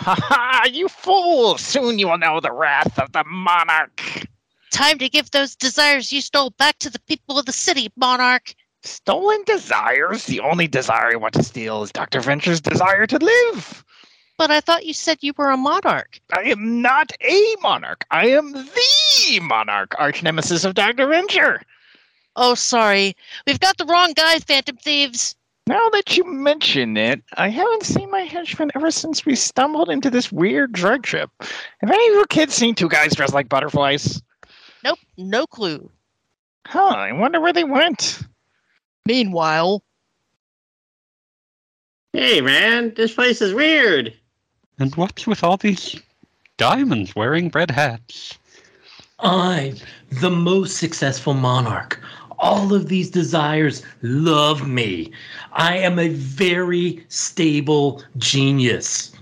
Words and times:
Ha 0.00 0.16
ha! 0.18 0.64
You 0.72 0.88
fool! 0.88 1.58
Soon 1.58 1.98
you 1.98 2.08
will 2.08 2.16
know 2.16 2.40
the 2.40 2.52
wrath 2.52 2.98
of 2.98 3.12
the 3.12 3.22
monarch. 3.24 4.26
Time 4.70 4.96
to 4.98 5.10
give 5.10 5.30
those 5.30 5.54
desires 5.54 6.10
you 6.10 6.22
stole 6.22 6.50
back 6.50 6.78
to 6.78 6.88
the 6.88 7.00
people 7.00 7.38
of 7.38 7.44
the 7.44 7.52
city, 7.52 7.92
Monarch. 7.96 8.54
Stolen 8.82 9.44
desires? 9.44 10.24
The 10.24 10.40
only 10.40 10.66
desire 10.66 11.12
I 11.12 11.16
want 11.16 11.34
to 11.34 11.42
steal 11.42 11.82
is 11.82 11.92
Dr. 11.92 12.20
Venture's 12.20 12.62
desire 12.62 13.06
to 13.08 13.18
live. 13.18 13.84
But 14.38 14.50
I 14.50 14.60
thought 14.62 14.86
you 14.86 14.94
said 14.94 15.18
you 15.20 15.34
were 15.36 15.50
a 15.50 15.56
monarch. 15.58 16.18
I 16.32 16.44
am 16.44 16.80
not 16.80 17.12
a 17.20 17.56
monarch. 17.60 18.06
I 18.10 18.28
am 18.28 18.52
the 18.52 19.40
monarch, 19.42 19.94
arch 19.98 20.22
nemesis 20.22 20.64
of 20.64 20.72
Dr. 20.72 21.08
Venture. 21.08 21.60
Oh, 22.36 22.54
sorry. 22.54 23.14
We've 23.46 23.60
got 23.60 23.76
the 23.76 23.84
wrong 23.84 24.14
guy, 24.14 24.38
Phantom 24.38 24.78
Thieves. 24.78 25.36
Now 25.66 25.88
that 25.90 26.16
you 26.16 26.24
mention 26.24 26.96
it, 26.96 27.22
I 27.34 27.48
haven't 27.48 27.84
seen 27.84 28.10
my 28.10 28.22
henchman 28.22 28.70
ever 28.74 28.90
since 28.90 29.24
we 29.24 29.36
stumbled 29.36 29.88
into 29.88 30.10
this 30.10 30.32
weird 30.32 30.72
drug 30.72 31.02
trip. 31.04 31.30
Have 31.40 31.90
any 31.90 32.08
of 32.08 32.14
your 32.14 32.26
kids 32.26 32.54
seen 32.54 32.74
two 32.74 32.88
guys 32.88 33.14
dressed 33.14 33.34
like 33.34 33.48
butterflies? 33.48 34.20
Nope, 34.82 34.98
no 35.16 35.46
clue. 35.46 35.90
Huh, 36.66 36.88
I 36.88 37.12
wonder 37.12 37.40
where 37.40 37.52
they 37.52 37.64
went. 37.64 38.20
Meanwhile, 39.06 39.82
Hey, 42.12 42.40
man, 42.40 42.92
this 42.94 43.14
place 43.14 43.40
is 43.40 43.54
weird. 43.54 44.12
And 44.80 44.92
what's 44.96 45.28
with 45.28 45.44
all 45.44 45.56
these 45.56 46.00
diamonds 46.56 47.14
wearing 47.14 47.50
red 47.54 47.70
hats? 47.70 48.36
I'm 49.20 49.76
the 50.20 50.30
most 50.30 50.78
successful 50.78 51.34
monarch. 51.34 52.00
All 52.40 52.72
of 52.72 52.88
these 52.88 53.10
desires 53.10 53.82
love 54.02 54.66
me. 54.66 55.12
I 55.52 55.76
am 55.76 55.98
a 55.98 56.08
very 56.08 57.04
stable 57.08 58.02
genius. 58.16 59.12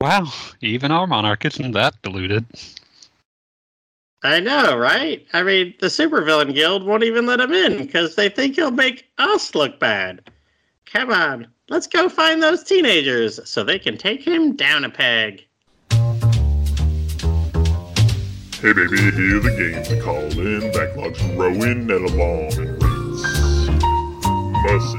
Wow, 0.00 0.32
even 0.62 0.90
our 0.90 1.06
monarch 1.06 1.44
isn't 1.44 1.72
that 1.72 1.94
deluded. 2.02 2.46
I 4.22 4.40
know, 4.40 4.76
right? 4.76 5.26
I 5.34 5.42
mean, 5.42 5.74
the 5.78 5.86
Supervillain 5.86 6.54
Guild 6.54 6.84
won't 6.84 7.04
even 7.04 7.26
let 7.26 7.40
him 7.40 7.52
in 7.52 7.76
because 7.76 8.16
they 8.16 8.28
think 8.28 8.56
he'll 8.56 8.70
make 8.70 9.06
us 9.18 9.54
look 9.54 9.78
bad. 9.78 10.22
Come 10.86 11.10
on, 11.10 11.46
let's 11.68 11.86
go 11.86 12.08
find 12.08 12.42
those 12.42 12.64
teenagers 12.64 13.38
so 13.48 13.62
they 13.62 13.78
can 13.78 13.98
take 13.98 14.26
him 14.26 14.56
down 14.56 14.84
a 14.84 14.90
peg. 14.90 15.44
Hey 18.66 18.72
baby, 18.72 18.98
hear 18.98 19.38
the 19.38 19.54
games 19.56 19.86
a 19.92 20.00
callin', 20.02 20.72
backlogs 20.72 21.22
growing 21.36 21.88
at 21.88 22.00
a 22.00 22.08
long 22.18 22.50
race. 22.50 23.70
Mercy. 24.66 24.98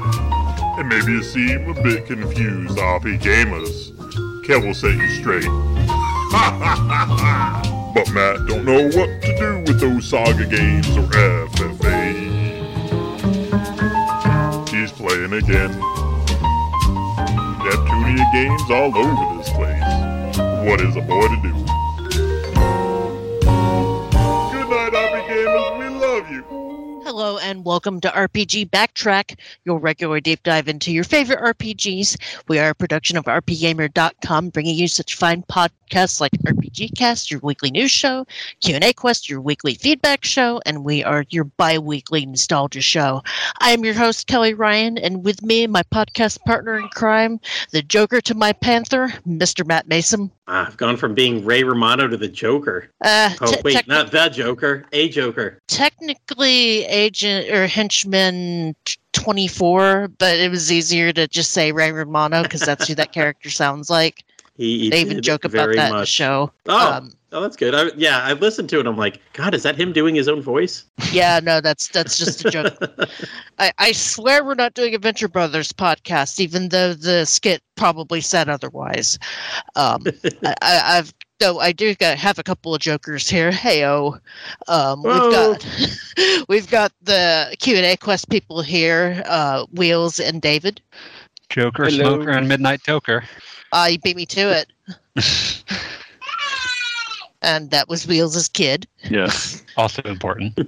And 0.80 0.88
maybe 0.88 1.12
you 1.12 1.22
seem 1.22 1.68
a 1.68 1.74
bit 1.82 2.06
confused, 2.06 2.78
RP 2.78 3.18
gamers. 3.20 3.92
Kev 4.46 4.64
will 4.64 4.72
set 4.72 4.96
you 4.96 5.10
straight. 5.10 5.44
But 7.94 8.10
Matt 8.14 8.46
don't 8.46 8.64
know 8.64 8.84
what 8.84 9.20
to 9.20 9.36
do 9.36 9.58
with 9.66 9.80
those 9.80 10.08
saga 10.08 10.46
games 10.46 10.88
or 10.96 11.02
FFA. 11.02 12.14
He's 14.70 14.92
playing 14.92 15.34
again. 15.34 15.74
Neptunia 17.60 18.32
games 18.32 18.70
all 18.70 18.96
over 18.96 19.36
this 19.36 19.50
place. 19.50 19.84
What 20.66 20.80
is 20.80 20.96
a 20.96 21.02
boy 21.02 21.28
to 21.28 21.36
do? 21.42 21.67
Hello 27.08 27.38
and 27.38 27.64
welcome 27.64 28.02
to 28.02 28.08
RPG 28.08 28.68
Backtrack, 28.68 29.38
your 29.64 29.78
regular 29.78 30.20
deep 30.20 30.42
dive 30.42 30.68
into 30.68 30.92
your 30.92 31.04
favorite 31.04 31.38
RPGs. 31.38 32.18
We 32.48 32.58
are 32.58 32.68
a 32.68 32.74
production 32.74 33.16
of 33.16 33.24
RPGamer.com, 33.24 34.50
bringing 34.50 34.76
you 34.76 34.88
such 34.88 35.14
fine 35.14 35.42
podcasts 35.44 36.20
like 36.20 36.32
Cast, 36.68 37.30
your 37.30 37.40
weekly 37.40 37.70
news 37.70 37.90
show, 37.90 38.26
Q&A 38.60 38.92
Quest, 38.92 39.28
your 39.28 39.40
weekly 39.40 39.74
feedback 39.74 40.24
show, 40.24 40.60
and 40.66 40.84
we 40.84 41.02
are 41.02 41.24
your 41.30 41.44
bi-weekly 41.44 42.26
nostalgia 42.26 42.80
show. 42.82 43.22
I 43.60 43.70
am 43.70 43.84
your 43.84 43.94
host, 43.94 44.26
Kelly 44.26 44.52
Ryan, 44.54 44.98
and 44.98 45.24
with 45.24 45.42
me, 45.42 45.66
my 45.66 45.82
podcast 45.84 46.40
partner 46.44 46.76
in 46.78 46.88
crime, 46.88 47.40
the 47.70 47.82
Joker 47.82 48.20
to 48.22 48.34
my 48.34 48.52
Panther, 48.52 49.08
Mr. 49.26 49.66
Matt 49.66 49.88
Mason. 49.88 50.30
Ah, 50.46 50.66
I've 50.66 50.76
gone 50.76 50.96
from 50.96 51.14
being 51.14 51.44
Ray 51.44 51.62
Romano 51.62 52.06
to 52.08 52.16
the 52.16 52.28
Joker. 52.28 52.90
Uh, 53.02 53.30
Oh, 53.40 53.52
te- 53.52 53.60
wait, 53.64 53.86
not 53.88 54.10
the 54.10 54.28
Joker, 54.28 54.84
a 54.92 55.08
Joker. 55.08 55.58
technically 55.68 56.84
agent 56.86 57.50
or 57.50 57.66
henchman 57.66 58.74
t- 58.84 58.96
24 59.12 60.08
but 60.18 60.36
it 60.38 60.50
was 60.50 60.70
easier 60.70 61.12
to 61.12 61.26
just 61.26 61.50
say 61.50 61.72
ray 61.72 61.90
romano 61.90 62.42
because 62.42 62.60
that's 62.60 62.86
who 62.86 62.94
that 62.94 63.12
character 63.12 63.50
sounds 63.50 63.90
like 63.90 64.22
He, 64.58 64.80
he 64.80 64.90
they 64.90 65.00
even 65.00 65.16
did 65.16 65.24
joke 65.24 65.44
about 65.44 65.52
very 65.52 65.76
that 65.76 65.88
the 65.88 65.94
much. 65.98 66.08
show 66.08 66.52
Oh, 66.66 66.92
um, 66.92 67.12
oh, 67.32 67.40
that's 67.40 67.56
good. 67.56 67.74
I, 67.74 67.90
yeah, 67.96 68.20
I 68.22 68.34
listened 68.34 68.68
to 68.70 68.80
it. 68.80 68.86
I'm 68.86 68.96
like, 68.96 69.20
God, 69.32 69.54
is 69.54 69.62
that 69.62 69.76
him 69.76 69.92
doing 69.92 70.14
his 70.14 70.28
own 70.28 70.42
voice? 70.42 70.84
yeah 71.12 71.40
no 71.42 71.60
that's 71.60 71.88
that's 71.88 72.18
just 72.18 72.44
a 72.44 72.50
joke 72.50 72.76
I, 73.58 73.72
I 73.78 73.92
swear 73.92 74.44
we're 74.44 74.54
not 74.54 74.74
doing 74.74 74.94
a 74.94 74.98
venture 74.98 75.28
brothers 75.28 75.72
podcast 75.72 76.40
even 76.40 76.68
though 76.68 76.92
the 76.92 77.24
skit 77.24 77.62
probably 77.76 78.20
said 78.20 78.48
otherwise 78.48 79.18
um, 79.76 80.04
I, 80.44 80.54
I, 80.60 80.98
i've 80.98 81.14
though 81.38 81.60
i 81.60 81.72
do 81.72 81.94
got, 81.94 82.18
have 82.18 82.38
a 82.38 82.42
couple 82.42 82.74
of 82.74 82.80
jokers 82.80 83.28
here 83.28 83.50
heyo 83.50 84.20
um, 84.66 85.02
we've 85.02 85.14
got 85.14 85.66
we've 86.48 86.70
got 86.70 86.92
the 87.02 87.54
q&a 87.58 87.96
quest 87.96 88.28
people 88.28 88.60
here 88.60 89.22
uh, 89.26 89.64
wheels 89.72 90.20
and 90.20 90.42
david 90.42 90.80
Joker, 91.50 91.86
Hello. 91.86 92.16
Smoker, 92.16 92.30
and 92.32 92.46
Midnight 92.46 92.82
Toker. 92.82 93.24
Uh, 93.72 93.88
you 93.90 93.98
beat 93.98 94.16
me 94.16 94.26
to 94.26 94.40
it. 94.50 94.72
and 97.42 97.70
that 97.70 97.88
was 97.88 98.06
Wheels' 98.06 98.48
kid. 98.48 98.86
Yes. 99.08 99.62
Also 99.78 100.02
important. 100.02 100.58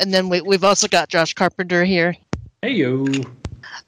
And 0.00 0.12
then 0.12 0.28
we, 0.28 0.40
we've 0.40 0.64
also 0.64 0.88
got 0.88 1.08
Josh 1.08 1.32
Carpenter 1.32 1.84
here. 1.84 2.16
Hey 2.60 2.72
yo. 2.72 3.06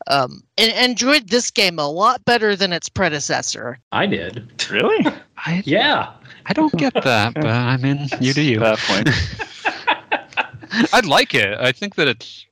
Um, 0.06 0.44
and 0.56 0.72
enjoyed 0.90 1.28
this 1.28 1.50
game 1.50 1.80
a 1.80 1.90
lot 1.90 2.24
better 2.24 2.54
than 2.54 2.72
its 2.72 2.88
predecessor. 2.88 3.80
I 3.90 4.06
did. 4.06 4.48
Really? 4.70 5.04
I, 5.38 5.60
Yeah. 5.66 6.12
I 6.46 6.52
don't 6.52 6.72
get 6.74 6.94
that, 6.94 7.34
but 7.34 7.46
I 7.46 7.76
mean, 7.78 8.08
you 8.20 8.32
do 8.32 8.42
you. 8.42 8.62
At 8.62 8.76
that 8.76 8.78
point. 8.86 9.10
I'd 10.92 11.06
like 11.06 11.34
it. 11.34 11.58
I 11.58 11.72
think 11.72 11.96
that 11.96 12.06
it's 12.06 12.46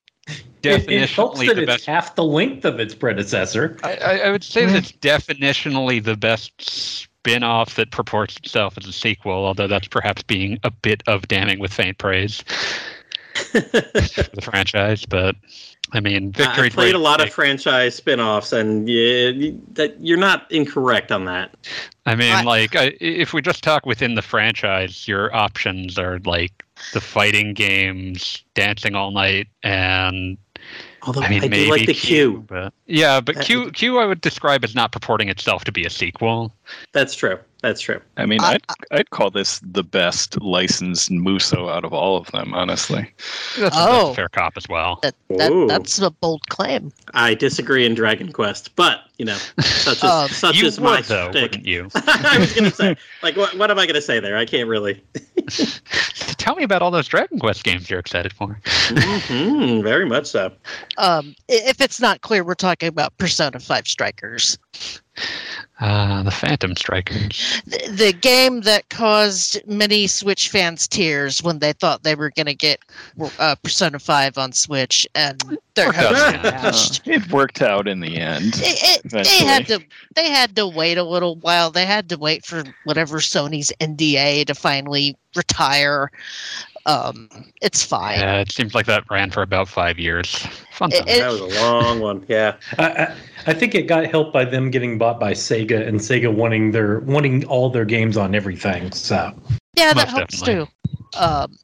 It, 0.64 0.90
it 0.90 1.10
helps 1.10 1.40
that 1.40 1.54
the 1.54 1.62
it's 1.62 1.66
best. 1.66 1.86
half 1.86 2.14
the 2.14 2.24
length 2.24 2.64
of 2.64 2.80
its 2.80 2.94
predecessor. 2.94 3.76
I, 3.82 3.96
I, 3.96 4.16
I 4.18 4.30
would 4.30 4.44
say 4.44 4.66
that 4.66 4.76
it's 4.76 4.90
hmm. 4.90 4.98
definitionally 4.98 6.02
the 6.02 6.16
best 6.16 6.60
spin-off 6.60 7.76
that 7.76 7.90
purports 7.90 8.36
itself 8.36 8.76
as 8.78 8.86
a 8.86 8.92
sequel, 8.92 9.32
although 9.32 9.68
that's 9.68 9.88
perhaps 9.88 10.22
being 10.22 10.58
a 10.64 10.70
bit 10.70 11.02
of 11.06 11.28
damning 11.28 11.58
with 11.58 11.72
faint 11.72 11.98
praise 11.98 12.42
for 13.34 13.60
the 13.60 14.40
franchise. 14.42 15.04
But 15.06 15.36
I 15.92 16.00
mean, 16.00 16.32
Victory 16.32 16.66
I 16.66 16.70
played 16.70 16.94
a 16.94 16.98
lot 16.98 17.20
of 17.20 17.32
franchise 17.32 17.94
spin-offs, 17.94 18.52
and 18.52 18.88
yeah, 18.88 19.28
you- 19.28 19.60
that 19.72 19.96
you're 20.00 20.18
not 20.18 20.50
incorrect 20.50 21.12
on 21.12 21.26
that. 21.26 21.54
I 22.06 22.14
mean, 22.14 22.32
I- 22.32 22.42
like, 22.42 22.74
I, 22.74 22.96
if 23.00 23.32
we 23.32 23.42
just 23.42 23.62
talk 23.62 23.86
within 23.86 24.14
the 24.14 24.22
franchise, 24.22 25.06
your 25.06 25.34
options 25.34 25.98
are 25.98 26.18
like 26.20 26.64
the 26.92 27.00
fighting 27.00 27.54
games, 27.54 28.42
Dancing 28.54 28.94
All 28.94 29.10
Night, 29.10 29.48
and 29.62 30.38
Although 31.04 31.22
I 31.22 31.26
I, 31.26 31.28
mean, 31.30 31.40
do 31.42 31.48
maybe 31.48 31.70
like 31.70 31.86
the 31.86 31.94
Q. 31.94 32.44
But 32.46 32.72
yeah, 32.86 33.20
but 33.20 33.40
Q, 33.40 33.70
Q, 33.72 33.98
I 33.98 34.06
would 34.06 34.20
describe 34.20 34.64
as 34.64 34.74
not 34.74 34.92
purporting 34.92 35.28
itself 35.28 35.64
to 35.64 35.72
be 35.72 35.84
a 35.84 35.90
sequel. 35.90 36.52
That's 36.92 37.14
true. 37.14 37.38
That's 37.62 37.80
true. 37.80 38.00
I 38.16 38.26
mean, 38.26 38.40
I- 38.40 38.54
I'd, 38.54 38.62
I'd 38.90 39.10
call 39.10 39.30
this 39.30 39.60
the 39.64 39.84
best 39.84 40.40
licensed 40.42 41.10
Muso 41.12 41.68
out 41.68 41.84
of 41.84 41.92
all 41.92 42.16
of 42.16 42.26
them, 42.32 42.52
honestly. 42.54 43.08
That's, 43.56 43.76
Oh. 43.78 43.92
that's 44.06 44.10
a 44.10 44.14
fair 44.16 44.28
cop 44.28 44.54
as 44.56 44.68
well. 44.68 44.98
That, 45.02 45.14
that 45.30 45.66
that's 45.68 46.00
a 46.00 46.10
bold 46.10 46.42
claim. 46.48 46.92
I 47.14 47.34
disagree 47.34 47.86
in 47.86 47.94
Dragon 47.94 48.32
Quest, 48.32 48.74
but 48.74 49.02
you 49.18 49.26
know, 49.26 49.36
such 49.60 49.98
is 49.98 50.02
Um, 50.04 50.28
such 50.28 50.56
you 50.56 50.66
is 50.66 50.80
would, 50.80 50.84
my 50.90 51.00
though, 51.02 51.30
shtick. 51.30 51.42
wouldn't 51.52 51.66
you? 51.66 51.88
I 51.94 52.36
was 52.40 52.52
gonna 52.52 52.72
say, 52.72 52.96
like, 53.22 53.36
what, 53.36 53.56
what 53.56 53.70
am 53.70 53.78
I 53.78 53.86
gonna 53.86 54.00
say 54.02 54.18
there? 54.18 54.36
I 54.36 54.44
can't 54.44 54.68
really. 54.68 55.00
Tell 56.38 56.56
me 56.56 56.64
about 56.64 56.82
all 56.82 56.90
those 56.90 57.06
Dragon 57.06 57.38
Quest 57.38 57.62
games 57.62 57.88
you're 57.88 58.00
excited 58.00 58.32
for. 58.32 58.60
hmm 58.64 59.80
very 59.82 60.06
much 60.06 60.26
so. 60.26 60.50
Um, 60.98 61.36
if 61.48 61.80
it's 61.80 62.00
not 62.00 62.22
clear, 62.22 62.42
we're 62.42 62.54
talking 62.54 62.88
about 62.88 63.16
Persona 63.18 63.60
5 63.60 63.86
Strikers. 63.86 64.58
Uh, 65.80 66.22
the 66.22 66.30
Phantom 66.30 66.76
Strikers. 66.76 67.60
The, 67.66 67.90
the 67.90 68.12
game 68.12 68.60
that 68.60 68.88
caused 68.88 69.60
many 69.66 70.06
Switch 70.06 70.48
fans 70.48 70.86
tears 70.86 71.42
when 71.42 71.58
they 71.58 71.72
thought 71.72 72.04
they 72.04 72.14
were 72.14 72.30
going 72.30 72.46
to 72.46 72.54
get 72.54 72.78
uh, 73.40 73.56
Persona 73.56 73.98
5 73.98 74.38
on 74.38 74.52
Switch, 74.52 75.08
and 75.16 75.58
their 75.74 75.88
Worked 75.88 75.98
out 75.98 76.14
hopes 76.14 76.34
in 76.34 76.40
were 76.42 76.42
the 76.42 76.54
end. 76.54 76.62
dashed. 76.62 77.00
Uh, 77.00 77.10
it 77.12 77.32
worked 77.32 77.62
out 77.62 77.88
in 77.88 78.00
the 78.00 78.16
end. 78.16 78.54
It, 78.58 79.04
it, 79.04 79.10
they 79.10 79.44
had 79.44 79.66
to 79.66 79.80
they 80.14 80.30
had 80.30 80.54
to 80.56 80.68
wait 80.68 80.98
a 80.98 81.04
little 81.04 81.36
while. 81.36 81.70
They 81.70 81.86
had 81.86 82.08
to 82.10 82.18
wait 82.18 82.46
for 82.46 82.62
whatever 82.84 83.18
Sony's 83.18 83.72
NDA 83.80 84.46
to 84.46 84.54
finally 84.54 85.16
retire. 85.34 86.10
Um, 86.86 87.28
it's 87.60 87.82
fine. 87.84 88.18
Yeah, 88.20 88.40
it 88.40 88.50
seems 88.52 88.74
like 88.74 88.86
that 88.86 89.04
ran 89.10 89.30
for 89.30 89.42
about 89.42 89.68
five 89.68 89.98
years. 89.98 90.46
Fun 90.72 90.90
It- 90.92 90.98
time. 91.00 91.08
it- 91.08 91.20
That 91.20 91.30
was 91.32 91.40
a 91.40 91.60
long 91.62 92.00
one. 92.00 92.24
Yeah. 92.28 92.56
I, 92.78 92.86
I, 92.86 93.16
I 93.48 93.52
think 93.54 93.74
it 93.74 93.82
got 93.82 94.06
helped 94.06 94.32
by 94.32 94.44
them 94.44 94.70
getting 94.70 94.98
bought 94.98 95.18
by 95.20 95.32
Sega 95.32 95.86
and 95.86 96.00
Sega 96.00 96.32
wanting 96.32 96.72
their 96.72 97.00
wanting 97.00 97.44
all 97.46 97.70
their 97.70 97.84
games 97.84 98.16
on 98.16 98.34
everything. 98.34 98.90
So 98.92 99.32
Yeah, 99.76 99.92
that 99.94 99.96
Most 99.96 100.16
helps 100.16 100.40
definitely. 100.40 100.66
too. 100.66 101.18
Um, 101.18 101.56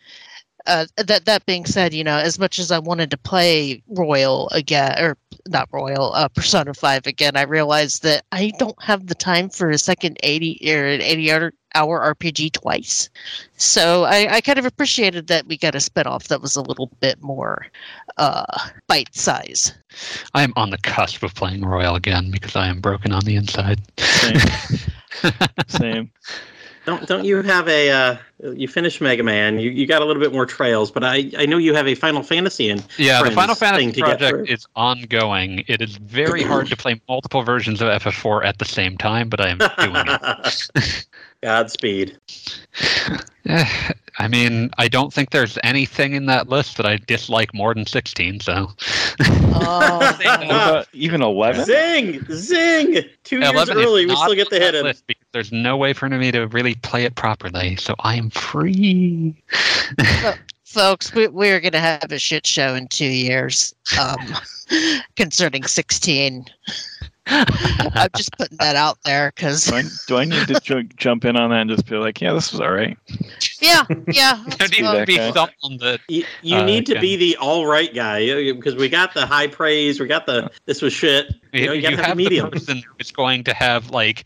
uh, 0.68 0.86
that 0.96 1.24
that 1.24 1.46
being 1.46 1.64
said, 1.64 1.94
you 1.94 2.04
know, 2.04 2.18
as 2.18 2.38
much 2.38 2.58
as 2.58 2.70
I 2.70 2.78
wanted 2.78 3.10
to 3.10 3.16
play 3.16 3.82
Royal 3.88 4.48
again, 4.50 5.02
or 5.02 5.16
not 5.48 5.68
Royal, 5.72 6.12
uh, 6.14 6.28
Persona 6.28 6.74
Five 6.74 7.06
again, 7.06 7.36
I 7.36 7.42
realized 7.42 8.02
that 8.02 8.24
I 8.30 8.52
don't 8.58 8.80
have 8.82 9.06
the 9.06 9.14
time 9.14 9.48
for 9.48 9.70
a 9.70 9.78
second 9.78 10.18
eighty 10.22 10.60
or 10.72 10.84
an 10.84 11.00
eighty 11.00 11.32
hour 11.32 11.52
hour 11.74 12.14
RPG 12.14 12.52
twice. 12.52 13.08
So 13.56 14.04
I, 14.04 14.36
I 14.36 14.40
kind 14.40 14.58
of 14.58 14.66
appreciated 14.66 15.26
that 15.28 15.46
we 15.46 15.56
got 15.56 15.74
a 15.74 15.78
spinoff 15.78 16.28
that 16.28 16.42
was 16.42 16.56
a 16.56 16.62
little 16.62 16.90
bit 17.00 17.22
more 17.22 17.66
uh, 18.18 18.68
bite 18.86 19.14
size. 19.14 19.72
I 20.34 20.42
am 20.42 20.52
on 20.56 20.70
the 20.70 20.78
cusp 20.78 21.22
of 21.22 21.34
playing 21.34 21.64
Royal 21.64 21.94
again 21.94 22.30
because 22.30 22.56
I 22.56 22.68
am 22.68 22.80
broken 22.80 23.12
on 23.12 23.24
the 23.24 23.36
inside. 23.36 23.80
Same. 23.98 24.40
Same. 25.68 26.10
Don't 26.88 27.06
don't 27.06 27.26
you 27.26 27.42
have 27.42 27.68
a 27.68 27.90
uh, 27.90 28.16
you 28.54 28.66
finished 28.66 29.02
Mega 29.02 29.22
Man? 29.22 29.58
You 29.58 29.68
you 29.68 29.86
got 29.86 30.00
a 30.00 30.06
little 30.06 30.22
bit 30.22 30.32
more 30.32 30.46
trails, 30.46 30.90
but 30.90 31.04
I 31.04 31.30
I 31.36 31.44
know 31.44 31.58
you 31.58 31.74
have 31.74 31.86
a 31.86 31.94
Final 31.94 32.22
Fantasy 32.22 32.70
in. 32.70 32.82
Yeah, 32.96 33.22
the 33.22 33.30
Final 33.30 33.54
Fantasy 33.54 33.92
to 33.92 34.00
get 34.00 34.18
through. 34.18 34.28
project 34.30 34.48
is 34.48 34.66
ongoing. 34.74 35.64
It 35.66 35.82
is 35.82 35.98
very 35.98 36.42
hard 36.42 36.68
to 36.68 36.76
play 36.78 36.98
multiple 37.06 37.42
versions 37.42 37.82
of 37.82 37.88
FF4 37.88 38.42
at 38.42 38.56
the 38.56 38.64
same 38.64 38.96
time, 38.96 39.28
but 39.28 39.38
I 39.38 39.48
am 39.50 39.58
doing 39.58 40.04
it. 40.06 41.06
Godspeed. 41.42 42.18
Eh, 43.50 43.92
I 44.18 44.28
mean, 44.28 44.68
I 44.76 44.88
don't 44.88 45.10
think 45.10 45.30
there's 45.30 45.56
anything 45.64 46.12
in 46.12 46.26
that 46.26 46.50
list 46.50 46.76
that 46.76 46.84
I 46.84 46.98
dislike 46.98 47.54
more 47.54 47.72
than 47.72 47.86
16, 47.86 48.40
so. 48.40 48.68
Oh, 49.20 50.84
even 50.92 51.22
eleven? 51.22 51.64
Zing! 51.64 52.22
Zing! 52.30 53.04
Two 53.24 53.38
years 53.38 53.50
11 53.50 53.78
is 53.78 53.86
early, 53.86 54.04
we 54.04 54.14
still 54.16 54.34
get 54.34 54.50
the 54.50 54.56
on 54.56 54.62
hit 54.62 54.72
that 54.72 54.84
list 54.84 55.06
because 55.06 55.24
there's 55.32 55.50
no 55.50 55.78
way 55.78 55.94
for 55.94 56.10
me 56.10 56.30
to 56.30 56.46
really 56.48 56.74
play 56.74 57.04
it 57.04 57.14
properly, 57.14 57.76
so 57.76 57.94
I 58.00 58.16
am 58.16 58.28
free. 58.28 59.34
folks, 60.64 61.14
we, 61.14 61.28
we're 61.28 61.60
going 61.60 61.72
to 61.72 61.80
have 61.80 62.12
a 62.12 62.18
shit 62.18 62.46
show 62.46 62.74
in 62.74 62.86
two 62.88 63.06
years 63.06 63.74
um, 63.98 64.34
concerning 65.16 65.64
16. 65.64 66.44
I'm 67.94 68.08
just 68.16 68.32
putting 68.38 68.56
that 68.58 68.74
out 68.76 68.98
there 69.04 69.32
because, 69.34 69.66
Do 69.66 69.74
I, 69.76 69.82
do 70.06 70.16
I 70.16 70.24
need 70.24 70.48
to 70.48 70.60
ju- 70.60 70.82
jump 70.96 71.24
in 71.24 71.36
on 71.36 71.50
that 71.50 71.60
and 71.62 71.70
just 71.70 71.86
be 71.86 71.96
like, 71.96 72.20
yeah, 72.20 72.32
this 72.32 72.52
was 72.52 72.60
all 72.60 72.70
right? 72.72 72.96
yeah, 73.60 73.84
yeah. 74.08 74.42
There 74.46 74.56
that's 74.58 74.70
needs 74.72 74.90
to 74.90 75.04
be 75.06 75.20
Okay. 75.20 75.32
someone 75.32 75.78
that 75.80 76.00
You, 76.08 76.24
you 76.42 76.56
Uh, 76.56 76.64
need 76.64 76.86
to 76.86 76.92
okay. 76.92 77.00
be 77.00 77.16
the 77.16 77.36
all 77.36 77.66
right 77.66 77.92
guy 77.94 78.52
because 78.52 78.76
we 78.76 78.88
got 78.88 79.14
the 79.14 79.26
high 79.26 79.46
praise, 79.46 80.00
we 80.00 80.06
got 80.06 80.26
the 80.26 80.50
this 80.66 80.80
was 80.82 80.92
shit. 80.92 81.34
You, 81.52 81.66
know, 81.66 81.72
you, 81.72 81.76
you, 81.76 81.82
gotta 81.82 81.96
have, 81.96 82.04
have 82.06 82.16
the 82.16 82.24
the 82.24 82.30
medium. 82.30 82.50
person 82.50 82.82
who's 82.98 83.10
going 83.10 83.44
to 83.44 83.54
have 83.54 83.90
like 83.90 84.24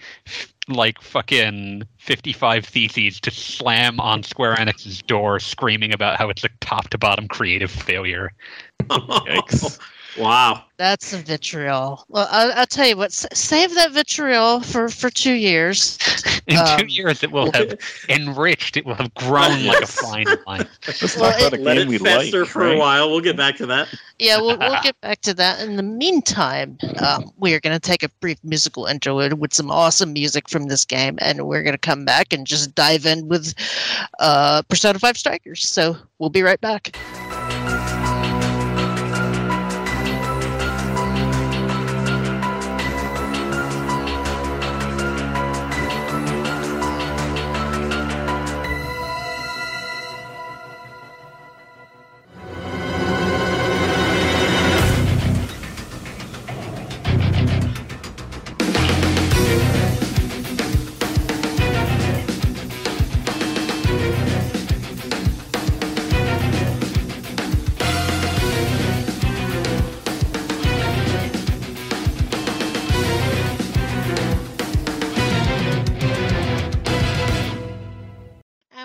like 0.69 1.01
fucking 1.01 1.83
55 1.99 2.65
theses 2.65 3.21
to 3.21 3.31
slam 3.33 3.99
on 3.99 4.23
Square 4.23 4.55
Enix's 4.57 5.03
door 5.03 5.41
screaming 5.41 5.93
about 5.93 6.19
how 6.19 6.29
it's 6.29 6.45
a 6.45 6.49
top 6.61 6.89
to 6.91 6.99
bottom 6.99 7.27
creative 7.27 7.71
failure. 7.71 8.33
Yikes. 8.91 9.79
Wow. 10.19 10.65
That's 10.79 11.07
some 11.07 11.23
vitriol. 11.23 12.05
Well, 12.09 12.27
I, 12.31 12.51
I'll 12.51 12.67
tell 12.67 12.87
you 12.89 12.97
what, 12.97 13.11
s- 13.11 13.27
save 13.33 13.73
that 13.77 13.93
vitriol 13.93 14.61
for, 14.63 14.89
for 14.89 15.11
two 15.11 15.35
years. 15.35 15.97
In 16.49 16.57
two 16.57 16.61
Um, 16.85 16.89
years, 16.89 17.23
it 17.23 17.31
will 17.31 17.53
have 17.53 17.79
enriched. 18.09 18.77
It 18.77 18.85
will 18.85 18.97
have 18.97 19.15
grown 19.15 19.65
like 19.65 19.83
a 19.83 19.87
fine 19.87 20.27
wine. 20.45 20.67
Let's 20.87 21.17
Well, 21.17 21.31
talk 21.31 21.41
about 21.41 21.59
a 21.59 21.63
Let 21.63 21.75
game 21.77 21.83
it 21.87 21.89
we 21.89 21.99
fester 21.99 22.41
like. 22.41 22.49
for 22.49 22.65
a 22.65 22.69
right? 22.71 22.79
while. 22.79 23.11
We'll 23.11 23.21
get 23.21 23.37
back 23.37 23.57
to 23.59 23.67
that. 23.67 23.95
Yeah, 24.19 24.39
we'll, 24.39 24.59
we'll 24.59 24.77
get 24.83 25.01
back 25.03 25.21
to 25.21 25.35
that. 25.35 25.61
In 25.61 25.77
the 25.77 25.83
meantime, 25.85 26.77
um, 26.99 27.31
we 27.39 27.55
are 27.55 27.61
going 27.61 27.75
to 27.79 27.81
take 27.81 28.03
a 28.03 28.09
brief 28.21 28.39
musical 28.43 28.87
interlude 28.87 29.35
with 29.35 29.55
some 29.55 29.71
awesome 29.71 30.13
music 30.13 30.49
from 30.49 30.65
this 30.67 30.85
game, 30.85 31.17
and 31.23 31.47
we're 31.47 31.63
going 31.63 31.75
to 31.75 31.79
come 31.79 32.05
back 32.05 32.33
and 32.33 32.45
just 32.45 32.75
dive 32.75 33.07
in 33.07 33.29
with 33.29 33.55
uh, 34.19 34.63
Persona 34.69 34.99
5 34.99 35.17
Strikers. 35.17 35.65
So 35.69 35.97
we'll 36.19 36.31
be 36.31 36.43
right 36.43 36.61
back. 36.61 36.97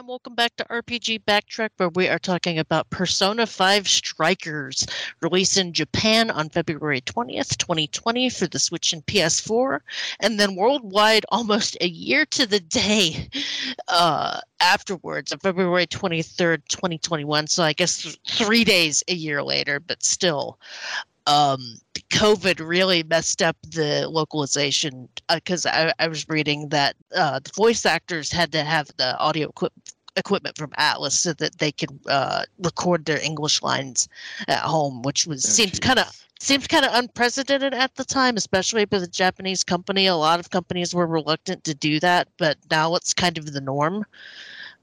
And 0.07 0.11
welcome 0.11 0.35
back 0.35 0.55
to 0.55 0.63
RPG 0.63 1.25
Backtrack, 1.25 1.71
where 1.75 1.89
we 1.89 2.07
are 2.07 2.17
talking 2.17 2.59
about 2.59 2.89
Persona 2.89 3.45
5 3.45 3.89
Strikers, 3.89 4.87
released 5.19 5.57
in 5.57 5.73
Japan 5.73 6.31
on 6.31 6.47
February 6.47 7.01
20th, 7.01 7.57
2020 7.57 8.29
for 8.29 8.47
the 8.47 8.57
Switch 8.57 8.93
and 8.93 9.05
PS4, 9.05 9.81
and 10.21 10.39
then 10.39 10.55
worldwide 10.55 11.25
almost 11.29 11.75
a 11.81 11.89
year 11.89 12.25
to 12.27 12.45
the 12.45 12.61
day 12.61 13.27
uh, 13.89 14.39
afterwards, 14.61 15.33
on 15.33 15.39
February 15.39 15.85
23rd, 15.85 16.65
2021. 16.69 17.47
So 17.47 17.63
I 17.63 17.73
guess 17.73 18.03
th- 18.03 18.17
three 18.29 18.63
days 18.63 19.03
a 19.09 19.13
year 19.13 19.43
later, 19.43 19.81
but 19.81 20.03
still. 20.03 20.57
Um, 21.25 21.59
COVID 22.11 22.65
really 22.65 23.03
messed 23.03 23.41
up 23.41 23.57
the 23.61 24.07
localization 24.07 25.09
because 25.29 25.65
I, 25.65 25.91
I 25.99 26.07
was 26.07 26.25
reading 26.29 26.69
that 26.69 26.95
uh, 27.13 27.39
the 27.39 27.51
voice 27.53 27.85
actors 27.85 28.31
had 28.31 28.53
to 28.53 28.63
have 28.63 28.89
the 28.95 29.17
audio 29.17 29.49
equip- 29.49 29.73
equipment 30.17 30.57
from 30.57 30.71
Atlus 30.71 31.13
so 31.13 31.33
that 31.33 31.59
they 31.59 31.71
could 31.71 31.97
uh, 32.07 32.43
record 32.59 33.05
their 33.05 33.23
English 33.23 33.61
lines 33.61 34.09
at 34.47 34.59
home, 34.59 35.01
which 35.03 35.25
was 35.25 35.45
Oh, 35.45 35.49
seems 35.49 35.79
kind 35.79 35.99
of 35.99 36.07
seems 36.39 36.67
kind 36.67 36.85
of 36.85 36.93
unprecedented 36.93 37.73
at 37.73 37.95
the 37.95 38.03
time, 38.03 38.37
especially 38.37 38.85
with 38.91 39.01
the 39.01 39.07
Japanese 39.07 39.63
company. 39.63 40.05
A 40.07 40.15
lot 40.15 40.39
of 40.39 40.49
companies 40.49 40.93
were 40.93 41.07
reluctant 41.07 41.63
to 41.63 41.73
do 41.73 41.99
that, 41.99 42.27
but 42.37 42.57
now 42.69 42.95
it's 42.95 43.13
kind 43.13 43.37
of 43.37 43.53
the 43.53 43.61
norm, 43.61 44.05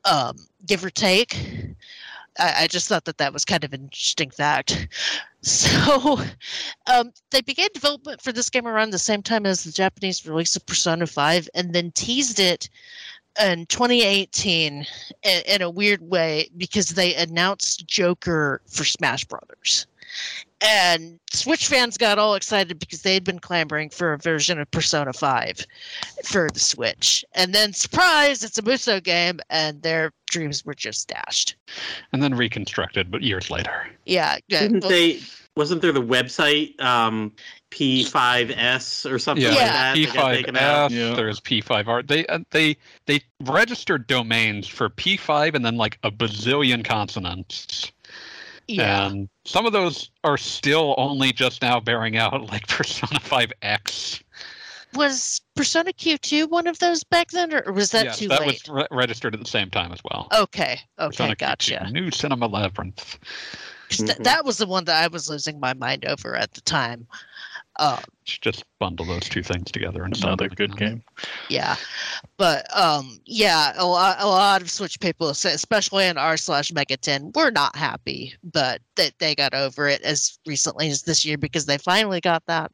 um, 0.05 0.37
give 0.67 0.85
or 0.85 0.91
take. 0.91 1.37
I, 2.39 2.63
I 2.63 2.67
just 2.67 2.89
thought 2.89 3.05
that 3.05 3.19
that 3.19 3.33
was 3.33 3.45
kind 3.45 3.65
of 3.65 3.73
an 3.73 3.83
interesting 3.83 4.31
fact. 4.31 4.89
So, 5.47 6.19
um, 6.87 7.13
they 7.31 7.43
began 7.43 7.69
development 7.75 8.23
for 8.23 8.33
this 8.33 8.49
game 8.49 8.67
around 8.67 8.93
the 8.93 8.99
same 8.99 9.21
time 9.21 9.45
as 9.45 9.63
the 9.63 9.73
Japanese 9.73 10.27
release 10.27 10.57
of 10.57 10.65
Persona 10.65 11.07
5 11.07 11.51
and 11.55 11.75
then 11.75 11.91
teased 11.91 12.41
it 12.41 12.71
in 13.41 13.67
2018 13.67 14.87
in, 15.23 15.43
in 15.47 15.63
a 15.63 15.71
weird 15.71 16.03
way 16.03 16.49
because 16.57 16.91
they 16.91 17.15
announced 17.15 17.87
Joker 17.87 18.61
for 18.67 18.85
Smash 18.85 19.25
Brothers. 19.25 19.87
And 20.61 21.19
Switch 21.33 21.67
fans 21.67 21.99
got 21.99 22.19
all 22.19 22.35
excited 22.37 22.79
because 22.79 23.03
they 23.03 23.13
had 23.13 23.25
been 23.25 23.39
clamoring 23.39 23.91
for 23.91 24.13
a 24.13 24.19
version 24.19 24.59
of 24.59 24.71
Persona 24.71 25.13
5 25.13 25.67
for 26.25 26.49
the 26.53 26.61
Switch. 26.61 27.25
And 27.35 27.55
then, 27.55 27.73
surprise, 27.75 28.43
it's 28.43 28.57
a 28.57 28.63
Muso 28.63 29.01
game, 29.01 29.41
and 29.51 29.83
their 29.83 30.13
dreams 30.31 30.65
were 30.65 30.75
just 30.75 31.09
dashed. 31.09 31.57
And 32.13 32.23
then 32.23 32.35
reconstructed, 32.35 33.11
but 33.11 33.23
years 33.23 33.51
later. 33.51 33.89
Yeah. 34.07 34.39
yeah, 34.49 34.61
Didn't 34.61 34.81
well, 34.81 34.91
they? 34.91 35.21
Wasn't 35.57 35.83
there 35.83 35.93
the 35.93 36.03
website 36.03 36.81
um, 36.81 37.33
P5S 37.71 39.11
or 39.11 39.19
something 39.19 39.45
like 39.47 39.55
Yeah. 39.55 39.95
that? 39.95 39.97
that 39.97 40.15
got 40.15 40.31
taken 40.33 40.57
out? 40.57 40.91
P5F, 40.91 40.95
Yeah. 41.11 41.15
there's 41.15 41.41
P5R. 41.41 42.07
They 42.09 42.27
uh, 42.27 42.41
they 42.51 42.77
they 43.07 43.21
registered 43.45 44.07
domains 44.07 44.67
for 44.67 44.89
P5 44.91 45.55
and 45.55 45.65
then 45.65 45.77
like 45.77 45.99
a 46.03 46.11
bazillion 46.11 46.85
consonants. 46.85 47.93
yeah. 48.67 49.07
And 49.07 49.29
some 49.45 49.65
of 49.67 49.73
those 49.73 50.11
are 50.25 50.37
still 50.39 50.95
only 50.99 51.33
just 51.33 51.63
now 51.63 51.79
bearing 51.81 52.17
out, 52.17 52.47
like 52.51 52.67
Persona 52.67 53.21
5X. 53.21 54.23
was 54.95 55.41
Persona 55.55 55.93
Q2 55.93 56.49
one 56.51 56.67
of 56.67 56.79
those 56.81 57.05
back 57.05 57.29
then, 57.31 57.55
or 57.55 57.73
was 57.73 57.91
that 57.93 58.07
yes, 58.07 58.19
too 58.19 58.27
that 58.29 58.41
late? 58.41 58.63
was 58.67 58.69
re- 58.69 58.87
registered 58.91 59.35
at 59.35 59.41
the 59.41 59.49
same 59.49 59.71
time 59.71 59.93
as 59.93 60.01
well. 60.11 60.27
Okay, 60.37 60.81
okay, 60.99 61.07
Persona 61.07 61.35
Q2, 61.35 61.39
gotcha. 61.39 61.89
New 61.93 62.11
Cinema 62.11 62.47
Labyrinth. 62.49 63.19
Th- 63.99 64.19
Mhm. 64.19 64.25
that 64.25 64.45
was 64.45 64.59
the 64.59 64.67
one 64.67 64.85
that 64.85 65.03
I 65.03 65.09
was 65.09 65.29
losing 65.29 65.61
my 65.61 65.75
mind 65.75 66.05
over 66.05 66.35
at 66.37 66.53
the 66.55 66.61
time. 66.63 67.07
Uh, 67.77 67.99
Just 68.25 68.65
bundle 68.79 69.05
those 69.05 69.29
two 69.29 69.43
things 69.43 69.71
together 69.73 70.05
and 70.05 70.17
sell 70.17 70.29
Another 70.29 70.49
good 70.49 70.71
together. 70.73 70.93
game. 70.93 71.03
yeah, 71.49 71.75
But 72.37 72.67
um, 72.77 73.19
yeah, 73.27 73.73
a 73.77 73.85
lot, 73.87 74.17
a 74.21 74.27
lot 74.27 74.63
of 74.63 74.71
Switch 74.71 75.01
people, 75.01 75.29
especially 75.31 76.07
in 76.07 76.17
r 76.17 76.37
slash 76.37 76.73
Mega 76.73 76.97
Ten, 76.97 77.33
were 77.35 77.51
not 77.51 77.75
happy, 77.77 78.35
but 78.45 78.81
they, 78.97 79.11
they 79.19 79.35
got 79.35 79.55
over 79.55 79.89
it 79.89 80.01
as 80.03 80.39
recently 80.47 80.89
as 80.89 81.03
this 81.03 81.25
year 81.25 81.37
because 81.37 81.67
they 81.67 81.77
finally 81.79 82.21
got 82.21 82.45
that. 82.47 82.71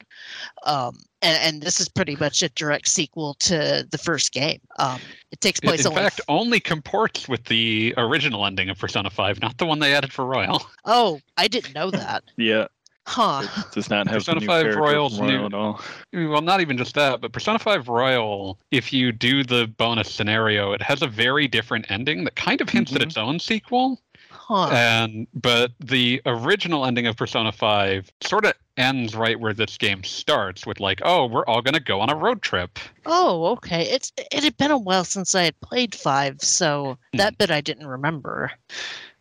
Um, 0.64 0.99
and, 1.23 1.37
and 1.42 1.62
this 1.62 1.80
is 1.80 1.88
pretty 1.88 2.16
much 2.16 2.42
a 2.42 2.49
direct 2.50 2.88
sequel 2.88 3.35
to 3.40 3.87
the 3.90 3.99
first 3.99 4.33
game. 4.33 4.61
Um, 4.78 5.00
it 5.33 5.40
takes 5.40 5.61
In 5.61 5.69
place 5.69 5.80
in 5.85 5.88
only. 5.88 6.02
fact, 6.02 6.21
only 6.28 6.61
comports 6.61 7.28
with 7.28 7.45
the 7.45 7.95
original 7.97 8.45
ending 8.47 8.69
of 8.71 8.78
Persona 8.78 9.11
5, 9.11 9.40
not 9.40 9.59
the 9.59 9.66
one 9.66 9.78
they 9.80 9.95
added 9.95 10.12
for 10.12 10.25
Royal. 10.26 10.62
oh, 10.85 11.21
I 11.37 11.49
didn't 11.49 11.75
know 11.75 11.90
that. 11.90 12.25
Yeah, 12.37 12.69
Huh. 13.11 13.43
it 13.59 13.73
does 13.73 13.90
not 13.90 14.07
have 14.07 14.19
Persona 14.19 14.40
the 14.40 14.47
new 14.47 14.71
5 14.71 14.76
Royals 14.76 15.19
from 15.19 15.26
Royal 15.26 15.38
new- 15.40 15.47
at 15.47 15.55
all. 15.55 15.81
Well, 16.12 16.43
not 16.43 16.61
even 16.61 16.79
just 16.79 16.95
that, 16.95 17.21
but 17.21 17.33
Persona 17.33 17.59
5 17.59 17.88
Royal, 17.88 18.59
if 18.71 18.93
you 18.93 19.11
do 19.11 19.43
the 19.43 19.67
bonus 19.67 20.12
scenario, 20.12 20.73
it 20.73 20.81
has 20.83 21.02
a 21.02 21.09
very 21.09 21.49
different 21.49 21.87
ending 21.90 22.23
that 22.25 22.37
kind 22.37 22.61
of 22.61 22.69
hints 22.69 22.93
at 22.95 23.00
Mhm. 23.00 23.07
its 23.07 23.17
own 23.17 23.40
sequel. 23.40 24.00
Huh. 24.31 24.69
And 24.71 25.26
but 25.35 25.73
the 25.81 26.21
original 26.26 26.85
ending 26.87 27.07
of 27.07 27.17
Persona 27.17 27.52
5 27.52 28.11
sort 28.21 28.45
of 28.45 28.55
ends 28.76 29.14
right 29.14 29.38
where 29.38 29.52
this 29.52 29.76
game 29.79 30.02
starts 30.05 30.67
with 30.67 30.81
like, 30.81 31.00
oh, 31.05 31.26
we're 31.26 31.45
all 31.47 31.62
gonna 31.62 31.79
go 31.81 32.00
on 32.00 32.11
a 32.11 32.14
road 32.17 32.43
trip. 32.43 32.79
Oh, 33.07 33.47
okay. 33.52 33.83
It's 33.83 34.12
it 34.17 34.43
had 34.45 34.57
been 34.57 34.71
a 34.71 34.79
while 34.79 35.05
since 35.05 35.35
I 35.35 35.43
had 35.45 35.61
played 35.61 35.95
five, 35.95 36.43
so 36.43 36.97
that 37.14 37.38
bit 37.38 37.50
I 37.50 37.61
didn't 37.61 37.87
remember. 37.87 38.50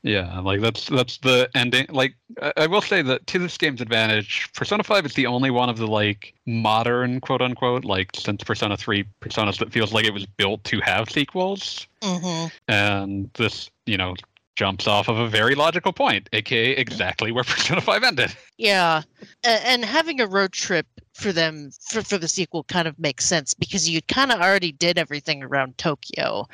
Yeah, 0.02 0.40
like 0.40 0.62
that's 0.62 0.88
that's 0.88 1.18
the 1.18 1.50
ending. 1.56 1.86
Like 1.90 2.16
I, 2.42 2.54
I 2.58 2.68
will 2.68 2.82
say 2.82 3.02
that 3.02 3.28
to 3.28 3.40
this 3.40 3.58
game's 3.58 3.82
advantage, 3.82 4.50
Persona 4.54 4.84
5 4.84 5.06
is 5.06 5.14
the 5.14 5.28
only 5.28 5.52
one 5.52 5.70
of 5.70 5.78
the 5.78 5.88
like 5.88 6.34
modern 6.46 7.20
quote 7.20 7.42
unquote 7.42 7.84
like 7.84 8.10
since 8.16 8.44
Persona 8.44 8.78
3 8.78 9.04
personas 9.22 9.58
that 9.60 9.72
feels 9.74 9.92
like 9.92 10.06
it 10.06 10.14
was 10.14 10.26
built 10.26 10.64
to 10.66 10.80
have 10.82 11.10
sequels. 11.10 11.86
hmm 12.02 12.46
And 12.68 13.30
this, 13.34 13.70
you 13.86 13.98
know, 13.98 14.16
jumps 14.56 14.88
off 14.88 15.10
of 15.10 15.18
a 15.18 15.28
very 15.28 15.56
logical 15.56 15.92
point, 15.92 16.30
aka 16.32 16.72
exactly 16.72 17.32
where 17.32 17.44
Persona 17.46 17.82
5 17.82 18.04
ended. 18.04 18.34
Yeah, 18.60 19.04
and 19.46 19.86
having 19.86 20.20
a 20.20 20.28
road 20.28 20.52
trip 20.52 20.86
for 21.14 21.32
them 21.32 21.72
for, 21.82 22.02
for 22.02 22.18
the 22.18 22.28
sequel 22.28 22.64
kind 22.66 22.88
of 22.88 22.98
makes 22.98 23.26
sense 23.26 23.54
because 23.54 23.90
you 23.90 24.02
kind 24.04 24.32
of 24.32 24.40
already 24.40 24.72
did 24.72 24.98
everything 24.98 25.44
around 25.44 25.78
Tokyo, 25.78 26.48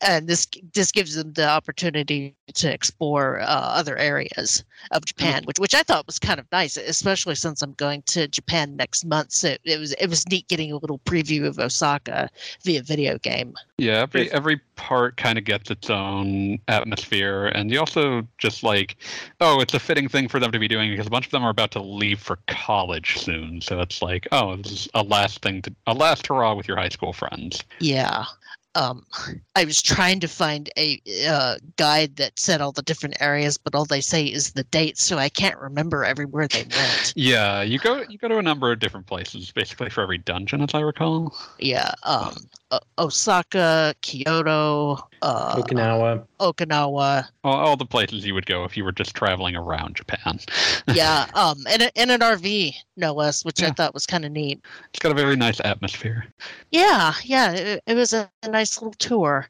and 0.00 0.28
this 0.28 0.46
this 0.74 0.92
gives 0.92 1.14
them 1.14 1.32
the 1.32 1.48
opportunity 1.48 2.34
to 2.54 2.72
explore 2.72 3.40
uh, 3.40 3.44
other 3.44 3.96
areas 3.96 4.64
of 4.92 5.04
Japan, 5.04 5.42
which 5.44 5.58
which 5.58 5.74
I 5.74 5.82
thought 5.82 6.06
was 6.06 6.18
kind 6.18 6.40
of 6.40 6.46
nice, 6.52 6.76
especially 6.76 7.34
since 7.34 7.62
I'm 7.62 7.74
going 7.74 8.02
to 8.02 8.28
Japan 8.28 8.76
next 8.76 9.04
month. 9.04 9.32
So 9.32 9.56
it 9.64 9.78
was 9.78 9.92
it 9.94 10.08
was 10.08 10.28
neat 10.28 10.48
getting 10.48 10.72
a 10.72 10.76
little 10.76 10.98
preview 11.00 11.46
of 11.46 11.58
Osaka 11.58 12.28
via 12.62 12.82
video 12.82 13.18
game. 13.18 13.54
Yeah, 13.78 14.00
every 14.00 14.30
every 14.32 14.60
part 14.76 15.16
kind 15.16 15.38
of 15.38 15.44
gets 15.44 15.70
its 15.70 15.90
own 15.90 16.58
atmosphere, 16.68 17.46
and 17.46 17.70
you 17.70 17.78
also 17.78 18.26
just 18.38 18.62
like, 18.62 18.96
oh, 19.40 19.60
it's 19.60 19.74
a 19.74 19.80
fitting 19.80 20.08
thing 20.08 20.28
for 20.28 20.40
them 20.40 20.52
to 20.52 20.58
be 20.58 20.68
doing 20.68 20.90
because 20.90 21.06
a 21.06 21.10
bunch 21.10 21.26
of 21.26 21.32
them 21.32 21.44
are 21.48 21.50
about 21.50 21.70
to 21.72 21.82
leave 21.82 22.20
for 22.20 22.38
college 22.46 23.18
soon. 23.18 23.60
So 23.60 23.80
it's 23.80 24.02
like, 24.02 24.28
oh, 24.32 24.56
this 24.56 24.72
is 24.72 24.88
a 24.94 25.02
last 25.02 25.40
thing 25.42 25.62
to 25.62 25.74
a 25.86 25.94
last 25.94 26.26
hurrah 26.26 26.54
with 26.54 26.68
your 26.68 26.76
high 26.76 26.90
school 26.90 27.12
friends. 27.12 27.64
Yeah. 27.80 28.26
Um, 28.74 29.06
I 29.56 29.64
was 29.64 29.82
trying 29.82 30.20
to 30.20 30.28
find 30.28 30.70
a 30.76 31.00
uh, 31.26 31.56
guide 31.76 32.16
that 32.16 32.38
said 32.38 32.60
all 32.60 32.70
the 32.70 32.82
different 32.82 33.16
areas, 33.20 33.58
but 33.58 33.74
all 33.74 33.86
they 33.86 34.02
say 34.02 34.24
is 34.24 34.52
the 34.52 34.62
dates, 34.64 35.02
so 35.02 35.18
I 35.18 35.30
can't 35.30 35.58
remember 35.58 36.04
everywhere 36.04 36.46
they 36.46 36.62
went. 36.62 37.12
Yeah, 37.16 37.62
you 37.62 37.78
go 37.78 38.04
you 38.08 38.18
go 38.18 38.28
to 38.28 38.38
a 38.38 38.42
number 38.42 38.70
of 38.70 38.78
different 38.78 39.06
places, 39.06 39.50
basically 39.50 39.90
for 39.90 40.02
every 40.02 40.18
dungeon, 40.18 40.60
as 40.60 40.74
I 40.74 40.80
recall. 40.80 41.34
Yeah. 41.58 41.92
Um, 42.04 42.36
o- 42.70 42.78
Osaka, 42.98 43.94
Kyoto, 44.02 44.98
uh, 45.22 45.56
Okinawa. 45.56 46.24
Okinawa. 46.40 47.28
All, 47.44 47.54
all 47.56 47.76
the 47.76 47.84
places 47.86 48.24
you 48.26 48.34
would 48.34 48.46
go 48.46 48.64
if 48.64 48.76
you 48.76 48.84
were 48.84 48.92
just 48.92 49.14
traveling 49.14 49.56
around 49.56 49.96
Japan. 49.96 50.38
Yeah. 50.94 51.26
Um, 51.34 51.58
and 51.68 51.82
a- 51.82 52.00
in 52.02 52.08
an 52.10 52.20
RV, 52.20 52.72
no 52.96 53.12
less, 53.12 53.44
which 53.44 53.62
I 53.62 53.70
thought 53.72 53.92
was 53.92 54.06
kind 54.06 54.24
of 54.24 54.32
neat. 54.32 54.60
It's 54.90 54.98
got 54.98 55.12
a 55.12 55.14
very 55.14 55.36
nice 55.36 55.60
atmosphere. 55.64 56.26
Yeah, 56.70 57.12
yeah, 57.24 57.52
it, 57.52 57.82
it 57.86 57.94
was 57.94 58.14
a, 58.14 58.30
a 58.42 58.48
nice 58.48 58.80
little 58.80 58.94
tour. 58.94 59.48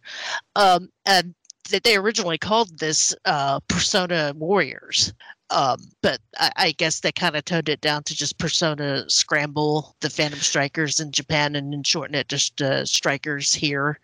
Um, 0.56 0.90
and 1.06 1.32
th- 1.68 1.82
they 1.84 1.96
originally 1.96 2.38
called 2.38 2.76
this 2.80 3.14
uh, 3.24 3.60
Persona 3.68 4.32
Warriors. 4.36 5.12
Um, 5.50 5.78
but 6.02 6.18
I, 6.38 6.50
I 6.56 6.72
guess 6.72 7.00
they 7.00 7.12
kind 7.12 7.36
of 7.36 7.44
toned 7.44 7.68
it 7.68 7.80
down 7.80 8.02
to 8.04 8.16
just 8.16 8.38
Persona 8.38 9.08
Scramble, 9.08 9.94
the 10.00 10.10
Phantom 10.10 10.40
Strikers 10.40 10.98
in 10.98 11.12
Japan, 11.12 11.54
and 11.54 11.72
then 11.72 11.84
shorten 11.84 12.16
it 12.16 12.28
just 12.28 12.60
uh, 12.60 12.84
Strikers 12.84 13.54
here. 13.54 13.98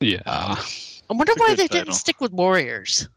Yeah. 0.00 0.56
I 1.10 1.14
wonder 1.14 1.32
why 1.36 1.54
they 1.54 1.68
title. 1.68 1.84
didn't 1.84 1.94
stick 1.94 2.20
with 2.20 2.32
Warriors. 2.32 3.08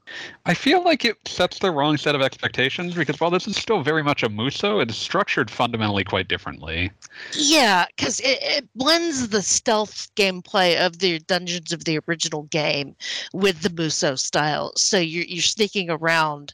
I 0.45 0.53
feel 0.53 0.83
like 0.83 1.03
it 1.03 1.17
sets 1.27 1.59
the 1.59 1.71
wrong 1.71 1.97
set 1.97 2.13
of 2.15 2.21
expectations 2.21 2.93
because 2.93 3.19
while 3.19 3.31
this 3.31 3.47
is 3.47 3.55
still 3.55 3.81
very 3.81 4.03
much 4.03 4.21
a 4.23 4.29
Muso, 4.29 4.79
it 4.79 4.89
is 4.91 4.97
structured 4.97 5.49
fundamentally 5.49 6.03
quite 6.03 6.27
differently. 6.27 6.91
Yeah, 7.33 7.85
because 7.95 8.19
it, 8.19 8.37
it 8.41 8.67
blends 8.75 9.29
the 9.29 9.41
stealth 9.41 10.09
gameplay 10.15 10.77
of 10.77 10.99
the 10.99 11.19
dungeons 11.19 11.71
of 11.71 11.85
the 11.85 11.99
original 12.07 12.43
game 12.43 12.95
with 13.33 13.61
the 13.61 13.69
Muso 13.69 14.15
style. 14.15 14.71
So 14.75 14.97
you're 14.99 15.25
you're 15.25 15.41
sneaking 15.41 15.89
around 15.89 16.53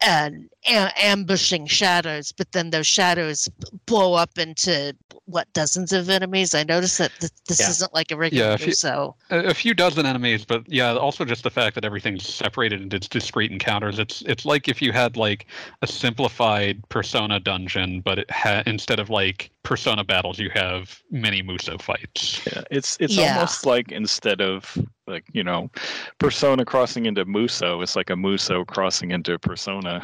and 0.00 0.48
a- 0.66 0.92
ambushing 1.04 1.66
shadows, 1.66 2.32
but 2.32 2.50
then 2.52 2.70
those 2.70 2.86
shadows 2.86 3.48
blow 3.86 4.14
up 4.14 4.38
into 4.38 4.96
what 5.26 5.52
dozens 5.52 5.92
of 5.92 6.10
enemies. 6.10 6.54
I 6.56 6.64
noticed 6.64 6.98
that 6.98 7.12
th- 7.20 7.30
this 7.46 7.60
Yeah. 7.60 7.70
isn't 7.70 7.94
like 7.94 8.10
a 8.10 8.16
regular 8.16 8.46
Yeah, 8.46 8.54
if 8.54 8.60
you- 8.62 8.66
Muso. 8.68 9.14
A, 9.30 9.38
a 9.50 9.54
few 9.54 9.74
dozen 9.74 10.04
enemies, 10.04 10.44
but 10.44 10.64
yeah, 10.66 10.94
also 10.96 11.24
just 11.24 11.44
the 11.44 11.50
fact 11.50 11.76
that 11.76 11.84
everything's 11.84 12.26
separated 12.26 12.79
into 12.80 12.98
discrete 12.98 13.50
encounters. 13.52 13.98
It's 13.98 14.22
it's 14.22 14.44
like 14.44 14.68
if 14.68 14.80
you 14.82 14.92
had 14.92 15.16
like 15.16 15.46
a 15.82 15.86
simplified 15.86 16.86
Persona 16.88 17.38
dungeon, 17.40 18.00
but 18.00 18.18
it 18.18 18.30
ha- 18.30 18.62
instead 18.66 18.98
of 18.98 19.10
like 19.10 19.50
Persona 19.62 20.02
battles, 20.04 20.38
you 20.38 20.50
have 20.54 21.00
many 21.10 21.42
Muso 21.42 21.78
fights. 21.78 22.40
Yeah, 22.46 22.62
it's 22.70 22.96
it's 23.00 23.16
Yeah. 23.16 23.34
almost 23.34 23.66
like 23.66 23.92
instead 23.92 24.40
of 24.40 24.76
like 25.06 25.24
you 25.32 25.42
know, 25.44 25.70
Persona 26.18 26.64
crossing 26.64 27.06
into 27.06 27.24
Muso, 27.24 27.80
it's 27.82 27.96
like 27.96 28.10
a 28.10 28.16
Muso 28.16 28.64
crossing 28.64 29.10
into 29.10 29.38
Persona. 29.38 30.02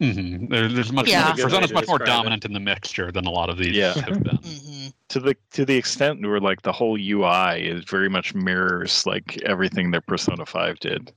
hmm 0.00 0.46
There, 0.48 0.68
there's 0.68 0.92
much 0.92 1.08
Yeah. 1.08 1.24
more, 1.36 1.44
Persona's 1.44 1.72
much 1.72 1.86
more 1.88 1.98
describe 1.98 2.08
it. 2.08 2.10
dominant 2.22 2.44
in 2.44 2.52
the 2.52 2.60
mixture 2.60 3.10
than 3.10 3.26
a 3.26 3.30
lot 3.30 3.50
of 3.50 3.58
these 3.58 3.74
Yeah. 3.74 3.94
have 3.94 4.22
been. 4.22 4.36
hmm 4.36 4.86
To 5.10 5.20
the 5.20 5.36
to 5.52 5.64
the 5.64 5.76
extent 5.76 6.20
where 6.26 6.40
like 6.40 6.62
the 6.62 6.72
whole 6.72 6.98
UI 6.98 7.58
is 7.60 7.84
very 7.84 8.08
much 8.08 8.34
mirrors 8.34 9.06
like 9.06 9.40
everything 9.42 9.90
that 9.92 10.06
Persona 10.06 10.44
Five 10.46 10.78
did. 10.80 11.12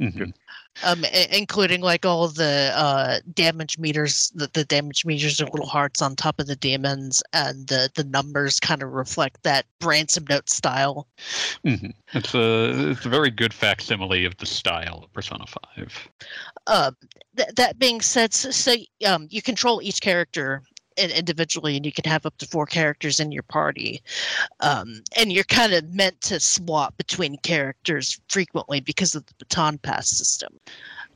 Mhm. 0.00 0.32
Um, 0.84 1.04
including 1.32 1.80
like 1.80 2.06
all 2.06 2.28
the 2.28 2.70
uh, 2.72 3.18
damage 3.34 3.78
meters. 3.78 4.30
The, 4.36 4.48
the 4.52 4.64
damage 4.64 5.04
meters 5.04 5.40
are 5.40 5.46
little 5.46 5.66
hearts 5.66 6.00
on 6.00 6.14
top 6.14 6.38
of 6.38 6.46
the 6.46 6.54
demons, 6.54 7.20
and 7.32 7.66
the 7.66 7.90
the 7.94 8.04
numbers 8.04 8.60
kind 8.60 8.82
of 8.82 8.92
reflect 8.92 9.42
that 9.42 9.66
ransom 9.82 10.24
note 10.28 10.48
style. 10.48 11.08
Mhm. 11.64 11.94
It's 12.12 12.32
a 12.32 12.90
it's 12.90 13.04
a 13.04 13.08
very 13.08 13.30
good 13.30 13.52
facsimile 13.52 14.24
of 14.24 14.36
the 14.36 14.46
style 14.46 15.02
of 15.02 15.12
Persona 15.12 15.46
Five. 15.46 16.08
Um, 16.68 16.96
th- 17.36 17.48
that 17.56 17.78
being 17.78 18.00
said, 18.00 18.32
so, 18.32 18.50
so 18.52 18.76
um, 19.04 19.26
you 19.30 19.42
control 19.42 19.82
each 19.82 20.00
character 20.00 20.62
in- 20.98 21.10
individually, 21.10 21.76
and 21.76 21.86
you 21.86 21.92
can 21.92 22.04
have 22.04 22.26
up 22.26 22.36
to 22.38 22.46
four 22.46 22.66
characters 22.66 23.20
in 23.20 23.32
your 23.32 23.42
party. 23.44 24.02
Um, 24.60 25.02
and 25.16 25.32
you're 25.32 25.44
kind 25.44 25.72
of 25.72 25.94
meant 25.94 26.20
to 26.22 26.40
swap 26.40 26.96
between 26.96 27.36
characters 27.38 28.20
frequently 28.28 28.80
because 28.80 29.14
of 29.14 29.24
the 29.26 29.34
baton 29.38 29.78
pass 29.78 30.08
system. 30.08 30.58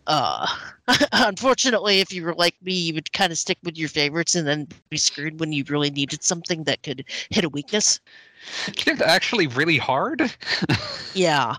Uh, 0.06 0.46
unfortunately, 1.12 2.00
if 2.00 2.12
you 2.12 2.24
were 2.24 2.34
like 2.34 2.54
me, 2.62 2.74
you 2.74 2.94
would 2.94 3.12
kind 3.12 3.32
of 3.32 3.38
stick 3.38 3.58
with 3.62 3.76
your 3.76 3.88
favorites 3.88 4.34
and 4.34 4.46
then 4.46 4.66
be 4.90 4.96
screwed 4.96 5.38
when 5.38 5.52
you 5.52 5.64
really 5.68 5.90
needed 5.90 6.22
something 6.22 6.64
that 6.64 6.82
could 6.82 7.04
hit 7.30 7.44
a 7.44 7.48
weakness. 7.48 8.00
It's 8.68 9.00
actually 9.00 9.46
really 9.48 9.78
hard. 9.78 10.32
Yeah. 11.14 11.56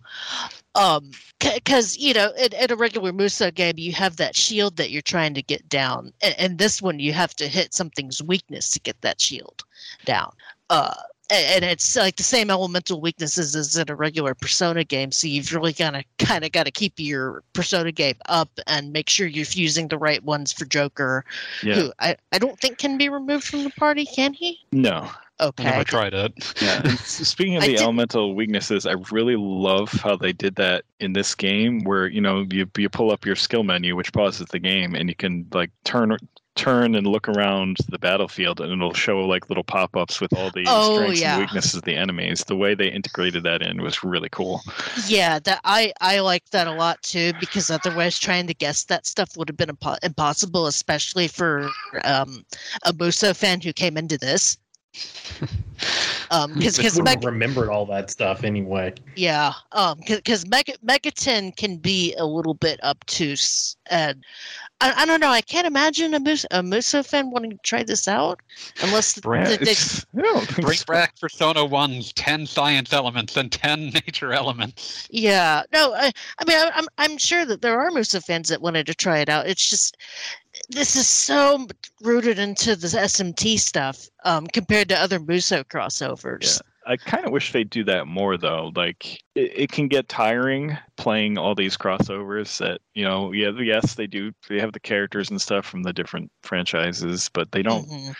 Um, 0.75 1.11
because 1.39 1.97
you 1.97 2.13
know, 2.13 2.31
in, 2.37 2.53
in 2.53 2.71
a 2.71 2.75
regular 2.75 3.13
Muso 3.13 3.51
game, 3.51 3.75
you 3.77 3.91
have 3.93 4.17
that 4.17 4.35
shield 4.35 4.77
that 4.77 4.89
you're 4.91 5.01
trying 5.01 5.33
to 5.35 5.41
get 5.41 5.67
down, 5.69 6.11
and, 6.21 6.35
and 6.37 6.57
this 6.57 6.81
one 6.81 6.99
you 6.99 7.13
have 7.13 7.35
to 7.35 7.47
hit 7.47 7.73
something's 7.73 8.21
weakness 8.23 8.71
to 8.71 8.79
get 8.79 8.99
that 9.01 9.21
shield 9.21 9.63
down. 10.05 10.31
Uh, 10.69 10.93
and 11.31 11.63
it's 11.63 11.95
like 11.95 12.15
the 12.17 12.23
same 12.23 12.49
elemental 12.51 12.99
weaknesses 13.01 13.55
as 13.55 13.75
in 13.77 13.89
a 13.89 13.95
regular 13.95 14.33
Persona 14.35 14.83
game, 14.83 15.11
so 15.11 15.27
you've 15.27 15.53
really 15.53 15.73
kind 15.73 15.95
of 15.95 16.03
kind 16.19 16.43
of 16.43 16.51
got 16.51 16.65
to 16.65 16.71
keep 16.71 16.93
your 16.97 17.43
Persona 17.53 17.91
game 17.91 18.15
up 18.27 18.49
and 18.67 18.91
make 18.91 19.09
sure 19.09 19.27
you're 19.27 19.45
fusing 19.45 19.87
the 19.87 19.97
right 19.97 20.23
ones 20.23 20.51
for 20.51 20.65
Joker, 20.65 21.23
Yeah. 21.63 21.75
who 21.75 21.93
I, 21.99 22.15
I 22.31 22.39
don't 22.39 22.59
think 22.59 22.77
can 22.77 22.97
be 22.97 23.09
removed 23.09 23.45
from 23.45 23.63
the 23.63 23.69
party, 23.71 24.05
can 24.05 24.33
he? 24.33 24.59
No. 24.71 25.09
I 25.39 25.45
Okay. 25.45 25.63
never 25.63 25.83
tried 25.83 26.13
it. 26.13 26.31
Yeah. 26.61 26.83
speaking 27.03 27.57
of 27.57 27.63
the 27.63 27.77
elemental 27.77 28.35
weaknesses, 28.35 28.85
I 28.85 28.93
really 29.11 29.35
love 29.35 29.91
how 29.91 30.15
they 30.15 30.31
did 30.31 30.55
that 30.55 30.85
in 30.99 31.13
this 31.13 31.33
game 31.35 31.83
where, 31.83 32.07
you 32.07 32.21
know, 32.21 32.45
you 32.49 32.69
you 32.77 32.87
pull 32.89 33.11
up 33.11 33.25
your 33.25 33.35
skill 33.35 33.63
menu 33.63 33.95
which 33.95 34.13
pauses 34.13 34.47
the 34.47 34.59
game 34.59 34.95
and 34.95 35.09
you 35.09 35.15
can 35.15 35.47
like 35.53 35.71
turn 35.83 36.15
turn 36.55 36.93
and 36.93 37.07
look 37.07 37.27
around 37.27 37.77
the 37.89 37.97
battlefield, 37.97 38.61
and 38.61 38.71
it'll 38.71 38.93
show 38.93 39.21
like 39.25 39.49
little 39.49 39.63
pop-ups 39.63 40.21
with 40.21 40.31
all 40.33 40.51
the 40.51 40.63
Oh, 40.67 40.97
strengths 40.97 41.19
yeah. 41.19 41.33
and 41.33 41.41
weaknesses 41.41 41.73
of 41.73 41.81
the 41.81 41.95
enemies. 41.95 42.43
The 42.43 42.55
way 42.55 42.75
they 42.75 42.89
integrated 42.91 43.41
that 43.41 43.63
in 43.63 43.81
was 43.81 44.03
really 44.03 44.29
cool. 44.29 44.61
Yeah, 45.07 45.39
that 45.39 45.61
I 45.63 45.93
I 45.99 46.19
like 46.19 46.47
that 46.51 46.67
a 46.67 46.71
lot 46.71 47.01
too 47.01 47.33
because 47.39 47.71
otherwise 47.71 48.19
trying 48.19 48.45
to 48.47 48.53
guess 48.53 48.83
that 48.83 49.07
stuff 49.07 49.35
would 49.35 49.49
have 49.49 49.57
been 49.57 49.69
impo- 49.75 49.97
impossible, 50.03 50.67
especially 50.67 51.27
for 51.27 51.69
um, 52.03 52.45
a 52.83 52.93
Muso 52.93 53.33
fan 53.33 53.59
who 53.59 53.73
came 53.73 53.97
into 53.97 54.19
this. 54.19 54.55
Um, 56.31 56.53
because 56.53 56.77
because 56.77 56.95
wouldn't 56.95 57.09
have 57.23 57.25
remembered 57.25 57.69
all 57.69 57.85
that 57.87 58.09
stuff 58.09 58.43
anyway. 58.43 58.93
Yeah, 59.15 59.53
um, 59.73 59.99
because 60.07 60.47
Mega 60.47 60.73
Megaten 60.85 61.55
can 61.55 61.77
be 61.77 62.15
a 62.15 62.25
little 62.25 62.53
bit 62.53 62.79
obtuse, 62.83 63.75
and 63.91 64.23
I, 64.81 64.93
I 64.97 65.05
don't 65.05 65.19
know. 65.19 65.29
I 65.29 65.41
can't 65.41 65.67
imagine 65.67 66.13
a 66.13 66.19
Mus- 66.19 66.45
a 66.51 66.63
Muso 66.63 67.03
fan 67.03 67.29
wanting 67.31 67.51
to 67.51 67.57
try 67.63 67.83
this 67.83 68.07
out, 68.07 68.39
unless 68.81 69.19
Brand, 69.19 69.47
th- 69.47 69.59
they, 69.59 69.71
it's- 69.71 70.05
I 70.17 70.21
don't 70.21 70.47
think 70.47 70.65
Bring 70.65 70.77
so. 70.77 70.85
back 70.93 71.19
Persona 71.19 71.59
1's 71.61 72.13
10 72.13 72.45
science 72.47 72.93
elements 72.93 73.35
and 73.35 73.51
10 73.51 73.87
nature 74.07 74.31
elements. 74.33 75.07
yeah. 75.11 75.63
No, 75.73 75.93
I, 75.93 76.11
I 76.39 76.45
mean, 76.47 76.57
I, 76.57 76.71
I'm 76.73 76.87
I'm 76.97 77.17
sure 77.17 77.45
that 77.45 77.61
there 77.61 77.79
are 77.79 77.91
Muso 77.91 78.21
fans 78.21 78.49
that 78.49 78.61
wanted 78.61 78.85
to 78.87 78.95
try 78.95 79.19
it 79.19 79.29
out. 79.29 79.47
It's 79.47 79.69
just 79.69 79.97
this 80.69 80.95
is 80.95 81.07
so 81.07 81.67
rooted 82.01 82.39
into 82.39 82.75
the 82.75 82.87
SMT 82.87 83.59
stuff 83.59 84.07
um, 84.23 84.47
compared 84.47 84.89
to 84.89 84.99
other 84.99 85.19
Muso 85.19 85.63
crossovers. 85.63 86.61
I 86.85 86.97
kind 86.97 87.25
of 87.25 87.31
wish 87.31 87.53
they'd 87.53 87.69
do 87.69 87.83
that 87.85 88.07
more 88.07 88.37
though. 88.37 88.71
Like 88.75 89.21
it, 89.35 89.51
it 89.55 89.71
can 89.71 89.87
get 89.87 90.09
tiring 90.09 90.77
playing 90.97 91.37
all 91.37 91.55
these 91.55 91.77
crossovers 91.77 92.57
that, 92.57 92.81
you 92.93 93.05
know, 93.05 93.31
yeah, 93.31 93.51
yes, 93.57 93.95
they 93.95 94.07
do 94.07 94.31
they 94.49 94.59
have 94.59 94.73
the 94.73 94.79
characters 94.79 95.29
and 95.29 95.41
stuff 95.41 95.65
from 95.65 95.83
the 95.83 95.93
different 95.93 96.29
franchises, 96.41 97.29
but 97.33 97.51
they 97.51 97.61
don't 97.61 97.87
Mhm. 97.87 98.15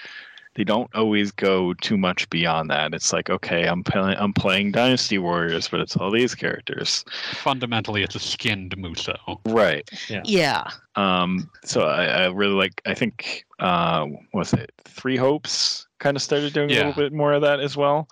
They 0.55 0.63
don't 0.63 0.93
always 0.93 1.31
go 1.31 1.73
too 1.75 1.97
much 1.97 2.29
beyond 2.29 2.69
that. 2.69 2.93
It's 2.93 3.11
like, 3.11 3.29
okay, 3.29 3.67
I'm 3.67 3.83
playing 3.83 4.17
I'm 4.19 4.33
playing 4.33 4.71
Dynasty 4.71 5.17
Warriors, 5.17 5.67
but 5.67 5.79
it's 5.79 5.95
all 5.95 6.11
these 6.11 6.35
characters. 6.35 7.03
Fundamentally, 7.33 8.03
it's 8.03 8.15
a 8.15 8.19
skinned 8.19 8.77
Muso. 8.77 9.15
Right. 9.45 9.89
Yeah. 10.09 10.21
yeah. 10.25 10.63
Um 10.95 11.49
so 11.63 11.81
I, 11.81 12.05
I 12.05 12.25
really 12.27 12.53
like 12.53 12.81
I 12.85 12.93
think 12.93 13.45
uh 13.59 14.07
was 14.33 14.53
it 14.53 14.71
Three 14.85 15.17
Hopes 15.17 15.87
kind 15.99 16.17
of 16.17 16.21
started 16.21 16.53
doing 16.53 16.69
a 16.69 16.73
little 16.73 16.93
bit 16.93 17.13
more 17.13 17.33
of 17.33 17.41
that 17.41 17.59
as 17.59 17.77
well. 17.77 18.07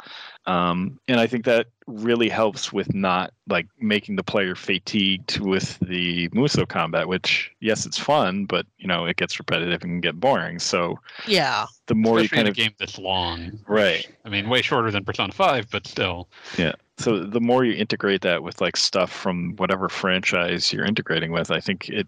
Um 0.47 0.99
and 1.07 1.19
I 1.19 1.27
think 1.27 1.45
that 1.45 1.67
really 1.87 2.29
helps 2.29 2.71
with 2.73 2.93
not 2.93 3.31
like 3.47 3.67
making 3.79 4.15
the 4.15 4.23
player 4.23 4.55
fatigued 4.55 5.39
with 5.39 5.77
the 5.79 6.29
Muso 6.33 6.65
combat, 6.65 7.07
which 7.07 7.51
yes, 7.59 7.85
it's 7.85 7.97
fun, 7.97 8.45
but 8.45 8.65
you 8.77 8.87
know, 8.87 9.05
it 9.05 9.17
gets 9.17 9.37
repetitive 9.37 9.81
and 9.83 9.91
can 9.91 10.01
get 10.01 10.19
boring. 10.19 10.57
So 10.59 10.99
Yeah. 11.27 11.65
the 11.87 11.95
more 11.95 12.19
you 12.19 12.25
Especially 12.25 12.35
kind 12.37 12.47
in 12.47 12.47
a 12.47 12.51
of 12.51 12.55
game 12.57 12.71
this 12.79 12.97
long. 12.97 13.59
right. 13.67 14.07
I 14.25 14.29
mean, 14.29 14.49
way 14.49 14.61
shorter 14.61 14.89
than 14.89 15.03
Persona 15.03 15.33
5, 15.33 15.69
but 15.69 15.85
still. 15.85 16.29
Yeah. 16.57 16.73
So 16.97 17.19
the 17.23 17.41
more 17.41 17.63
you 17.65 17.73
integrate 17.73 18.21
that 18.21 18.41
with 18.43 18.61
like 18.61 18.77
stuff 18.77 19.11
from 19.11 19.55
whatever 19.57 19.89
franchise 19.89 20.71
you're 20.71 20.85
integrating 20.85 21.31
with 21.31 21.49
i 21.49 21.59
think 21.59 21.89
it 21.89 22.07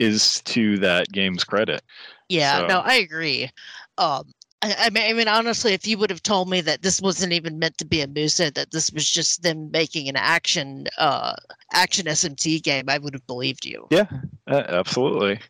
is 0.00 0.40
to 0.42 0.76
that 0.78 1.06
game's 1.12 1.44
credit 1.44 1.82
Yeah, 2.28 2.58
So- 2.60 2.66
no, 2.66 2.78
I 2.80 2.94
agree. 2.94 3.48
Um, 3.96 4.32
I, 4.62 4.74
I 4.78 4.90
mean, 4.90 5.10
I 5.10 5.12
mean, 5.12 5.28
honestly, 5.28 5.72
if 5.72 5.86
you 5.86 5.98
would 5.98 6.10
have 6.10 6.22
told 6.22 6.48
me 6.48 6.60
that 6.62 6.82
this 6.82 7.00
wasn't 7.00 7.32
even 7.32 7.58
meant 7.58 7.78
to 7.78 7.84
be 7.84 8.00
a 8.00 8.06
Muso, 8.06 8.50
that 8.50 8.70
this 8.70 8.90
was 8.90 9.08
just 9.08 9.42
them 9.42 9.70
making 9.70 10.08
an 10.08 10.16
action, 10.16 10.86
uh, 10.98 11.34
action 11.72 12.06
SMT 12.06 12.62
game, 12.62 12.84
I 12.88 12.98
would 12.98 13.14
have 13.14 13.26
believed 13.26 13.64
you. 13.64 13.86
Yeah, 13.90 14.06
absolutely 14.48 15.40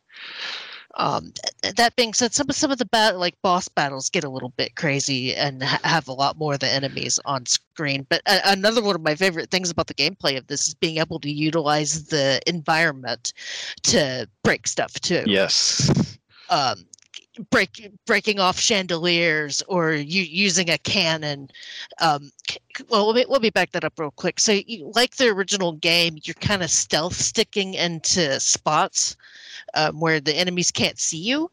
Um, 0.97 1.33
that 1.77 1.97
being 1.97 2.15
said, 2.15 2.33
some 2.35 2.49
of 2.49 2.55
some 2.55 2.71
of 2.71 2.79
the 2.79 2.85
bat- 2.85 3.19
like 3.19 3.35
boss 3.43 3.67
battles 3.69 4.11
get 4.11 4.23
a 4.23 4.29
little 4.29 4.51
bit 4.51 4.77
crazy 4.77 5.35
and 5.35 5.61
ha- 5.63 5.81
have 5.83 6.07
a 6.07 6.13
lot 6.13 6.39
more 6.39 6.55
of 6.55 6.61
the 6.61 6.69
enemies 6.73 7.19
on 7.25 7.47
screen. 7.47 8.07
But 8.09 8.23
uh, 8.27 8.39
another 8.45 8.81
one 8.81 8.95
of 8.95 9.03
my 9.03 9.17
favorite 9.17 9.51
things 9.51 9.71
about 9.71 9.89
the 9.89 9.95
gameplay 9.95 10.39
of 10.39 10.47
this 10.47 10.69
is 10.69 10.75
being 10.75 10.99
able 10.99 11.19
to 11.21 11.31
utilize 11.31 12.07
the 12.07 12.41
environment 12.47 13.33
to 13.85 14.29
break 14.45 14.69
stuff 14.69 14.93
too. 15.01 15.25
yes 15.27 16.17
um, 16.49 16.87
break 17.51 17.91
breaking 18.07 18.41
off 18.41 18.59
chandeliers 18.59 19.63
or 19.69 19.93
using 19.93 20.71
a 20.71 20.79
cannon. 20.79 21.49
Um, 22.01 22.31
well, 22.89 23.07
let 23.07 23.17
me 23.17 23.25
let 23.29 23.43
me 23.43 23.51
back 23.51 23.73
that 23.73 23.85
up 23.85 23.99
real 23.99 24.11
quick. 24.13 24.41
So, 24.41 24.53
you, 24.53 24.91
like 24.95 25.17
the 25.17 25.29
original 25.29 25.73
game, 25.73 26.19
you're 26.23 26.35
kind 26.35 26.63
of 26.63 26.71
stealth 26.71 27.15
sticking 27.15 27.75
into 27.75 28.39
spots 28.41 29.17
um, 29.75 30.01
where 30.01 30.21
the 30.21 30.35
enemies 30.35 30.71
can't 30.71 30.99
see 30.99 31.19
you. 31.19 31.51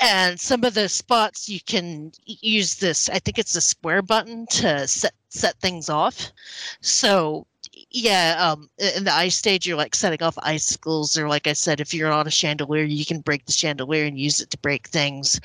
And 0.00 0.38
some 0.40 0.64
of 0.64 0.74
the 0.74 0.88
spots 0.88 1.48
you 1.48 1.60
can 1.64 2.10
use 2.26 2.74
this. 2.76 3.08
I 3.08 3.20
think 3.20 3.38
it's 3.38 3.52
the 3.52 3.60
square 3.60 4.02
button 4.02 4.46
to 4.46 4.86
set 4.88 5.14
set 5.28 5.58
things 5.60 5.88
off. 5.88 6.32
So 6.80 7.46
yeah, 7.92 8.36
um, 8.38 8.70
in 8.78 9.04
the 9.04 9.12
ice 9.12 9.36
stage, 9.36 9.66
you're 9.66 9.76
like 9.76 9.94
setting 9.94 10.22
off 10.22 10.38
icicles, 10.42 11.16
or 11.18 11.28
like 11.28 11.46
I 11.46 11.52
said, 11.52 11.80
if 11.80 11.92
you're 11.92 12.10
on 12.10 12.26
a 12.26 12.30
chandelier, 12.30 12.84
you 12.84 13.04
can 13.04 13.20
break 13.20 13.44
the 13.44 13.52
chandelier 13.52 14.04
and 14.04 14.18
use 14.18 14.40
it 14.40 14.50
to 14.50 14.58
break 14.58 14.88
things. 14.88 15.40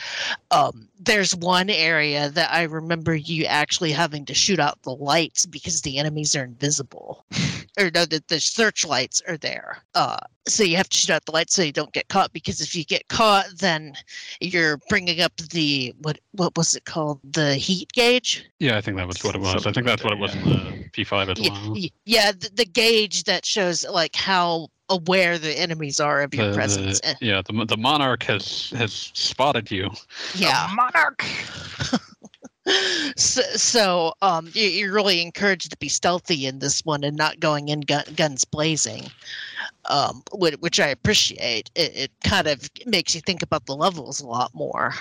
Um, 0.51 0.87
there's 0.99 1.35
one 1.35 1.69
area 1.69 2.29
that 2.29 2.51
I 2.51 2.63
remember 2.63 3.15
you 3.15 3.45
actually 3.45 3.91
having 3.91 4.25
to 4.25 4.33
shoot 4.33 4.59
out 4.59 4.81
the 4.83 4.95
lights 4.95 5.45
because 5.45 5.81
the 5.81 5.97
enemies 5.97 6.35
are 6.35 6.45
invisible, 6.45 7.25
or 7.79 7.91
no, 7.93 8.05
the, 8.05 8.23
the 8.27 8.39
searchlights 8.39 9.21
are 9.27 9.37
there. 9.37 9.83
Uh, 9.93 10.17
so 10.47 10.63
you 10.63 10.77
have 10.77 10.89
to 10.89 10.97
shoot 10.97 11.11
out 11.11 11.25
the 11.25 11.31
light 11.31 11.51
so 11.51 11.61
you 11.61 11.71
don't 11.71 11.91
get 11.93 12.07
caught. 12.07 12.33
Because 12.33 12.61
if 12.61 12.75
you 12.75 12.83
get 12.85 13.07
caught, 13.09 13.45
then 13.59 13.93
you're 14.39 14.77
bringing 14.89 15.21
up 15.21 15.35
the 15.37 15.93
what 16.01 16.19
what 16.31 16.55
was 16.57 16.75
it 16.75 16.85
called? 16.85 17.19
The 17.23 17.55
heat 17.55 17.91
gauge. 17.93 18.45
Yeah, 18.59 18.77
I 18.77 18.81
think 18.81 18.97
that 18.97 19.07
was 19.07 19.23
what 19.23 19.35
it 19.35 19.41
was. 19.41 19.65
I 19.67 19.71
think 19.71 19.85
that's 19.85 20.03
what 20.03 20.13
it 20.13 20.19
was 20.19 20.33
that, 20.33 20.43
in 20.45 20.49
the 20.49 20.89
P5 20.89 21.29
as 21.29 21.39
Y- 21.39 21.49
well. 21.51 21.75
yeah, 22.05 22.31
the, 22.31 22.49
the 22.53 22.65
gauge 22.65 23.23
that 23.25 23.45
shows 23.45 23.85
like 23.85 24.15
how 24.15 24.69
aware 24.89 25.37
the 25.37 25.51
enemies 25.59 25.99
are 25.99 26.21
of 26.21 26.33
your 26.33 26.47
The- 26.49 26.55
presence. 26.55 27.01
the- 27.01 27.15
yeah, 27.19 27.41
the, 27.45 27.65
the 27.65 27.77
monarch 27.77 28.23
has 28.23 28.69
has 28.71 29.11
spotted 29.13 29.69
you. 29.69 29.89
yeah. 30.35 30.69
monarch 30.75 31.23
so, 33.15 33.41
so 33.41 34.13
um, 34.21 34.49
you, 34.53 34.67
you're 34.67 34.93
really 34.93 35.21
encouraged 35.21 35.71
to 35.71 35.77
be 35.77 35.89
stealthy 35.89 36.45
in 36.45 36.59
this 36.59 36.83
one 36.85 37.03
and 37.03 37.15
not 37.15 37.39
going 37.39 37.69
in 37.69 37.81
gun, 37.81 38.03
guns 38.15 38.43
blazing, 38.43 39.03
um, 39.85 40.23
which, 40.33 40.55
which 40.55 40.79
I 40.79 40.87
appreciate. 40.87 41.69
It, 41.75 41.95
it 41.95 42.11
kind 42.23 42.47
of 42.47 42.69
makes 42.85 43.15
you 43.15 43.21
think 43.21 43.41
about 43.41 43.65
the 43.65 43.75
levels 43.75 44.19
a 44.19 44.27
lot 44.27 44.53
more, 44.53 44.93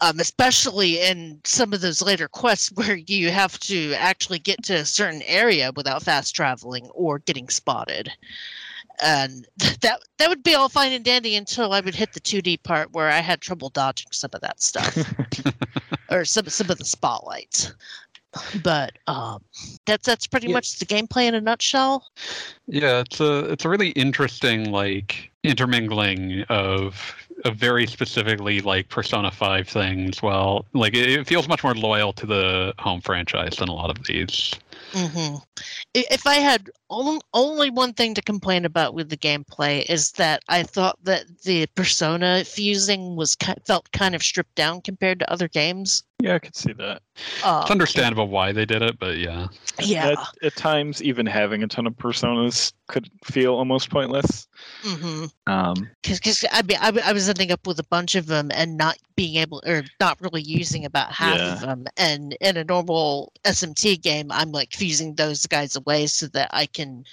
um, 0.00 0.20
especially 0.20 1.00
in 1.00 1.40
some 1.44 1.72
of 1.72 1.80
those 1.80 2.02
later 2.02 2.28
quests 2.28 2.72
where 2.74 2.96
you 2.96 3.30
have 3.30 3.58
to 3.60 3.94
actually 3.94 4.38
get 4.38 4.62
to 4.64 4.74
a 4.74 4.84
certain 4.84 5.22
area 5.22 5.72
without 5.74 6.02
fast 6.02 6.34
traveling 6.34 6.88
or 6.94 7.18
getting 7.18 7.48
spotted. 7.48 8.10
And 9.02 9.46
that 9.80 10.00
that 10.18 10.28
would 10.28 10.42
be 10.42 10.54
all 10.54 10.68
fine 10.68 10.92
and 10.92 11.04
dandy 11.04 11.36
until 11.36 11.72
I 11.72 11.80
would 11.80 11.94
hit 11.94 12.12
the 12.12 12.20
2D 12.20 12.62
part 12.62 12.92
where 12.92 13.08
I 13.08 13.20
had 13.20 13.40
trouble 13.40 13.70
dodging 13.70 14.08
some 14.12 14.30
of 14.32 14.40
that 14.40 14.62
stuff 14.62 14.96
or 16.10 16.24
some 16.24 16.46
some 16.48 16.70
of 16.70 16.78
the 16.78 16.84
spotlights. 16.84 17.72
But 18.62 18.92
um, 19.08 19.42
that's 19.86 20.06
that's 20.06 20.26
pretty 20.26 20.46
Yeah. 20.48 20.54
much 20.54 20.78
the 20.78 20.86
gameplay 20.86 21.26
in 21.26 21.34
a 21.34 21.40
nutshell. 21.40 22.06
Yeah, 22.68 23.00
it's 23.00 23.20
a 23.20 23.50
it's 23.50 23.64
a 23.64 23.68
really 23.68 23.90
interesting 23.90 24.70
like 24.70 25.30
intermingling 25.42 26.42
of 26.48 27.14
of 27.44 27.56
very 27.56 27.86
specifically 27.86 28.60
like 28.60 28.88
Persona 28.88 29.30
Five 29.30 29.66
things. 29.66 30.22
Well, 30.22 30.64
like 30.74 30.94
it, 30.94 31.08
it 31.08 31.26
feels 31.26 31.48
much 31.48 31.64
more 31.64 31.74
loyal 31.74 32.12
to 32.14 32.26
the 32.26 32.74
home 32.78 33.00
franchise 33.00 33.56
than 33.56 33.68
a 33.68 33.74
lot 33.74 33.90
of 33.90 34.04
these. 34.06 34.52
Hmm 34.92 35.36
If 35.94 36.26
I 36.26 36.34
had 36.36 36.68
on- 36.88 37.20
only 37.34 37.70
one 37.70 37.92
thing 37.92 38.14
to 38.14 38.22
complain 38.22 38.64
about 38.64 38.94
with 38.94 39.08
the 39.08 39.16
gameplay 39.16 39.84
is 39.88 40.12
that 40.12 40.42
I 40.48 40.62
thought 40.62 40.98
that 41.04 41.24
the 41.44 41.66
persona 41.74 42.44
fusing 42.44 43.16
was 43.16 43.36
felt 43.66 43.90
kind 43.92 44.14
of 44.14 44.22
stripped 44.22 44.54
down 44.54 44.80
compared 44.82 45.18
to 45.20 45.30
other 45.32 45.48
games. 45.48 46.02
yeah 46.22 46.34
i 46.34 46.38
could 46.38 46.56
see 46.56 46.72
that 46.74 47.02
Um, 47.44 47.62
It's 47.62 47.70
understandable 47.70 48.28
why 48.28 48.52
they 48.52 48.64
did 48.64 48.82
it, 48.82 48.98
but 48.98 49.18
yeah. 49.18 49.48
Yeah. 49.80 50.10
at, 50.10 50.18
at 50.42 50.56
times 50.56 51.02
even 51.02 51.26
having 51.26 51.62
a 51.62 51.66
ton 51.68 51.86
of 51.86 51.94
personas 51.94 52.72
could 52.90 53.08
feel 53.24 53.54
almost 53.54 53.88
pointless. 53.90 54.46
Hmm 54.82 55.24
um 55.46 55.88
because 56.02 56.44
I 56.52 56.62
mean 56.62 56.76
I, 56.80 56.86
w- 56.86 57.04
I 57.04 57.12
was 57.12 57.28
ending 57.28 57.50
up 57.50 57.66
with 57.66 57.78
a 57.78 57.84
bunch 57.84 58.14
of 58.14 58.26
them 58.26 58.50
and 58.54 58.76
not 58.76 58.98
being 59.16 59.36
able 59.36 59.62
or 59.66 59.82
not 59.98 60.20
really 60.20 60.42
using 60.42 60.84
about 60.84 61.12
half 61.12 61.38
Yeah. 61.38 61.52
of 61.54 61.60
them 61.60 61.86
and 61.96 62.36
in 62.40 62.56
a 62.56 62.64
normal 62.64 63.32
smt 63.46 64.00
game 64.02 64.28
i'm 64.30 64.52
like 64.52 64.72
fusing 64.74 65.14
those 65.14 65.46
guys 65.46 65.76
away 65.76 66.06
so 66.06 66.26
that 66.28 66.50
i 66.52 66.66
can 66.66 67.04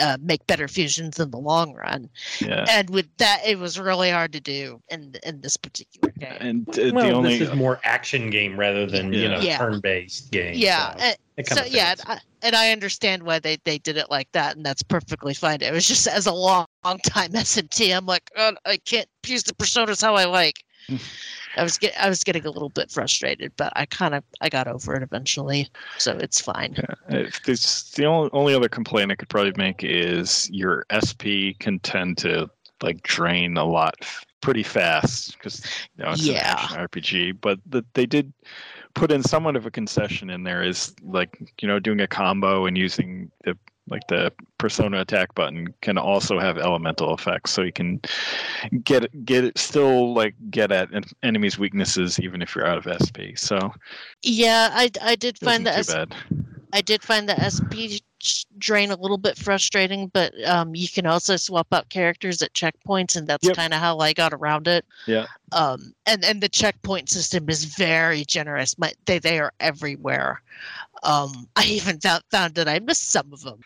uh, 0.00 0.16
make 0.20 0.46
better 0.46 0.68
fusions 0.68 1.18
in 1.18 1.30
the 1.30 1.38
long 1.38 1.74
run. 1.74 2.08
Yeah. 2.40 2.64
And 2.70 2.88
with 2.90 3.06
that 3.18 3.40
it 3.46 3.58
was 3.58 3.78
really 3.78 4.10
hard 4.10 4.32
to 4.32 4.40
do 4.40 4.80
in 4.90 5.14
in 5.24 5.40
this 5.40 5.56
particular 5.56 6.12
game. 6.18 6.36
And 6.40 6.68
uh, 6.78 6.90
well, 6.94 7.06
the 7.06 7.12
only 7.12 7.38
this 7.38 7.48
is 7.48 7.54
more 7.56 7.80
action 7.84 8.30
game 8.30 8.58
rather 8.58 8.86
than 8.86 9.12
you 9.12 9.28
know 9.28 9.40
Yeah. 9.40 9.58
turn-based 9.58 10.30
game. 10.32 10.54
yeah 10.56 10.92
so. 10.92 10.98
and, 11.00 11.12
it 11.14 11.18
so 11.46 11.64
yeah 11.64 11.92
and 11.92 12.00
I, 12.06 12.18
and 12.42 12.56
I 12.56 12.70
understand 12.70 13.22
why 13.22 13.38
they, 13.38 13.58
they 13.64 13.78
did 13.78 13.96
it 13.96 14.10
like 14.10 14.30
that 14.32 14.56
and 14.56 14.64
that's 14.64 14.82
perfectly 14.82 15.34
fine 15.34 15.60
it 15.60 15.72
was 15.72 15.86
just 15.86 16.06
as 16.06 16.26
a 16.26 16.32
long, 16.32 16.66
long 16.84 16.98
time 16.98 17.32
smt 17.32 17.96
i'm 17.96 18.06
like 18.06 18.30
"Oh, 18.36 18.52
i 18.64 18.76
can't 18.78 19.08
fuse 19.22 19.42
the 19.42 19.54
personas 19.54 20.02
how 20.02 20.14
i 20.14 20.24
like 20.24 20.62
hmm. 20.88 20.96
I 21.56 21.62
was 21.62 21.78
get 21.78 21.94
I 22.00 22.08
was 22.08 22.24
getting 22.24 22.44
a 22.46 22.50
little 22.50 22.68
bit 22.68 22.90
frustrated, 22.90 23.52
but 23.56 23.72
I 23.76 23.86
kind 23.86 24.14
of 24.14 24.24
I 24.40 24.48
got 24.48 24.66
over 24.66 24.96
it 24.96 25.04
eventually, 25.04 25.68
so 25.98 26.16
it's 26.18 26.40
fine. 26.40 26.76
Yeah, 27.08 27.28
there's 27.44 27.92
the 27.92 28.06
only, 28.06 28.30
only 28.32 28.54
other 28.54 28.68
complaint 28.68 29.12
I 29.12 29.14
could 29.14 29.28
probably 29.28 29.52
make 29.56 29.84
is 29.84 30.50
your 30.50 30.84
SP 30.90 31.54
can 31.60 31.78
tend 31.80 32.18
to 32.18 32.50
like 32.82 33.02
drain 33.02 33.56
a 33.56 33.64
lot 33.64 33.94
pretty 34.40 34.62
fast 34.62 35.32
because 35.38 35.64
you 35.96 36.04
know, 36.04 36.12
it's 36.12 36.26
Yeah. 36.26 36.66
an 36.72 36.88
RPG. 36.88 37.40
But 37.40 37.58
the, 37.66 37.84
they 37.94 38.06
did 38.06 38.32
put 38.94 39.10
in 39.10 39.22
somewhat 39.22 39.56
of 39.56 39.66
a 39.66 39.70
concession 39.70 40.30
in 40.30 40.44
there 40.44 40.62
is 40.62 40.94
like 41.02 41.52
you 41.60 41.68
know 41.68 41.78
doing 41.78 42.00
a 42.00 42.06
combo 42.06 42.66
and 42.66 42.78
using 42.78 43.30
the 43.44 43.56
like 43.88 44.06
the 44.08 44.32
persona 44.58 45.00
attack 45.00 45.34
button 45.34 45.66
can 45.82 45.98
also 45.98 46.38
have 46.38 46.56
elemental 46.56 47.12
effects. 47.14 47.50
So 47.50 47.62
you 47.62 47.72
can 47.72 48.00
get 48.82 49.24
get 49.24 49.44
it 49.44 49.58
still 49.58 50.14
like 50.14 50.34
get 50.50 50.72
at 50.72 50.94
en- 50.94 51.04
enemies 51.22 51.58
weaknesses 51.58 52.18
even 52.18 52.40
if 52.40 52.54
you're 52.54 52.66
out 52.66 52.78
of 52.78 52.84
sp 53.04 53.36
so 53.36 53.72
Yeah, 54.22 54.70
I 54.72 54.90
I 55.02 55.16
did 55.16 55.38
find 55.38 55.66
that 55.66 56.08
I 56.72 56.80
did 56.80 57.02
find 57.02 57.28
the 57.28 57.36
SP 57.38 58.02
drain 58.58 58.90
a 58.90 58.96
little 58.96 59.18
bit 59.18 59.36
frustrating, 59.38 60.08
but 60.08 60.32
um, 60.44 60.74
you 60.74 60.88
can 60.88 61.06
also 61.06 61.36
swap 61.36 61.66
out 61.72 61.88
characters 61.88 62.42
at 62.42 62.52
checkpoints, 62.54 63.16
and 63.16 63.26
that's 63.26 63.46
Yep. 63.46 63.56
kind 63.56 63.74
of 63.74 63.80
how 63.80 63.98
I 63.98 64.12
got 64.12 64.32
around 64.32 64.68
it. 64.68 64.84
Yeah. 65.06 65.26
Um, 65.52 65.94
and 66.06 66.24
and 66.24 66.40
the 66.40 66.48
checkpoint 66.48 67.08
system 67.08 67.48
is 67.48 67.64
very 67.64 68.24
generous. 68.24 68.76
My, 68.78 68.92
they 69.06 69.18
they 69.18 69.38
are 69.38 69.52
everywhere. 69.60 70.42
Um, 71.02 71.48
I 71.56 71.64
even 71.66 72.00
found 72.00 72.22
found 72.30 72.54
that 72.54 72.68
I 72.68 72.78
missed 72.78 73.10
some 73.10 73.32
of 73.32 73.42
them 73.42 73.60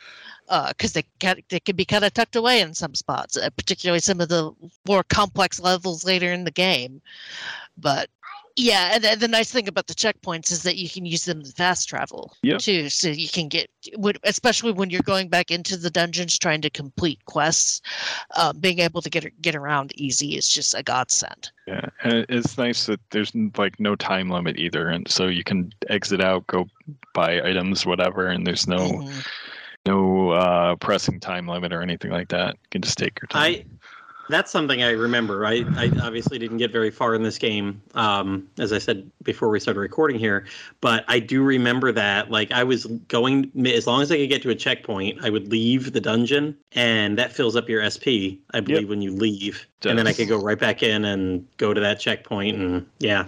because 0.68 0.92
they 0.92 1.04
can 1.18 1.36
they 1.48 1.60
can 1.60 1.76
be 1.76 1.84
kind 1.84 2.04
of 2.04 2.12
tucked 2.14 2.36
away 2.36 2.60
in 2.60 2.74
some 2.74 2.94
spots, 2.94 3.36
uh, 3.36 3.50
particularly 3.50 4.00
some 4.00 4.20
of 4.20 4.28
the 4.28 4.52
more 4.86 5.02
complex 5.04 5.60
levels 5.60 6.04
later 6.04 6.32
in 6.32 6.44
the 6.44 6.50
game. 6.50 7.00
But 7.76 8.10
yeah, 8.58 8.90
and 8.94 9.04
the, 9.04 9.14
the 9.14 9.28
nice 9.28 9.52
thing 9.52 9.68
about 9.68 9.86
the 9.86 9.94
checkpoints 9.94 10.50
is 10.50 10.64
that 10.64 10.76
you 10.76 10.90
can 10.90 11.06
use 11.06 11.24
them 11.24 11.42
to 11.44 11.52
fast 11.52 11.88
travel 11.88 12.36
Yep. 12.42 12.58
too. 12.58 12.88
So 12.88 13.08
you 13.08 13.28
can 13.28 13.46
get, 13.48 13.70
especially 14.24 14.72
when 14.72 14.90
you're 14.90 15.00
going 15.02 15.28
back 15.28 15.52
into 15.52 15.76
the 15.76 15.90
dungeons 15.90 16.36
trying 16.36 16.60
to 16.62 16.70
complete 16.70 17.24
quests, 17.26 17.80
um, 18.36 18.58
being 18.58 18.80
able 18.80 19.00
to 19.02 19.08
get 19.08 19.40
get 19.40 19.54
around 19.54 19.92
easy 19.94 20.36
is 20.36 20.48
just 20.48 20.74
a 20.74 20.82
godsend. 20.82 21.52
Yeah, 21.68 21.86
and 22.02 22.26
it's 22.28 22.58
nice 22.58 22.86
that 22.86 23.00
there's 23.10 23.32
like 23.56 23.78
no 23.78 23.94
time 23.94 24.28
limit 24.28 24.58
either, 24.58 24.88
and 24.88 25.08
so 25.08 25.28
you 25.28 25.44
can 25.44 25.70
exit 25.88 26.20
out, 26.20 26.46
go 26.48 26.66
buy 27.14 27.40
items, 27.40 27.86
whatever, 27.86 28.26
and 28.26 28.44
there's 28.44 28.66
no 28.66 28.78
Mhm. 28.78 29.26
no 29.86 30.30
uh, 30.32 30.74
pressing 30.76 31.20
time 31.20 31.46
limit 31.46 31.72
or 31.72 31.80
anything 31.82 32.10
like 32.10 32.28
that. 32.28 32.54
You 32.54 32.68
can 32.72 32.82
just 32.82 32.98
take 32.98 33.20
your 33.22 33.28
time. 33.28 33.77
That's 34.28 34.50
something 34.50 34.82
I 34.82 34.90
remember. 34.90 35.46
I, 35.46 35.64
I 35.76 35.90
obviously 36.02 36.38
didn't 36.38 36.58
get 36.58 36.70
very 36.70 36.90
far 36.90 37.14
in 37.14 37.22
this 37.22 37.38
game, 37.38 37.80
um, 37.94 38.48
as 38.58 38.72
I 38.72 38.78
said 38.78 39.10
before 39.22 39.48
we 39.48 39.58
started 39.58 39.80
recording 39.80 40.18
here. 40.18 40.46
But 40.80 41.04
I 41.08 41.18
do 41.18 41.42
remember 41.42 41.92
that, 41.92 42.30
like, 42.30 42.52
I 42.52 42.64
was 42.64 42.86
going 43.08 43.50
as 43.66 43.86
long 43.86 44.02
as 44.02 44.12
I 44.12 44.16
could 44.16 44.28
get 44.28 44.42
to 44.42 44.50
a 44.50 44.54
checkpoint, 44.54 45.24
I 45.24 45.30
would 45.30 45.48
leave 45.50 45.92
the 45.92 46.00
dungeon, 46.00 46.56
and 46.72 47.16
that 47.18 47.32
fills 47.32 47.56
up 47.56 47.68
your 47.68 47.88
SP. 47.88 48.36
I 48.52 48.60
believe 48.60 48.88
when 48.88 49.02
you 49.02 49.12
leave, 49.12 49.66
and 49.84 49.98
then 49.98 50.06
I 50.06 50.12
could 50.12 50.28
go 50.28 50.38
right 50.38 50.58
back 50.58 50.82
in 50.82 51.04
and 51.04 51.46
go 51.56 51.72
to 51.72 51.80
that 51.80 52.00
checkpoint, 52.00 52.58
and 52.58 52.86
yeah, 52.98 53.26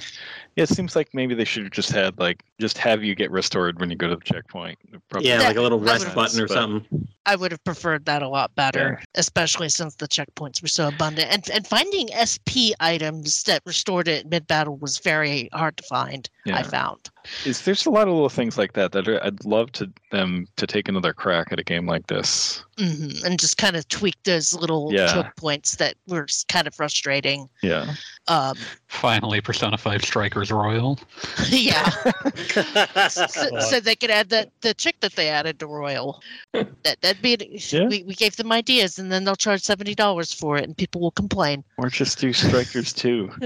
yeah, 0.60 0.64
it 0.64 0.68
seems 0.68 0.94
like 0.94 1.08
maybe 1.14 1.34
they 1.34 1.44
should 1.46 1.62
have 1.62 1.72
just 1.72 1.90
had 1.90 2.18
like 2.18 2.44
just 2.60 2.76
have 2.76 3.02
you 3.02 3.14
get 3.14 3.30
restored 3.30 3.80
when 3.80 3.88
you 3.90 3.96
go 3.96 4.08
to 4.08 4.16
the 4.16 4.22
checkpoint. 4.24 4.78
Probably- 5.08 5.28
yeah, 5.30 5.38
like 5.38 5.56
a 5.56 5.60
little 5.62 5.80
rest 5.80 6.14
button 6.14 6.38
or 6.40 6.46
but- 6.46 6.54
something. 6.54 7.08
I 7.26 7.36
would 7.36 7.52
have 7.52 7.62
preferred 7.64 8.06
that 8.06 8.22
a 8.22 8.28
lot 8.28 8.52
better, 8.56 9.00
especially 9.14 9.68
since 9.68 9.94
the 9.94 10.08
checkpoints 10.08 10.60
were 10.62 10.68
so 10.68 10.88
abundant. 10.88 11.28
And 11.30 11.48
and 11.50 11.66
finding 11.66 12.08
SP 12.16 12.74
items 12.80 13.44
that 13.44 13.62
restored 13.64 14.08
it 14.08 14.28
mid 14.28 14.46
battle 14.46 14.76
was 14.78 14.98
very 14.98 15.48
hard 15.52 15.76
to 15.76 15.82
find. 15.84 16.28
I 16.52 16.62
found. 16.64 17.08
Is 17.44 17.62
there's 17.62 17.86
a 17.86 17.90
lot 17.90 18.08
of 18.08 18.14
little 18.14 18.30
things 18.30 18.56
like 18.58 18.72
that 18.72 18.90
that 18.92 19.06
are, 19.06 19.24
I'd 19.24 19.44
love 19.44 19.70
to 19.72 19.92
them 20.10 20.46
to 20.56 20.66
take 20.66 20.88
another 20.88 21.12
crack 21.12 21.52
at 21.52 21.60
a 21.60 21.62
game 21.62 21.86
like 21.86 22.06
this. 22.08 22.64
hmm 22.78 23.10
And 23.24 23.38
just 23.38 23.58
kind 23.58 23.76
of 23.76 23.86
tweak 23.88 24.16
those 24.24 24.52
little 24.54 24.90
Yeah. 24.92 25.12
choke 25.12 25.36
points 25.36 25.76
that 25.76 25.94
were 26.08 26.26
kind 26.48 26.66
of 26.66 26.74
frustrating. 26.74 27.48
Yeah, 27.62 27.94
Um, 28.26 28.56
Finally, 28.88 29.42
Persona 29.42 29.76
5 29.78 30.02
Strikers 30.02 30.49
Royal. 30.50 30.98
yeah. 31.48 31.88
so, 33.08 33.26
so 33.60 33.80
they 33.80 33.94
could 33.94 34.10
add 34.10 34.28
that 34.30 34.50
the 34.60 34.74
chick 34.74 34.96
that 35.00 35.14
they 35.14 35.28
added 35.28 35.58
to 35.60 35.66
Royal. 35.66 36.22
That 36.52 37.00
that'd 37.00 37.22
be 37.22 37.36
Yeah. 37.70 37.86
we, 37.86 38.02
we 38.04 38.14
gave 38.14 38.36
them 38.36 38.52
ideas 38.52 38.98
and 38.98 39.10
then 39.10 39.24
they'll 39.24 39.36
charge 39.36 39.62
seventy 39.62 39.94
dollars 39.94 40.32
for 40.32 40.56
it 40.56 40.64
and 40.64 40.76
people 40.76 41.00
will 41.00 41.10
complain. 41.12 41.64
or 41.76 41.88
just 41.88 42.18
do 42.18 42.32
strikers 42.32 42.92
too. 42.92 43.30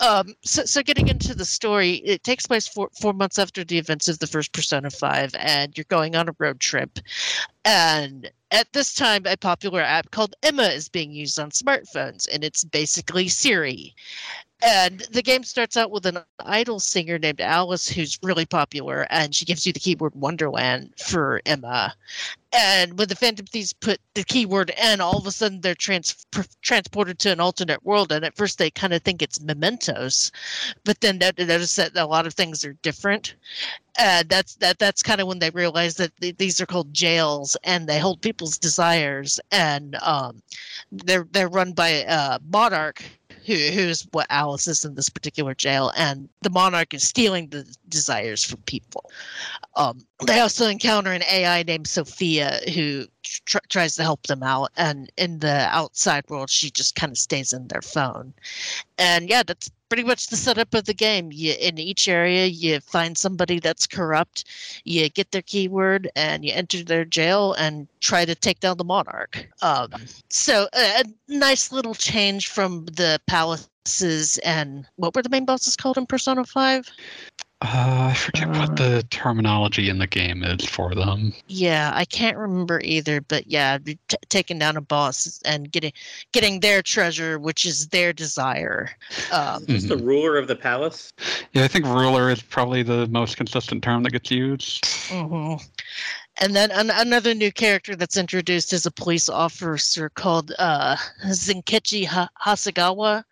um 0.00 0.34
so, 0.42 0.64
so 0.64 0.82
getting 0.82 1.08
into 1.08 1.34
the 1.34 1.44
story, 1.44 1.94
it 1.96 2.22
takes 2.24 2.46
place 2.46 2.68
four 2.68 2.88
four 3.00 3.12
months 3.12 3.38
after 3.38 3.64
the 3.64 3.78
events 3.78 4.08
of 4.08 4.18
the 4.18 4.26
first 4.26 4.52
Persona 4.52 4.90
Five, 4.90 5.34
and 5.38 5.76
you're 5.76 5.84
going 5.88 6.16
on 6.16 6.28
a 6.28 6.34
road 6.38 6.60
trip. 6.60 6.98
And 7.66 8.30
at 8.52 8.72
this 8.72 8.94
time, 8.94 9.26
a 9.26 9.36
popular 9.36 9.80
app 9.80 10.12
called 10.12 10.36
Emma 10.44 10.62
is 10.62 10.88
being 10.88 11.10
used 11.10 11.36
on 11.40 11.50
smartphones, 11.50 12.28
and 12.32 12.44
it's 12.44 12.62
basically 12.62 13.26
Siri. 13.26 13.92
And 14.62 15.00
the 15.10 15.20
game 15.20 15.42
starts 15.42 15.76
out 15.76 15.90
with 15.90 16.06
an 16.06 16.18
idol 16.44 16.78
singer 16.78 17.18
named 17.18 17.40
Alice 17.40 17.88
who's 17.88 18.20
really 18.22 18.46
popular, 18.46 19.06
and 19.10 19.34
she 19.34 19.44
gives 19.44 19.66
you 19.66 19.72
the 19.72 19.80
keyword 19.80 20.14
Wonderland 20.14 20.94
for 21.04 21.42
Emma. 21.44 21.92
And 22.56 22.98
when 22.98 23.08
the 23.08 23.14
Phantom 23.14 23.44
Thieves 23.44 23.74
put 23.74 24.00
the 24.14 24.24
keyword 24.24 24.72
N, 24.76 25.02
all 25.02 25.18
of 25.18 25.26
a 25.26 25.30
sudden 25.30 25.60
they're 25.60 25.74
trans- 25.74 26.26
transported 26.62 27.18
to 27.18 27.30
an 27.30 27.38
alternate 27.38 27.84
world. 27.84 28.10
And 28.12 28.24
at 28.24 28.34
first 28.34 28.56
they 28.56 28.70
kind 28.70 28.94
of 28.94 29.02
think 29.02 29.20
it's 29.20 29.42
mementos, 29.42 30.32
but 30.82 31.00
then 31.02 31.18
they 31.18 31.32
notice 31.44 31.76
that 31.76 31.94
a 31.96 32.06
lot 32.06 32.26
of 32.26 32.32
things 32.32 32.64
are 32.64 32.72
different. 32.80 33.34
And 33.98 34.28
that's 34.28 34.56
that. 34.56 34.78
That's 34.78 35.02
kind 35.02 35.20
of 35.20 35.26
when 35.26 35.38
they 35.38 35.50
realize 35.50 35.96
that 35.96 36.12
th- 36.20 36.36
these 36.36 36.60
are 36.60 36.66
called 36.66 36.92
jails, 36.92 37.56
and 37.64 37.86
they 37.86 37.98
hold 37.98 38.20
people's 38.20 38.58
desires, 38.58 39.40
and 39.50 39.94
um, 39.96 40.42
they're 40.92 41.26
they're 41.32 41.48
run 41.48 41.72
by 41.72 42.04
uh, 42.04 42.38
Monarch, 42.50 43.02
who 43.44 43.54
who's 43.54 44.06
what 44.12 44.26
Alice 44.30 44.66
is 44.66 44.84
in 44.84 44.94
this 44.94 45.08
particular 45.08 45.54
jail, 45.54 45.92
and 45.96 46.28
the 46.42 46.50
Monarch 46.50 46.94
is 46.94 47.02
stealing 47.02 47.48
the 47.48 47.66
desires 47.88 48.44
from 48.44 48.60
people. 48.62 49.10
Um, 49.76 50.06
they 50.26 50.40
also 50.40 50.68
encounter 50.68 51.12
an 51.12 51.22
AI 51.30 51.62
named 51.62 51.86
Sophia 51.86 52.60
who 52.74 53.06
tr- 53.44 53.58
tries 53.68 53.96
to 53.96 54.02
help 54.02 54.26
them 54.26 54.42
out, 54.42 54.70
and 54.76 55.10
in 55.16 55.38
the 55.38 55.68
outside 55.70 56.24
world, 56.28 56.50
she 56.50 56.70
just 56.70 56.94
kind 56.94 57.12
of 57.12 57.18
stays 57.18 57.52
in 57.52 57.68
their 57.68 57.82
phone. 57.82 58.32
And 58.98 59.28
yeah, 59.28 59.42
that's 59.42 59.70
pretty 59.88 60.04
much 60.04 60.28
the 60.28 60.36
setup 60.36 60.74
of 60.74 60.84
the 60.84 60.94
game. 60.94 61.30
You 61.32 61.54
in 61.60 61.78
each 61.78 62.08
area, 62.08 62.46
you 62.46 62.80
find 62.80 63.16
somebody 63.16 63.60
that's 63.60 63.86
corrupt, 63.86 64.44
you 64.84 65.08
get 65.08 65.30
their 65.30 65.42
keyword, 65.42 66.10
and 66.16 66.44
you 66.44 66.52
enter 66.52 66.82
their 66.82 67.04
jail 67.04 67.52
and 67.54 67.88
try 68.00 68.24
to 68.24 68.34
take 68.34 68.60
down 68.60 68.78
the 68.78 68.84
monarch. 68.84 69.48
Um, 69.62 69.92
so 70.30 70.68
a, 70.74 71.00
a 71.00 71.04
nice 71.28 71.72
little 71.72 71.94
change 71.94 72.48
from 72.48 72.86
the 72.86 73.20
palaces 73.26 74.38
and 74.38 74.86
what 74.96 75.14
were 75.14 75.22
the 75.22 75.28
main 75.28 75.44
bosses 75.44 75.76
called 75.76 75.98
in 75.98 76.06
Persona 76.06 76.44
Five? 76.44 76.90
Uh, 77.62 78.08
I 78.10 78.14
forget 78.14 78.48
Uh. 78.48 78.58
what 78.58 78.76
the 78.76 79.02
terminology 79.08 79.88
in 79.88 79.98
the 79.98 80.06
game 80.06 80.44
is 80.44 80.64
for 80.66 80.94
them. 80.94 81.32
Yeah, 81.48 81.90
I 81.94 82.04
can't 82.04 82.36
remember 82.36 82.82
either, 82.84 83.22
but 83.22 83.46
yeah, 83.46 83.78
t- 83.78 83.98
taking 84.28 84.58
down 84.58 84.76
a 84.76 84.82
boss 84.82 85.40
and 85.46 85.72
getting 85.72 85.92
getting 86.32 86.60
their 86.60 86.82
treasure, 86.82 87.38
which 87.38 87.64
is 87.64 87.88
their 87.88 88.12
desire. 88.12 88.90
Um, 89.32 89.64
Just 89.66 89.88
the 89.88 89.96
ruler 89.96 90.36
of 90.36 90.48
the 90.48 90.56
palace. 90.56 91.14
Yeah, 91.54 91.64
I 91.64 91.68
think 91.68 91.86
ruler 91.86 92.28
is 92.28 92.42
probably 92.42 92.82
the 92.82 93.06
most 93.06 93.38
consistent 93.38 93.82
term 93.82 94.02
that 94.02 94.10
gets 94.10 94.30
used. 94.30 94.84
mhm. 95.08 95.64
And 96.38 96.54
then 96.54 96.70
an- 96.72 96.90
another 96.90 97.32
new 97.32 97.50
character 97.50 97.96
that's 97.96 98.18
introduced 98.18 98.74
is 98.74 98.84
a 98.84 98.90
police 98.90 99.30
officer 99.30 100.10
called 100.10 100.52
uh, 100.58 100.96
Zenkichi 101.28 102.04
ha- 102.04 102.28
Hasegawa, 102.44 103.24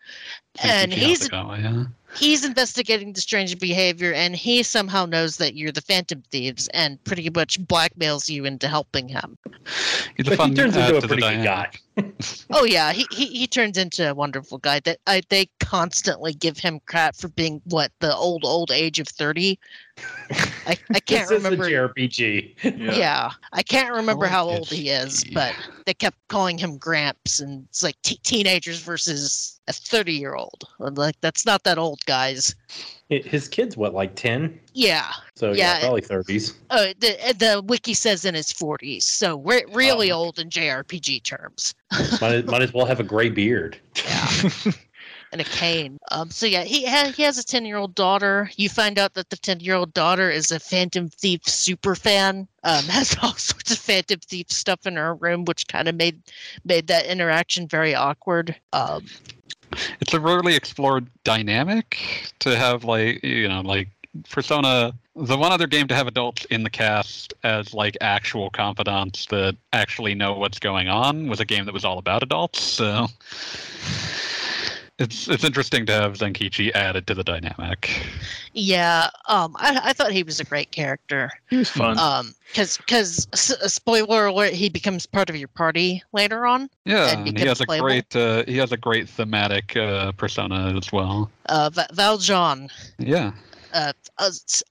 and 0.62 0.90
Thinking 0.92 1.08
he's 1.10 1.28
Yasukawa, 1.28 1.62
yeah. 1.62 1.84
He's 2.16 2.44
investigating 2.44 3.12
the 3.12 3.20
strange 3.20 3.59
behavior, 3.59 4.12
and 4.12 4.35
he 4.35 4.62
somehow 4.62 5.07
knows 5.07 5.37
that 5.38 5.55
you're 5.55 5.72
the 5.72 5.81
Phantom 5.81 6.22
Thieves, 6.31 6.68
and 6.68 7.03
pretty 7.05 7.31
much 7.31 7.61
blackmails 7.61 8.29
you 8.29 8.44
into 8.44 8.68
helping 8.68 9.09
him. 9.09 9.37
He's 10.16 10.27
a 10.27 10.31
But 10.31 10.37
fun 10.37 10.50
he 10.50 10.57
turns 10.57 10.77
into 10.77 10.96
uh, 10.96 10.98
a 10.98 11.07
pretty 11.07 11.22
good 11.22 11.44
guy. 11.44 11.70
Dynamic. 11.96 12.14
Oh 12.50 12.64
yeah, 12.64 12.92
he, 12.92 13.07
he 13.11 13.26
he 13.26 13.46
turns 13.46 13.76
into 13.78 14.09
a 14.09 14.14
wonderful 14.14 14.59
guy. 14.59 14.80
That 14.80 14.98
I 15.07 15.22
they 15.28 15.48
constantly 15.61 16.33
give 16.33 16.59
him 16.59 16.80
crap 16.87 17.16
for 17.16 17.28
being 17.28 17.61
what 17.64 17.90
the 18.00 18.14
old 18.14 18.44
old 18.44 18.70
age 18.70 19.00
of 19.00 19.09
thirty. 19.09 19.59
I, 20.66 20.76
I 20.92 21.00
can't 21.00 21.28
this 21.28 21.30
remember. 21.30 21.64
is 21.64 21.70
a 21.70 21.72
JRPG. 21.72 22.96
yeah. 22.96 23.30
I 23.52 23.62
can't 23.62 23.92
remember 23.94 24.26
how 24.26 24.48
old 24.48 24.68
he 24.68 24.88
is, 24.90 25.24
but 25.33 25.54
they 25.87 25.94
kept 25.94 26.16
calling 26.28 26.59
him 26.59 26.78
Gramps, 26.78 27.40
and 27.40 27.64
it's 27.70 27.83
like 27.83 28.00
t- 28.02 28.20
teenagers 28.22 28.80
versus 28.80 29.61
a 29.68 29.72
thirty-year-old. 29.72 30.64
Like 30.78 31.16
that's 31.20 31.46
not 31.46 31.64
that 31.64 31.78
old, 31.78 32.04
guys. 32.07 32.54
His 33.11 33.49
kid's 33.49 33.77
what, 33.77 33.93
like 33.93 34.14
ten? 34.14 34.59
Yeah. 34.73 35.12
So 35.37 35.53
yeah, 35.53 35.75
Yeah. 35.77 35.81
probably 35.81 36.01
thirties. 36.01 36.55
Uh, 36.71 36.87
the 37.01 37.35
the 37.38 37.62
wiki 37.67 37.95
says 37.95 38.25
in 38.25 38.35
his 38.35 38.51
forties, 38.51 39.05
so 39.05 39.38
re- 39.40 39.64
really 39.73 40.11
Oh. 40.11 40.17
old 40.17 40.38
in 40.38 40.49
JRPG 40.49 41.23
terms. 41.23 41.75
Might, 42.21 42.47
might 42.47 42.62
as 42.62 42.73
well 42.73 42.87
have 42.87 43.01
a 43.01 43.05
gray 43.05 43.29
beard. 43.29 43.79
Yeah. 43.97 44.51
and 45.33 45.40
a 45.40 45.45
cane. 45.45 45.99
Um, 46.12 46.31
so 46.31 46.47
yeah, 46.47 46.62
he 46.62 46.87
ha- 46.87 47.12
he 47.14 47.23
has 47.25 47.37
a 47.38 47.45
ten 47.45 47.67
year 47.67 47.77
old 47.77 47.95
daughter. 47.95 48.51
You 48.57 48.69
find 48.71 48.99
out 48.99 49.14
that 49.14 49.29
the 49.31 49.37
ten 49.37 49.61
year 49.61 49.75
old 49.75 49.93
daughter 49.93 50.31
is 50.31 50.51
a 50.51 50.59
Phantom 50.59 51.09
Thief 51.11 51.47
super 51.47 51.95
fan. 51.95 52.49
Um, 52.62 52.85
has 52.88 53.17
all 53.23 53.35
sorts 53.35 53.71
of 53.71 53.79
Phantom 53.79 54.19
Thief 54.21 54.51
stuff 54.51 54.87
in 54.87 54.97
her 54.97 55.14
room, 55.17 55.45
which 55.45 55.67
kind 55.69 55.88
of 55.88 55.95
made 55.97 56.23
made 56.64 56.87
that 56.87 57.05
interaction 57.07 57.69
very 57.69 57.95
awkward. 57.95 58.57
Um, 58.73 59.05
it's 60.00 60.14
a 60.14 60.20
rarely 60.20 60.54
explored 60.54 61.06
dynamic 61.24 62.32
to 62.40 62.56
have 62.56 62.84
like 62.84 63.22
you 63.22 63.48
know 63.48 63.60
like 63.60 63.88
persona 64.30 64.92
the 65.16 65.37
one 65.37 65.52
other 65.52 65.66
game 65.66 65.88
to 65.88 65.94
have 65.94 66.06
adults 66.06 66.44
in 66.46 66.62
the 66.62 66.70
cast 66.70 67.34
as 67.42 67.74
like 67.74 67.96
actual 68.00 68.50
confidants 68.50 69.26
that 69.26 69.56
actually 69.72 70.14
know 70.14 70.34
what's 70.34 70.58
going 70.58 70.88
on 70.88 71.28
was 71.28 71.40
a 71.40 71.44
game 71.44 71.64
that 71.64 71.74
was 71.74 71.84
all 71.84 71.98
about 71.98 72.22
adults 72.22 72.60
so 72.60 73.06
it's 74.98 75.28
it's 75.28 75.44
interesting 75.44 75.87
to 75.87 75.92
have 75.92 76.14
Zenkichi 76.14 76.72
added 76.74 77.07
to 77.09 77.14
the 77.14 77.24
dynamic. 77.24 77.90
Yeah, 78.52 79.11
um, 79.28 79.57
I, 79.59 79.80
I 79.85 79.92
thought 79.92 80.12
he 80.12 80.22
was 80.22 80.38
a 80.38 80.44
great 80.44 80.70
character. 80.70 81.33
He 81.50 81.57
was 81.57 81.68
fun. 81.68 81.98
Um, 81.98 82.35
because 82.48 82.76
because 82.76 83.26
spoiler 83.72 84.26
alert, 84.26 84.52
he 84.52 84.68
becomes 84.68 85.07
part 85.07 85.28
of 85.28 85.37
your 85.37 85.48
party 85.48 86.02
later 86.12 86.46
on. 86.46 86.70
Yeah, 86.85 87.18
and 87.18 87.28
and 87.28 87.38
he 87.38 87.46
has 87.46 87.61
a 87.61 87.64
playable. 87.64 87.87
great 87.88 88.14
uh, 88.14 88.44
he 88.46 88.57
has 88.59 88.70
a 88.70 88.76
great 88.76 89.09
thematic 89.09 89.76
uh, 89.76 90.12
persona 90.12 90.76
as 90.76 90.92
well. 90.92 91.30
Uh, 91.46 91.70
Va- 91.70 91.88
Valjean. 91.92 92.68
Yeah, 92.98 93.33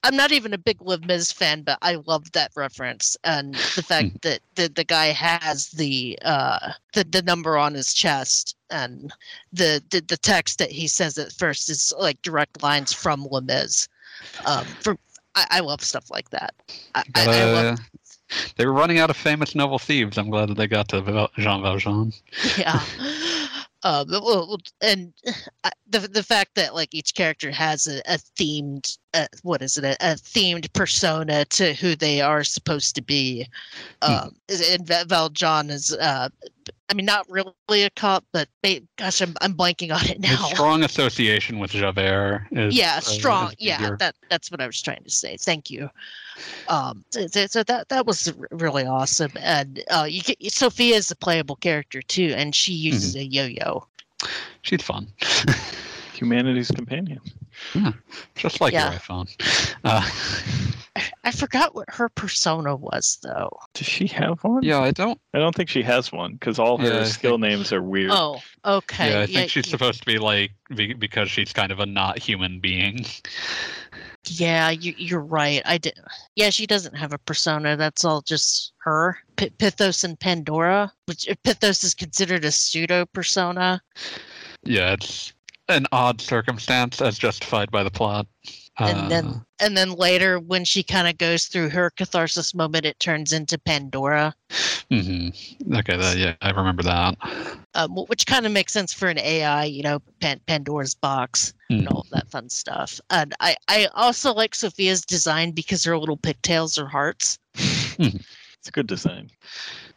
I'm 0.03 0.15
not 0.15 0.31
even 0.31 0.53
a 0.53 0.57
big 0.57 0.81
Les 0.81 0.97
Mis 0.99 1.31
fan, 1.31 1.61
but 1.61 1.77
I 1.81 1.95
love 2.05 2.31
that 2.31 2.51
reference 2.55 3.17
and 3.23 3.53
the 3.53 3.83
fact 3.83 4.21
that 4.21 4.39
the, 4.55 4.69
the 4.69 4.83
guy 4.83 5.07
has 5.07 5.69
the 5.71 6.17
uh 6.23 6.71
the, 6.93 7.03
the 7.03 7.21
number 7.21 7.57
on 7.57 7.73
his 7.73 7.93
chest 7.93 8.55
and 8.69 9.13
the, 9.51 9.83
the 9.89 10.01
the 10.01 10.17
text 10.17 10.57
that 10.59 10.71
he 10.71 10.87
says 10.87 11.17
at 11.17 11.33
first 11.33 11.69
is 11.69 11.93
like 11.99 12.21
direct 12.21 12.63
lines 12.63 12.93
from 12.93 13.27
Les 13.29 13.41
Mis. 13.41 13.87
Um, 14.45 14.65
for 14.65 14.97
I, 15.35 15.47
I 15.51 15.59
love 15.59 15.81
stuff 15.81 16.09
like 16.09 16.29
that. 16.29 16.53
I, 16.95 17.03
I, 17.15 17.23
I 17.23 17.25
love 17.25 17.79
uh, 17.79 17.83
they 18.55 18.65
were 18.65 18.73
running 18.73 18.99
out 18.99 19.09
of 19.09 19.17
famous 19.17 19.55
noble 19.55 19.79
thieves. 19.79 20.17
I'm 20.17 20.29
glad 20.29 20.49
that 20.49 20.55
they 20.55 20.67
got 20.67 20.87
to 20.89 21.29
Jean 21.37 21.61
Valjean. 21.61 22.13
yeah. 22.57 22.81
Um, 23.83 24.57
and 24.81 25.13
uh, 25.63 25.69
the 25.87 25.99
the 25.99 26.23
fact 26.23 26.55
that 26.55 26.73
like 26.73 26.93
each 26.93 27.15
character 27.15 27.51
has 27.51 27.87
a, 27.87 27.99
a 28.05 28.17
themed 28.39 28.97
uh, 29.13 29.27
what 29.43 29.61
is 29.61 29.77
it 29.77 29.83
a, 29.83 29.93
a 29.99 30.15
themed 30.15 30.71
persona 30.73 31.45
to 31.45 31.73
who 31.73 31.95
they 31.95 32.21
are 32.21 32.43
supposed 32.43 32.95
to 32.95 33.01
be. 33.01 33.47
Um, 34.01 34.35
is- 34.47 34.73
and 34.73 34.87
Valjean 35.07 35.69
is 35.69 35.93
uh, 35.93 36.29
I 36.89 36.93
mean 36.95 37.05
not 37.05 37.25
really 37.29 37.83
a 37.83 37.89
cop, 37.91 38.25
but 38.33 38.47
ba- 38.61 38.81
gosh, 38.97 39.21
I'm 39.21 39.33
I'm 39.41 39.53
blanking 39.53 39.93
on 39.95 40.05
it 40.05 40.23
His 40.23 40.39
now. 40.39 40.47
strong 40.53 40.83
association 40.83 41.57
with 41.59 41.71
Javert 41.71 42.47
is 42.51 42.75
yeah, 42.75 42.95
uh, 42.97 42.99
strong. 43.01 43.49
is 43.51 43.55
Yeah, 43.59 43.95
that 43.99 44.15
that's 44.29 44.51
what 44.51 44.59
I 44.61 44.67
was 44.67 44.81
trying 44.81 45.03
to 45.03 45.09
say. 45.09 45.37
Thank 45.37 45.71
you. 45.71 45.89
Um, 46.67 47.03
so, 47.11 47.27
so- 47.27 47.45
so 47.47 47.63
that 47.63 47.89
that 47.89 48.05
was 48.05 48.33
really 48.51 48.85
awesome, 48.85 49.31
and 49.39 49.81
uh, 49.89 50.05
you 50.09 50.21
get 50.21 50.37
Sophia 50.51 50.95
is 50.95 51.09
a 51.09 51.15
playable 51.15 51.55
character 51.55 52.01
too, 52.01 52.33
and 52.35 52.53
she 52.53 52.73
Mm-hmm. 52.73 52.85
uses 52.93 53.15
a 53.15 53.23
yo-yo. 53.23 53.87
She's 54.61 54.81
fun, 54.81 55.07
Humanity's 56.13 56.71
companion. 56.71 57.19
Yeah, 57.73 57.91
just 58.35 58.61
like 58.61 58.73
Yeah. 58.73 58.91
your 58.91 58.99
iPhone. 58.99 59.75
Uh, 59.83 60.09
I 61.23 61.31
forgot 61.31 61.73
what 61.73 61.89
her 61.89 62.07
persona 62.09 62.75
was 62.75 63.17
though. 63.23 63.49
Does 63.73 63.87
she 63.87 64.05
have 64.07 64.43
one? 64.43 64.61
yeah, 64.61 64.79
I 64.79 64.91
don't. 64.91 65.19
I 65.33 65.39
don't 65.39 65.55
think 65.55 65.69
she 65.69 65.81
has 65.81 66.11
one 66.11 66.33
because 66.33 66.59
all 66.59 66.77
her 66.77 66.87
Yeah, 66.87 67.03
skill 67.05 67.31
think- 67.33 67.41
names 67.41 67.73
are 67.73 67.81
weird. 67.81 68.11
Oh, 68.13 68.41
okay. 68.63 69.11
Yeah, 69.11 69.21
I 69.21 69.25
think 69.25 69.49
she's 69.49 69.65
y- 69.65 69.71
supposed 69.71 70.01
to 70.01 70.05
be 70.05 70.19
like 70.19 70.51
because 70.69 71.31
she's 71.31 71.51
kind 71.51 71.71
of 71.71 71.79
a 71.79 71.85
not 71.87 72.19
human 72.19 72.59
being. 72.59 73.05
Yeah, 74.25 74.69
you, 74.69 74.93
you're 74.97 75.19
right. 75.19 75.61
I 75.65 75.77
did. 75.77 75.99
Yeah, 76.35 76.49
she 76.49 76.65
doesn't 76.67 76.95
have 76.95 77.11
a 77.11 77.17
persona. 77.17 77.75
That's 77.75 78.05
all 78.05 78.21
just 78.21 78.73
her. 78.77 79.17
P- 79.35 79.49
Pithos 79.49 80.03
and 80.03 80.19
Pandora, 80.19 80.91
which 81.07 81.27
Pithos 81.43 81.83
is 81.83 81.93
considered 81.93 82.45
a 82.45 82.51
pseudo 82.51 83.05
persona. 83.07 83.81
Yeah, 84.63 84.93
it's 84.93 85.33
an 85.69 85.87
odd 85.91 86.21
circumstance 86.21 87.01
as 87.01 87.17
justified 87.17 87.69
by 87.71 87.83
the 87.83 87.91
plot. 87.91 88.27
And 88.79 88.97
Uh, 89.01 89.07
then, 89.09 89.45
and 89.59 89.77
then 89.77 89.91
later, 89.91 90.39
when 90.39 90.65
she 90.65 90.81
kind 90.81 91.07
of 91.07 91.17
goes 91.19 91.45
through 91.45 91.69
her 91.69 91.91
catharsis 91.91 92.55
moment, 92.55 92.85
it 92.85 92.99
turns 92.99 93.31
into 93.31 93.57
Pandora, 93.59 94.33
mhm. 94.91 95.31
Okay, 95.77 95.95
that, 95.97 96.17
yeah, 96.17 96.33
I 96.41 96.49
remember 96.51 96.81
that. 96.83 97.15
um, 97.75 97.91
which 97.95 98.25
kind 98.25 98.45
of 98.45 98.51
makes 98.51 98.73
sense 98.73 98.91
for 98.93 99.09
an 99.09 99.17
AI. 99.19 99.65
You 99.65 99.83
know, 99.83 99.99
Pan- 100.19 100.41
Pandora's 100.47 100.95
box. 100.95 101.53
and 101.69 101.87
Mm. 101.87 101.91
all 101.91 102.01
of 102.01 102.09
that 102.11 102.29
fun 102.29 102.49
stuff. 102.49 102.99
And 103.09 103.33
I, 103.39 103.55
I 103.67 103.87
also 103.95 104.31
like 104.33 104.53
Sophia's 104.53 105.01
design 105.01 105.51
because 105.51 105.83
her 105.85 105.97
little 105.97 106.17
pigtails 106.17 106.77
are 106.77 106.85
hearts. 106.87 107.39
It's 108.63 108.69
a 108.69 108.71
good 108.71 108.87
design. 108.87 109.29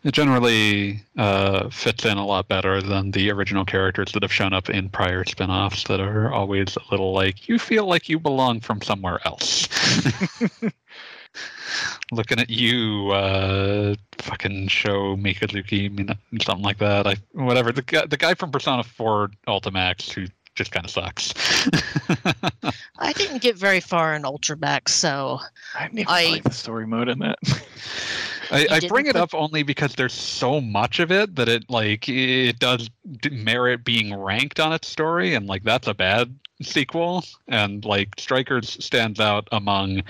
It 0.02 0.10
generally 0.10 1.00
uh, 1.16 1.70
fits 1.70 2.04
in 2.04 2.18
a 2.18 2.26
lot 2.26 2.48
better 2.48 2.82
than 2.82 3.12
the 3.12 3.30
original 3.30 3.64
characters 3.64 4.10
that 4.10 4.24
have 4.24 4.32
shown 4.32 4.52
up 4.52 4.68
in 4.68 4.88
prior 4.88 5.24
spin-offs 5.24 5.84
that 5.84 6.00
are 6.00 6.32
always 6.32 6.74
a 6.76 6.80
little 6.90 7.12
like 7.12 7.48
you 7.48 7.60
feel 7.60 7.86
like 7.86 8.08
you 8.08 8.18
belong 8.18 8.58
from 8.60 8.82
somewhere 8.82 9.20
else. 9.24 9.68
Looking 12.10 12.40
at 12.40 12.50
you, 12.50 13.12
uh, 13.12 13.94
fucking 14.18 14.66
Sho 14.66 15.14
Mikazuki, 15.16 15.84
I 15.84 15.88
mean, 15.88 16.08
something 16.42 16.64
like 16.64 16.78
that. 16.78 17.06
I 17.06 17.14
whatever 17.34 17.70
the 17.70 17.82
guy, 17.82 18.04
the 18.06 18.16
guy 18.16 18.34
from 18.34 18.50
Persona 18.50 18.82
4 18.82 19.30
Ultimax 19.46 20.10
who 20.10 20.26
just 20.56 20.72
kind 20.72 20.84
of 20.84 20.90
sucks. 20.90 21.32
I 22.98 23.12
didn't 23.12 23.42
get 23.42 23.56
very 23.56 23.78
far 23.78 24.14
in 24.14 24.22
Ultimax, 24.22 24.88
so 24.88 25.38
I 25.78 25.84
didn't 25.84 26.00
even 26.00 26.12
I- 26.12 26.30
like 26.32 26.42
the 26.42 26.50
story 26.50 26.86
mode 26.86 27.08
in 27.08 27.20
that. 27.20 27.38
I, 28.50 28.66
I 28.70 28.80
didn't 28.80 28.88
bring 28.88 29.06
it 29.06 29.16
up 29.16 29.34
only 29.34 29.62
because 29.62 29.94
there's 29.94 30.12
so 30.12 30.60
much 30.60 31.00
of 31.00 31.10
it 31.10 31.34
that 31.36 31.48
it 31.48 31.68
like 31.70 32.08
it 32.08 32.58
does 32.58 32.90
merit 33.30 33.84
being 33.84 34.14
ranked 34.14 34.60
on 34.60 34.72
its 34.72 34.88
story, 34.88 35.34
and 35.34 35.46
like 35.46 35.62
that's 35.62 35.88
a 35.88 35.94
bad 35.94 36.34
sequel. 36.62 37.24
And 37.48 37.84
like 37.84 38.14
Strikers 38.18 38.82
stands 38.84 39.20
out 39.20 39.48
among 39.52 40.02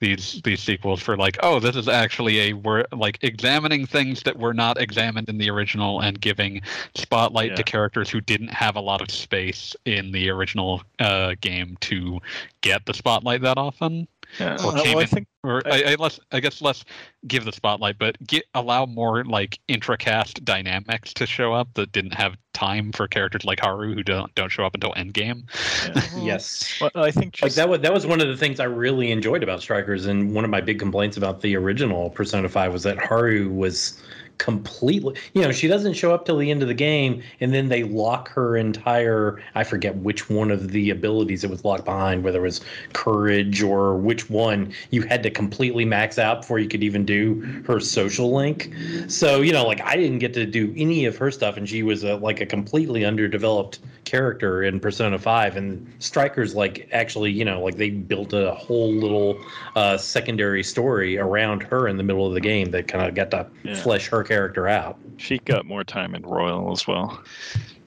these 0.00 0.40
these 0.42 0.60
sequels 0.60 1.02
for 1.02 1.16
like, 1.16 1.38
oh, 1.42 1.58
this 1.60 1.76
is 1.76 1.88
actually 1.88 2.38
a 2.38 2.52
we're 2.52 2.84
like 2.92 3.18
examining 3.22 3.86
things 3.86 4.22
that 4.22 4.38
were 4.38 4.54
not 4.54 4.80
examined 4.80 5.28
in 5.28 5.38
the 5.38 5.50
original 5.50 6.00
and 6.00 6.20
giving 6.20 6.60
spotlight 6.94 7.56
to 7.56 7.62
characters 7.62 8.08
who 8.08 8.20
didn't 8.20 8.52
have 8.52 8.76
a 8.76 8.80
lot 8.80 9.00
of 9.00 9.10
space 9.10 9.74
in 9.84 10.12
the 10.12 10.30
original 10.30 10.82
uh, 11.00 11.34
game 11.40 11.76
to 11.80 12.20
get 12.60 12.86
the 12.86 12.94
spotlight 12.94 13.40
that 13.42 13.58
often 13.58 14.06
yeah. 14.38 14.54
Or 14.64 14.72
Well, 14.72 14.84
came 14.84 14.98
I 14.98 15.04
think 15.06 15.26
or 15.44 15.62
I- 15.66 15.82
I, 15.82 15.92
I 15.92 15.94
less 15.94 16.20
I 16.32 16.40
guess 16.40 16.60
less 16.60 16.84
give 17.26 17.44
the 17.44 17.52
spotlight, 17.52 17.98
but 17.98 18.16
get 18.26 18.44
allow 18.54 18.86
more 18.86 19.24
like 19.24 19.58
intracast 19.68 20.44
dynamics 20.44 21.12
to 21.14 21.26
show 21.26 21.52
up 21.54 21.68
that 21.74 21.92
didn't 21.92 22.14
have 22.14 22.36
time 22.52 22.90
for 22.92 23.06
characters 23.06 23.44
like 23.44 23.60
Haru 23.60 23.94
who 23.94 24.02
don't 24.02 24.34
don't 24.34 24.50
show 24.50 24.64
up 24.64 24.74
until 24.74 24.92
endgame. 24.94 25.44
yeah. 25.86 25.92
Mm-hmm. 26.08 26.26
Yes. 26.26 26.80
Well, 26.80 26.90
I 26.94 27.10
think 27.10 27.38
Like 27.42 27.52
that 27.54 27.68
was 27.68 27.80
that 27.80 27.92
was 27.92 28.06
one 28.06 28.20
of 28.20 28.28
the 28.28 28.36
things 28.36 28.60
I 28.60 28.64
really 28.64 29.10
enjoyed 29.12 29.42
about 29.42 29.60
Strikers, 29.62 30.06
and 30.06 30.34
one 30.34 30.44
of 30.44 30.50
my 30.50 30.60
big 30.60 30.78
complaints 30.78 31.16
about 31.16 31.40
the 31.40 31.56
original 31.56 32.10
Persona 32.10 32.48
Five 32.48 32.72
was 32.72 32.82
that 32.82 32.98
Haru 32.98 33.48
was 33.50 34.02
completely 34.38 35.14
you 35.34 35.42
know 35.42 35.50
she 35.50 35.66
doesn't 35.66 35.94
show 35.94 36.14
up 36.14 36.24
till 36.24 36.36
the 36.36 36.50
end 36.50 36.62
of 36.62 36.68
the 36.68 36.74
game 36.74 37.22
and 37.40 37.52
then 37.52 37.68
they 37.68 37.82
lock 37.82 38.28
her 38.28 38.56
entire 38.56 39.42
i 39.54 39.64
forget 39.64 39.94
which 39.96 40.30
one 40.30 40.50
of 40.50 40.70
the 40.70 40.90
abilities 40.90 41.42
it 41.44 41.50
was 41.50 41.64
locked 41.64 41.84
behind 41.84 42.22
whether 42.22 42.38
it 42.38 42.42
was 42.42 42.60
courage 42.92 43.62
or 43.62 43.96
which 43.96 44.30
one 44.30 44.72
you 44.90 45.02
had 45.02 45.22
to 45.22 45.30
completely 45.30 45.84
max 45.84 46.18
out 46.18 46.42
before 46.42 46.58
you 46.58 46.68
could 46.68 46.82
even 46.82 47.04
do 47.04 47.40
her 47.66 47.80
social 47.80 48.32
link. 48.32 48.72
So 49.08 49.40
you 49.42 49.52
know 49.52 49.66
like 49.66 49.80
i 49.82 49.96
didn't 49.96 50.18
get 50.18 50.32
to 50.34 50.46
do 50.46 50.72
any 50.76 51.04
of 51.04 51.16
her 51.16 51.30
stuff 51.30 51.56
and 51.56 51.68
she 51.68 51.82
was 51.82 52.04
a, 52.04 52.16
like 52.16 52.40
a 52.40 52.46
completely 52.46 53.04
underdeveloped 53.04 53.80
character 54.08 54.62
in 54.62 54.80
persona 54.80 55.18
5 55.18 55.56
and 55.56 55.86
strikers 55.98 56.54
like 56.54 56.88
actually 56.92 57.30
you 57.30 57.44
know 57.44 57.62
like 57.62 57.76
they 57.76 57.90
built 57.90 58.32
a 58.32 58.52
whole 58.54 58.90
little 58.92 59.38
uh, 59.76 59.98
secondary 59.98 60.62
story 60.64 61.18
around 61.18 61.62
her 61.62 61.86
in 61.88 61.96
the 61.98 62.02
middle 62.02 62.26
of 62.26 62.32
the 62.32 62.40
game 62.40 62.70
that 62.70 62.88
kind 62.88 63.06
of 63.06 63.14
got 63.14 63.30
to 63.30 63.46
Yeah. 63.64 63.74
flesh 63.82 64.08
her 64.08 64.22
character 64.24 64.66
out 64.66 64.98
she 65.18 65.38
got 65.40 65.66
more 65.66 65.84
time 65.84 66.14
in 66.14 66.22
Royal 66.22 66.70
as 66.72 66.86
well. 66.86 67.20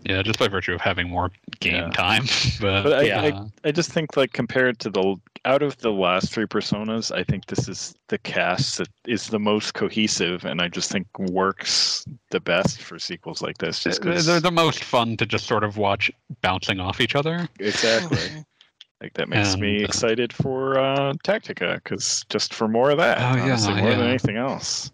Yeah, 0.03 0.21
just 0.23 0.39
by 0.39 0.47
virtue 0.47 0.73
of 0.73 0.81
having 0.81 1.09
more 1.09 1.31
game 1.59 1.73
Yeah. 1.75 1.89
time. 1.89 2.23
But, 2.59 2.83
But 2.83 2.93
I, 2.93 3.01
Yeah. 3.03 3.21
I, 3.63 3.69
I 3.69 3.71
just 3.71 3.91
think 3.91 4.17
like 4.17 4.33
compared 4.33 4.79
to 4.79 4.89
the 4.89 5.15
out 5.45 5.63
of 5.63 5.75
the 5.77 5.91
last 5.91 6.31
three 6.31 6.45
personas, 6.45 7.11
I 7.11 7.23
think 7.23 7.47
this 7.47 7.67
is 7.67 7.95
the 8.09 8.17
cast 8.19 8.77
that 8.77 8.89
is 9.07 9.27
the 9.27 9.39
most 9.39 9.73
cohesive, 9.73 10.45
and 10.45 10.61
I 10.61 10.67
just 10.67 10.91
think 10.91 11.07
works 11.17 12.05
the 12.29 12.39
best 12.39 12.81
for 12.83 12.99
sequels 12.99 13.41
like 13.41 13.57
this. 13.57 13.83
Just 13.83 14.01
they're 14.03 14.13
'cause- 14.13 14.25
they're 14.27 14.39
the 14.39 14.51
most 14.51 14.83
fun 14.83 15.17
to 15.17 15.25
just 15.25 15.45
sort 15.47 15.63
of 15.63 15.77
watch 15.77 16.11
bouncing 16.41 16.79
off 16.79 17.01
each 17.01 17.15
other. 17.15 17.47
exactly 17.59 18.43
like 19.01 19.13
that 19.15 19.29
makes 19.29 19.57
me 19.57 19.77
And, 19.77 19.81
uh, 19.83 19.85
excited 19.85 20.31
for 20.31 20.77
uh, 20.77 21.13
Tactica 21.23 21.75
because 21.75 22.23
just 22.29 22.53
for 22.53 22.67
more 22.67 22.91
of 22.91 22.97
that, 22.99 23.17
Oh, 23.19 23.35
yeah, 23.37 23.43
honestly, 23.43 23.73
more 23.75 23.89
than 23.95 24.07
anything 24.07 24.37
else. 24.37 24.91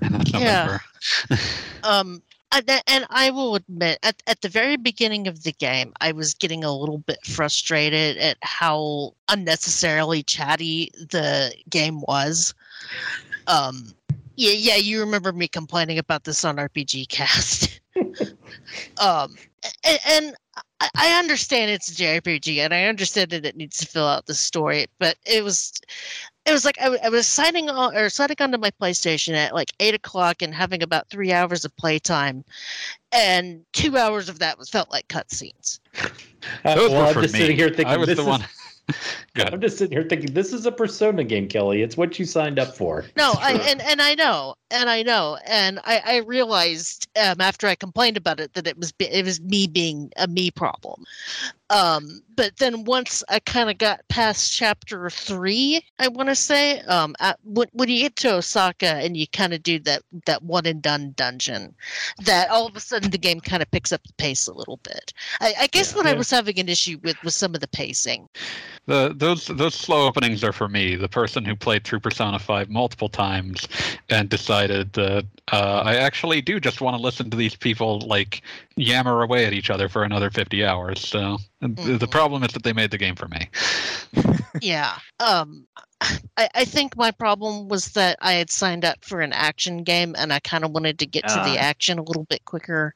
And 0.00 0.14
that's 0.14 0.30
Yeah. 0.32 0.78
Um 1.82 2.14
that- 2.14 2.22
and 2.52 3.06
I 3.10 3.30
will 3.30 3.54
admit, 3.54 3.98
at, 4.02 4.22
at 4.26 4.40
the 4.40 4.48
very 4.48 4.76
beginning 4.76 5.28
of 5.28 5.42
the 5.42 5.52
game, 5.52 5.92
I 6.00 6.12
was 6.12 6.34
getting 6.34 6.64
a 6.64 6.72
little 6.72 6.98
bit 6.98 7.24
frustrated 7.24 8.16
at 8.16 8.38
how 8.42 9.14
unnecessarily 9.28 10.22
chatty 10.22 10.90
the 10.94 11.54
game 11.68 12.00
was. 12.02 12.54
Um, 13.46 13.94
yeah, 14.36 14.52
yeah, 14.52 14.76
you 14.76 15.00
remember 15.00 15.32
me 15.32 15.48
complaining 15.48 15.98
about 15.98 16.24
this 16.24 16.44
on 16.44 16.56
RPG 16.56 17.08
Cast. 17.08 17.80
um, 19.00 19.36
and, 19.84 19.98
and 20.08 20.34
I, 20.80 20.88
I 20.94 21.18
understand 21.18 21.70
it's 21.70 21.90
a 21.90 21.94
JRPG, 21.94 22.58
and 22.58 22.72
I 22.72 22.84
understand 22.84 23.30
that 23.30 23.44
it 23.44 23.56
needs 23.56 23.78
to 23.78 23.86
fill 23.86 24.06
out 24.06 24.26
the 24.26 24.34
story, 24.34 24.86
but 24.98 25.16
it 25.26 25.44
was, 25.44 25.72
it 26.46 26.52
was 26.52 26.64
like 26.64 26.78
I 26.80 27.08
was 27.08 27.26
signing 27.26 27.68
on 27.68 27.96
or 27.96 28.08
signing 28.08 28.36
onto 28.40 28.58
my 28.58 28.70
PlayStation 28.70 29.34
at 29.34 29.54
like 29.54 29.72
eight 29.80 29.94
o'clock 29.94 30.42
and 30.42 30.54
having 30.54 30.82
about 30.82 31.08
three 31.08 31.32
hours 31.32 31.64
of 31.64 31.76
playtime, 31.76 32.44
and 33.12 33.64
two 33.72 33.96
hours 33.96 34.28
of 34.28 34.38
that 34.38 34.58
was 34.58 34.68
felt 34.68 34.90
like 34.90 35.08
cutscenes. 35.08 35.80
Uh, 36.64 36.74
Those 36.74 36.90
well, 36.90 37.02
were 37.02 37.08
I'm 37.08 37.12
for 37.12 37.20
just 37.20 37.34
me. 37.34 37.40
sitting 37.40 37.56
here 37.56 37.68
thinking 37.68 37.88
I 37.88 37.98
was 37.98 38.06
this 38.08 38.16
the 38.16 38.22
is, 38.22 38.28
one. 38.28 38.42
I'm 39.52 39.60
just 39.60 39.76
sitting 39.76 39.92
here 39.92 40.06
thinking 40.08 40.32
this 40.32 40.54
is 40.54 40.64
a 40.64 40.72
Persona 40.72 41.22
game, 41.22 41.48
Kelly. 41.48 41.82
It's 41.82 41.98
what 41.98 42.18
you 42.18 42.24
signed 42.24 42.58
up 42.58 42.74
for. 42.74 43.04
No, 43.14 43.34
I 43.38 43.52
and, 43.52 43.82
and 43.82 44.00
I 44.00 44.14
know, 44.14 44.54
and 44.70 44.88
I 44.90 45.02
know, 45.02 45.38
and 45.46 45.80
I, 45.84 46.02
I 46.04 46.16
realized 46.18 47.08
um, 47.20 47.40
after 47.40 47.66
I 47.66 47.74
complained 47.74 48.16
about 48.16 48.40
it 48.40 48.54
that 48.54 48.66
it 48.66 48.76
was 48.78 48.92
it 48.98 49.24
was 49.24 49.40
me 49.40 49.66
being 49.66 50.10
a 50.16 50.28
me 50.28 50.50
problem. 50.50 51.04
Um, 51.70 52.20
but 52.34 52.56
then 52.56 52.84
once 52.84 53.22
I 53.28 53.38
kind 53.38 53.70
of 53.70 53.78
got 53.78 54.00
past 54.08 54.52
chapter 54.52 55.08
three, 55.08 55.84
I 56.00 56.08
want 56.08 56.28
to 56.28 56.34
say, 56.34 56.80
um, 56.80 57.14
when, 57.44 57.68
when 57.72 57.88
you 57.88 58.00
get 58.00 58.16
to 58.16 58.34
Osaka 58.34 58.94
and 58.96 59.16
you 59.16 59.26
kind 59.28 59.52
of 59.54 59.62
do 59.62 59.78
that 59.80 60.02
that 60.26 60.42
one 60.42 60.66
and 60.66 60.82
done 60.82 61.12
dungeon, 61.16 61.74
that 62.24 62.50
all 62.50 62.66
of 62.66 62.74
a 62.74 62.80
sudden 62.80 63.10
the 63.10 63.18
game 63.18 63.40
kind 63.40 63.62
of 63.62 63.70
picks 63.70 63.92
up 63.92 64.02
the 64.04 64.12
pace 64.14 64.48
a 64.48 64.52
little 64.52 64.78
bit. 64.78 65.12
I, 65.40 65.54
I 65.60 65.66
guess 65.68 65.92
Yeah. 65.92 65.98
what 65.98 66.06
I 66.06 66.14
was 66.14 66.30
having 66.30 66.58
an 66.58 66.68
issue 66.68 66.98
with 67.02 67.22
was 67.22 67.36
some 67.36 67.54
of 67.54 67.60
the 67.60 67.68
pacing. 67.68 68.28
The, 68.86 69.14
those 69.14 69.46
those 69.46 69.74
slow 69.74 70.06
openings 70.06 70.42
are 70.42 70.52
for 70.52 70.68
me, 70.68 70.96
the 70.96 71.08
person 71.08 71.44
who 71.44 71.54
played 71.54 71.84
through 71.84 72.00
Persona 72.00 72.38
5 72.38 72.68
multiple 72.70 73.08
times 73.08 73.68
and 74.08 74.28
decided 74.28 74.59
that 74.66 75.26
uh, 75.52 75.82
I 75.84 75.96
actually 75.96 76.40
do 76.40 76.60
just 76.60 76.80
want 76.80 76.96
to 76.96 77.02
listen 77.02 77.30
to 77.30 77.36
these 77.36 77.54
people 77.56 78.00
like 78.00 78.42
yammer 78.76 79.22
away 79.22 79.44
at 79.46 79.52
each 79.52 79.70
other 79.70 79.88
for 79.88 80.04
another 80.04 80.30
50 80.30 80.64
hours. 80.64 81.00
So 81.06 81.38
and 81.60 81.76
the- 81.76 81.98
the 81.98 82.06
Mhm. 82.06 82.10
problem 82.10 82.42
is 82.44 82.52
that 82.52 82.62
they 82.62 82.72
made 82.72 82.90
the 82.90 82.98
game 82.98 83.16
for 83.16 83.28
me. 83.28 83.48
yeah 84.60 84.96
um 85.20 85.66
I, 86.36 86.48
I 86.54 86.64
think 86.64 86.96
my 86.96 87.10
problem 87.10 87.68
was 87.68 87.88
that 87.92 88.16
i 88.20 88.32
had 88.32 88.50
signed 88.50 88.84
up 88.84 89.04
for 89.04 89.20
an 89.20 89.32
action 89.32 89.84
game 89.84 90.14
and 90.18 90.32
i 90.32 90.40
kind 90.40 90.64
of 90.64 90.70
wanted 90.72 90.98
to 90.98 91.06
get 91.06 91.26
to 91.28 91.34
the 91.34 91.58
Ah. 91.58 91.62
action 91.62 91.98
a 91.98 92.02
little 92.02 92.24
bit 92.24 92.44
quicker 92.46 92.94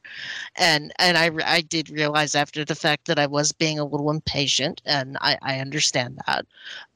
and 0.57 0.91
and 0.99 1.17
i 1.17 1.31
i 1.45 1.61
did 1.61 1.89
realize 1.89 2.35
after 2.35 2.65
the 2.65 2.75
fact 2.75 3.05
that 3.05 3.19
i 3.19 3.25
was 3.27 3.51
being 3.51 3.79
a 3.79 3.85
little 3.85 4.09
impatient 4.11 4.81
and 4.85 5.17
i 5.21 5.37
i 5.41 5.59
understand 5.59 6.19
that 6.27 6.45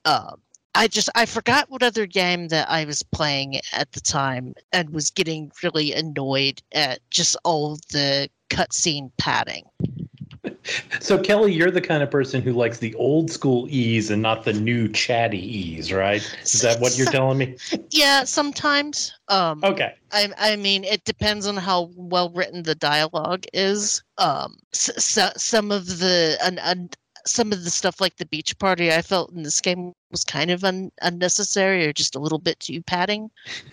um 0.05 0.41
I 0.75 0.87
just 0.87 1.09
I 1.15 1.25
forgot 1.25 1.69
what 1.69 1.83
other 1.83 2.05
game 2.05 2.49
that 2.49 2.69
I 2.69 2.85
was 2.85 3.03
playing 3.03 3.59
at 3.73 3.91
the 3.91 4.01
time 4.01 4.53
and 4.71 4.91
was 4.91 5.09
getting 5.09 5.51
really 5.63 5.93
annoyed 5.93 6.61
at 6.71 6.99
just 7.09 7.35
all 7.43 7.77
the 7.91 8.29
cutscene 8.49 9.11
padding. 9.17 9.65
So 10.99 11.17
Kelly, 11.17 11.51
you're 11.53 11.71
the 11.71 11.81
kind 11.81 12.03
of 12.03 12.11
person 12.11 12.41
who 12.41 12.53
likes 12.53 12.77
the 12.77 12.93
old 12.95 13.31
school 13.31 13.65
ease 13.69 14.11
and 14.11 14.21
not 14.21 14.43
the 14.43 14.53
new 14.53 14.87
chatty 14.87 15.39
ease, 15.39 15.91
right? 15.91 16.21
Is 16.43 16.61
that 16.61 16.79
what 16.79 16.97
you're 16.97 17.07
telling 17.11 17.37
me? 17.39 17.57
Yeah, 17.89 18.23
sometimes. 18.23 19.13
Um 19.29 19.61
Okay. 19.63 19.95
I, 20.11 20.29
I 20.37 20.55
mean, 20.55 20.83
it 20.83 21.03
depends 21.05 21.47
on 21.47 21.57
how 21.57 21.89
well 21.95 22.29
written 22.31 22.63
the 22.63 22.75
dialogue 22.75 23.45
is. 23.53 24.03
Um, 24.17 24.57
s 24.73 24.91
so, 24.97 25.29
some 25.37 25.71
of 25.71 25.99
the 25.99 26.37
un, 26.43 26.59
un, 26.59 26.89
some 27.25 27.51
of 27.51 27.63
the 27.63 27.69
stuff 27.69 27.99
like 27.99 28.17
the 28.17 28.25
beach 28.25 28.57
party, 28.59 28.91
I 28.91 29.01
felt 29.01 29.31
in 29.31 29.43
this 29.43 29.61
game 29.61 29.93
was 30.11 30.23
kind 30.23 30.49
of 30.51 30.63
un, 30.63 30.91
unnecessary 31.01 31.85
or 31.85 31.93
just 31.93 32.15
a 32.15 32.19
little 32.19 32.39
bit 32.39 32.59
too 32.59 32.81
padding. 32.81 33.29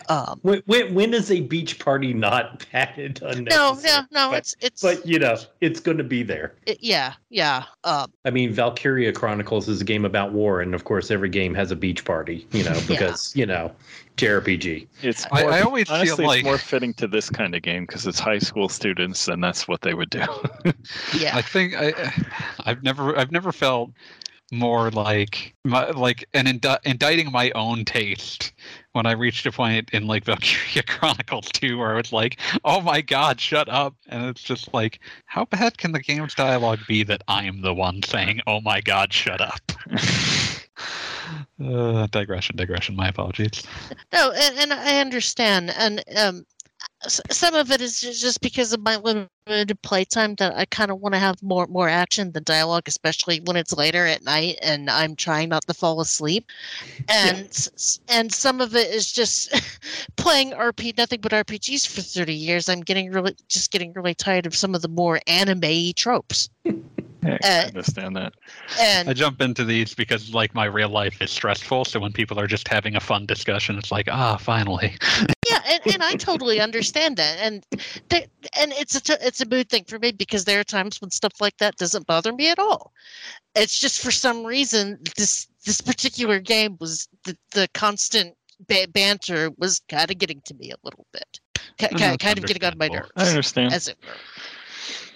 Um, 0.09 0.39
When, 0.43 0.61
when, 0.65 0.93
when 0.93 1.13
is 1.13 1.31
a 1.31 1.41
beach 1.41 1.79
party 1.79 2.13
not 2.13 2.65
padded 2.71 3.19
no, 3.21 3.29
unnecessary? 3.29 4.05
no, 4.11 4.25
no, 4.25 4.29
But- 4.31 4.37
it's 4.37 4.55
it's 4.61 4.81
But 4.81 5.05
you 5.05 5.19
know, 5.19 5.37
it's 5.61 5.79
going 5.79 5.97
to 5.97 6.03
be 6.03 6.23
there. 6.23 6.53
it, 6.65 6.77
yeah, 6.81 7.13
yeah. 7.29 7.63
Um, 7.83 8.11
I 8.25 8.29
mean, 8.29 8.51
Valkyria 8.53 9.11
Chronicles 9.13 9.67
is 9.67 9.81
a 9.81 9.85
game 9.85 10.05
about 10.05 10.31
war, 10.33 10.61
and 10.61 10.75
of 10.75 10.83
course, 10.83 11.09
every 11.11 11.29
game 11.29 11.53
has 11.55 11.71
a 11.71 11.75
beach 11.75 12.05
party. 12.05 12.47
You 12.51 12.63
know, 12.63 12.79
because 12.87 13.35
you 13.35 13.45
know, 13.45 13.71
JRPG. 14.17 14.87
It's 15.01 15.25
I- 15.31 15.41
more, 15.43 15.51
I 15.51 15.61
always 15.61 15.87
feel 15.89 16.17
like- 16.25 16.39
it's 16.39 16.45
more 16.45 16.57
fitting 16.57 16.93
to 16.95 17.07
this 17.07 17.29
kind 17.29 17.55
of 17.55 17.61
game 17.61 17.85
because 17.85 18.05
it's 18.05 18.19
high 18.19 18.39
school 18.39 18.69
students 18.69 19.27
and 19.27 19.43
that's 19.43 19.67
what 19.67 19.81
they 19.81 19.93
would 19.93 20.09
do. 20.09 20.23
yeah, 21.17 21.31
I 21.35 21.41
think 21.41 21.73
I, 21.75 21.93
I've 22.65 22.83
never 22.83 23.17
I've 23.17 23.31
never 23.31 23.51
felt 23.51 23.91
more 24.51 24.89
like 24.91 25.53
my, 25.65 25.89
like 25.91 26.27
an 26.33 26.47
indi- 26.47 26.77
indicting 26.85 27.31
my 27.31 27.51
own 27.51 27.83
taste 27.85 28.53
when 28.93 29.05
I 29.05 29.11
reached 29.11 29.45
a 29.45 29.51
point 29.51 29.89
in 29.91 30.07
like 30.07 30.23
Valkyria 30.25 30.83
Chronicles 30.87 31.49
2 31.51 31.77
where 31.77 31.99
it's 31.99 32.13
like, 32.13 32.39
oh 32.63 32.81
my 32.81 33.01
god, 33.01 33.39
shut 33.41 33.67
up. 33.69 33.95
And 34.07 34.25
it's 34.25 34.41
just 34.41 34.73
like, 34.73 34.99
how 35.25 35.45
bad 35.45 35.77
can 35.77 35.91
the 35.91 35.99
game's 35.99 36.33
dialogue 36.33 36.79
be 36.87 37.03
that 37.03 37.23
I'm 37.27 37.61
the 37.61 37.73
one 37.73 38.01
saying, 38.03 38.41
oh 38.47 38.61
my 38.61 38.81
god, 38.81 39.11
shut 39.13 39.41
up? 39.41 39.59
uh, 41.63 42.07
digression, 42.07 42.55
digression. 42.55 42.95
My 42.95 43.09
apologies. 43.09 43.63
no, 44.13 44.31
and, 44.31 44.57
and 44.57 44.73
I 44.73 44.99
understand, 44.99 45.71
and 45.77 45.99
um, 46.17 46.45
s- 46.55 46.56
some 47.07 47.53
of 47.55 47.71
it 47.71 47.79
is 47.81 48.01
just 48.01 48.41
because 48.41 48.73
of 48.73 48.81
my 48.81 48.97
limited 48.97 49.81
playtime 49.81 50.35
that 50.35 50.55
I 50.55 50.65
kind 50.65 50.91
of 50.91 50.99
want 50.99 51.13
to 51.13 51.19
have 51.19 51.41
more 51.43 51.67
more 51.67 51.87
action 51.89 52.31
than 52.31 52.43
dialogue, 52.43 52.83
especially 52.87 53.39
when 53.45 53.55
it's 53.55 53.73
later 53.73 54.05
at 54.05 54.23
night 54.23 54.57
and 54.61 54.89
I'm 54.89 55.15
trying 55.15 55.49
not 55.49 55.65
to 55.67 55.73
fall 55.73 56.01
asleep. 56.01 56.51
And 57.09 57.45
s- 57.47 57.99
and 58.09 58.31
some 58.33 58.61
of 58.61 58.75
it 58.75 58.91
is 58.93 59.11
just 59.11 59.53
playing 60.17 60.51
RP 60.53 60.93
nothing 60.97 61.21
but 61.21 61.31
RPGs 61.33 61.85
for 61.87 62.01
30 62.01 62.33
years. 62.33 62.67
I'm 62.67 62.81
getting 62.81 63.11
really 63.11 63.35
just 63.47 63.71
getting 63.71 63.93
really 63.93 64.15
tired 64.15 64.45
of 64.45 64.55
some 64.55 64.75
of 64.75 64.81
the 64.81 64.89
more 64.89 65.19
anime 65.27 65.93
tropes. 65.95 66.49
Yeah, 67.23 67.37
I 67.41 67.47
Uh, 67.47 67.67
understand 67.69 68.15
that. 68.15 68.33
And 68.79 69.09
I 69.09 69.13
jump 69.13 69.41
into 69.41 69.65
these 69.65 69.93
because 69.95 70.33
like 70.33 70.53
my 70.53 70.65
real 70.65 70.89
life 70.89 71.19
is 71.21 71.31
stressful. 71.31 71.85
So 71.85 71.99
when 71.99 72.13
people 72.13 72.39
are 72.39 72.45
just 72.47 72.67
having 72.67 72.95
a 72.95 72.99
fun 72.99 73.25
discussion, 73.25 73.77
it's 73.77 73.91
like, 73.91 74.07
ah, 74.07 74.37
finally. 74.37 74.95
and, 75.67 75.93
and 75.93 76.03
I 76.03 76.15
totally 76.15 76.59
understand 76.59 77.17
that, 77.17 77.37
and 77.39 77.65
and 78.59 78.71
it's 78.73 78.95
a 78.95 79.01
t- 79.01 79.13
it's 79.21 79.41
a 79.41 79.45
mood 79.47 79.69
thing 79.69 79.83
for 79.87 79.99
me 79.99 80.11
because 80.11 80.45
there 80.45 80.59
are 80.59 80.63
times 80.63 80.99
when 81.01 81.11
stuff 81.11 81.33
like 81.39 81.57
that 81.57 81.75
doesn't 81.77 82.07
bother 82.07 82.33
me 82.33 82.49
at 82.49 82.59
all. 82.59 82.91
It's 83.55 83.79
just 83.79 84.01
for 84.01 84.11
some 84.11 84.45
reason 84.45 84.99
this 85.17 85.47
this 85.65 85.81
particular 85.81 86.39
game 86.39 86.77
was 86.79 87.07
the 87.25 87.37
the 87.51 87.67
constant 87.73 88.35
ba- 88.67 88.87
banter 88.91 89.51
was 89.57 89.81
kind 89.89 90.09
of 90.09 90.17
getting 90.17 90.41
to 90.45 90.53
me 90.55 90.71
a 90.71 90.75
little 90.83 91.05
bit, 91.13 91.39
Ki- 91.77 91.87
Uh, 91.93 92.17
kind 92.17 92.37
of 92.37 92.45
getting 92.45 92.63
on 92.63 92.77
my 92.77 92.87
nerves 92.87 93.11
I 93.15 93.27
understand. 93.27 93.73
as 93.73 93.87
it 93.87 93.97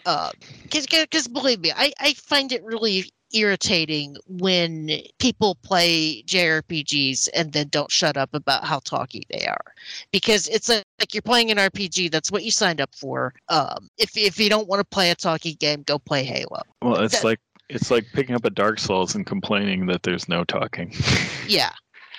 were. 0.05 0.31
Because 0.69 1.27
believe 1.27 1.59
me, 1.59 1.71
I, 1.75 1.93
I 1.99 2.13
find 2.13 2.51
it 2.51 2.63
really 2.63 3.11
irritating 3.33 4.15
when 4.27 4.89
people 5.19 5.55
play 5.63 6.23
JRPGs 6.23 7.29
and 7.33 7.53
then 7.53 7.67
don't 7.69 7.91
shut 7.91 8.17
up 8.17 8.33
about 8.33 8.65
how 8.65 8.79
talky 8.79 9.23
they 9.29 9.45
are. 9.45 9.73
Because 10.11 10.47
it's 10.47 10.69
like, 10.69 10.85
like 10.99 11.13
you're 11.13 11.21
playing 11.21 11.51
an 11.51 11.57
RPG, 11.57 12.11
that's 12.11 12.31
what 12.31 12.43
you 12.43 12.51
signed 12.51 12.81
up 12.81 12.93
for. 12.95 13.33
Um, 13.49 13.89
if, 13.97 14.17
if 14.17 14.39
you 14.39 14.49
don't 14.49 14.67
want 14.67 14.79
to 14.79 14.85
play 14.85 15.11
a 15.11 15.15
talky 15.15 15.55
game, 15.55 15.83
go 15.83 15.99
play 15.99 16.23
Halo. 16.23 16.61
Well, 16.81 17.01
it's 17.01 17.21
that- 17.21 17.25
like 17.27 17.39
it's 17.69 17.89
like 17.89 18.05
picking 18.13 18.35
up 18.35 18.43
a 18.43 18.49
Dark 18.49 18.79
Souls 18.79 19.15
and 19.15 19.25
complaining 19.25 19.85
that 19.85 20.03
there's 20.03 20.27
no 20.27 20.43
talking. 20.43 20.93
Yeah. 21.47 21.71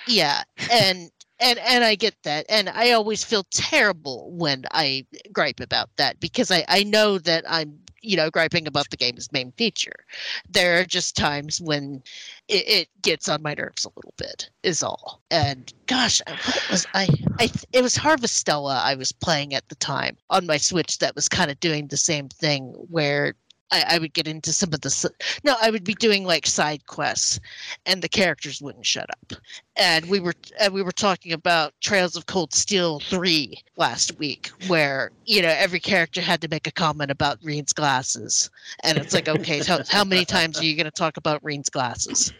Yeah. 0.07 0.43
And 0.71 1.09
and 1.39 1.59
and 1.59 1.83
I 1.83 1.95
get 1.95 2.15
that. 2.23 2.45
And 2.49 2.69
I 2.69 2.91
always 2.91 3.23
feel 3.23 3.43
terrible 3.51 4.31
when 4.31 4.65
I 4.71 5.05
gripe 5.31 5.59
about 5.59 5.89
that 5.97 6.19
because 6.19 6.51
I, 6.51 6.63
I 6.67 6.83
know 6.83 7.17
that 7.19 7.43
I'm 7.47 7.79
you 8.03 8.17
know 8.17 8.29
griping 8.29 8.67
about 8.67 8.89
the 8.89 8.97
game's 8.97 9.31
main 9.31 9.51
feature. 9.53 10.05
There 10.49 10.79
are 10.79 10.85
just 10.85 11.15
times 11.15 11.59
when 11.61 12.03
it, 12.47 12.67
it 12.67 12.87
gets 13.01 13.29
on 13.29 13.41
my 13.41 13.53
nerves 13.53 13.85
a 13.85 13.91
little 13.95 14.13
bit 14.17 14.49
is 14.61 14.83
all. 14.83 15.21
And 15.31 15.73
gosh, 15.87 16.21
what 16.27 16.67
was 16.69 16.85
I 16.93 17.07
I 17.39 17.49
it 17.71 17.81
was 17.81 17.97
Harvestella 17.97 18.81
I 18.83 18.95
was 18.95 19.11
playing 19.11 19.53
at 19.53 19.67
the 19.69 19.75
time 19.75 20.17
on 20.29 20.45
my 20.45 20.57
Switch 20.57 20.99
that 20.99 21.15
was 21.15 21.29
kind 21.29 21.49
of 21.49 21.59
doing 21.59 21.87
the 21.87 21.97
same 21.97 22.29
thing 22.29 22.73
where 22.89 23.33
I, 23.73 23.95
I 23.95 23.97
would 23.97 24.13
get 24.13 24.27
into 24.27 24.53
some 24.53 24.71
of 24.71 24.81
the 24.81 25.11
no, 25.43 25.55
I 25.59 25.71
would 25.71 25.83
be 25.83 25.95
doing 25.95 26.25
like 26.25 26.45
side 26.45 26.85
quests, 26.85 27.39
and 27.87 28.03
the 28.03 28.07
characters 28.07 28.61
wouldn't 28.61 28.85
shut 28.85 29.09
up. 29.09 29.33
And 29.75 30.05
we 30.05 30.19
were 30.19 30.35
and 30.59 30.71
we 30.73 30.83
were 30.83 30.91
talking 30.91 31.33
about 31.33 31.73
Trails 31.81 32.15
of 32.15 32.27
Cold 32.27 32.53
Steel 32.53 32.99
three 32.99 33.63
last 33.75 34.19
week, 34.19 34.51
where 34.67 35.11
you 35.25 35.41
know 35.41 35.49
every 35.57 35.79
character 35.79 36.21
had 36.21 36.39
to 36.41 36.47
make 36.47 36.67
a 36.67 36.71
comment 36.71 37.09
about 37.09 37.39
Rean's 37.41 37.73
glasses, 37.73 38.51
and 38.83 38.99
it's 38.99 39.13
like, 39.13 39.27
okay, 39.27 39.63
how, 39.63 39.79
how 39.89 40.03
many 40.03 40.23
times 40.23 40.61
are 40.61 40.65
you 40.65 40.75
going 40.75 40.85
to 40.85 40.91
talk 40.91 41.17
about 41.17 41.43
Rean's 41.43 41.69
glasses? 41.69 42.31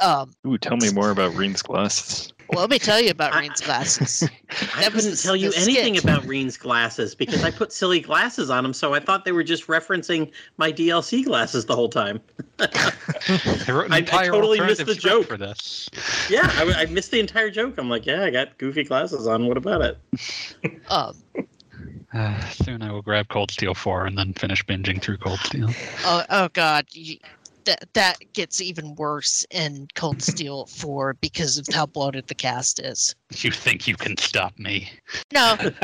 Um, 0.00 0.32
Ooh, 0.46 0.58
tell 0.58 0.76
me 0.76 0.90
more 0.92 1.10
about 1.10 1.34
Rean's 1.34 1.62
glasses. 1.62 2.32
Well, 2.50 2.60
let 2.60 2.70
me 2.70 2.78
tell 2.78 3.00
you 3.00 3.10
about 3.10 3.32
I- 3.34 3.40
Rean's 3.40 3.60
glasses. 3.60 4.28
I 4.76 4.84
couldn't 4.84 5.10
the- 5.12 5.16
tell 5.16 5.36
you 5.36 5.52
anything 5.56 5.94
skit. 5.94 6.04
about 6.04 6.26
Rean's 6.26 6.56
glasses 6.56 7.14
because 7.14 7.42
I 7.44 7.50
put 7.50 7.72
silly 7.72 8.00
glasses 8.00 8.50
on 8.50 8.62
them, 8.62 8.72
so 8.74 8.92
I 8.94 9.00
thought 9.00 9.24
they 9.24 9.32
were 9.32 9.44
just 9.44 9.66
referencing 9.68 10.30
my 10.58 10.70
DLC 10.72 11.24
glasses 11.24 11.64
the 11.66 11.74
whole 11.76 11.88
time. 11.88 12.20
They 13.66 13.72
wrote 13.72 13.86
an 13.86 13.92
I- 13.92 13.98
I 14.12 14.26
totally 14.26 14.60
missed 14.60 14.84
the 14.84 14.94
joke. 14.94 15.26
for 15.26 15.36
this. 15.36 15.88
Yeah, 16.28 16.42
I, 16.54 16.82
I 16.82 16.86
missed 16.86 17.10
the 17.12 17.20
entire 17.20 17.50
joke. 17.50 17.74
I'm 17.78 17.88
like, 17.88 18.04
yeah, 18.04 18.24
I 18.24 18.30
got 18.30 18.58
goofy 18.58 18.82
glasses 18.84 19.26
on. 19.26 19.46
What 19.46 19.56
about 19.56 19.82
it? 19.82 19.98
Um, 20.90 21.16
Uh, 22.14 22.38
soon 22.50 22.82
I 22.82 22.92
will 22.92 23.00
grab 23.00 23.28
Cold 23.28 23.50
Steel 23.50 23.72
4 23.72 24.04
and 24.04 24.18
then 24.18 24.34
finish 24.34 24.62
binging 24.66 25.00
through 25.00 25.16
Cold 25.16 25.38
Steel. 25.38 25.70
oh, 26.04 26.22
oh 26.28 26.48
God, 26.52 26.84
you, 26.90 27.16
that 27.64 27.88
that 27.94 28.18
gets 28.32 28.60
even 28.60 28.94
worse 28.94 29.44
in 29.50 29.88
Cold 29.94 30.22
Steel 30.22 30.66
Four 30.66 31.14
because 31.14 31.58
of 31.58 31.66
how 31.72 31.86
bloated 31.86 32.26
the 32.26 32.34
cast 32.34 32.80
is. 32.80 33.14
You 33.34 33.50
think 33.50 33.86
you 33.86 33.96
can 33.96 34.16
stop 34.16 34.58
me? 34.58 34.90
No, 35.32 35.56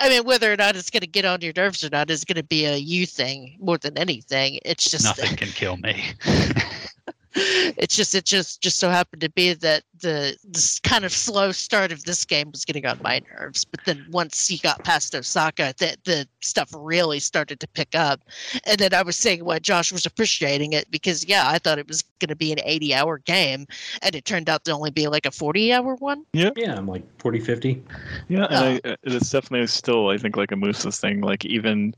I 0.00 0.08
mean 0.08 0.24
whether 0.24 0.52
or 0.52 0.56
not 0.56 0.76
it's 0.76 0.90
going 0.90 1.00
to 1.00 1.06
get 1.06 1.24
on 1.24 1.40
your 1.40 1.52
nerves 1.56 1.84
or 1.84 1.90
not 1.90 2.10
is 2.10 2.24
going 2.24 2.36
to 2.36 2.44
be 2.44 2.64
a 2.64 2.76
you 2.76 3.06
thing 3.06 3.56
more 3.60 3.78
than 3.78 3.96
anything. 3.98 4.58
It's 4.64 4.90
just 4.90 5.04
Nothing 5.04 5.36
can 5.36 5.48
kill 5.48 5.76
me. 5.76 6.12
it's 7.34 7.96
just 7.96 8.14
it 8.14 8.24
just 8.24 8.60
just 8.60 8.78
so 8.78 8.88
happened 8.88 9.22
to 9.22 9.30
be 9.30 9.54
that 9.54 9.82
the 10.00 10.36
this 10.44 10.78
kind 10.80 11.04
of 11.04 11.12
slow 11.12 11.52
start 11.52 11.92
of 11.92 12.02
this 12.04 12.24
game 12.24 12.50
was 12.50 12.64
getting 12.64 12.86
on 12.86 12.98
my 13.02 13.20
nerves 13.32 13.64
but 13.64 13.80
then 13.84 14.04
once 14.10 14.50
you 14.50 14.58
got 14.58 14.82
past 14.84 15.14
osaka 15.14 15.74
the, 15.78 15.96
the 16.04 16.26
stuff 16.40 16.70
really 16.74 17.18
started 17.18 17.60
to 17.60 17.68
pick 17.68 17.94
up 17.94 18.20
and 18.64 18.78
then 18.78 18.94
i 18.94 19.02
was 19.02 19.16
saying 19.16 19.44
why 19.44 19.58
josh 19.58 19.92
was 19.92 20.06
appreciating 20.06 20.72
it 20.72 20.90
because 20.90 21.26
yeah 21.26 21.48
i 21.48 21.58
thought 21.58 21.78
it 21.78 21.88
was 21.88 22.02
going 22.20 22.28
to 22.28 22.36
be 22.36 22.52
an 22.52 22.58
80 22.64 22.94
hour 22.94 23.18
game 23.18 23.66
and 24.02 24.14
it 24.14 24.24
turned 24.24 24.48
out 24.48 24.64
to 24.64 24.72
only 24.72 24.90
be 24.90 25.08
like 25.08 25.26
a 25.26 25.30
40 25.30 25.72
hour 25.72 25.94
one 25.96 26.24
Yeah, 26.32 26.50
Yeah. 26.56 26.76
I'm 26.76 26.86
like 26.86 27.04
40, 27.20 27.40
50. 27.40 27.82
Yeah, 28.28 28.46
and 28.50 28.80
I, 28.84 28.88
uh, 28.88 28.96
it's 29.02 29.30
definitely 29.30 29.66
still 29.66 30.08
I 30.08 30.18
think 30.18 30.36
like 30.36 30.52
a 30.52 30.56
Muso's 30.56 30.98
thing. 30.98 31.20
Like 31.20 31.44
even 31.44 31.94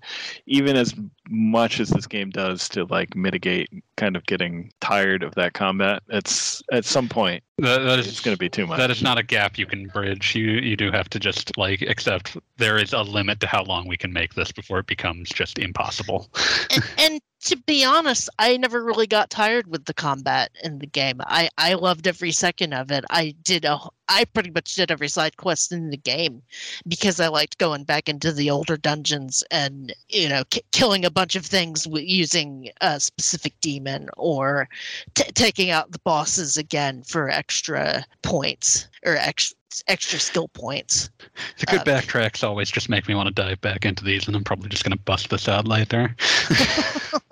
even 0.46 0.76
as 0.76 0.94
much 1.28 1.80
as 1.80 1.88
this 1.90 2.06
game 2.06 2.30
does 2.30 2.68
to 2.70 2.84
like 2.84 3.14
mitigate 3.14 3.68
kind 3.96 4.16
of 4.16 4.24
getting 4.26 4.72
tired 4.80 5.22
of 5.22 5.34
that 5.34 5.54
combat, 5.54 6.02
it's 6.08 6.62
at 6.72 6.84
some 6.84 7.08
point 7.08 7.42
That, 7.90 7.96
that 7.96 8.08
it's 8.08 8.20
going 8.20 8.34
to 8.34 8.38
be 8.38 8.48
too 8.48 8.66
much. 8.66 8.78
that 8.78 8.90
is 8.90 9.02
not 9.02 9.18
a 9.18 9.22
gap 9.22 9.58
you 9.58 9.66
can 9.66 9.86
bridge. 9.88 10.34
You 10.34 10.44
you 10.44 10.76
do 10.76 10.90
have 10.90 11.08
to 11.10 11.18
just 11.18 11.56
like 11.56 11.82
accept 11.82 12.36
there 12.56 12.78
is 12.78 12.92
a 12.92 13.02
limit 13.02 13.40
to 13.40 13.46
how 13.46 13.64
long 13.64 13.86
we 13.86 13.96
can 13.96 14.12
make 14.12 14.34
this 14.34 14.52
before 14.52 14.78
it 14.78 14.86
becomes 14.86 15.28
just 15.30 15.58
impossible. 15.58 16.30
and, 16.70 16.84
and 16.98 17.20
to 17.42 17.56
be 17.56 17.84
honest, 17.84 18.28
I 18.38 18.56
never 18.56 18.84
really 18.84 19.06
got 19.06 19.30
tired 19.30 19.66
with 19.66 19.86
the 19.86 19.94
combat 19.94 20.50
in 20.62 20.78
the 20.78 20.86
game. 20.86 21.20
I, 21.20 21.48
I 21.56 21.74
loved 21.74 22.06
every 22.06 22.32
second 22.32 22.74
of 22.74 22.90
it. 22.90 23.04
I 23.10 23.34
did 23.42 23.64
a 23.64 23.78
I 24.08 24.24
pretty 24.24 24.50
much 24.50 24.74
did 24.74 24.90
every 24.90 25.08
side 25.08 25.36
quest 25.36 25.70
in 25.70 25.90
the 25.90 25.96
game 25.96 26.42
because 26.88 27.20
I 27.20 27.28
liked 27.28 27.58
going 27.58 27.84
back 27.84 28.08
into 28.08 28.32
the 28.32 28.50
older 28.50 28.76
dungeons 28.76 29.44
and 29.52 29.94
you 30.08 30.28
know 30.28 30.42
k- 30.50 30.62
killing 30.72 31.04
a 31.04 31.10
bunch 31.10 31.36
of 31.36 31.46
things 31.46 31.86
using 31.90 32.70
a 32.80 32.98
specific 32.98 33.54
demon 33.60 34.10
or 34.16 34.68
t- 35.14 35.30
taking 35.32 35.70
out 35.70 35.92
the 35.92 36.00
bosses 36.00 36.56
again 36.56 37.02
for 37.04 37.30
extra 37.30 38.04
points 38.22 38.88
or 39.06 39.16
extra 39.16 39.56
extra 39.86 40.18
skill 40.18 40.48
points. 40.48 41.10
The 41.58 41.66
good 41.66 41.80
Um, 41.80 41.84
backtracks 41.84 42.42
always 42.42 42.70
just 42.70 42.88
make 42.88 43.06
me 43.06 43.14
want 43.14 43.28
to 43.28 43.42
dive 43.42 43.60
back 43.60 43.84
into 43.84 44.04
these, 44.04 44.26
and 44.26 44.36
I'm 44.36 44.44
probably 44.44 44.68
just 44.68 44.82
going 44.84 44.96
to 44.96 45.02
bust 45.04 45.30
this 45.30 45.48
out 45.48 45.68
later. 45.68 46.16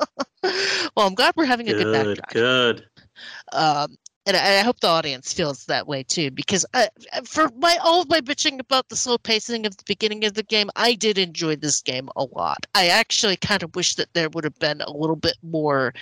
well, 0.97 1.07
I'm 1.07 1.15
glad 1.15 1.35
we're 1.37 1.45
having 1.45 1.69
a 1.69 1.75
good 1.75 1.85
Good, 1.85 2.19
backtrack. 2.19 2.33
good. 2.33 2.87
um, 3.53 3.97
and 4.27 4.37
I, 4.37 4.59
I 4.59 4.63
hope 4.63 4.81
the 4.81 4.89
audience 4.89 5.33
feels 5.33 5.65
that 5.67 5.87
way 5.89 6.03
too. 6.03 6.31
Because 6.31 6.67
I, 6.75 6.89
for 7.25 7.49
my 7.57 7.79
all 7.83 8.03
of 8.03 8.11
my 8.11 8.21
bitching 8.21 8.61
about 8.61 8.89
the 8.91 8.97
slow 8.97 9.17
pacing 9.17 9.65
of 9.65 9.77
the 9.77 9.85
beginning 9.87 10.25
of 10.27 10.35
the 10.35 10.43
game, 10.43 10.69
I 10.77 10.95
did 10.95 11.17
enjoy 11.17 11.57
this 11.57 11.81
game 11.81 12.11
a 12.15 12.25
lot. 12.25 12.67
I 12.75 12.89
actually 12.89 13.37
kind 13.37 13.63
of 13.63 13.75
wish 13.75 13.95
that 13.95 14.13
there 14.13 14.29
would 14.29 14.45
have 14.45 14.59
been 14.59 14.83
a 14.83 14.93
little 14.93 15.17
bit 15.17 15.37
more 15.43 15.95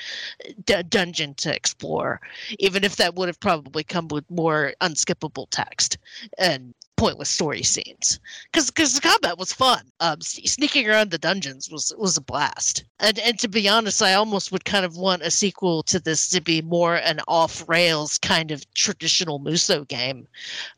d- 0.64 0.82
dungeon 0.88 1.34
to 1.34 1.54
explore, 1.54 2.20
even 2.58 2.82
if 2.82 2.96
that 2.96 3.14
would 3.14 3.28
have 3.28 3.40
probably 3.40 3.84
come 3.84 4.08
with 4.08 4.28
more 4.28 4.72
unskippable 4.80 5.46
text 5.50 5.98
and 6.36 6.74
pointless 6.96 7.28
story 7.28 7.62
scenes. 7.62 8.18
Because 8.50 8.70
because 8.70 8.94
the 8.94 9.00
combat 9.00 9.38
was 9.38 9.52
fun. 9.52 9.82
Um, 10.00 10.20
sneaking 10.20 10.88
around 10.88 11.10
the 11.10 11.18
dungeons 11.18 11.70
was 11.70 11.92
was 11.98 12.16
a 12.16 12.20
blast. 12.20 12.84
And 12.98 13.18
and 13.18 13.38
to 13.38 13.48
be 13.48 13.68
honest, 13.68 14.02
I 14.02 14.14
almost 14.14 14.52
would 14.52 14.64
kind 14.64 14.84
of 14.84 14.96
want 14.96 15.22
a 15.22 15.30
sequel 15.30 15.82
to 15.84 16.00
this 16.00 16.28
to 16.30 16.40
be 16.40 16.62
more 16.62 16.96
an 16.96 17.20
off 17.28 17.68
rails 17.68 18.18
kind 18.18 18.50
of 18.50 18.64
traditional 18.74 19.38
Muso 19.38 19.84
game 19.84 20.26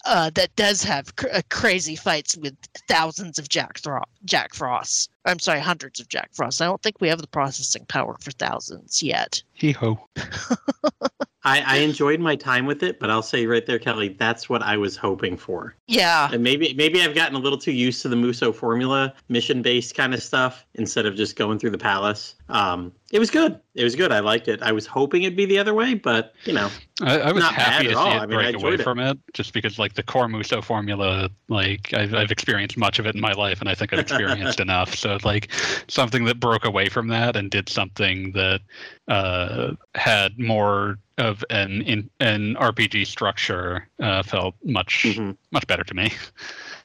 uh, 0.05 0.31
that 0.35 0.55
does 0.57 0.83
have 0.83 1.17
cr- 1.17 1.29
uh, 1.33 1.43
crazy 1.51 1.97
fights 1.97 2.37
with 2.37 2.57
thousands 2.89 3.39
of 3.39 3.49
Jack 3.49 3.79
Thro- 3.79 4.03
Jack 4.25 4.55
Frosts. 4.55 5.09
I'm 5.25 5.39
sorry, 5.39 5.61
hundreds 5.61 6.01
of 6.01 6.09
Jack 6.09 6.31
Frosts. 6.33 6.61
I 6.61 6.67
don't 6.67 6.83
think 6.83 7.01
we 7.01 7.09
have 7.09 7.21
the 7.21 7.27
processing 7.27 7.85
power 7.87 8.17
for 8.21 8.31
thousands 8.33 9.03
yet. 9.03 9.43
Hee 9.53 9.73
ho. 9.73 9.99
I, 11.49 11.63
I 11.67 11.77
enjoyed 11.79 12.21
my 12.21 12.37
time 12.37 12.67
with 12.67 12.83
it, 12.83 13.01
but 13.01 13.11
I'll 13.11 13.23
say 13.23 13.47
right 13.47 13.65
there, 13.65 13.79
Kelly, 13.79 14.11
that's 14.11 14.49
what 14.49 14.63
I 14.63 14.77
was 14.77 14.97
hoping 14.97 15.37
for. 15.37 15.75
Yeah, 15.87 16.29
And 16.33 16.43
maybe 16.43 16.75
maybe 16.75 17.03
I've 17.03 17.15
gotten 17.15 17.35
a 17.35 17.39
little 17.39 17.59
too 17.59 17.73
used 17.73 18.03
to 18.03 18.09
the 18.09 18.17
Muso 18.17 18.53
formula, 18.53 19.15
mission 19.29 19.63
based 19.63 19.95
kind 19.95 20.15
of 20.15 20.23
stuff, 20.23 20.67
instead 20.75 21.07
of 21.07 21.15
just 21.15 21.37
going 21.37 21.59
through 21.59 21.71
the 21.71 21.79
palace. 21.79 22.35
Um, 22.49 22.93
it 23.13 23.19
was 23.19 23.31
good. 23.31 23.61
It 23.75 23.85
was 23.85 23.95
good. 23.95 24.13
I 24.13 24.21
liked 24.21 24.49
it. 24.49 24.63
I 24.63 24.73
was 24.73 24.87
hoping 24.87 25.23
it'd 25.23 25.37
be 25.37 25.45
the 25.45 25.59
other 25.59 25.75
way, 25.75 25.95
but 25.95 26.35
you 26.45 26.53
know, 26.53 26.71
I, 27.03 27.21
I 27.21 27.33
was 27.33 27.43
Not 27.43 27.55
happy 27.55 27.85
to 27.85 27.91
see 27.91 27.97
all. 27.97 28.07
it 28.07 28.17
I 28.17 28.27
mean, 28.27 28.39
break 28.39 28.57
away 28.57 28.75
it. 28.75 28.83
from 28.83 28.99
it, 28.99 29.19
just 29.33 29.53
because 29.53 29.79
like 29.79 29.95
the 29.95 30.03
core 30.03 30.29
Muso 30.29 30.63
formula, 30.63 31.31
like 31.49 31.93
I've, 31.95 32.15
I've 32.15 32.31
experienced 32.31 32.77
much 32.77 32.99
of 32.99 33.07
it 33.07 33.15
in 33.15 33.21
my 33.21 33.33
life, 33.33 33.61
and 33.61 33.69
I 33.69 33.75
think 33.75 33.93
I've 33.93 33.99
experienced 34.01 34.61
enough. 34.61 34.95
So 34.95 35.19
like 35.25 35.51
something 35.89 36.25
that 36.25 36.41
broke 36.41 36.65
away 36.65 36.89
from 36.89 37.09
that 37.09 37.37
and 37.37 37.51
did 37.51 37.69
something 37.69 38.33
that 38.33 38.61
uh, 39.09 39.73
had 39.95 40.39
more 40.39 40.99
of 41.19 41.45
an 41.51 41.83
in, 41.83 42.11
an 42.21 42.55
RPG 42.55 43.07
structure 43.07 43.89
uh, 44.01 44.23
felt 44.23 44.55
much 44.65 45.05
mhm. 45.05 45.37
much 45.51 45.67
better 45.67 45.85
to 45.85 45.95
me. 45.95 46.13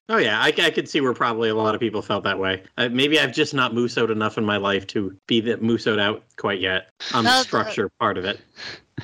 Oh 0.09 0.17
yeah, 0.17 0.39
I, 0.39 0.47
I 0.47 0.69
could 0.71 0.87
see 0.89 1.01
where 1.01 1.13
probably 1.13 1.49
a 1.49 1.55
lot 1.55 1.75
of 1.75 1.81
people 1.81 2.01
felt 2.01 2.23
that 2.23 2.39
way. 2.39 2.63
Uh, 2.77 2.89
maybe 2.89 3.19
I've 3.19 3.33
just 3.33 3.53
not 3.53 3.73
Musoed 3.73 4.11
enough 4.11 4.37
in 4.37 4.45
my 4.45 4.57
life 4.57 4.87
to 4.87 5.15
be 5.27 5.41
that 5.41 5.61
Musoed 5.61 5.99
out 5.99 6.23
quite 6.37 6.59
yet 6.59 6.89
on 7.13 7.23
the- 7.23 7.41
structure 7.43 7.89
part 7.99 8.17
of 8.17 8.25
it. 8.25 8.39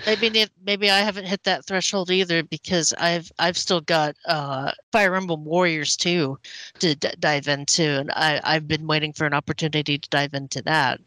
I 0.05 0.15
mean, 0.17 0.47
maybe 0.65 0.89
I 0.89 0.99
haven't 0.99 1.25
hit 1.25 1.43
that 1.43 1.65
threshold 1.65 2.11
either 2.11 2.43
because 2.43 2.93
I've 2.97 3.31
I've 3.39 3.57
still 3.57 3.81
got 3.81 4.15
uh, 4.25 4.71
Fire 4.91 5.15
Emblem 5.15 5.43
Warriors 5.45 5.97
too 5.97 6.37
to 6.79 6.95
d- 6.95 7.09
dive 7.19 7.47
into, 7.47 7.99
and 7.99 8.11
I 8.11 8.39
I've 8.43 8.67
been 8.67 8.87
waiting 8.87 9.13
for 9.13 9.25
an 9.25 9.33
opportunity 9.33 9.97
to 9.97 10.09
dive 10.09 10.33
into 10.33 10.61
that. 10.63 10.99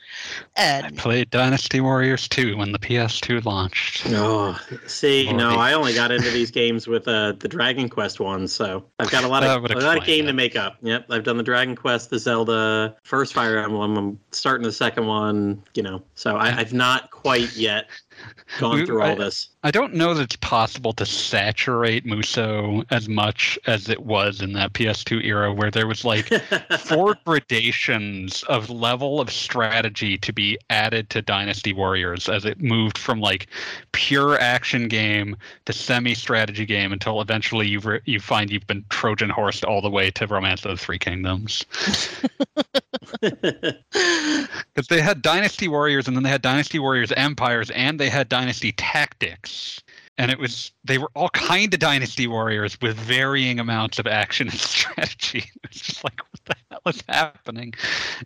I 0.56 0.62
And 0.62 0.98
played 0.98 1.30
Dynasty 1.30 1.80
Warriors 1.80 2.28
2 2.28 2.56
when 2.56 2.72
the 2.72 2.78
PS2 2.78 3.44
launched. 3.44 4.04
Oh, 4.08 4.58
see, 4.86 5.32
no, 5.32 5.50
I 5.50 5.72
only 5.74 5.94
got 5.94 6.10
into 6.10 6.30
these 6.30 6.50
games 6.50 6.86
with 6.86 7.06
uh, 7.06 7.32
the 7.38 7.48
Dragon 7.48 7.88
Quest 7.88 8.20
ones, 8.20 8.52
so 8.52 8.84
I've 8.98 9.10
got 9.10 9.24
a 9.24 9.28
lot 9.28 9.44
of 9.44 9.64
a 9.64 9.80
lot 9.80 9.98
of 9.98 10.04
game 10.04 10.24
it. 10.24 10.28
to 10.28 10.32
make 10.32 10.56
up. 10.56 10.76
Yep, 10.82 11.06
I've 11.10 11.24
done 11.24 11.36
the 11.36 11.42
Dragon 11.42 11.76
Quest, 11.76 12.10
the 12.10 12.18
Zelda, 12.18 12.96
first 13.04 13.32
Fire 13.32 13.58
Emblem. 13.58 13.96
I'm 13.96 14.20
starting 14.32 14.64
the 14.64 14.72
second 14.72 15.06
one. 15.06 15.62
You 15.74 15.82
know, 15.82 16.02
so 16.14 16.36
I, 16.36 16.56
I've 16.58 16.72
not 16.72 17.10
quite 17.10 17.54
yet 17.56 17.86
gone 18.58 18.86
through 18.86 19.02
all 19.02 19.12
I- 19.12 19.14
this. 19.14 19.48
I 19.64 19.70
don't 19.70 19.94
know 19.94 20.12
that 20.12 20.22
it's 20.22 20.36
possible 20.36 20.92
to 20.94 21.06
saturate 21.06 22.04
Muso 22.04 22.82
as 22.90 23.08
much 23.08 23.56
as 23.68 23.88
it 23.88 24.02
was 24.02 24.40
in 24.40 24.54
that 24.54 24.72
PS2 24.72 25.24
era 25.24 25.54
where 25.54 25.70
there 25.70 25.86
was 25.86 26.04
like 26.04 26.26
four 26.80 27.14
gradations 27.24 28.42
of 28.48 28.70
level 28.70 29.20
of 29.20 29.30
strategy 29.30 30.18
to 30.18 30.32
be 30.32 30.58
added 30.68 31.10
to 31.10 31.22
Dynasty 31.22 31.72
Warriors 31.72 32.28
as 32.28 32.44
it 32.44 32.60
moved 32.60 32.98
from 32.98 33.20
like 33.20 33.46
pure 33.92 34.36
action 34.40 34.88
game 34.88 35.36
to 35.66 35.72
semi 35.72 36.16
strategy 36.16 36.66
game 36.66 36.92
until 36.92 37.20
eventually 37.20 37.68
you 37.68 37.78
re- 37.78 38.00
you 38.04 38.18
find 38.18 38.50
you've 38.50 38.66
been 38.66 38.84
Trojan 38.90 39.30
horsed 39.30 39.64
all 39.64 39.80
the 39.80 39.90
way 39.90 40.10
to 40.10 40.26
Romance 40.26 40.64
of 40.64 40.72
the 40.72 40.76
Three 40.76 40.98
Kingdoms. 40.98 41.64
Because 43.20 44.88
they 44.88 45.00
had 45.00 45.22
Dynasty 45.22 45.68
Warriors 45.68 46.08
and 46.08 46.16
then 46.16 46.24
they 46.24 46.30
had 46.30 46.42
Dynasty 46.42 46.78
Warriors 46.78 47.12
Empires 47.12 47.70
and 47.70 48.00
they 48.00 48.08
had 48.12 48.28
Dynasty 48.28 48.72
Tactics. 48.72 49.82
And 50.18 50.30
it 50.30 50.38
was 50.38 50.70
they 50.84 50.98
were 50.98 51.10
all 51.16 51.30
kind 51.30 51.72
of 51.72 51.80
Dynasty 51.80 52.26
Warriors 52.26 52.78
with 52.82 52.96
varying 52.96 53.58
amounts 53.58 53.98
of 53.98 54.06
action 54.06 54.48
and 54.48 54.58
strategy. 54.76 55.50
It's 55.64 55.80
just 55.80 56.04
like 56.04 56.20
what 56.20 56.40
the 56.44 56.54
hell 56.70 56.80
is 56.86 57.02
happening? 57.08 57.72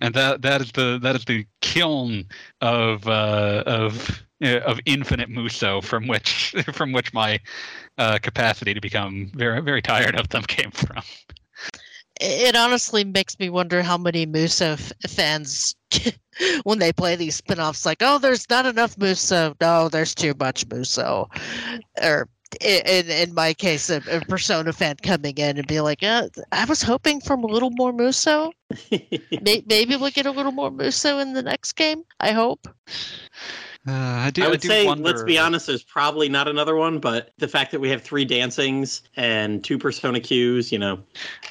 And 0.01 0.13
that 0.15 0.43
that 0.43 0.61
is 0.61 0.73
the 0.73 0.99
that 1.03 1.15
is 1.17 1.25
the 1.25 1.47
kiln 1.61 2.25
of 2.61 3.07
uh, 3.07 3.63
of 3.67 4.23
uh, 4.43 4.59
of 4.59 4.81
infinite 4.85 5.31
Muso 5.31 5.81
from 5.81 6.09
which 6.09 6.55
from 6.73 6.93
which 6.93 7.15
my 7.15 7.41
uh, 7.97 8.19
capacity 8.21 8.75
to 8.75 8.81
become 8.81 9.31
very 9.35 9.63
very 9.63 9.81
tired 9.81 10.19
of 10.19 10.29
them 10.31 10.43
came 10.43 10.73
from. 10.73 11.03
it 12.21 12.57
honestly 12.57 13.05
makes 13.05 13.39
me 13.39 13.49
wonder 13.49 13.83
how 13.83 13.97
many 13.97 14.27
Muso 14.27 14.73
f- 14.73 14.93
fans, 15.09 15.77
when 16.65 16.79
they 16.79 16.93
play 16.93 17.17
these 17.17 17.37
spin-offs, 17.37 17.87
like, 17.87 17.99
oh, 18.01 18.19
there's 18.19 18.49
not 18.51 18.67
enough 18.67 18.97
Muso. 18.99 19.55
No, 19.61 19.89
there's 19.89 20.15
too 20.15 20.35
much 20.39 20.67
Muso. 20.71 21.29
Or 22.03 22.29
in 22.61 23.11
in 23.11 23.35
my 23.35 23.53
case, 23.55 23.91
a, 23.91 24.03
a 24.11 24.21
Persona 24.21 24.73
fan 24.73 24.97
coming 25.03 25.37
in 25.37 25.59
and 25.59 25.67
be 25.67 25.81
like, 25.81 26.03
uh, 26.03 26.29
"I 26.53 26.65
was 26.65 26.83
hoping 26.83 27.21
for 27.21 27.35
a 27.35 27.41
little 27.41 27.71
more 27.71 27.93
Muso. 27.93 28.53
Maybe 29.43 29.97
we'll 29.97 30.11
get 30.11 30.27
a 30.27 30.31
little 30.31 30.53
more 30.53 30.71
Muso 30.71 31.19
in 31.19 31.33
the 31.33 31.43
next 31.43 31.73
game. 31.73 32.05
I 32.21 32.33
hope." 32.33 32.69
Uh, 33.87 33.93
I 33.93 34.31
do. 34.31 34.43
I 34.45 34.49
would 34.49 34.61
do 34.61 34.69
say, 34.69 34.85
wonder, 34.87 35.05
let's 35.05 35.23
be 35.23 35.39
honest, 35.39 35.69
there's 35.69 35.83
probably 35.85 36.29
not 36.29 36.49
another 36.49 36.75
one, 36.75 36.99
but 36.99 37.33
the 37.39 37.47
fact 37.47 37.71
that 37.71 37.81
we 37.81 37.89
have 37.91 38.03
three 38.03 38.25
dancings 38.25 39.03
and 39.17 39.63
two 39.63 39.79
Persona 39.79 40.19
Qs, 40.19 40.73
you 40.73 40.79
know, 40.79 40.99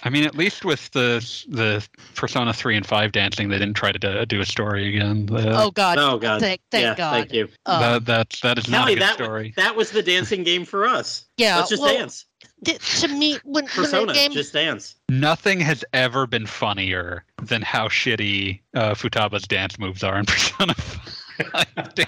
I 0.04 0.10
mean, 0.10 0.26
at 0.26 0.36
least 0.36 0.66
with 0.66 0.92
the 0.92 1.20
the 1.48 1.88
Persona 2.16 2.52
three 2.54 2.76
and 2.76 2.86
five 2.86 3.12
dancing, 3.14 3.50
they 3.50 3.58
didn't 3.60 3.76
try 3.76 3.92
to 3.94 4.00
do, 4.00 4.26
do 4.26 4.42
a 4.42 4.46
story 4.46 4.90
again. 4.90 5.28
The- 5.28 5.58
oh 5.62 5.72
God! 5.72 5.98
oh 5.98 6.18
god, 6.18 6.42
Thank, 6.42 6.60
thank 6.72 6.84
yeah, 6.84 6.96
God. 6.96 7.12
thank 7.14 7.34
you, 7.34 7.48
Uh, 7.66 8.00
that 8.00 8.06
that 8.06 8.40
that 8.44 8.58
is 8.58 8.68
not 8.68 8.82
Kelly. 8.82 8.94
a 8.94 8.96
good 8.96 9.02
That 9.04 9.14
story. 9.14 9.54
that 9.56 9.76
was 9.76 9.92
the 9.92 10.04
dancing 10.04 10.44
game 10.44 10.66
for 10.66 10.86
us. 10.86 11.26
yeah. 11.38 11.56
Let's 11.58 11.70
just 11.70 11.82
well, 11.82 11.96
dance. 11.96 12.26
th- 12.66 13.00
to 13.02 13.08
me, 13.08 13.40
when, 13.44 13.64
when 13.64 13.68
Persona, 13.68 14.12
a 14.12 14.16
game 14.16 14.32
just 14.32 14.52
dance. 14.54 14.96
Nothing 15.10 15.60
has 15.62 15.86
ever 15.94 16.28
been 16.28 16.46
funnier 16.48 17.24
than 17.42 17.62
how 17.62 17.88
shitty 17.88 18.60
uh, 18.74 18.94
Futaba's 18.94 19.48
dance 19.48 19.80
moves 19.80 20.04
are 20.04 20.18
in 20.20 20.26
Persona 20.28 20.74
5. 20.74 21.22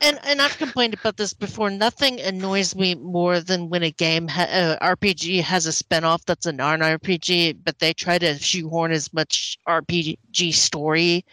and 0.00 0.18
and 0.24 0.40
I've 0.40 0.56
complained 0.56 0.94
about 0.94 1.16
this 1.16 1.32
before. 1.32 1.70
Nothing 1.70 2.20
annoys 2.20 2.74
me 2.74 2.94
more 2.94 3.40
than 3.40 3.68
when 3.68 3.82
a 3.82 3.90
game 3.90 4.28
ha- 4.28 4.48
uh, 4.50 4.96
RPG 4.96 5.42
has 5.42 5.66
a 5.66 5.70
spinoff 5.70 6.24
that's 6.24 6.46
a 6.46 6.52
non-RPG, 6.52 7.58
but 7.64 7.78
they 7.78 7.92
try 7.92 8.18
to 8.18 8.38
shoehorn 8.38 8.92
as 8.92 9.12
much 9.12 9.58
RPG 9.68 10.54
story 10.54 11.24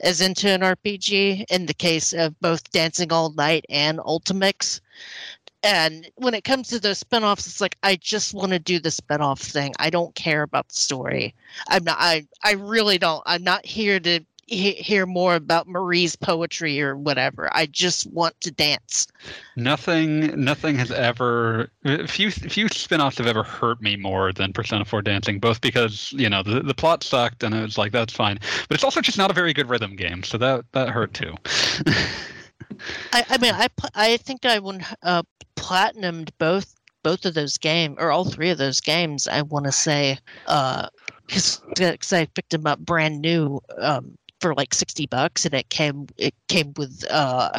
as 0.00 0.20
into 0.20 0.48
an 0.48 0.62
RPG. 0.62 1.44
In 1.50 1.66
the 1.66 1.74
case 1.74 2.12
of 2.12 2.38
both 2.40 2.70
Dancing 2.70 3.12
All 3.12 3.32
Night 3.32 3.64
and 3.68 3.98
Ultimax. 3.98 4.80
And 5.62 6.10
when 6.16 6.32
it 6.32 6.44
comes 6.44 6.68
to 6.68 6.80
those 6.80 7.04
spinoffs, 7.04 7.46
it's 7.46 7.60
like 7.60 7.76
I 7.82 7.96
just 7.96 8.32
want 8.32 8.52
to 8.52 8.58
do 8.58 8.80
the 8.80 8.88
spinoff 8.88 9.40
thing. 9.40 9.74
I 9.78 9.90
don't 9.90 10.14
care 10.14 10.42
about 10.42 10.68
the 10.68 10.76
story. 10.76 11.34
I'm 11.68 11.84
not. 11.84 11.98
I 12.00 12.26
I 12.42 12.52
really 12.52 12.96
don't. 12.96 13.22
I'm 13.26 13.44
not 13.44 13.66
here 13.66 14.00
to 14.00 14.20
he- 14.50 14.72
hear 14.72 15.06
more 15.06 15.36
about 15.36 15.68
Marie's 15.68 16.16
poetry 16.16 16.80
or 16.82 16.96
whatever. 16.96 17.48
I 17.52 17.66
just 17.66 18.06
want 18.12 18.38
to 18.42 18.50
dance. 18.50 19.06
nothing 19.56 20.38
nothing 20.42 20.76
has 20.76 20.90
ever 20.90 21.70
few 22.06 22.30
few 22.30 22.68
spin-offs 22.68 23.18
have 23.18 23.26
ever 23.26 23.42
hurt 23.42 23.80
me 23.80 23.96
more 23.96 24.32
than 24.32 24.52
Persona 24.52 24.84
4 24.84 25.02
Dancing, 25.02 25.38
both 25.38 25.60
because, 25.60 26.12
you 26.12 26.28
know, 26.28 26.42
the, 26.42 26.60
the 26.60 26.74
plot 26.74 27.02
sucked 27.02 27.42
and 27.42 27.54
it 27.54 27.62
was 27.62 27.78
like 27.78 27.92
that's 27.92 28.12
fine. 28.12 28.38
But 28.68 28.74
it's 28.74 28.84
also 28.84 29.00
just 29.00 29.18
not 29.18 29.30
a 29.30 29.34
very 29.34 29.52
good 29.52 29.68
rhythm 29.68 29.96
game, 29.96 30.22
so 30.22 30.36
that 30.38 30.64
that 30.72 30.90
hurt 30.90 31.14
too. 31.14 31.34
I, 33.12 33.24
I 33.28 33.38
mean, 33.38 33.54
I 33.54 33.68
I 33.94 34.16
think 34.18 34.44
I 34.44 34.58
won 34.58 34.84
uh, 35.02 35.22
platinumed 35.56 36.30
both 36.38 36.74
both 37.02 37.24
of 37.24 37.34
those 37.34 37.56
games 37.56 37.96
or 37.98 38.10
all 38.10 38.24
three 38.24 38.50
of 38.50 38.58
those 38.58 38.80
games. 38.80 39.26
I 39.26 39.42
want 39.42 39.66
to 39.66 39.72
say 39.72 40.18
because 41.26 42.12
I 42.12 42.26
picked 42.26 42.50
them 42.50 42.66
up 42.66 42.80
brand 42.80 43.20
new 43.20 43.60
um, 43.78 44.16
for 44.40 44.54
like 44.54 44.74
sixty 44.74 45.06
bucks, 45.06 45.44
and 45.44 45.54
it 45.54 45.68
came 45.70 46.06
it 46.16 46.34
came 46.48 46.72
with 46.76 47.04
uh, 47.10 47.58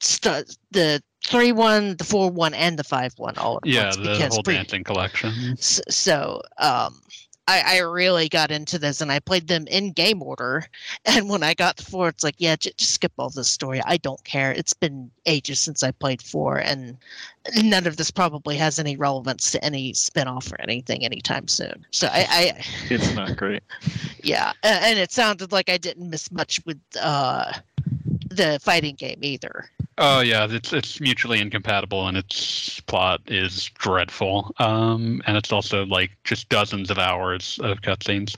st- 0.00 0.56
the 0.70 1.02
three 1.26 1.52
one, 1.52 1.96
the 1.96 2.04
four 2.04 2.30
one, 2.30 2.54
and 2.54 2.78
the 2.78 2.84
five 2.84 3.14
one 3.16 3.36
all 3.38 3.60
yeah, 3.64 3.90
the 3.96 4.28
whole 4.28 4.42
pre- 4.42 4.54
dancing 4.54 4.84
collection. 4.84 5.56
So 5.58 6.42
um 6.58 7.00
I, 7.46 7.76
I 7.76 7.78
really 7.78 8.28
got 8.28 8.50
into 8.50 8.78
this 8.78 9.00
and 9.00 9.12
I 9.12 9.18
played 9.18 9.48
them 9.48 9.66
in 9.66 9.92
game 9.92 10.22
order. 10.22 10.66
And 11.06 11.28
when 11.28 11.42
I 11.42 11.52
got 11.54 11.76
to 11.76 11.84
four, 11.84 12.08
it's 12.08 12.24
like, 12.24 12.36
yeah, 12.38 12.56
j- 12.56 12.72
just 12.76 12.92
skip 12.94 13.12
all 13.18 13.28
this 13.28 13.48
story. 13.48 13.80
I 13.84 13.98
don't 13.98 14.22
care. 14.24 14.52
It's 14.52 14.72
been 14.72 15.10
ages 15.26 15.60
since 15.60 15.82
I 15.82 15.90
played 15.90 16.22
four, 16.22 16.56
and 16.56 16.96
none 17.62 17.86
of 17.86 17.98
this 17.98 18.10
probably 18.10 18.56
has 18.56 18.78
any 18.78 18.96
relevance 18.96 19.50
to 19.52 19.62
any 19.62 19.92
spin-off 19.92 20.50
or 20.50 20.60
anything 20.60 21.04
anytime 21.04 21.46
soon. 21.46 21.84
So 21.90 22.08
I, 22.10 22.26
I 22.30 22.64
It's 22.90 23.14
not 23.14 23.36
great. 23.36 23.62
yeah, 24.22 24.52
and 24.62 24.98
it 24.98 25.12
sounded 25.12 25.52
like 25.52 25.68
I 25.68 25.76
didn't 25.76 26.08
miss 26.08 26.32
much 26.32 26.60
with 26.64 26.80
uh, 27.00 27.52
the 28.36 28.58
fighting 28.62 28.94
game 28.94 29.18
either. 29.22 29.70
Oh 29.98 30.20
yeah, 30.20 30.46
it's 30.50 30.72
it's 30.72 31.00
mutually 31.00 31.40
incompatible 31.40 32.08
and 32.08 32.16
its 32.16 32.80
plot 32.80 33.20
is 33.26 33.70
dreadful. 33.78 34.52
Um, 34.58 35.22
and 35.26 35.36
it's 35.36 35.52
also 35.52 35.86
like 35.86 36.10
just 36.24 36.48
dozens 36.48 36.90
of 36.90 36.98
hours 36.98 37.60
of 37.62 37.80
cutscenes. 37.80 38.34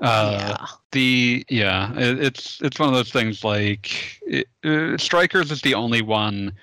Uh, 0.00 0.56
yeah. 0.58 0.66
The 0.96 1.44
yeah, 1.50 1.92
it, 1.92 2.24
it's 2.24 2.58
it's 2.62 2.78
one 2.78 2.88
of 2.88 2.94
those 2.94 3.12
things 3.12 3.44
like 3.44 4.18
it, 4.22 4.48
uh, 4.64 4.96
Strikers 4.96 5.50
is 5.50 5.60
the 5.60 5.74
only 5.74 6.00
one 6.00 6.54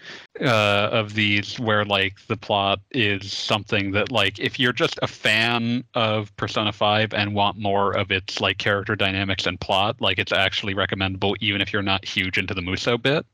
uh, 0.42 0.90
of 0.92 1.14
these 1.14 1.60
where 1.60 1.86
like 1.86 2.16
the 2.28 2.36
plot 2.36 2.80
is 2.90 3.32
something 3.32 3.92
that 3.92 4.12
like 4.12 4.40
if 4.40 4.60
you're 4.60 4.74
just 4.74 4.98
a 5.04 5.08
fan 5.08 5.84
of 5.94 6.36
Persona 6.36 6.72
5 6.72 7.14
and 7.14 7.36
want 7.36 7.60
more 7.60 7.92
of 7.92 8.10
its 8.10 8.42
like 8.42 8.58
character 8.58 8.96
dynamics 8.96 9.46
and 9.46 9.62
plot, 9.62 10.02
like 10.02 10.18
it's 10.18 10.32
actually 10.32 10.74
recommendable 10.74 11.36
even 11.40 11.62
if 11.62 11.72
you're 11.72 11.84
not 11.84 12.04
huge 12.04 12.40
into 12.40 12.56
the 12.56 12.62
Muso 12.64 12.98
bit. 12.98 13.28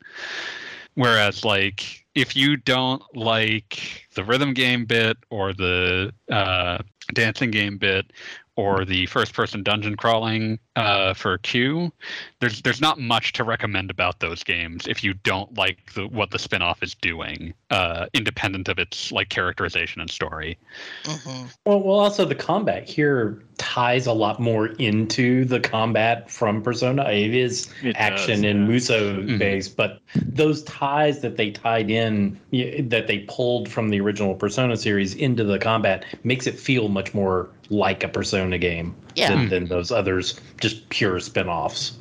Whereas 0.95 1.45
like 1.45 2.05
if 2.13 2.35
you 2.35 2.57
don't 2.57 3.01
like 3.15 4.05
the 4.15 4.25
rhythm 4.25 4.53
game 4.53 4.83
bit 4.83 5.15
or 5.29 5.53
the 5.53 6.13
uh, 6.29 6.79
dancing 7.13 7.51
game 7.51 7.77
bit 7.77 8.11
or 8.59 8.83
the 8.83 9.05
first 9.05 9.33
person 9.33 9.63
dungeon 9.63 9.95
crawling 9.95 10.59
uh, 10.79 11.13
for 11.13 11.37
Q, 11.39 11.91
there's 12.39 12.61
there's 12.61 12.79
not 12.79 12.99
much 12.99 13.33
to 13.33 13.43
recommend 13.43 13.91
about 13.91 14.21
those 14.21 14.45
games 14.45 14.87
if 14.87 15.03
you 15.03 15.13
don't 15.13 15.57
like 15.57 15.93
the, 15.93 16.07
what 16.07 16.31
the 16.31 16.39
spin-off 16.39 16.81
is 16.81 16.95
doing, 16.95 17.53
uh, 17.69 18.05
independent 18.13 18.69
of 18.69 18.79
its 18.79 19.11
like 19.11 19.27
characterization 19.27 19.99
and 19.99 20.09
story. 20.09 20.57
hmm 21.05 21.45
Well, 21.65 21.81
well, 21.81 21.99
also 21.99 22.23
the 22.23 22.33
combat 22.35 22.87
here 22.87 23.43
ties 23.57 24.07
a 24.07 24.13
lot 24.13 24.39
more 24.39 24.67
into 24.67 25.43
the 25.43 25.59
combat 25.59 26.31
from 26.31 26.61
Persona. 26.61 27.03
It 27.09 27.35
is 27.35 27.69
It 27.83 27.97
action 27.97 28.41
does, 28.41 28.51
and 28.51 28.61
yeah. 28.61 28.67
Muso 28.67 29.21
Mhm. 29.21 29.37
based, 29.37 29.75
but 29.75 29.99
those 30.15 30.63
ties 30.63 31.19
that 31.19 31.35
they 31.35 31.51
tied 31.51 31.91
in, 31.91 32.39
that 32.87 33.07
they 33.07 33.19
pulled 33.27 33.67
from 33.67 33.89
the 33.89 33.99
original 33.99 34.33
Persona 34.33 34.77
series 34.77 35.13
into 35.15 35.43
the 35.43 35.59
combat, 35.59 36.05
makes 36.23 36.47
it 36.47 36.57
feel 36.57 36.87
much 36.87 37.13
more 37.13 37.49
like 37.69 38.01
a 38.05 38.07
Persona 38.07 38.57
game 38.57 38.95
Yeah. 39.15 39.35
than, 39.35 39.49
than 39.49 39.65
those 39.65 39.91
others, 39.91 40.39
just 40.61 40.87
pure 40.89 41.19
spin-offs. 41.19 41.97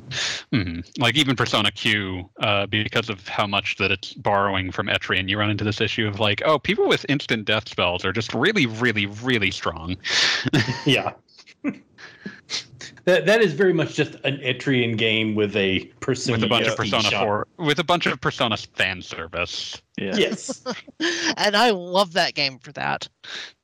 hmm 0.51 0.79
Like 0.97 1.15
even 1.15 1.35
Persona 1.35 1.71
Q, 1.71 2.29
uh, 2.39 2.65
because 2.67 3.09
of 3.09 3.27
how 3.27 3.47
much 3.47 3.77
that 3.77 3.91
it's 3.91 4.13
borrowing 4.13 4.71
from 4.71 4.87
Etrian, 4.87 5.29
you 5.29 5.37
run 5.37 5.49
into 5.49 5.63
this 5.63 5.81
issue 5.81 6.07
of 6.07 6.19
like, 6.19 6.41
oh, 6.45 6.59
people 6.59 6.87
with 6.87 7.05
instant 7.09 7.45
death 7.45 7.67
spells 7.67 8.05
are 8.05 8.13
just 8.13 8.33
really, 8.33 8.65
really, 8.65 9.05
really 9.05 9.51
strong. 9.51 9.97
Yeah. 10.85 11.13
that 13.05 13.25
that 13.25 13.41
is 13.41 13.53
very 13.53 13.73
much 13.73 13.95
just 13.95 14.15
an 14.23 14.37
Etrian 14.37 14.97
game 14.97 15.35
with 15.35 15.55
a 15.55 15.85
Persona 15.99 16.37
with 16.37 16.43
a 16.43 16.47
bunch 16.47 16.67
of 16.67 16.75
prestige 16.75 17.03
Persona 17.03 17.25
4, 17.25 17.47
with 17.57 17.79
a 17.79 17.83
bunch 17.83 18.05
of 18.05 18.21
Persona 18.21 18.57
fan 18.57 19.01
service. 19.01 19.81
Yeah. 19.99 20.15
Yes. 20.15 20.63
and 21.37 21.55
I 21.57 21.71
love 21.71 22.13
that 22.13 22.33
game 22.33 22.57
for 22.59 22.71
that. 22.73 23.09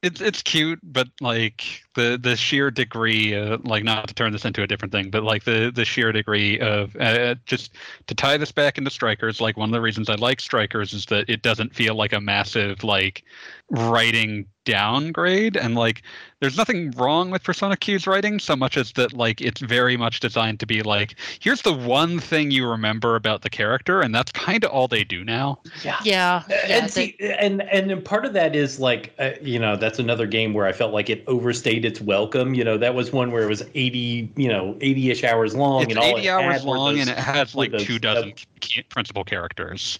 It's 0.02 0.22
it's 0.22 0.44
cute, 0.44 0.80
but 0.84 1.08
like 1.22 1.64
the 1.96 2.20
the 2.22 2.36
sheer 2.36 2.70
degree, 2.70 3.34
uh, 3.34 3.58
like 3.64 3.84
not 3.84 4.08
to 4.08 4.14
turn 4.14 4.34
this 4.34 4.46
into 4.46 4.62
a 4.62 4.68
different 4.68 4.92
thing, 4.92 5.10
but 5.10 5.24
like 5.24 5.46
the 5.46 5.72
the 5.74 5.86
sheer 5.86 6.12
degree 6.12 6.60
of 6.60 6.96
uh, 6.98 7.36
just 7.46 7.74
to 8.08 8.14
tie 8.14 8.38
this 8.38 8.52
back 8.52 8.78
into 8.78 8.92
Strikers. 8.92 9.42
Like 9.42 9.58
one 9.58 9.70
of 9.70 9.74
the 9.74 9.82
reasons 9.82 10.10
I 10.10 10.16
like 10.16 10.42
Strikers 10.42 10.94
is 10.94 11.06
that 11.08 11.28
it 11.30 11.42
doesn't 11.42 11.74
feel 11.74 11.96
like 11.96 12.14
a 12.14 12.22
massive 12.22 12.84
like 12.84 13.24
writing 13.72 14.46
downgrade, 14.66 15.58
and 15.58 15.74
like 15.74 16.04
there's 16.40 16.58
nothing 16.58 16.92
wrong 16.92 17.32
with 17.32 17.44
Persona 17.44 17.76
Q's 17.78 18.06
writing 18.06 18.40
so 18.40 18.56
much 18.56 18.78
as 18.78 18.92
that 18.94 19.14
like 19.14 19.42
it's 19.42 19.62
very 19.62 19.98
much 19.98 20.20
designed 20.20 20.60
to 20.60 20.68
be 20.68 20.84
like 20.84 21.16
here's 21.40 21.62
the 21.64 21.74
one 21.74 22.20
thing 22.20 22.52
you 22.52 22.70
remember 22.70 23.16
about 23.16 23.42
the 23.42 23.50
character, 23.50 24.02
and 24.02 24.14
that's 24.14 24.32
kind 24.34 24.64
of 24.64 24.70
all 24.72 24.88
they 24.88 25.04
do 25.04 25.24
now. 25.24 25.60
Yeah. 25.84 25.98
Yeah, 26.04 26.25
yeah. 26.50 26.66
and 26.68 26.86
they- 26.86 26.90
see, 26.90 27.16
and 27.20 27.62
and 27.64 27.90
then 27.90 28.02
part 28.02 28.26
of 28.26 28.34
that 28.34 28.56
is 28.56 28.80
like, 28.80 29.14
uh, 29.20 29.32
you 29.42 29.60
know, 29.60 29.76
that's 29.76 30.00
another 30.00 30.28
game 30.28 30.54
where 30.54 30.66
I 30.66 30.72
felt 30.72 30.94
like 30.94 31.10
it 31.10 31.24
overstayed 31.28 31.86
its 31.86 32.02
welcome. 32.02 32.54
You 32.54 32.64
know, 32.64 32.78
that 32.78 32.94
was 32.96 33.12
one 33.12 33.32
where 33.32 33.44
it 33.44 33.48
was 33.50 33.64
eighty, 33.76 34.32
you 34.36 34.48
know, 34.48 34.78
eighty-ish 34.82 35.24
hours 35.24 35.56
long, 35.56 35.84
It's 35.84 35.92
and 35.92 36.00
all 36.00 36.18
80 36.18 36.28
it 36.28 36.30
hours 36.30 36.64
long, 36.66 36.96
those- 36.96 37.02
and 37.08 37.10
it 37.18 37.18
has 37.22 37.56
like 37.56 37.72
those- 37.72 37.84
two 37.86 38.00
dozen 38.00 38.34
key 38.60 38.82
principal 38.90 39.24
characters. 39.24 40.00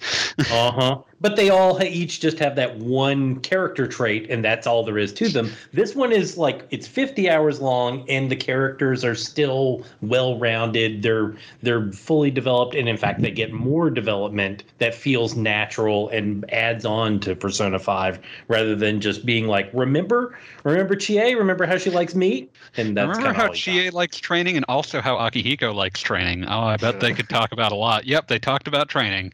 Uh 0.52 0.72
huh. 0.72 0.98
But 1.26 1.38
they 1.38 1.50
all 1.50 1.82
each 1.82 2.20
just 2.20 2.38
have 2.38 2.56
that 2.58 2.78
one 2.78 3.40
character 3.40 3.88
trait, 3.88 4.30
and 4.30 4.46
that's 4.46 4.68
all 4.68 4.84
there 4.84 5.00
is 5.00 5.12
to 5.14 5.28
them. 5.28 5.52
This 5.74 5.96
one 5.96 6.12
is 6.12 6.38
like 6.38 6.68
it's 6.70 6.86
50 6.86 7.32
hours 7.32 7.60
long, 7.60 8.08
and 8.08 8.30
the 8.30 8.36
characters 8.36 9.04
are 9.04 9.16
still 9.16 9.84
well 10.04 10.38
rounded. 10.38 11.02
They're 11.02 11.34
they're 11.64 11.92
fully 11.94 12.30
developed, 12.30 12.76
and 12.76 12.88
in 12.88 12.96
fact, 12.96 13.24
they 13.24 13.32
get 13.32 13.52
more 13.52 13.90
development 13.90 14.66
that 14.78 14.94
feels 14.94 15.36
natural 15.36 16.10
and 16.10 16.46
adds 16.54 16.86
on 16.86 17.20
to 17.22 17.36
Persona 17.36 17.80
5 17.80 18.20
rather 18.48 18.76
than 18.76 19.02
just 19.02 19.26
being 19.26 19.48
like, 19.48 19.72
remember, 19.74 20.38
remember 20.64 20.96
Chie, 20.96 21.34
remember 21.34 21.66
how 21.66 21.80
she 21.80 21.90
likes 21.90 22.14
meat, 22.14 22.52
and 22.78 22.96
that's 22.96 23.18
Remember 23.18 23.34
how 23.34 23.48
all 23.48 23.48
you 23.48 23.54
got. 23.54 23.56
Chie 23.56 23.90
likes 23.90 24.20
training 24.20 24.58
and 24.58 24.66
also 24.70 25.02
how 25.02 25.16
Akihiko 25.16 25.74
likes 25.74 26.02
training? 26.02 26.46
Oh, 26.46 26.66
I 26.66 26.78
bet 26.78 27.00
they 27.00 27.14
could 27.14 27.30
talk 27.30 27.52
about 27.52 27.72
a 27.72 27.76
lot. 27.76 28.06
Yep, 28.06 28.28
they 28.28 28.38
talked 28.38 28.68
about 28.68 28.90
training. 28.90 29.34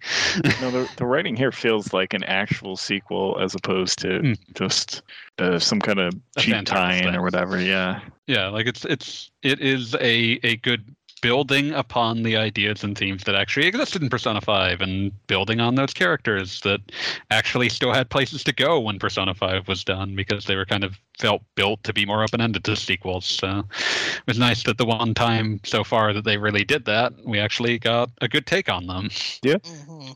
no, 0.61 0.71
the, 0.71 0.89
the 0.95 1.05
writing 1.05 1.35
here 1.35 1.51
feels 1.51 1.80
like 1.93 2.13
an 2.13 2.23
actual 2.23 2.77
sequel 2.77 3.37
as 3.39 3.55
opposed 3.55 3.99
to 3.99 4.19
Hmm. 4.19 4.33
just 4.53 5.01
uh, 5.39 5.59
some 5.59 5.79
kind 5.79 5.99
of 5.99 6.13
A 6.37 6.41
cheap 6.41 6.65
tie-in 6.65 7.15
or 7.15 7.21
whatever. 7.21 7.59
Yeah. 7.59 7.99
Yeah, 8.27 8.47
like 8.47 8.67
it's 8.67 8.85
it's 8.85 9.31
it 9.41 9.59
is 9.59 9.95
a 9.95 10.39
a 10.43 10.55
good 10.57 10.95
building 11.21 11.71
upon 11.73 12.23
the 12.23 12.35
ideas 12.35 12.83
and 12.83 12.97
themes 12.97 13.23
that 13.25 13.35
actually 13.35 13.67
existed 13.67 14.01
in 14.01 14.09
Persona 14.09 14.41
5 14.41 14.81
and 14.81 15.11
building 15.27 15.59
on 15.59 15.75
those 15.75 15.93
characters 15.93 16.61
that 16.61 16.81
actually 17.29 17.69
still 17.69 17.93
had 17.93 18.09
places 18.09 18.43
to 18.43 18.51
go 18.51 18.79
when 18.79 18.97
Persona 18.97 19.33
5 19.35 19.67
was 19.67 19.83
done 19.83 20.15
because 20.15 20.45
they 20.45 20.55
were 20.55 20.65
kind 20.65 20.83
of 20.83 20.97
felt 21.19 21.43
built 21.53 21.83
to 21.83 21.93
be 21.93 22.05
more 22.07 22.23
open-ended 22.23 22.63
to 22.63 22.75
sequels. 22.75 23.25
So 23.25 23.59
it 23.59 24.27
was 24.27 24.39
nice 24.39 24.63
that 24.63 24.79
the 24.79 24.85
one 24.85 25.13
time 25.13 25.59
so 25.63 25.83
far 25.83 26.11
that 26.11 26.23
they 26.23 26.37
really 26.37 26.63
did 26.63 26.85
that, 26.85 27.13
we 27.23 27.37
actually 27.39 27.77
got 27.77 28.09
a 28.21 28.27
good 28.27 28.47
take 28.47 28.67
on 28.67 28.87
them. 28.87 29.09
Mhm. 29.09 30.15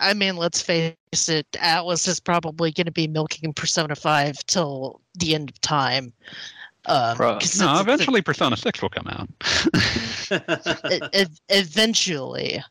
I 0.00 0.14
mean, 0.14 0.36
let's 0.36 0.60
face 0.62 0.94
it. 1.28 1.46
Atlus 1.52 2.08
is 2.08 2.20
probably 2.20 2.72
going 2.72 2.86
to 2.86 2.92
be 2.92 3.06
milking 3.06 3.52
Persona 3.52 3.94
Five 3.96 4.38
till 4.46 5.00
the 5.14 5.34
end 5.34 5.50
of 5.50 5.60
time. 5.60 6.12
Um, 6.88 7.16
Pro- 7.16 7.38
'cause 7.38 7.58
No, 7.58 7.66
it's- 7.66 7.80
eventually 7.82 8.22
Persona 8.22 8.56
6 8.56 8.80
will 8.80 8.88
come 8.90 9.08
out. 9.08 9.28
it- 10.30 11.02
it- 11.12 11.40
eventually. 11.48 12.62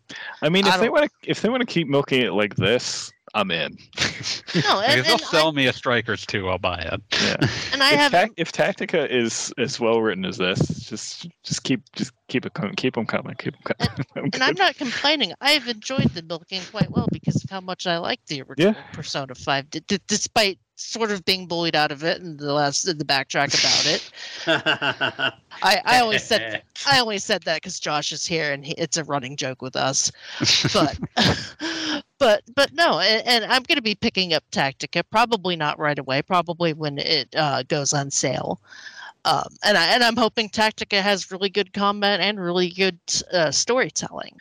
I 0.42 0.50
mean, 0.50 0.66
I 0.66 0.76
if 0.76 0.80
they 0.80 0.90
want 0.90 1.04
to, 1.12 1.30
if 1.30 1.42
they 1.42 1.50
want 1.50 1.62
to 1.62 1.66
keep 1.66 1.88
milking 1.88 2.22
it 2.22 2.32
like 2.34 2.56
this, 2.56 3.12
I'm 3.36 3.52
in. 3.52 3.78
No, 4.64 4.80
and, 4.88 5.00
if 5.00 5.06
they'll 5.06 5.14
and 5.16 5.22
sell 5.22 5.50
I, 5.50 5.52
me 5.52 5.68
a 5.68 5.74
Strikers 5.74 6.26
too. 6.26 6.48
I'll 6.48 6.58
buy 6.58 6.80
it. 6.80 7.02
Yeah. 7.22 7.36
and 7.74 7.84
I 7.84 7.92
if, 7.92 8.00
have 8.00 8.12
Tac- 8.14 8.32
if 8.38 8.52
Tactica 8.54 9.10
is 9.10 9.54
as 9.58 9.78
well 9.78 10.02
written 10.02 10.24
as 10.24 10.38
this, 10.38 10.60
just 10.88 11.28
just 11.44 11.64
keep 11.64 11.82
just 11.92 12.14
keep 12.30 12.46
it 12.46 12.54
com- 12.54 12.74
keep 12.76 12.96
them 12.96 13.06
coming. 13.06 13.36
Keep 13.36 13.56
'em 13.56 13.76
coming. 14.16 14.32
and 14.34 14.42
I'm 14.42 14.56
not 14.56 14.78
complaining. 14.78 15.34
I've 15.42 15.68
enjoyed 15.68 16.10
the 16.12 16.24
milking 16.24 16.62
quite 16.72 16.90
well 16.90 17.08
because 17.12 17.44
of 17.44 17.50
how 17.50 17.60
much 17.60 17.86
I 17.86 17.98
like 17.98 18.26
the 18.28 18.42
original 18.44 18.76
Persona 18.94 19.36
Five, 19.36 19.70
d- 19.70 19.82
d- 19.86 20.00
despite 20.08 20.58
sort 20.78 21.12
of 21.12 21.24
being 21.26 21.48
bullied 21.48 21.76
out 21.76 21.92
of 21.92 22.04
it 22.04 22.22
in 22.22 22.38
the 22.38 22.54
last 22.54 22.88
in 22.88 22.98
the 22.98 23.06
backtrack 23.06 23.54
about 23.60 23.86
it. 23.86 24.12
I, 25.62 25.82
I 25.86 26.00
always 26.00 26.24
said 26.24 26.64
I 26.88 27.02
only 27.02 27.18
said 27.18 27.44
that 27.44 27.58
because 27.58 27.82
Josh 27.82 28.14
is 28.14 28.26
here 28.26 28.54
and 28.54 28.66
he, 28.66 28.72
it's 28.74 28.96
a 28.96 29.04
running 29.04 29.36
joke 29.36 29.62
with 29.62 29.76
us. 29.76 30.10
But 30.74 30.98
but 32.20 32.44
but 32.56 32.74
no, 32.74 33.00
and, 33.00 33.28
and 33.28 33.46
I'm 33.46 33.64
going 33.64 33.78
to 33.78 33.82
be 33.82 33.96
picking 33.96 34.34
up 34.34 34.44
Tactica. 34.52 35.04
Probably 35.10 35.56
not 35.56 35.78
right 35.80 36.00
away. 36.00 36.22
Probably 36.22 36.74
when 36.74 36.98
it 36.98 37.34
uh, 37.36 37.64
goes 37.64 37.94
on 37.94 38.12
sale. 38.12 38.60
Um, 39.26 39.48
and 39.64 39.78
I 39.78 39.88
and 39.88 40.04
I'm 40.04 40.16
hoping 40.16 40.50
Tactica 40.50 41.02
has 41.02 41.32
really 41.32 41.50
good 41.50 41.74
combat 41.74 42.20
and 42.20 42.40
really 42.40 42.70
good 42.70 43.00
uh, 43.34 43.50
storytelling. 43.52 44.38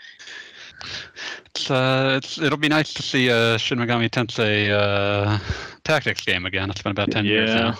It's, 1.47 1.71
uh, 1.71 2.21
it's 2.23 2.39
it'll 2.39 2.59
be 2.59 2.69
nice 2.69 2.93
to 2.95 3.03
see 3.03 3.29
a 3.29 3.59
Shin 3.59 3.79
Megami 3.79 4.11
Tensei 4.11 4.71
uh, 4.71 5.39
tactics 5.85 6.25
game 6.25 6.45
again. 6.45 6.69
It's 6.69 6.83
been 6.83 6.91
about 6.93 7.11
ten 7.11 7.25
years 7.25 7.55
now. 7.55 7.79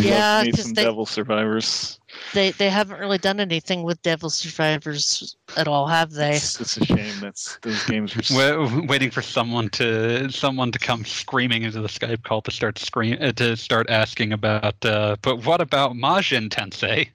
Yeah, 0.00 0.36
Love 0.38 0.46
me 0.46 0.52
'cause 0.52 0.62
some 0.62 0.72
they- 0.74 0.84
Devil 0.84 1.04
Survivors. 1.06 1.98
They 2.34 2.50
they 2.52 2.70
haven't 2.70 2.98
really 2.98 3.18
done 3.18 3.40
anything 3.40 3.82
with 3.82 4.00
Devil 4.02 4.30
Survivors 4.30 5.36
at 5.56 5.68
all, 5.68 5.86
have 5.86 6.12
they? 6.12 6.36
It's, 6.36 6.60
it's 6.60 6.76
a 6.78 6.84
shame. 6.84 7.14
That's 7.20 7.58
those 7.62 7.84
games 7.84 8.16
are. 8.16 8.20
s- 8.20 8.30
We're 8.30 8.86
waiting 8.86 9.10
for 9.10 9.22
someone 9.22 9.68
to 9.70 10.30
someone 10.30 10.72
to 10.72 10.78
come 10.78 11.04
screaming 11.04 11.62
into 11.62 11.80
the 11.80 11.88
Skype 11.88 12.22
call 12.22 12.42
to 12.42 12.50
start 12.50 12.78
scream 12.78 13.18
uh, 13.20 13.32
to 13.32 13.56
start 13.56 13.90
asking 13.90 14.32
about. 14.32 14.82
Uh, 14.84 15.16
but 15.22 15.44
what 15.44 15.60
about 15.60 15.92
Majin 15.92 16.48
Tensei? 16.48 17.08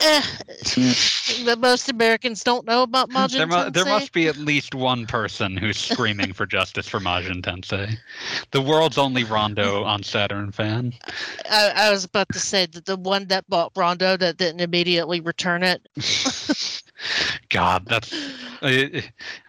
Eh, 0.00 0.22
but 1.44 1.58
most 1.58 1.88
Americans 1.88 2.44
don't 2.44 2.66
know 2.66 2.82
about 2.82 3.08
Majin 3.08 3.32
There, 3.32 3.46
mu- 3.46 3.70
there 3.70 3.86
must 3.86 4.12
be 4.12 4.28
at 4.28 4.36
least 4.36 4.74
one 4.74 5.06
person 5.06 5.56
who's 5.56 5.78
screaming 5.78 6.34
for 6.34 6.44
justice 6.44 6.86
for 6.86 7.00
Majin 7.00 7.40
Tensei, 7.40 7.96
the 8.50 8.60
world's 8.60 8.98
only 8.98 9.24
Rondo 9.24 9.84
on 9.84 10.02
Saturn 10.02 10.52
fan. 10.52 10.92
I, 11.50 11.72
I 11.74 11.90
was 11.90 12.04
about 12.04 12.28
to 12.32 12.38
say 12.38 12.66
that 12.66 12.84
the 12.84 12.96
one 12.96 13.26
that 13.28 13.48
bought 13.48 13.72
Rondo 13.74 14.18
that 14.18 14.36
didn't 14.36 14.60
immediately 14.60 15.20
return 15.20 15.62
it. 15.62 15.88
God, 17.48 17.86
that's 17.86 18.12
uh, 18.62 19.00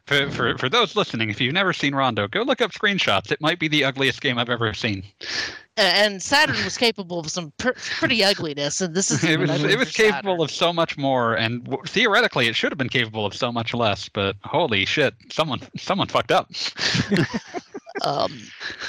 for, 0.05 0.31
for 0.31 0.57
for 0.57 0.69
those 0.69 0.95
listening. 0.95 1.29
If 1.29 1.41
you've 1.41 1.53
never 1.53 1.73
seen 1.73 1.93
Rondo, 1.93 2.27
go 2.27 2.43
look 2.43 2.61
up 2.61 2.71
screenshots. 2.71 3.31
It 3.31 3.41
might 3.41 3.59
be 3.59 3.67
the 3.67 3.83
ugliest 3.83 4.21
game 4.21 4.37
I've 4.37 4.49
ever 4.49 4.73
seen. 4.73 5.03
And 5.77 6.21
Saturn 6.23 6.55
was 6.63 6.75
capable 6.75 7.19
of 7.19 7.29
some 7.29 7.53
pr- 7.59 7.69
pretty 7.75 8.23
ugliness, 8.23 8.81
and 8.81 8.95
this 8.95 9.11
is 9.11 9.23
It 9.27 9.39
was 9.39 9.63
it 9.63 9.77
was 9.77 9.91
capable 9.91 10.33
Saturn. 10.33 10.41
of 10.41 10.51
so 10.51 10.73
much 10.73 10.97
more, 10.97 11.35
and 11.35 11.63
w- 11.65 11.83
theoretically, 11.85 12.47
it 12.47 12.55
should 12.55 12.71
have 12.71 12.79
been 12.79 12.89
capable 12.89 13.25
of 13.27 13.35
so 13.35 13.51
much 13.51 13.73
less. 13.75 14.09
But 14.09 14.35
holy 14.43 14.85
shit, 14.85 15.13
someone 15.31 15.61
someone 15.77 16.07
fucked 16.07 16.31
up. 16.31 16.51
Um, 18.03 18.31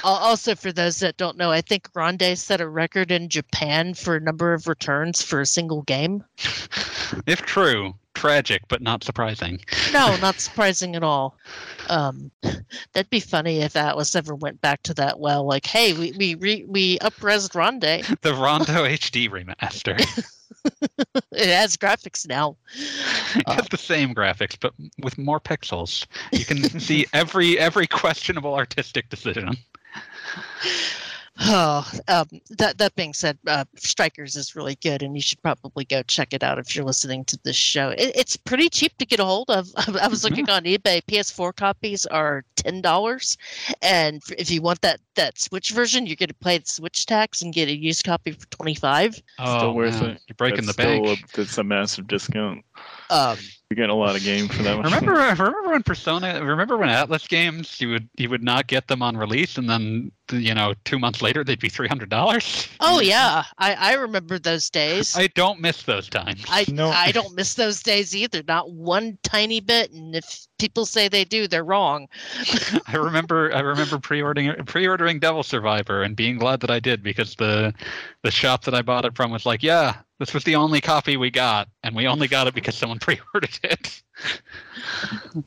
also, 0.04 0.54
for 0.54 0.70
those 0.70 1.00
that 1.00 1.16
don't 1.16 1.38
know, 1.38 1.50
I 1.50 1.62
think 1.62 1.90
Grande 1.94 2.36
set 2.36 2.60
a 2.60 2.68
record 2.68 3.10
in 3.10 3.30
Japan 3.30 3.94
for 3.94 4.16
a 4.16 4.20
number 4.20 4.52
of 4.52 4.68
returns 4.68 5.22
for 5.22 5.40
a 5.40 5.46
single 5.46 5.80
game. 5.82 6.22
if 7.26 7.40
true, 7.40 7.94
tragic 8.18 8.62
but 8.68 8.82
not 8.82 9.04
surprising. 9.04 9.60
No, 9.92 10.16
not 10.20 10.40
surprising 10.40 10.96
at 10.96 11.02
all. 11.02 11.36
Um, 11.88 12.30
that'd 12.92 13.10
be 13.10 13.20
funny 13.20 13.60
if 13.60 13.74
Atlus 13.74 14.16
ever 14.16 14.34
went 14.34 14.60
back 14.60 14.82
to 14.84 14.94
that 14.94 15.18
well. 15.18 15.44
Like, 15.44 15.66
hey, 15.66 15.92
we 15.92 16.12
we 16.12 16.34
re- 16.34 16.64
we 16.66 16.98
upresed 16.98 17.54
Ronde. 17.54 17.84
The 18.22 18.34
Rondo 18.34 18.84
HD 18.84 19.30
remaster. 19.30 19.98
It 21.32 21.48
has 21.48 21.76
graphics 21.76 22.28
now. 22.28 22.56
It 23.34 23.48
has 23.48 23.68
the 23.68 23.78
same 23.78 24.14
graphics, 24.14 24.56
but 24.58 24.74
with 25.02 25.16
more 25.16 25.40
pixels. 25.40 26.04
You 26.32 26.44
can 26.44 26.62
see 26.80 27.06
every 27.14 27.58
every 27.58 27.86
questionable 27.86 28.54
artistic 28.54 29.08
decision. 29.08 29.56
Oh, 31.40 31.88
um, 32.08 32.26
that 32.50 32.78
that 32.78 32.96
being 32.96 33.14
said, 33.14 33.38
uh, 33.46 33.64
Strikers 33.76 34.34
is 34.34 34.56
really 34.56 34.74
good, 34.82 35.02
and 35.02 35.14
you 35.14 35.22
should 35.22 35.40
probably 35.40 35.84
go 35.84 36.02
check 36.02 36.32
it 36.32 36.42
out 36.42 36.58
if 36.58 36.74
you're 36.74 36.84
listening 36.84 37.24
to 37.26 37.38
this 37.44 37.54
show. 37.54 37.90
It, 37.90 38.12
it's 38.16 38.36
pretty 38.36 38.68
cheap 38.68 38.96
to 38.98 39.06
get 39.06 39.20
a 39.20 39.24
hold 39.24 39.48
of. 39.48 39.68
I 39.76 40.08
was 40.08 40.24
looking 40.24 40.50
on 40.50 40.64
eBay. 40.64 41.00
PS4 41.02 41.54
copies 41.54 42.06
are 42.06 42.44
ten 42.58 42.80
dollars, 42.80 43.36
and 43.82 44.22
if 44.36 44.50
you 44.50 44.60
want 44.60 44.80
that 44.82 45.00
that 45.14 45.38
Switch 45.38 45.70
version, 45.70 46.06
you're 46.06 46.16
going 46.16 46.28
to 46.28 46.34
pay 46.34 46.58
the 46.58 46.66
Switch 46.66 47.06
tax 47.06 47.42
and 47.42 47.54
get 47.54 47.68
a 47.68 47.76
used 47.76 48.04
copy 48.04 48.32
for 48.32 48.46
twenty 48.46 48.74
five. 48.74 49.20
Oh, 49.38 49.72
worth 49.72 50.00
man, 50.00 50.10
it. 50.10 50.22
You're 50.28 50.34
breaking 50.36 50.66
that's 50.66 50.76
the 50.76 50.82
bank. 50.82 51.06
Still 51.06 51.14
a, 51.14 51.36
that's 51.36 51.58
a 51.58 51.64
massive 51.64 52.06
discount. 52.06 52.64
Um, 53.10 53.38
You're 53.70 53.76
getting 53.76 53.90
a 53.90 53.94
lot 53.94 54.16
of 54.16 54.22
game 54.22 54.48
for 54.48 54.62
that 54.62 54.76
one. 54.76 54.84
Remember, 54.84 55.12
remember 55.44 55.70
when 55.70 55.82
Persona? 55.82 56.44
Remember 56.44 56.76
when 56.76 56.88
Atlus 56.88 57.28
games 57.28 57.80
you 57.80 57.90
would 57.90 58.08
you 58.16 58.28
would 58.28 58.42
not 58.42 58.66
get 58.66 58.88
them 58.88 59.02
on 59.02 59.16
release, 59.16 59.56
and 59.56 59.68
then 59.68 60.12
you 60.32 60.54
know 60.54 60.74
two 60.84 60.98
months 60.98 61.22
later 61.22 61.44
they'd 61.44 61.60
be 61.60 61.68
three 61.68 61.88
hundred 61.88 62.10
dollars. 62.10 62.68
oh 62.80 63.00
yeah, 63.00 63.44
I, 63.58 63.74
I 63.74 63.94
remember 63.94 64.38
those 64.38 64.68
days. 64.68 65.16
I 65.16 65.28
don't 65.28 65.60
miss 65.60 65.82
those 65.84 66.08
times. 66.08 66.44
I 66.48 66.66
No. 66.68 66.88
I 66.90 67.12
don't 67.12 67.34
miss 67.34 67.54
those 67.54 67.82
days 67.82 68.14
either, 68.14 68.42
not 68.46 68.70
one 68.70 69.18
tiny 69.22 69.60
bit. 69.60 69.92
And 69.92 70.14
if 70.14 70.47
people 70.58 70.86
say 70.86 71.08
they 71.08 71.24
do, 71.24 71.46
they're 71.48 71.64
wrong. 71.64 72.08
I 72.86 72.96
remember 72.96 73.54
I 73.54 73.60
remember 73.60 73.98
pre-ordering 73.98 74.54
pre-ordering 74.64 75.18
Devil 75.18 75.42
Survivor 75.42 76.02
and 76.02 76.16
being 76.16 76.38
glad 76.38 76.60
that 76.60 76.70
I 76.70 76.80
did 76.80 77.02
because 77.02 77.34
the 77.36 77.74
the 78.22 78.30
shop 78.30 78.64
that 78.64 78.74
I 78.74 78.82
bought 78.82 79.04
it 79.04 79.16
from 79.16 79.30
was 79.30 79.46
like, 79.46 79.62
yeah, 79.62 79.96
this 80.18 80.34
was 80.34 80.44
the 80.44 80.56
only 80.56 80.80
copy 80.80 81.16
we 81.16 81.30
got, 81.30 81.68
and 81.84 81.94
we 81.94 82.06
only 82.06 82.26
got 82.26 82.46
it 82.46 82.54
because 82.54 82.76
someone 82.76 82.98
pre-ordered 83.00 83.58
it. 83.62 84.02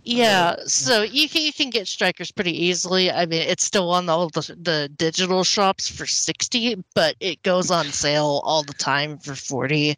Yeah, 0.04 0.56
so 0.66 1.02
you 1.02 1.28
can 1.28 1.42
you 1.42 1.54
can 1.54 1.70
get 1.70 1.88
strikers 1.88 2.32
pretty 2.32 2.66
easily. 2.66 3.12
I 3.12 3.26
mean, 3.26 3.42
it's 3.42 3.66
still 3.66 3.92
on 3.92 4.10
all 4.10 4.30
the 4.30 4.56
the 4.62 4.90
digital 4.96 5.44
shops 5.44 5.90
for 5.90 6.06
sixty, 6.06 6.82
but 6.96 7.16
it 7.20 7.44
goes 7.44 7.70
on 7.70 7.86
sale 7.88 8.42
all 8.44 8.64
the 8.64 8.74
time 8.74 9.18
for 9.18 9.36
forty. 9.36 9.98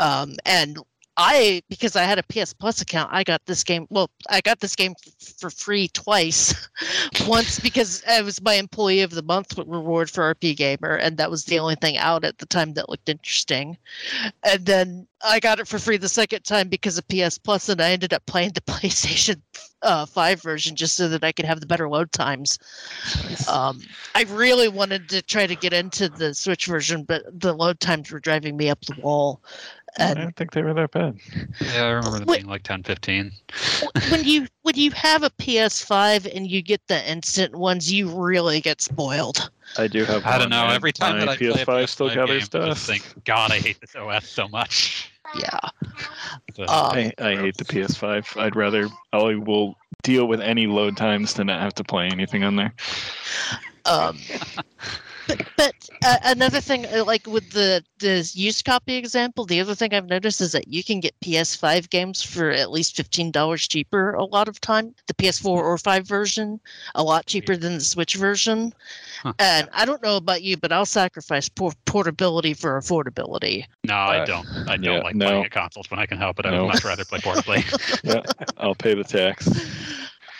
Um, 0.00 0.34
and 0.44 0.78
I 1.16 1.62
because 1.68 1.94
I 1.94 2.02
had 2.02 2.18
a 2.18 2.22
PS 2.24 2.52
Plus 2.52 2.80
account, 2.80 3.10
I 3.12 3.22
got 3.22 3.40
this 3.46 3.62
game. 3.62 3.86
Well, 3.90 4.10
I 4.28 4.40
got 4.40 4.60
this 4.60 4.74
game 4.74 4.94
f- 5.06 5.34
for 5.38 5.50
free 5.50 5.88
twice. 5.88 6.68
Once 7.26 7.60
because 7.60 8.02
I 8.08 8.20
was 8.22 8.42
my 8.42 8.54
employee 8.54 9.02
of 9.02 9.12
the 9.12 9.22
month 9.22 9.56
reward 9.56 10.10
for 10.10 10.34
RPGamer, 10.34 10.98
and 11.00 11.16
that 11.18 11.30
was 11.30 11.44
the 11.44 11.58
only 11.58 11.76
thing 11.76 11.96
out 11.98 12.24
at 12.24 12.38
the 12.38 12.46
time 12.46 12.74
that 12.74 12.88
looked 12.88 13.08
interesting. 13.08 13.76
And 14.42 14.66
then 14.66 15.06
I 15.24 15.40
got 15.40 15.60
it 15.60 15.68
for 15.68 15.78
free 15.78 15.96
the 15.96 16.08
second 16.08 16.42
time 16.42 16.68
because 16.68 16.98
of 16.98 17.06
PS 17.08 17.38
Plus, 17.38 17.68
and 17.68 17.80
I 17.80 17.92
ended 17.92 18.12
up 18.12 18.26
playing 18.26 18.52
the 18.52 18.60
PlayStation 18.72 19.40
uh, 19.82 20.06
5 20.06 20.42
version 20.42 20.74
just 20.74 20.96
so 20.96 21.08
that 21.08 21.22
I 21.22 21.32
could 21.32 21.44
have 21.44 21.60
the 21.60 21.66
better 21.66 21.88
load 21.88 22.10
times. 22.10 22.58
Um, 23.48 23.80
I 24.14 24.22
really 24.24 24.68
wanted 24.68 25.08
to 25.10 25.22
try 25.22 25.46
to 25.46 25.54
get 25.54 25.72
into 25.72 26.08
the 26.08 26.34
Switch 26.34 26.66
version, 26.66 27.04
but 27.04 27.22
the 27.32 27.52
load 27.52 27.80
times 27.80 28.10
were 28.10 28.20
driving 28.20 28.56
me 28.56 28.70
up 28.70 28.80
the 28.82 29.00
wall. 29.00 29.40
I 29.98 30.14
don't 30.14 30.34
think 30.34 30.52
they 30.52 30.62
were 30.62 30.74
that 30.74 30.90
bad. 30.90 31.18
Yeah, 31.60 31.84
I 31.84 31.88
remember 31.90 32.18
them 32.18 32.26
Wait. 32.26 32.38
being 32.38 32.48
like 32.48 32.64
10, 32.64 32.82
15. 32.82 33.30
when 34.10 34.24
you 34.24 34.46
when 34.62 34.74
you 34.74 34.90
have 34.90 35.22
a 35.22 35.30
PS5 35.30 36.34
and 36.34 36.50
you 36.50 36.62
get 36.62 36.80
the 36.88 37.08
instant 37.10 37.54
ones, 37.54 37.92
you 37.92 38.08
really 38.08 38.60
get 38.60 38.80
spoiled. 38.80 39.50
I 39.78 39.86
do 39.86 40.04
have. 40.04 40.26
I 40.26 40.38
don't 40.38 40.50
know. 40.50 40.66
Every 40.66 40.92
time 40.92 41.18
my 41.18 41.20
that 41.20 41.28
I 41.28 41.36
play 41.36 41.46
PS5 41.46 41.62
a 41.62 41.66
PS5 41.66 41.88
still 41.88 42.08
game, 42.08 42.16
got 42.16 42.26
their 42.26 42.36
I 42.36 42.38
just 42.38 42.46
stuff. 42.46 42.78
think, 42.78 43.24
God, 43.24 43.52
I 43.52 43.58
hate 43.58 43.80
this 43.80 43.94
OS 43.94 44.28
so 44.28 44.48
much. 44.48 45.10
Yeah. 45.36 45.58
So, 46.54 46.62
Um, 46.64 46.68
I, 46.68 47.12
I 47.18 47.36
hate 47.36 47.56
the 47.56 47.64
PS5. 47.64 48.40
I'd 48.40 48.56
rather 48.56 48.88
I 49.12 49.34
will 49.34 49.76
deal 50.02 50.26
with 50.26 50.40
any 50.40 50.66
load 50.66 50.96
times 50.96 51.34
than 51.34 51.46
not 51.46 51.60
have 51.60 51.74
to 51.74 51.84
play 51.84 52.08
anything 52.08 52.44
on 52.44 52.56
there. 52.56 52.72
Um, 53.86 54.18
but 55.26 55.46
but 55.56 55.74
uh, 56.04 56.16
another 56.24 56.60
thing, 56.60 56.86
uh, 56.86 57.04
like 57.04 57.26
with 57.26 57.50
the 57.52 57.82
the 57.98 58.28
used 58.34 58.64
copy 58.64 58.96
example, 58.96 59.44
the 59.44 59.60
other 59.60 59.74
thing 59.74 59.94
I've 59.94 60.08
noticed 60.08 60.40
is 60.40 60.52
that 60.52 60.68
you 60.68 60.84
can 60.84 61.00
get 61.00 61.18
PS5 61.20 61.88
games 61.90 62.22
for 62.22 62.50
at 62.50 62.70
least 62.70 62.96
fifteen 62.96 63.30
dollars 63.30 63.66
cheaper 63.66 64.12
a 64.14 64.24
lot 64.24 64.48
of 64.48 64.60
time. 64.60 64.94
The 65.06 65.14
PS4 65.14 65.46
or 65.46 65.78
five 65.78 66.06
version, 66.06 66.60
a 66.94 67.02
lot 67.02 67.26
cheaper 67.26 67.56
than 67.56 67.74
the 67.74 67.80
Switch 67.80 68.14
version. 68.16 68.72
Huh. 69.22 69.32
And 69.38 69.68
I 69.72 69.84
don't 69.84 70.02
know 70.02 70.16
about 70.16 70.42
you, 70.42 70.56
but 70.56 70.72
I'll 70.72 70.86
sacrifice 70.86 71.48
por- 71.48 71.72
portability 71.86 72.54
for 72.54 72.78
affordability. 72.78 73.64
no, 73.84 73.94
I 73.94 74.18
uh, 74.18 74.26
don't. 74.26 74.46
I 74.68 74.76
don't 74.76 74.82
yeah, 74.84 74.98
like 75.00 75.14
no. 75.14 75.26
playing 75.26 75.44
at 75.46 75.50
consoles 75.50 75.90
when 75.90 75.98
I 76.00 76.06
can 76.06 76.18
help 76.18 76.38
it. 76.40 76.46
I 76.46 76.50
No. 76.50 76.64
would 76.64 76.74
much 76.74 76.84
rather 76.84 77.04
play 77.04 77.18
portably. 77.20 77.62
Yeah, 78.04 78.20
I'll 78.58 78.74
pay 78.74 78.94
the 78.94 79.04
tax. 79.04 79.48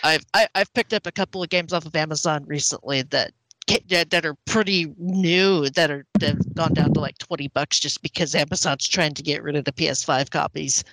I've 0.03 0.24
I, 0.35 0.47
I've 0.55 0.72
picked 0.74 0.93
up 0.93 1.07
a 1.07 1.12
couple 1.12 1.43
of 1.43 1.49
games 1.49 1.72
off 1.72 1.87
of 1.87 1.97
Amazon 1.97 2.45
recently 2.47 3.03
that 3.03 3.32
ca- 3.32 3.35
that, 3.66 3.92
uh, 3.92 4.04
that 4.10 4.26
are 4.26 4.34
pretty 4.46 4.92
new 4.98 5.68
that 5.70 5.90
are 5.90 6.04
that 6.20 6.34
have 6.34 6.54
gone 6.54 6.74
down 6.74 6.92
to 6.92 7.00
like 7.00 7.18
20 7.18 7.48
bucks 7.48 7.78
just 7.78 8.02
because 8.02 8.34
Amazon's 8.34 8.86
trying 8.86 9.14
to 9.14 9.22
get 9.22 9.42
rid 9.42 9.56
of 9.56 9.64
the 9.64 9.72
PS5 9.72 10.30
copies. 10.30 10.84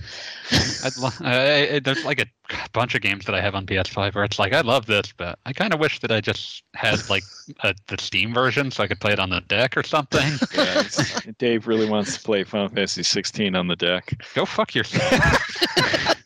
I'd 0.84 0.98
lo- 0.98 1.10
I, 1.22 1.76
I, 1.76 1.80
there's 1.80 2.06
like 2.06 2.20
a 2.22 2.26
bunch 2.74 2.96
of 2.96 3.02
games 3.02 3.26
that 3.26 3.36
I 3.36 3.42
have 3.42 3.56
on 3.56 3.66
PS5 3.66 4.16
where 4.16 4.24
it's 4.24 4.40
like 4.40 4.54
I 4.54 4.62
love 4.62 4.86
this, 4.86 5.14
but 5.16 5.38
I 5.46 5.54
kind 5.54 5.74
of 5.74 5.80
wish 5.80 6.00
that 6.00 6.12
I 6.12 6.22
just 6.22 6.64
had 6.74 7.10
like 7.10 7.24
a, 7.62 7.76
the 7.88 7.98
Steam 7.98 8.34
version 8.34 8.72
so 8.72 8.84
I 8.84 8.88
could 8.88 9.00
play 9.00 9.14
it 9.14 9.20
on 9.20 9.30
the 9.30 9.42
deck 9.42 9.78
or 9.78 9.84
something. 9.84 10.32
Yeah, 10.54 10.84
Dave 11.38 11.68
really 11.68 11.90
wants 11.90 12.18
to 12.18 12.24
play 12.24 12.44
Final 12.44 12.68
Fantasy 12.68 13.04
16 13.04 13.56
on 13.56 13.68
the 13.68 13.76
deck. 13.76 14.14
Go 14.36 14.46
fuck 14.46 14.76
yourself. 14.76 15.02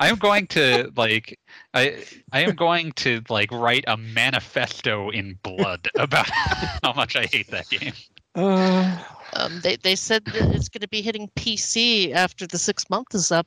I 0.00 0.08
am 0.08 0.16
going 0.16 0.46
to 0.48 0.92
like 0.96 1.38
I 1.76 2.04
I 2.32 2.40
am 2.42 2.54
going 2.54 2.92
to 2.92 3.22
like 3.28 3.50
write 3.52 3.84
a 3.86 3.96
manifesto 3.96 5.10
in 5.10 5.38
blood 5.42 5.88
about 5.96 6.28
how 6.82 6.92
much 6.94 7.16
I 7.16 7.26
hate 7.26 7.50
that 7.50 7.68
game. 7.68 7.92
Uh, 8.34 8.98
Um, 9.32 9.60
they 9.60 9.76
they 9.76 9.96
said 9.96 10.24
that 10.26 10.54
it's 10.54 10.68
going 10.68 10.80
to 10.82 10.88
be 10.88 11.02
hitting 11.02 11.28
PC 11.36 12.12
after 12.14 12.46
the 12.46 12.56
six 12.58 12.88
month 12.88 13.14
is 13.14 13.32
up. 13.32 13.46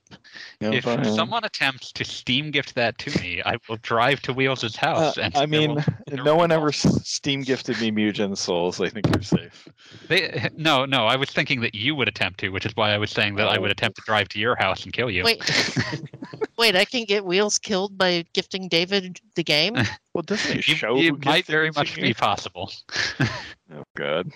you 0.60 0.74
if 0.74 0.84
fine. 0.84 1.06
someone 1.06 1.44
attempts 1.46 1.92
to 1.94 2.04
Steam 2.04 2.52
gift 2.52 2.76
that 2.76 2.98
to 3.00 3.20
me, 3.22 3.42
I 3.46 3.56
will 3.68 3.78
drive 3.78 4.22
to 4.24 4.34
Wheels' 4.34 4.64
Uh, 4.64 4.80
house. 4.80 5.18
and 5.18 5.36
I 5.38 5.46
mean, 5.46 5.76
will- 5.76 6.24
no 6.24 6.36
one 6.36 6.52
ever 6.52 6.72
Steam 6.74 7.42
gifted 7.44 7.80
me 7.80 7.92
Mugen 7.92 8.36
Souls. 8.38 8.82
I 8.82 8.90
think 8.90 9.08
you're 9.08 9.24
safe. 9.24 9.68
They, 10.10 10.50
no, 10.58 10.86
no. 10.86 11.06
I 11.08 11.16
was 11.16 11.30
thinking 11.30 11.62
that 11.62 11.74
you 11.74 11.96
would 11.96 12.08
attempt 12.10 12.40
to, 12.42 12.50
which 12.50 12.66
is 12.66 12.74
why 12.76 12.92
I 12.94 12.98
was 12.98 13.10
saying 13.10 13.36
that 13.36 13.48
I 13.48 13.58
would 13.58 13.70
Oh. 13.70 13.78
attempt 13.78 13.98
to 14.00 14.04
drive 14.06 14.28
to 14.30 14.40
your 14.40 14.56
house 14.58 14.84
and 14.84 14.92
kill 14.94 15.10
you. 15.10 15.24
Wait, 15.24 15.40
wait, 16.60 16.76
I 16.76 16.86
can 16.86 17.06
get 17.06 17.26
Wheels 17.26 17.58
killed 17.58 17.98
by 17.98 18.26
gifting 18.34 18.68
David 18.68 19.20
the 19.36 19.44
game. 19.44 19.76
Well, 20.14 20.24
doesn't 20.24 20.58
it 20.58 20.64
show? 20.64 20.96
who 20.96 21.02
it 21.04 21.24
might 21.26 21.46
very 21.46 21.72
much 21.72 21.96
be 21.96 22.14
possible. 22.14 22.72
Oh 23.72 23.84
God. 23.96 24.32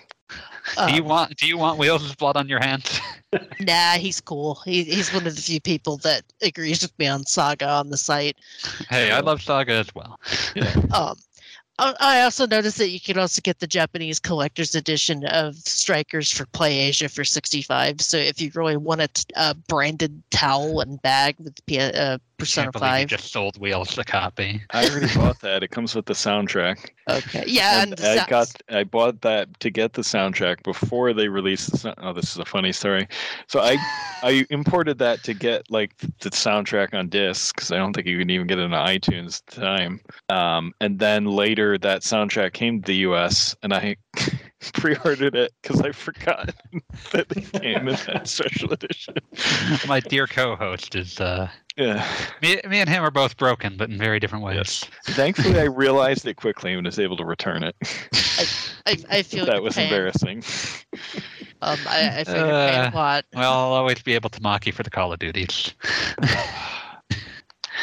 do 0.86 0.94
you 0.94 1.02
Uh, 1.02 1.08
want 1.08 1.36
Do 1.36 1.48
you 1.48 1.58
want 1.58 1.76
Wheels' 1.76 2.14
blood 2.14 2.36
on 2.36 2.48
your 2.48 2.60
hands? 2.60 3.00
nah, 3.60 3.94
he's 3.94 4.20
cool. 4.20 4.60
He, 4.64 4.84
he's 4.84 5.12
one 5.12 5.26
of 5.26 5.34
the 5.34 5.42
few 5.42 5.60
people 5.60 5.96
that 5.98 6.22
agrees 6.40 6.82
with 6.82 6.96
me 7.00 7.08
on 7.08 7.26
Saga 7.26 7.68
on 7.68 7.90
the 7.90 7.96
site. 7.96 8.36
hey, 8.88 9.10
I 9.10 9.18
love 9.18 9.42
Saga 9.42 9.72
as 9.72 9.92
well. 9.92 10.20
Um, 10.92 11.16
I 11.78 12.22
also 12.22 12.46
noticed 12.46 12.78
that 12.78 12.90
you 12.90 13.00
can 13.00 13.18
also 13.18 13.40
get 13.42 13.58
the 13.58 13.66
Japanese 13.66 14.20
collector's 14.20 14.76
edition 14.76 15.24
of 15.26 15.56
Strikers 15.56 16.30
for 16.30 16.46
Play 16.46 16.78
Asia 16.78 17.08
for 17.08 17.24
65. 17.24 18.00
So 18.00 18.16
if 18.16 18.40
you 18.40 18.52
really 18.54 18.76
want 18.76 19.24
a 19.34 19.54
branded 19.66 20.22
towel 20.30 20.80
and 20.80 21.02
bag 21.02 21.34
with 21.40 21.64
P- 21.66 21.80
uh, 21.80 22.18
Persona 22.44 22.64
Can't 22.66 22.72
believe 22.72 23.00
you 23.00 23.06
just 23.06 23.32
sold 23.32 23.58
Wheels 23.58 23.96
a 23.98 24.04
copy. 24.04 24.62
I 24.70 24.88
already 24.88 25.14
bought 25.14 25.40
that. 25.40 25.62
It 25.62 25.68
comes 25.70 25.94
with 25.94 26.06
the 26.06 26.12
soundtrack. 26.14 26.90
Okay. 27.08 27.44
Yeah, 27.46 27.82
and, 27.82 27.98
And 27.98 28.20
I 28.20 28.24
sou- 28.24 28.30
got 28.30 28.62
I 28.70 28.84
bought 28.84 29.20
that 29.22 29.58
to 29.60 29.70
get 29.70 29.94
the 29.94 30.02
soundtrack 30.02 30.62
before 30.62 31.12
they 31.12 31.28
released 31.28 31.70
the 31.70 31.78
sound. 31.78 31.96
Oh, 31.98 32.12
this 32.12 32.32
is 32.32 32.38
a 32.38 32.44
funny 32.44 32.72
story. 32.72 33.08
So 33.48 33.60
I 33.60 33.76
I 34.22 34.46
imported 34.50 34.98
that 34.98 35.22
to 35.24 35.34
get 35.34 35.70
like 35.70 35.96
the 35.98 36.30
soundtrack 36.30 36.94
on 36.94 37.08
disc 37.08 37.56
because 37.56 37.72
I 37.72 37.76
don't 37.76 37.92
think 37.94 38.06
you 38.06 38.18
can 38.18 38.30
even 38.30 38.46
get 38.46 38.58
it 38.58 38.72
on 38.72 38.86
iTunes 38.86 39.42
at 39.46 39.54
the 39.54 39.60
time. 39.62 40.00
Um, 40.28 40.72
and 40.80 40.98
then 40.98 41.24
later 41.26 41.78
that 41.78 42.02
soundtrack 42.02 42.52
came 42.52 42.82
to 42.82 42.86
the 42.86 42.96
U.S. 42.98 43.56
and 43.62 43.72
I 43.72 43.96
pre-ordered 44.70 45.34
it 45.34 45.52
because 45.62 45.80
I 45.80 45.92
forgot 45.92 46.54
that 47.12 47.26
it 47.36 47.52
came 47.52 47.88
in 47.88 47.96
that 48.06 48.28
special 48.28 48.72
edition. 48.72 49.14
My 49.86 50.00
dear 50.00 50.26
co-host 50.26 50.94
is 50.94 51.20
uh, 51.20 51.48
Yeah. 51.76 52.06
me. 52.42 52.60
Me 52.68 52.80
and 52.80 52.88
him 52.88 53.02
are 53.04 53.10
both 53.10 53.36
broken, 53.36 53.76
but 53.76 53.90
in 53.90 53.98
very 53.98 54.18
different 54.20 54.44
ways. 54.44 54.56
Yes. 54.56 54.84
Thankfully, 55.16 55.58
I 55.58 55.64
realized 55.64 56.26
it 56.26 56.34
quickly 56.36 56.72
and 56.74 56.84
was 56.86 56.98
able 56.98 57.16
to 57.16 57.24
return 57.24 57.62
it. 57.64 57.76
I, 58.86 58.96
I 59.10 59.22
feel 59.22 59.46
that 59.46 59.62
was 59.62 59.74
pain. 59.76 59.84
embarrassing. 59.84 60.42
Um, 61.62 61.78
I, 61.88 62.20
I 62.20 62.24
feel 62.24 62.36
your 62.36 62.44
pain 62.44 62.80
Uh, 62.80 62.90
a 62.92 62.94
lot. 62.94 63.24
Well, 63.34 63.52
I'll 63.52 63.72
always 63.72 64.02
be 64.02 64.14
able 64.14 64.30
to 64.30 64.42
mock 64.42 64.66
you 64.66 64.72
for 64.72 64.82
the 64.82 64.90
Call 64.90 65.12
of 65.12 65.18
Duties. 65.18 65.72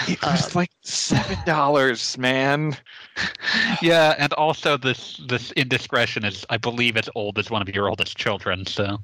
It 0.07 0.21
was 0.21 0.45
Um, 0.47 0.51
like 0.55 0.71
seven 0.83 1.37
dollars, 1.45 2.17
man. 2.17 2.77
Yeah, 3.81 4.15
and 4.17 4.31
also 4.33 4.77
this 4.77 5.19
this 5.27 5.51
indiscretion 5.53 6.23
is, 6.25 6.45
I 6.49 6.57
believe, 6.57 6.97
as 6.97 7.09
old 7.15 7.37
as 7.39 7.49
one 7.49 7.61
of 7.61 7.69
your 7.73 7.89
oldest 7.89 8.17
children. 8.17 8.65
So 8.65 8.97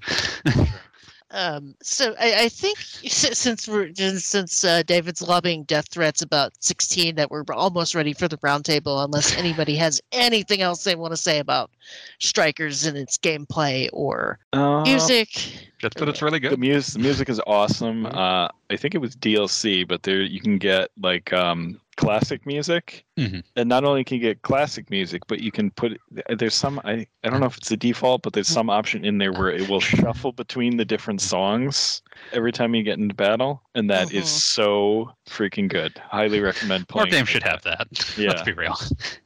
Um, 1.32 1.76
so 1.84 2.16
I, 2.20 2.46
I 2.46 2.50
think 2.50 2.78
since 2.80 3.68
we're 3.68 3.94
since 3.94 4.64
uh, 4.64 4.82
David's 4.84 5.22
lobbying 5.22 5.64
death 5.64 5.90
threats 5.90 6.22
about 6.22 6.54
16, 6.64 7.16
that 7.16 7.30
we're 7.30 7.44
almost 7.52 7.94
ready 7.96 8.14
for 8.14 8.30
the 8.30 8.38
roundtable. 8.38 9.04
Unless 9.04 9.36
anybody 9.38 9.76
has 9.76 10.00
anything 10.14 10.62
else 10.62 10.86
they 10.86 10.96
want 10.96 11.12
to 11.12 11.18
say 11.18 11.40
about 11.40 11.70
Strikers 12.20 12.86
and 12.86 12.98
its 12.98 13.18
gameplay 13.18 13.90
or 13.92 14.40
Uh, 14.54 14.84
music. 14.84 15.67
Just 15.80 15.96
that 15.98 16.10
it's 16.10 16.22
really 16.22 16.40
The 16.40 16.50
good. 16.50 16.60
music, 16.60 16.94
the 16.94 17.00
music 17.00 17.30
is 17.30 17.42
awesome. 17.48 18.06
Uh, 18.06 18.48
I 18.70 18.76
think 18.78 18.96
it 18.96 19.00
was 19.00 19.16
DLC, 19.16 19.88
but 19.88 20.04
there 20.04 20.22
you 20.22 20.40
can 20.42 20.58
get 20.58 20.90
like 21.02 21.32
um, 21.34 21.80
classic 21.96 22.46
music, 22.46 23.06
Mhm. 23.18 23.44
and 23.56 23.70
not 23.70 23.84
only 23.84 24.04
can 24.04 24.16
you 24.18 24.22
get 24.22 24.42
classic 24.44 24.90
music, 24.90 25.24
but 25.28 25.40
you 25.40 25.52
can 25.52 25.72
put 25.72 26.00
there's 26.38 26.54
some 26.56 26.80
I 26.84 27.06
I 27.24 27.30
don't 27.30 27.40
know 27.40 27.46
if 27.48 27.58
it's 27.58 27.70
the 27.70 27.78
default, 27.78 28.22
but 28.24 28.34
there's 28.34 28.48
some 28.48 28.70
option 28.70 29.06
in 29.06 29.18
there 29.20 29.32
where 29.32 29.50
it 29.50 29.68
will 29.70 29.80
shuffle 29.80 30.32
between 30.32 30.78
the 30.78 30.86
different 30.86 31.22
songs 31.22 32.02
every 32.34 32.52
time 32.52 32.74
you 32.76 32.84
get 32.84 32.98
into 33.00 33.16
battle, 33.16 33.62
and 33.76 33.90
that 33.90 34.12
is 34.14 34.26
Mhm. 34.26 34.28
so 34.28 35.12
freaking 35.30 35.68
good. 35.68 35.98
Highly 36.10 36.40
recommend 36.40 36.86
More 36.94 37.04
playing. 37.04 37.12
games 37.12 37.30
it. 37.30 37.32
should 37.34 37.44
have 37.44 37.62
that. 37.64 37.88
Yeah. 38.18 38.30
Let's 38.30 38.44
be 38.44 38.54
real. 38.54 38.78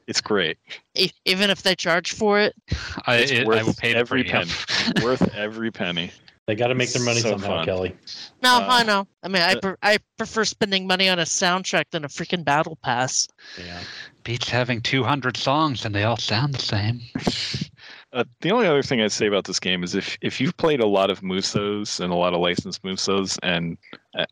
It's 0.07 0.21
great. 0.21 0.57
Even 1.25 1.49
if 1.49 1.63
they 1.63 1.75
charge 1.75 2.11
for 2.13 2.39
it. 2.39 2.53
I, 3.07 3.15
It's 3.17 3.31
it, 3.31 3.43
I 3.43 3.45
worth 3.47 3.65
will 3.65 3.73
pay 3.73 3.95
every 3.95 4.23
premium. 4.23 4.47
penny. 4.49 5.05
Worth 5.05 5.33
every 5.35 5.71
penny. 5.71 6.11
They 6.51 6.55
got 6.55 6.67
to 6.67 6.75
make 6.75 6.91
their 6.91 7.01
money 7.01 7.21
So 7.21 7.29
somehow, 7.29 7.47
fun. 7.47 7.65
Kelly. 7.65 7.95
No, 8.43 8.55
Uh, 8.57 8.67
I 8.69 8.83
know. 8.83 9.07
I 9.23 9.29
mean, 9.29 9.41
I 9.41 9.53
uh, 9.53 9.59
pre- 9.61 9.75
I 9.81 9.99
prefer 10.17 10.43
spending 10.43 10.85
money 10.85 11.07
on 11.07 11.17
a 11.17 11.21
soundtrack 11.23 11.85
than 11.91 12.03
a 12.03 12.09
freaking 12.09 12.43
battle 12.43 12.77
pass. 12.83 13.29
Yeah. 13.57 13.79
Beats 14.25 14.49
having 14.49 14.81
200 14.81 15.37
songs 15.37 15.85
and 15.85 15.95
they 15.95 16.03
all 16.03 16.17
sound 16.17 16.53
the 16.55 16.59
same. 16.61 16.99
Uh, 18.13 18.25
the 18.41 18.51
only 18.51 18.67
other 18.67 18.83
thing 18.83 18.99
I'd 18.99 19.13
say 19.13 19.25
about 19.25 19.45
this 19.45 19.57
game 19.57 19.85
is 19.85 19.95
if 19.95 20.17
if 20.19 20.41
you've 20.41 20.55
played 20.57 20.81
a 20.81 20.85
lot 20.85 21.09
of 21.09 21.21
Musos 21.21 22.01
and 22.01 22.11
a 22.11 22.15
lot 22.15 22.33
of 22.33 22.41
licensed 22.41 22.83
Musos, 22.83 23.39
and 23.41 23.77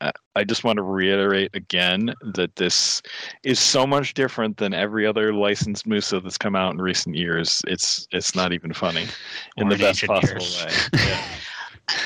I, 0.01 0.11
I 0.35 0.43
just 0.43 0.65
want 0.65 0.75
to 0.77 0.83
reiterate 0.83 1.51
again 1.55 2.13
that 2.33 2.57
this 2.57 3.01
is 3.43 3.57
so 3.57 3.87
much 3.87 4.15
different 4.15 4.57
than 4.57 4.73
every 4.73 5.05
other 5.05 5.33
licensed 5.33 5.87
Muso 5.87 6.19
that's 6.19 6.37
come 6.37 6.57
out 6.57 6.73
in 6.73 6.81
recent 6.81 7.15
years. 7.15 7.61
It's 7.67 8.05
it's 8.11 8.35
not 8.35 8.51
even 8.51 8.73
funny 8.73 9.07
in 9.55 9.67
Or 9.67 9.69
the 9.69 9.77
best 9.77 10.05
possible 10.05 10.41
years. 10.41 10.65
way. 10.65 10.99
Yeah. 10.99 11.23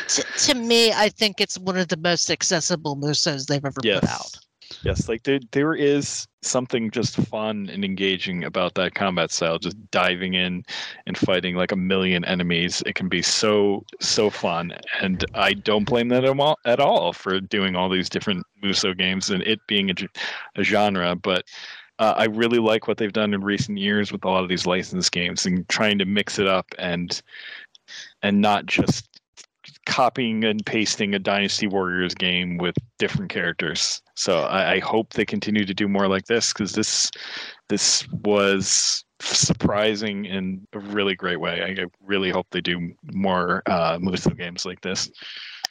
To, 0.10 0.24
to 0.24 0.56
me, 0.56 0.92
I 0.92 1.10
think 1.10 1.42
it's 1.42 1.58
one 1.58 1.78
of 1.78 1.88
the 1.88 1.98
most 1.98 2.30
accessible 2.30 2.96
Musos 2.96 3.48
they've 3.48 3.64
ever 3.64 3.82
put 3.82 3.86
out. 3.86 4.04
Yes. 4.04 4.40
Yes, 4.84 5.08
like 5.08 5.24
there 5.24 5.40
there 5.52 5.76
is 5.76 6.28
something 6.42 6.90
just 6.90 7.16
fun 7.16 7.70
and 7.72 7.86
engaging 7.86 8.44
about 8.44 8.74
that 8.76 8.96
combat 8.96 9.32
style, 9.32 9.60
just 9.60 9.78
diving 9.92 10.34
in 10.34 10.66
and 11.06 11.18
fighting 11.18 11.56
like 11.56 11.72
a 11.72 11.76
million 11.76 12.26
enemies. 12.26 12.82
It 12.86 12.96
can 12.96 13.08
be 13.08 13.22
so 13.22 13.86
so 14.02 14.30
fun, 14.30 14.74
and 15.02 15.24
I 15.36 15.54
don't 15.54 15.86
blame 15.86 16.10
them 16.10 16.26
at 16.66 16.80
all, 16.80 17.14
for 17.14 17.40
doing 17.40 17.76
all 17.76 17.90
these 17.90 18.10
different 18.10 18.46
Muso 18.62 18.94
games 18.94 19.30
and 19.30 19.44
it 19.44 19.60
being 19.68 19.92
a, 19.92 19.94
a 20.56 20.64
genre. 20.64 21.16
But 21.16 21.46
uh, 22.00 22.16
I 22.18 22.26
really 22.26 22.60
like 22.60 22.88
what 22.88 22.98
they've 22.98 23.14
done 23.14 23.34
in 23.34 23.44
recent 23.44 23.78
years 23.78 24.12
with 24.12 24.26
a 24.26 24.30
lot 24.30 24.44
of 24.44 24.50
these 24.50 24.66
licensed 24.66 25.12
games 25.12 25.46
and 25.46 25.68
trying 25.70 26.00
to 26.00 26.06
mix 26.06 26.40
it 26.40 26.48
up 26.48 26.66
and 26.80 27.22
and 28.22 28.42
not 28.42 28.66
just 28.66 29.13
copying 29.86 30.44
and 30.44 30.66
pasting 30.66 31.14
a 31.14 31.20
Dynasty 31.20 31.68
Warriors 31.68 32.14
game 32.14 32.58
with 32.58 32.76
different 33.00 33.32
characters. 33.32 34.02
So 34.16 34.42
I, 34.42 34.74
I 34.74 34.80
hope 34.80 35.14
they 35.14 35.26
continue 35.26 35.66
to 35.66 35.74
do 35.74 35.88
more 35.88 36.08
like 36.08 36.26
this 36.26 36.54
because 36.54 36.74
this 36.74 37.12
this 37.70 38.08
was 38.10 39.04
surprising 39.20 40.26
in 40.26 40.68
a 40.74 40.80
really 40.80 41.16
great 41.16 41.40
way. 41.40 41.64
I 41.64 41.86
really 42.02 42.30
hope 42.30 42.48
they 42.52 42.62
do 42.62 42.92
more 43.14 43.64
uh, 43.66 43.98
Muso 44.02 44.32
games 44.32 44.66
like 44.66 44.82
this. 44.82 45.10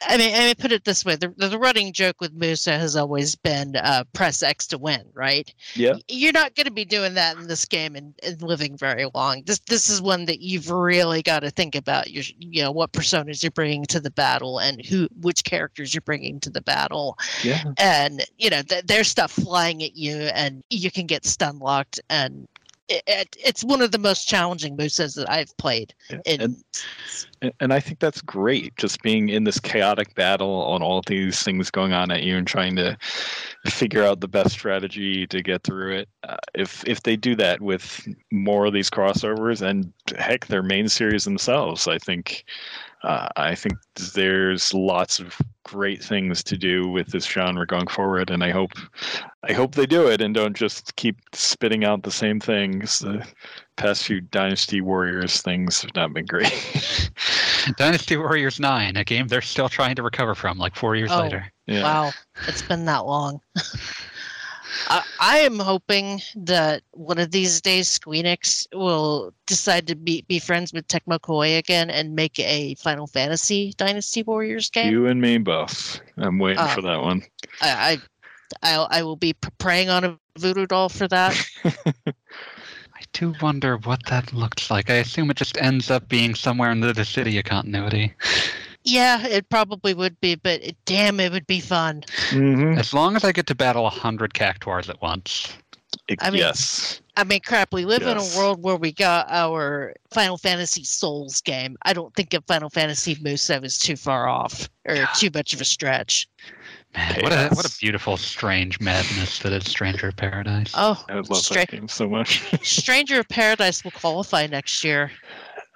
I 0.07 0.17
mean, 0.17 0.33
I 0.35 0.39
mean, 0.45 0.55
put 0.55 0.71
it 0.71 0.83
this 0.83 1.05
way: 1.05 1.15
the, 1.15 1.29
the 1.37 1.57
running 1.59 1.93
joke 1.93 2.17
with 2.19 2.33
Muso 2.33 2.71
has 2.71 2.95
always 2.95 3.35
been 3.35 3.75
uh, 3.75 4.03
press 4.13 4.43
X 4.43 4.67
to 4.67 4.77
win, 4.77 5.03
right? 5.13 5.53
Yeah. 5.75 5.93
You're 6.07 6.33
not 6.33 6.55
going 6.55 6.65
to 6.65 6.71
be 6.71 6.85
doing 6.85 7.13
that 7.15 7.37
in 7.37 7.47
this 7.47 7.65
game 7.65 7.95
and, 7.95 8.13
and 8.23 8.41
living 8.41 8.77
very 8.77 9.05
long. 9.13 9.43
This 9.45 9.59
this 9.67 9.89
is 9.89 10.01
one 10.01 10.25
that 10.25 10.41
you've 10.41 10.69
really 10.69 11.21
got 11.21 11.41
to 11.41 11.49
think 11.49 11.75
about. 11.75 12.09
Your 12.09 12.23
you 12.39 12.61
know 12.63 12.71
what 12.71 12.91
personas 12.91 13.43
you're 13.43 13.51
bringing 13.51 13.85
to 13.85 13.99
the 13.99 14.11
battle 14.11 14.59
and 14.59 14.83
who 14.85 15.07
which 15.21 15.43
characters 15.43 15.93
you're 15.93 16.01
bringing 16.01 16.39
to 16.41 16.49
the 16.49 16.61
battle, 16.61 17.17
Yeah. 17.43 17.63
and 17.77 18.25
you 18.37 18.49
know 18.49 18.61
th- 18.61 18.85
there's 18.85 19.07
stuff 19.07 19.31
flying 19.31 19.83
at 19.83 19.95
you 19.95 20.15
and 20.15 20.63
you 20.69 20.91
can 20.91 21.05
get 21.05 21.25
stun 21.25 21.59
locked 21.59 21.99
and. 22.09 22.47
It, 22.89 23.03
it, 23.07 23.37
it's 23.39 23.63
one 23.63 23.81
of 23.81 23.91
the 23.91 23.97
most 23.97 24.27
challenging 24.27 24.75
Musos 24.75 25.15
that 25.15 25.29
I've 25.29 25.55
played. 25.57 25.93
In, 26.25 26.41
And, 27.41 27.53
and- 27.59 27.73
I 27.73 27.79
think 27.79 27.99
that's 27.99 28.21
great. 28.21 28.75
Just 28.75 29.01
being 29.01 29.29
in 29.29 29.45
this 29.45 29.59
chaotic 29.59 30.13
battle 30.15 30.75
and 30.75 30.83
all 30.83 30.99
of 30.99 31.05
these 31.05 31.41
things 31.43 31.71
going 31.71 31.93
on 31.93 32.11
at 32.11 32.23
you 32.23 32.37
and 32.37 32.45
trying 32.45 32.75
to 32.75 32.97
figure 33.67 34.03
out 34.03 34.19
the 34.19 34.27
best 34.27 34.51
strategy 34.51 35.25
to 35.27 35.41
get 35.41 35.63
through 35.63 35.97
it. 35.97 36.09
Uh, 36.23 36.37
if 36.53 36.85
if 36.85 37.03
they 37.03 37.15
do 37.15 37.35
that 37.35 37.61
with 37.61 38.05
more 38.31 38.65
of 38.65 38.73
these 38.73 38.89
crossovers 38.89 39.61
and 39.61 39.91
heck, 40.17 40.47
their 40.47 40.63
main 40.63 40.87
series 40.89 41.23
themselves, 41.23 41.87
I 41.87 41.97
think 41.97 42.43
uh, 43.03 43.29
I 43.35 43.55
think 43.55 43.75
there's 44.13 44.73
lots 44.73 45.19
of 45.19 45.37
great 45.63 46.03
things 46.03 46.43
to 46.43 46.57
do 46.57 46.87
with 46.89 47.07
this 47.07 47.25
genre 47.25 47.65
going 47.65 47.87
forward, 47.87 48.29
and 48.29 48.43
I 48.43 48.51
hope 48.51 48.71
I 49.47 49.53
hope 49.53 49.75
they 49.75 49.85
do 49.85 50.07
it 50.07 50.21
and 50.21 50.33
don't 50.33 50.55
just 50.55 50.95
keep 50.95 51.17
spitting 51.33 51.83
out 51.85 52.03
the 52.03 52.11
same 52.11 52.39
things. 52.39 52.99
The 52.99 53.25
past 53.77 54.03
few 54.05 54.21
Dynasty 54.21 54.81
Warriors 54.81 55.41
things 55.41 55.81
have 55.81 55.95
not 55.95 56.13
been 56.13 56.25
great. 56.25 57.09
Dynasty 57.77 58.17
Warriors 58.17 58.59
9, 58.59 58.97
a 58.97 59.03
game 59.03 59.27
they're 59.27 59.41
still 59.41 59.69
trying 59.69 59.95
to 59.95 60.03
recover 60.03 60.35
from 60.35 60.57
like 60.57 60.75
four 60.75 60.95
years 60.95 61.11
Oh. 61.11 61.21
later. 61.21 61.51
yeah. 61.65 61.83
Wow, 61.83 62.11
it's 62.47 62.61
been 62.61 62.85
that 62.85 63.05
long. 63.05 63.39
I, 64.87 65.03
I 65.19 65.37
am 65.39 65.59
hoping 65.59 66.21
that 66.35 66.83
one 66.91 67.19
of 67.19 67.31
these 67.31 67.61
days 67.61 67.87
Squeenix 67.99 68.67
will 68.73 69.33
decide 69.47 69.87
to 69.87 69.95
be, 69.95 70.23
be 70.27 70.39
friends 70.39 70.73
with 70.73 70.87
Tecmo 70.87 71.19
Koei 71.19 71.57
again 71.57 71.89
and 71.89 72.15
make 72.15 72.39
a 72.39 72.75
Final 72.75 73.07
Fantasy 73.07 73.73
Dynasty 73.77 74.23
Warriors 74.23 74.69
game. 74.69 74.91
You 74.91 75.07
and 75.07 75.21
me 75.21 75.37
both. 75.37 75.99
I'm 76.17 76.39
waiting 76.39 76.59
Oh. 76.63 76.67
for 76.67 76.81
that 76.81 77.01
one. 77.01 77.23
I, 77.61 77.99
I, 78.61 78.75
I, 78.75 78.99
I 78.99 79.03
will 79.03 79.15
be 79.15 79.33
praying 79.57 79.89
on 79.89 80.03
a 80.03 80.17
voodoo 80.37 80.65
doll 80.67 80.89
for 80.89 81.07
that. 81.07 81.39
I 81.65 83.01
do 83.13 83.33
wonder 83.41 83.77
what 83.77 84.05
that 84.07 84.33
looks 84.33 84.69
like. 84.71 84.89
I 84.89 84.95
assume 84.95 85.29
it 85.31 85.37
just 85.37 85.57
ends 85.57 85.91
up 85.91 86.07
being 86.07 86.35
somewhere 86.35 86.71
in 86.71 86.79
the 86.79 86.93
Dissidia 86.93 87.43
continuity. 87.43 88.13
yeah, 88.83 89.25
it 89.25 89.49
probably 89.49 89.93
would 89.93 90.19
be, 90.19 90.35
but 90.35 90.61
it, 90.63 90.75
damn, 90.85 91.19
it 91.19 91.31
would 91.31 91.47
be 91.47 91.59
fun. 91.59 92.03
Mm-hmm. 92.29 92.77
As 92.77 92.93
long 92.93 93.15
as 93.15 93.23
I 93.23 93.31
get 93.31 93.47
to 93.47 93.55
battle 93.55 93.85
a 93.85 93.89
hundred 93.89 94.33
cactuars 94.33 94.89
at 94.89 95.01
once. 95.01 95.47
I 96.19 96.29
mean- 96.31 96.39
yes. 96.39 97.01
I 97.15 97.23
mean, 97.23 97.41
crap, 97.45 97.71
we 97.71 97.85
live 97.85 98.01
in 98.01 98.17
a 98.17 98.27
world 98.35 98.63
where 98.63 98.75
we 98.75 98.91
got 98.91 99.27
our 99.29 99.93
Final 100.09 100.35
Fantasy 100.35 100.83
Souls 100.83 101.41
game. 101.41 101.77
I 101.83 101.93
don't 101.93 102.11
think 102.15 102.33
a 102.33 102.41
Final 102.41 102.71
Fantasy 102.71 103.15
Muso 103.21 103.61
is 103.61 103.77
too 103.77 103.95
far 103.95 104.27
off 104.27 104.67
or 104.85 104.97
too 105.15 105.29
much 105.31 105.53
of 105.53 105.61
a 105.61 105.65
stretch. 105.65 106.27
Man, 106.95 107.19
what 107.21 107.31
a 107.31 107.49
what 107.53 107.65
a 107.65 107.77
beautiful, 107.79 108.17
strange 108.17 108.79
madness 108.79 109.39
that 109.39 109.51
is 109.51 109.65
Stranger 109.65 110.07
of 110.07 110.15
Paradise. 110.15 110.71
Oh, 110.75 111.03
I 111.07 111.15
love 111.15 111.37
Stra- 111.37 111.57
that 111.57 111.69
game 111.69 111.87
so 111.87 112.07
much. 112.09 112.41
Stranger 112.63 113.19
of 113.19 113.29
Paradise 113.29 113.83
will 113.83 113.91
qualify 113.91 114.47
next 114.47 114.83
year. 114.83 115.11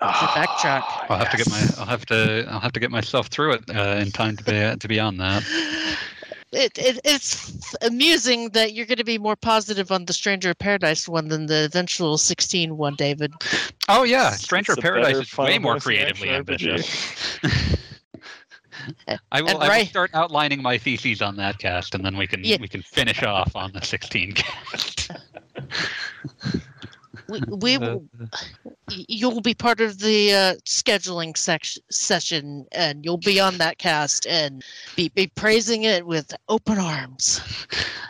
Backtrack. 0.01 0.83
I'll 1.09 1.17
have 1.17 1.31
to 1.31 1.37
get 1.37 1.49
my 1.49 1.67
I'll 1.79 1.85
have 1.85 2.05
to 2.07 2.45
I'll 2.49 2.59
have 2.59 2.73
to 2.73 2.79
get 2.79 2.91
myself 2.91 3.27
through 3.27 3.53
it 3.53 3.63
uh, 3.75 3.97
in 4.01 4.11
time 4.11 4.37
to 4.37 4.43
be 4.43 4.75
to 4.79 4.87
be 4.87 4.99
on 4.99 5.17
that. 5.17 5.43
It, 6.53 6.77
it 6.77 7.01
it's 7.03 7.75
amusing 7.81 8.51
that 8.51 8.73
you're 8.73 8.85
going 8.85 8.97
to 8.99 9.03
be 9.03 9.17
more 9.17 9.35
positive 9.35 9.91
on 9.91 10.05
the 10.05 10.13
Stranger 10.13 10.51
of 10.51 10.57
Paradise 10.57 11.05
one 11.05 11.27
than 11.27 11.47
the 11.47 11.65
eventual 11.65 12.17
16 12.17 12.77
one, 12.77 12.95
David. 12.95 13.33
Oh 13.89 14.03
yeah, 14.03 14.27
It's- 14.27 14.43
Stranger 14.43 14.71
it's 14.71 14.77
of 14.77 14.83
a 14.85 14.87
Paradise 14.87 15.11
better 15.11 15.21
is 15.23 15.37
way 15.37 15.59
more 15.59 15.77
creatively 15.77 16.29
ambitious. 16.29 17.37
I 19.31 19.41
will, 19.41 19.61
And 19.61 19.71
I 19.71 19.79
will 19.79 19.85
start 19.87 20.11
outlining 20.13 20.61
my 20.61 20.77
theses 20.77 21.21
on 21.21 21.35
that 21.35 21.57
cast, 21.59 21.93
and 21.93 22.05
then 22.05 22.15
we 22.15 22.27
can 22.27 22.45
Yeah. 22.45 22.57
we 22.61 22.69
can 22.69 22.81
finish 22.81 23.23
off 23.23 23.53
on 23.53 23.73
the 23.73 23.81
16 23.81 24.31
cast. 24.31 25.11
We, 27.29 27.41
we 27.49 27.77
will, 27.77 28.05
you'll 28.89 29.41
be 29.41 29.53
part 29.53 29.81
of 29.81 29.99
the 29.99 30.33
uh, 30.33 30.53
scheduling 30.65 31.37
sec- 31.37 31.83
session, 31.89 32.65
and 32.71 33.03
you'll 33.03 33.17
be 33.17 33.39
on 33.39 33.57
that 33.57 33.77
cast 33.77 34.25
and 34.27 34.63
be, 34.95 35.09
be 35.09 35.27
praising 35.27 35.83
it 35.83 36.05
with 36.05 36.33
open 36.49 36.77
arms. 36.77 37.41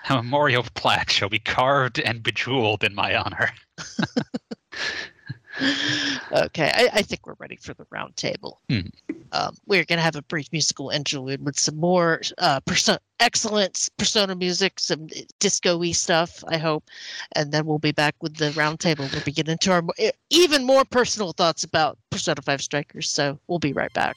A 0.09 0.15
memorial 0.15 0.65
plaque 0.75 1.09
shall 1.09 1.29
be 1.29 1.39
carved 1.39 1.99
and 1.99 2.23
bejeweled 2.23 2.83
in 2.83 2.95
my 2.95 3.15
honor. 3.15 3.51
okay, 6.31 6.71
I, 6.73 6.89
I 6.93 7.01
think 7.01 7.25
we're 7.25 7.35
ready 7.39 7.55
for 7.55 7.73
the 7.73 7.85
round 7.89 8.15
table. 8.15 8.61
Hmm. 8.69 8.81
Um, 9.31 9.55
we're 9.65 9.83
going 9.83 9.97
to 9.97 10.03
have 10.03 10.15
a 10.15 10.21
brief 10.23 10.47
musical 10.51 10.89
interlude 10.89 11.43
with 11.45 11.59
some 11.59 11.75
more 11.77 12.21
uh, 12.37 12.59
perso- 12.61 12.97
excellent 13.19 13.89
persona 13.97 14.35
music, 14.35 14.79
some 14.79 15.07
disco 15.39 15.77
y 15.77 15.91
stuff, 15.91 16.43
I 16.47 16.57
hope. 16.57 16.85
And 17.33 17.51
then 17.51 17.65
we'll 17.65 17.79
be 17.79 17.91
back 17.91 18.15
with 18.21 18.37
the 18.37 18.51
round 18.51 18.79
table. 18.79 19.07
We'll 19.11 19.23
be 19.23 19.31
getting 19.31 19.53
into 19.53 19.71
our 19.71 19.83
even 20.29 20.65
more 20.65 20.85
personal 20.85 21.33
thoughts 21.33 21.63
about 21.63 21.97
Persona 22.09 22.41
5 22.41 22.61
Strikers. 22.61 23.09
So 23.09 23.39
we'll 23.47 23.59
be 23.59 23.73
right 23.73 23.93
back. 23.93 24.15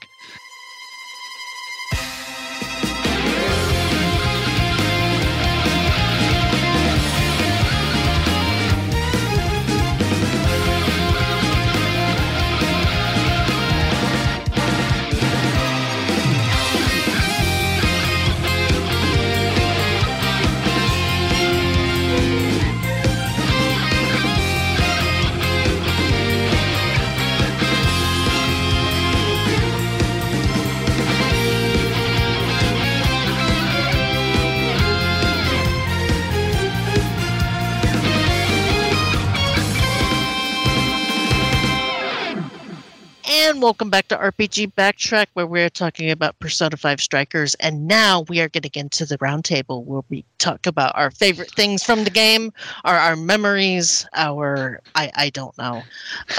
Welcome 43.61 43.91
back 43.91 44.09
to 44.09 44.17
RPG 44.17 44.73
Backtrack, 44.73 45.27
where 45.35 45.47
we're 45.47 45.69
talking 45.69 46.11
about 46.11 46.39
Persona 46.39 46.79
5 46.79 46.99
Strikers. 46.99 47.55
And 47.57 47.87
now 47.87 48.23
we 48.27 48.41
are 48.41 48.49
getting 48.49 48.71
into 48.75 49.05
the 49.05 49.19
roundtable 49.19 49.85
where 49.85 50.01
we 50.09 50.25
talk 50.39 50.67
about 50.67 50.97
our 50.97 51.11
favorite 51.11 51.51
things 51.51 51.83
from 51.83 52.05
the 52.05 52.11
game, 52.11 52.55
our, 52.85 52.97
our 52.97 53.17
memories, 53.17 54.07
our, 54.15 54.81
I, 54.95 55.11
I 55.15 55.29
don't 55.29 55.57
know, 55.59 55.83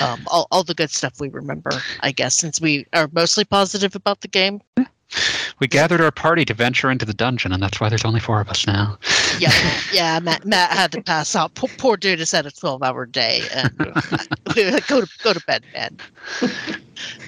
um, 0.02 0.22
all, 0.26 0.48
all 0.50 0.64
the 0.64 0.74
good 0.74 0.90
stuff 0.90 1.20
we 1.20 1.30
remember, 1.30 1.70
I 2.00 2.12
guess, 2.12 2.36
since 2.36 2.60
we 2.60 2.88
are 2.94 3.08
mostly 3.14 3.46
positive 3.46 3.96
about 3.96 4.22
the 4.22 4.28
game. 4.28 4.60
We 5.60 5.68
gathered 5.68 6.02
our 6.02 6.12
party 6.12 6.46
to 6.46 6.54
venture 6.54 6.90
into 6.90 7.06
the 7.06 7.14
dungeon, 7.14 7.52
and 7.52 7.62
that's 7.62 7.80
why 7.80 7.90
there's 7.90 8.06
only 8.06 8.20
four 8.20 8.42
of 8.42 8.50
us 8.50 8.66
now. 8.66 8.98
Yeah, 9.40 9.52
yeah, 9.94 10.20
Matt, 10.20 10.46
Matt 10.46 10.72
had 10.72 10.92
to 10.94 11.02
pass 11.02 11.36
out. 11.36 11.54
Poor, 11.56 11.70
poor 11.78 11.98
dude 11.98 12.20
has 12.20 12.32
had 12.32 12.46
a 12.46 12.52
12 12.52 12.82
hour 12.82 13.06
day. 13.06 13.42
And 13.54 13.78
go 14.88 15.02
to 15.02 15.08
go 15.24 15.34
to 15.34 15.42
bed, 15.46 15.64
man. 15.74 15.98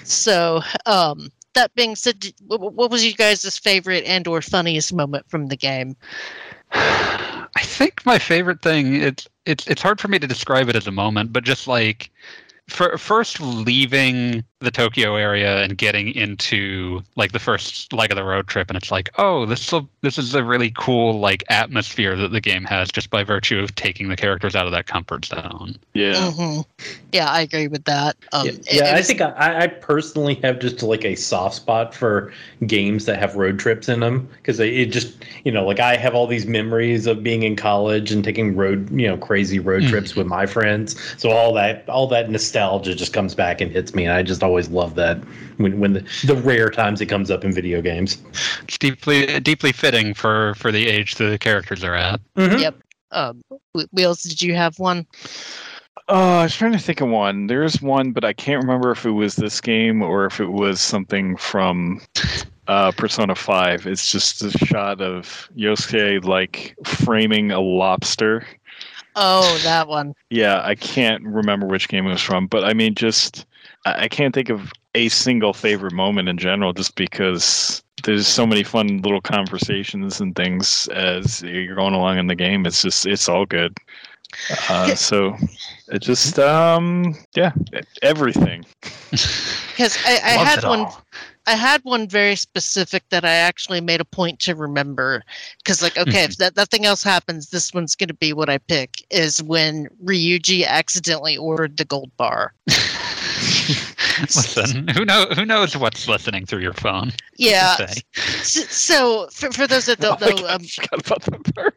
so, 0.02 0.62
um, 0.86 1.30
that 1.54 1.74
being 1.74 1.96
said, 1.96 2.32
what, 2.46 2.90
was 2.90 3.04
you 3.04 3.14
guys' 3.14 3.58
favorite 3.58 4.04
and 4.04 4.26
or 4.26 4.42
funniest 4.42 4.92
moment 4.92 5.28
from 5.28 5.46
the 5.46 5.56
game? 5.56 5.96
I 6.72 7.62
think 7.62 8.04
my 8.04 8.18
favorite 8.18 8.62
thing 8.62 8.96
it's 8.96 9.28
it's 9.46 9.66
it's 9.68 9.82
hard 9.82 10.00
for 10.00 10.08
me 10.08 10.18
to 10.18 10.26
describe 10.26 10.68
it 10.68 10.76
as 10.76 10.86
a 10.86 10.92
moment, 10.92 11.32
but 11.32 11.44
just 11.44 11.68
like 11.68 12.10
for 12.68 12.96
first 12.98 13.40
leaving 13.40 14.42
the 14.64 14.70
Tokyo 14.70 15.16
area 15.16 15.62
and 15.62 15.76
getting 15.78 16.08
into 16.14 17.02
like 17.16 17.32
the 17.32 17.38
first 17.38 17.92
leg 17.92 18.10
of 18.10 18.16
the 18.16 18.24
road 18.24 18.46
trip, 18.48 18.68
and 18.68 18.76
it's 18.76 18.90
like, 18.90 19.10
oh, 19.18 19.46
this 19.46 19.70
will, 19.72 19.88
this 20.00 20.18
is 20.18 20.34
a 20.34 20.42
really 20.42 20.72
cool 20.76 21.18
like 21.20 21.44
atmosphere 21.48 22.16
that 22.16 22.32
the 22.32 22.40
game 22.40 22.64
has 22.64 22.90
just 22.90 23.10
by 23.10 23.22
virtue 23.22 23.58
of 23.60 23.74
taking 23.74 24.08
the 24.08 24.16
characters 24.16 24.56
out 24.56 24.66
of 24.66 24.72
that 24.72 24.86
comfort 24.86 25.24
zone. 25.26 25.76
Yeah. 25.94 26.30
hmm 26.30 26.60
Yeah, 27.12 27.30
I 27.30 27.42
agree 27.42 27.68
with 27.68 27.84
that. 27.84 28.16
Um, 28.32 28.46
yeah, 28.46 28.52
yeah, 28.70 28.88
it 28.88 28.94
I 28.94 29.02
think 29.02 29.20
I, 29.20 29.64
I 29.64 29.66
personally 29.68 30.34
have 30.36 30.58
just 30.58 30.82
like 30.82 31.04
a 31.04 31.14
soft 31.14 31.56
spot 31.56 31.94
for 31.94 32.32
games 32.66 33.04
that 33.04 33.18
have 33.18 33.36
road 33.36 33.58
trips 33.58 33.88
in 33.88 34.00
them 34.00 34.28
because 34.36 34.58
it 34.60 34.86
just 34.86 35.24
you 35.44 35.52
know 35.52 35.64
like 35.64 35.80
I 35.80 35.96
have 35.96 36.14
all 36.14 36.26
these 36.26 36.46
memories 36.46 37.06
of 37.06 37.22
being 37.22 37.42
in 37.42 37.56
college 37.56 38.10
and 38.10 38.24
taking 38.24 38.56
road 38.56 38.90
you 38.90 39.06
know 39.06 39.16
crazy 39.16 39.58
road 39.58 39.82
Mhm. 39.82 39.88
trips 39.90 40.16
with 40.16 40.26
my 40.26 40.46
friends. 40.46 40.96
So 41.20 41.30
all 41.30 41.52
that 41.54 41.88
all 41.88 42.06
that 42.08 42.30
nostalgia 42.30 42.94
just 42.94 43.12
comes 43.12 43.34
back 43.34 43.60
and 43.60 43.70
hits 43.70 43.94
me, 43.94 44.04
and 44.04 44.12
I 44.12 44.22
just 44.22 44.42
always 44.42 44.53
love 44.62 44.94
that 44.96 45.18
when 45.58 45.78
when 45.80 45.92
the, 45.94 46.00
the 46.26 46.36
rare 46.36 46.68
times 46.70 47.00
it 47.00 47.06
comes 47.06 47.30
up 47.30 47.44
in 47.44 47.52
video 47.52 47.80
games. 47.82 48.18
It's 48.64 48.78
deeply 48.78 49.40
deeply 49.40 49.72
fitting 49.72 50.14
for 50.14 50.54
for 50.56 50.72
the 50.72 50.88
age 50.88 51.16
the 51.16 51.38
characters 51.38 51.84
are 51.84 51.94
at. 51.94 52.20
Mhm. 52.36 52.60
Yep. 52.60 52.76
um, 53.12 53.42
Wh- 53.76 53.92
Wheels, 53.92 54.22
did 54.22 54.40
you 54.42 54.54
have 54.54 54.78
one? 54.78 55.06
Oh, 56.08 56.38
I 56.40 56.42
was 56.42 56.54
trying 56.54 56.72
to 56.72 56.78
think 56.78 57.00
of 57.00 57.08
one. 57.08 57.46
There's 57.46 57.80
one, 57.80 58.12
but 58.12 58.24
I 58.24 58.32
can't 58.34 58.60
remember 58.62 58.90
if 58.90 59.06
it 59.06 59.12
was 59.12 59.36
this 59.36 59.58
game 59.60 60.02
or 60.02 60.26
if 60.26 60.38
it 60.38 60.48
was 60.52 60.80
something 60.80 61.36
from 61.38 62.02
uh, 62.68 62.92
Persona 62.92 63.34
5. 63.34 63.86
It's 63.86 64.12
just 64.12 64.42
a 64.42 64.50
shot 64.50 65.00
of 65.00 65.48
Yusuke 65.56 66.24
like 66.24 66.76
framing 66.84 67.52
a 67.52 67.60
lobster. 67.60 68.44
Oh, 69.16 69.58
that 69.62 69.88
one. 69.88 70.12
Yeah, 70.28 70.60
I 70.62 70.74
can't 70.74 71.22
remember 71.24 71.66
which 71.66 71.88
game 71.88 72.06
it 72.06 72.10
was 72.10 72.20
from, 72.20 72.48
but 72.48 72.64
I 72.64 72.74
mean, 72.74 72.94
just 72.94 73.46
I 73.84 74.04
I 74.04 74.08
can't 74.08 74.34
think 74.34 74.48
of 74.50 74.72
a 74.94 75.08
single 75.08 75.52
favorite 75.52 75.92
moment 75.92 76.28
in 76.28 76.38
general, 76.38 76.72
just 76.72 76.94
because 76.94 77.82
there's 78.04 78.26
so 78.26 78.46
many 78.46 78.62
fun 78.62 78.98
little 79.02 79.20
conversations 79.20 80.20
and 80.20 80.36
things 80.36 80.88
as 80.88 81.42
you're 81.42 81.74
going 81.74 81.94
along 81.94 82.18
in 82.18 82.26
the 82.26 82.34
game. 82.34 82.66
It's 82.66 82.82
just 82.82 83.06
it's 83.06 83.28
all 83.28 83.46
good. 83.46 83.76
Uh, 84.68 84.94
so 84.94 85.36
it 85.88 86.02
just 86.02 86.38
um 86.38 87.14
yeah 87.34 87.52
everything. 88.02 88.64
Because 89.74 89.98
I, 90.06 90.12
I 90.12 90.30
had 90.44 90.62
one. 90.64 90.80
all. 90.80 91.02
I 91.46 91.56
had 91.56 91.82
one 91.82 92.08
very 92.08 92.36
specific 92.36 93.02
that 93.10 93.24
I 93.24 93.32
actually 93.32 93.80
made 93.80 94.00
a 94.00 94.04
point 94.04 94.38
to 94.40 94.54
remember. 94.54 95.22
Because, 95.58 95.82
like, 95.82 95.98
okay, 95.98 96.10
Mm-hmm. 96.24 96.30
if 96.30 96.36
that 96.38 96.56
nothing 96.56 96.86
else 96.86 97.02
happens, 97.02 97.50
this 97.50 97.74
one's 97.74 97.96
going 97.96 98.08
to 98.08 98.14
be 98.14 98.32
what 98.32 98.48
I 98.48 98.58
pick. 98.58 99.04
Is 99.10 99.42
when 99.42 99.88
Ryuji 100.04 100.64
accidentally 100.64 101.36
ordered 101.36 101.76
the 101.76 101.84
gold 101.84 102.10
bar. 102.16 102.54
Listen, 104.20 104.88
who 104.88 105.04
know 105.04 105.26
who 105.34 105.44
knows 105.44 105.76
what's 105.76 106.08
listening 106.08 106.46
through 106.46 106.60
your 106.60 106.72
phone? 106.74 107.12
Yeah. 107.36 107.76
So, 108.42 109.28
for, 109.32 109.50
for 109.52 109.66
those 109.66 109.86
that 109.86 110.00
don't 110.00 110.22
Oh 110.22 110.26
know, 110.26 110.36
God, 110.36 110.60
um, 111.58 111.70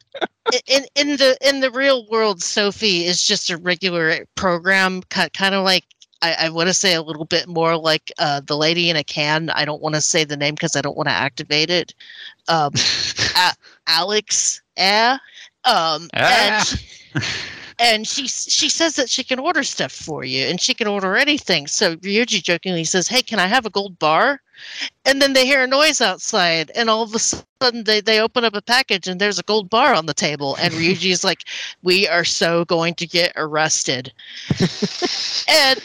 in 0.68 0.86
in 0.96 1.18
the 1.18 1.38
in 1.42 1.60
the 1.62 1.72
real 1.72 2.08
world, 2.08 2.42
Sophia 2.42 3.08
is 3.10 3.24
just 3.24 3.50
a 3.50 3.58
regular 3.58 4.26
program, 4.36 5.02
kind 5.10 5.56
of 5.56 5.64
like 5.64 5.86
I, 6.22 6.36
I 6.42 6.50
want 6.50 6.68
to 6.68 6.74
say 6.74 6.94
a 6.96 7.02
little 7.02 7.26
bit 7.26 7.48
more 7.48 7.78
like 7.78 8.12
uh, 8.18 8.42
the 8.46 8.58
lady 8.58 8.90
in 8.90 8.96
a 8.96 9.04
can. 9.04 9.50
I 9.52 9.66
don't 9.66 9.82
want 9.82 9.96
to 9.96 10.02
say 10.02 10.24
the 10.24 10.38
name 10.38 10.56
because 10.56 10.76
I 10.76 10.82
don't 10.82 10.98
want 10.98 11.10
to 11.10 11.14
activate 11.14 11.70
it. 11.70 11.94
Um, 12.48 12.72
a- 13.36 13.54
Alex, 13.88 14.62
eh? 14.78 15.18
Um, 15.66 16.10
Ah. 16.16 16.66
and, 17.14 17.24
and 17.80 18.08
she 18.08 18.28
she 18.28 18.70
says 18.70 18.96
that 18.96 19.10
she 19.10 19.24
can 19.24 19.40
order 19.40 19.64
stuff 19.64 19.92
for 19.92 20.24
you, 20.24 20.46
and 20.48 20.60
she 20.60 20.74
can 20.74 20.88
order 20.88 21.16
anything. 21.16 21.68
So 21.68 21.96
Ryuji 21.98 22.42
jokingly 22.44 22.84
says, 22.84 23.08
"Hey, 23.08 23.22
can 23.22 23.40
I 23.40 23.48
have 23.48 23.66
a 23.66 23.70
gold 23.70 24.00
bar?" 24.00 24.42
And 25.06 25.22
then 25.22 25.34
they 25.34 25.46
hear 25.46 25.62
a 25.62 25.68
noise 25.68 26.02
outside, 26.02 26.72
and 26.74 26.90
all 26.90 27.04
of 27.04 27.14
a 27.14 27.20
sudden 27.20 27.84
they, 27.84 28.02
they 28.02 28.20
open 28.20 28.44
up 28.44 28.56
a 28.56 28.62
package, 28.62 29.08
and 29.08 29.22
there's 29.22 29.38
a 29.38 29.44
gold 29.44 29.70
bar 29.70 29.94
on 29.94 30.08
the 30.08 30.14
table. 30.14 30.56
And 30.60 30.74
Ryuji 30.74 31.12
is 31.12 31.24
like, 31.24 31.44
"We 31.84 32.08
are 32.08 32.26
so 32.26 32.66
going 32.66 32.96
to 32.96 33.08
get 33.08 33.34
arrested." 33.36 34.12
and 35.48 35.80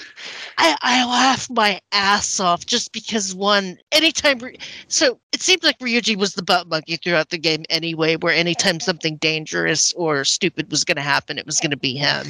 I, 0.58 0.76
I 0.82 1.04
laugh 1.04 1.48
my 1.50 1.80
ass 1.92 2.40
off 2.40 2.66
just 2.66 2.92
because 2.92 3.34
one 3.34 3.78
anytime 3.90 4.40
so 4.88 5.18
it 5.32 5.40
seems 5.40 5.62
like 5.62 5.78
Ryuji 5.78 6.16
was 6.16 6.34
the 6.34 6.42
butt 6.42 6.68
monkey 6.68 6.96
throughout 6.96 7.30
the 7.30 7.38
game 7.38 7.64
anyway 7.70 8.16
where 8.16 8.34
anytime 8.34 8.80
something 8.80 9.16
dangerous 9.16 9.92
or 9.94 10.24
stupid 10.24 10.70
was 10.70 10.84
going 10.84 10.96
to 10.96 11.02
happen 11.02 11.38
it 11.38 11.46
was 11.46 11.60
going 11.60 11.70
to 11.70 11.76
be 11.76 11.94
him. 11.94 12.26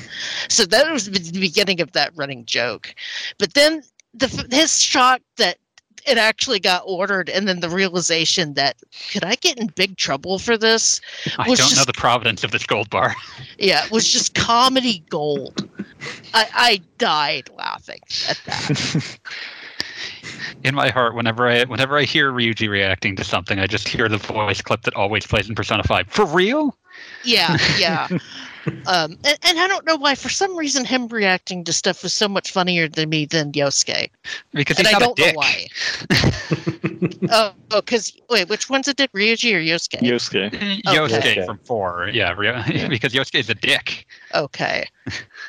So 0.48 0.64
that 0.66 0.90
was 0.90 1.10
the 1.10 1.40
beginning 1.40 1.80
of 1.80 1.92
that 1.92 2.12
running 2.16 2.44
joke. 2.44 2.94
But 3.38 3.54
then 3.54 3.82
the 4.14 4.46
his 4.50 4.80
shock 4.80 5.20
that 5.38 5.56
it 6.06 6.18
actually 6.18 6.58
got 6.60 6.82
ordered 6.86 7.28
and 7.28 7.46
then 7.48 7.60
the 7.60 7.68
realization 7.68 8.54
that 8.54 8.76
could 9.12 9.24
I 9.24 9.34
get 9.36 9.58
in 9.58 9.68
big 9.68 9.96
trouble 9.96 10.38
for 10.38 10.56
this 10.56 11.00
I 11.38 11.54
don't 11.54 11.76
know 11.76 11.84
the 11.84 11.92
providence 11.92 12.44
of 12.44 12.50
this 12.50 12.64
gold 12.66 12.90
bar. 12.90 13.14
yeah 13.58 13.84
it 13.84 13.90
was 13.90 14.08
just 14.08 14.34
comedy 14.34 15.04
gold 15.08 15.68
I, 16.34 16.48
I 16.52 16.80
died 16.98 17.50
laughing 17.56 18.00
at 18.28 18.40
that 18.46 19.18
In 20.64 20.74
my 20.74 20.90
heart, 20.90 21.14
whenever 21.14 21.48
I 21.48 21.64
whenever 21.64 21.98
I 21.98 22.04
hear 22.04 22.30
Ryuji 22.30 22.68
reacting 22.68 23.16
to 23.16 23.24
something, 23.24 23.58
I 23.58 23.66
just 23.66 23.88
hear 23.88 24.08
the 24.08 24.18
voice 24.18 24.62
clip 24.62 24.82
that 24.82 24.94
always 24.94 25.26
plays 25.26 25.48
in 25.48 25.56
Persona 25.56 25.82
5. 25.82 26.08
For 26.08 26.24
real? 26.24 26.76
Yeah, 27.24 27.56
yeah. 27.78 28.08
um, 28.86 29.18
and, 29.24 29.38
and 29.42 29.58
I 29.60 29.68
don't 29.68 29.86
know 29.86 29.96
why. 29.96 30.14
For 30.14 30.28
some 30.28 30.56
reason, 30.56 30.84
him 30.84 31.08
reacting 31.08 31.64
to 31.64 31.72
stuff 31.72 32.02
was 32.02 32.12
so 32.12 32.28
much 32.28 32.50
funnier 32.52 32.88
than 32.88 33.08
me 33.10 33.24
than 33.26 33.52
Yosuke, 33.52 34.10
Because 34.52 34.78
and 34.78 34.88
I 34.88 34.98
don't 34.98 35.18
a 35.18 35.22
dick. 35.22 35.34
know 35.34 35.38
why. 35.38 35.66
oh, 37.30 37.52
oh 37.70 37.80
because 37.80 38.12
wait, 38.30 38.48
which 38.48 38.70
one's 38.70 38.88
a 38.88 38.94
dick, 38.94 39.12
Ryuji 39.12 39.54
or 39.54 39.60
Yosuke? 39.60 40.00
Yosuke. 40.00 40.82
Oh, 40.86 40.92
Yosuke 40.92 41.18
okay. 41.18 41.44
from 41.46 41.58
4. 41.64 42.10
Yeah, 42.12 42.32
Ryo- 42.32 42.62
Yeah. 42.68 42.88
because 42.88 43.12
Yosuke 43.12 43.40
is 43.40 43.50
a 43.50 43.54
dick. 43.54 44.06
Okay, 44.34 44.86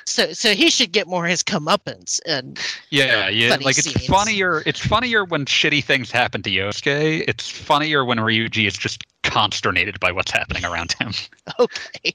so 0.06 0.34
so 0.34 0.54
he 0.54 0.70
should 0.70 0.91
get 0.91 1.08
more 1.08 1.26
his 1.26 1.43
comeuppance, 1.43 2.20
and 2.26 2.60
Yeah, 2.89 3.30
yeah. 3.30 3.49
Funny 3.51 3.66
like 3.66 3.78
it's 3.78 4.06
funnier. 4.08 4.64
It's 4.66 4.80
funnier 4.80 5.26
when 5.26 5.45
shitty 5.45 5.84
things 5.84 6.12
happen 6.12 6.41
to 6.43 6.49
Yosuke. 6.49 7.24
It's 7.28 7.49
funnier 7.49 8.04
when 8.04 8.18
Ryuji 8.18 8.68
is 8.68 8.78
just 8.78 9.04
consternated 9.24 9.99
by 9.99 10.12
what's 10.12 10.32
happening 10.32 10.66
around 10.66 10.93
him. 10.93 11.12
okay, 11.60 12.14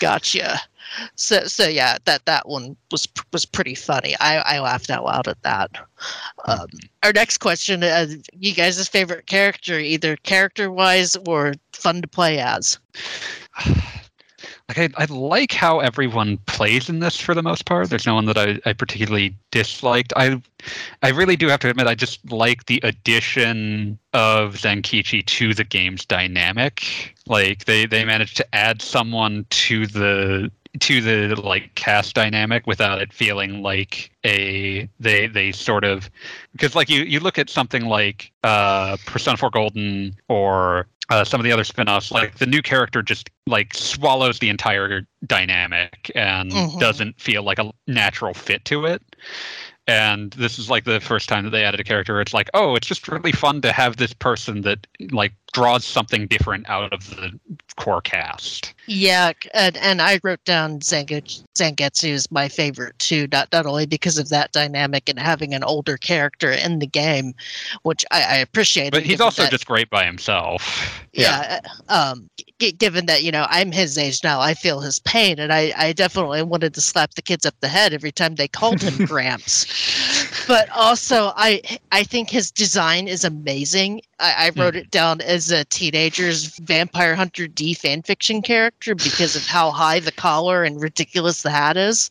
gotcha. 0.00 0.60
So 1.16 1.44
so 1.46 1.68
yeah, 1.68 1.98
that 2.04 2.24
that 2.26 2.48
one 2.48 2.76
was 2.90 3.08
was 3.32 3.44
pretty 3.44 3.74
funny. 3.74 4.14
I 4.20 4.38
I 4.38 4.60
laughed 4.60 4.90
out 4.90 5.04
loud 5.04 5.28
at 5.28 5.42
that. 5.42 5.70
Um, 6.46 6.68
our 7.02 7.12
next 7.12 7.38
question: 7.38 7.82
uh, 7.82 8.06
You 8.38 8.54
guys' 8.54 8.88
favorite 8.88 9.26
character, 9.26 9.78
either 9.78 10.16
character 10.16 10.70
wise 10.70 11.16
or 11.26 11.54
fun 11.72 12.02
to 12.02 12.08
play 12.08 12.38
as? 12.38 12.78
like 14.68 14.78
I, 14.78 15.02
I 15.02 15.04
like 15.06 15.52
how 15.52 15.80
everyone 15.80 16.38
plays 16.46 16.88
in 16.88 17.00
this 17.00 17.16
for 17.16 17.34
the 17.34 17.42
most 17.42 17.64
part. 17.66 17.90
There's 17.90 18.06
no 18.06 18.14
one 18.14 18.26
that 18.26 18.38
I, 18.38 18.58
I 18.64 18.72
particularly 18.72 19.36
disliked. 19.50 20.12
I 20.16 20.40
I 21.02 21.10
really 21.10 21.36
do 21.36 21.48
have 21.48 21.60
to 21.60 21.70
admit 21.70 21.86
I 21.86 21.94
just 21.94 22.30
like 22.30 22.66
the 22.66 22.80
addition 22.82 23.98
of 24.12 24.54
Zenkichi 24.54 25.24
to 25.26 25.54
the 25.54 25.64
game's 25.64 26.04
dynamic. 26.04 27.14
Like 27.26 27.64
they 27.64 27.86
they 27.86 28.04
managed 28.04 28.36
to 28.38 28.54
add 28.54 28.82
someone 28.82 29.46
to 29.50 29.86
the 29.86 30.50
to 30.80 31.00
the 31.02 31.40
like 31.40 31.74
cast 31.74 32.14
dynamic 32.14 32.66
without 32.66 33.00
it 33.00 33.12
feeling 33.12 33.62
like 33.62 34.10
a 34.24 34.88
they 34.98 35.26
they 35.26 35.52
sort 35.52 35.84
of 35.84 36.08
because 36.52 36.74
like 36.74 36.88
you 36.88 37.02
you 37.02 37.20
look 37.20 37.38
at 37.38 37.50
something 37.50 37.84
like 37.84 38.32
uh 38.42 38.96
Persona 39.04 39.36
4 39.36 39.50
Golden 39.50 40.14
or 40.28 40.86
uh, 41.10 41.24
some 41.24 41.38
of 41.38 41.44
the 41.44 41.52
other 41.52 41.64
spin-offs 41.64 42.10
like 42.10 42.38
the 42.38 42.46
new 42.46 42.62
character 42.62 43.02
just 43.02 43.28
like 43.46 43.74
swallows 43.74 44.38
the 44.38 44.48
entire 44.48 45.06
dynamic 45.26 46.10
and 46.14 46.50
Mhm. 46.52 46.80
doesn't 46.80 47.20
feel 47.20 47.42
like 47.42 47.58
a 47.58 47.70
natural 47.86 48.32
fit 48.32 48.64
to 48.64 48.86
it 48.86 49.02
and 49.86 50.32
this 50.34 50.58
is 50.58 50.70
like 50.70 50.84
the 50.84 51.00
first 51.00 51.28
time 51.28 51.44
that 51.44 51.50
they 51.50 51.64
added 51.64 51.80
a 51.80 51.84
character 51.84 52.18
it's 52.20 52.32
like 52.32 52.48
oh 52.54 52.76
it's 52.76 52.86
just 52.86 53.08
really 53.08 53.32
fun 53.32 53.60
to 53.60 53.72
have 53.72 53.96
this 53.98 54.14
person 54.14 54.62
that 54.62 54.86
like 55.10 55.32
draws 55.52 55.84
something 55.84 56.26
different 56.26 56.68
out 56.68 56.92
of 56.92 57.08
the 57.10 57.38
core 57.76 58.00
cast 58.00 58.72
Yeah, 58.86 59.32
and, 59.54 59.76
and 59.78 60.02
I 60.02 60.18
wrote 60.22 60.44
down 60.44 60.80
Zangetsu, 60.80 61.42
Zangetsu 61.56 62.08
is 62.10 62.30
my 62.30 62.48
favorite 62.48 62.98
too, 62.98 63.26
not 63.32 63.48
not 63.52 63.66
only 63.66 63.86
because 63.86 64.18
of 64.18 64.28
that 64.30 64.52
dynamic 64.52 65.08
and 65.08 65.18
having 65.18 65.54
an 65.54 65.62
older 65.64 65.96
character 65.96 66.50
in 66.50 66.78
the 66.80 66.86
game, 66.86 67.34
which 67.82 68.04
I, 68.10 68.22
I 68.22 68.36
appreciate. 68.36 68.92
but 68.92 69.02
he's 69.04 69.20
also 69.20 69.42
that- 69.42 69.50
just 69.50 69.66
great 69.66 69.88
by 69.90 70.04
himself 70.04 71.02
yeah. 71.12 71.60
uh, 71.88 72.02
Um, 72.12 72.28
g- 72.58 72.72
given 72.72 73.06
that 73.06 73.22
you 73.22 73.30
know 73.32 73.46
I'm 73.48 73.72
his 73.72 73.96
age 73.98 74.22
now, 74.24 74.40
I 74.40 74.54
feel 74.54 74.80
his 74.80 74.98
pain, 75.00 75.38
and 75.38 75.52
I 75.52 75.72
I 75.76 75.92
definitely 75.92 76.42
wanted 76.42 76.74
to 76.74 76.80
slap 76.80 77.14
the 77.14 77.22
kids 77.22 77.44
up 77.46 77.54
the 77.60 77.68
head 77.68 77.92
every 77.92 78.12
time 78.12 78.34
they 78.36 78.48
called 78.48 78.80
him 78.82 79.04
Gramps. 79.06 80.21
But 80.46 80.68
also, 80.70 81.32
I 81.36 81.62
I 81.90 82.04
think 82.04 82.30
his 82.30 82.50
design 82.50 83.08
is 83.08 83.24
amazing. 83.24 84.02
I, 84.18 84.46
I 84.46 84.50
hmm. 84.50 84.60
wrote 84.60 84.76
it 84.76 84.90
down 84.90 85.20
as 85.20 85.50
a 85.50 85.64
teenager's 85.66 86.58
Vampire 86.58 87.14
Hunter 87.14 87.46
D 87.46 87.74
fanfiction 87.74 88.42
character 88.42 88.94
because 88.94 89.36
of 89.36 89.46
how 89.46 89.70
high 89.70 90.00
the 90.00 90.12
collar 90.12 90.64
and 90.64 90.80
ridiculous 90.80 91.42
the 91.42 91.50
hat 91.50 91.76
is. 91.76 92.10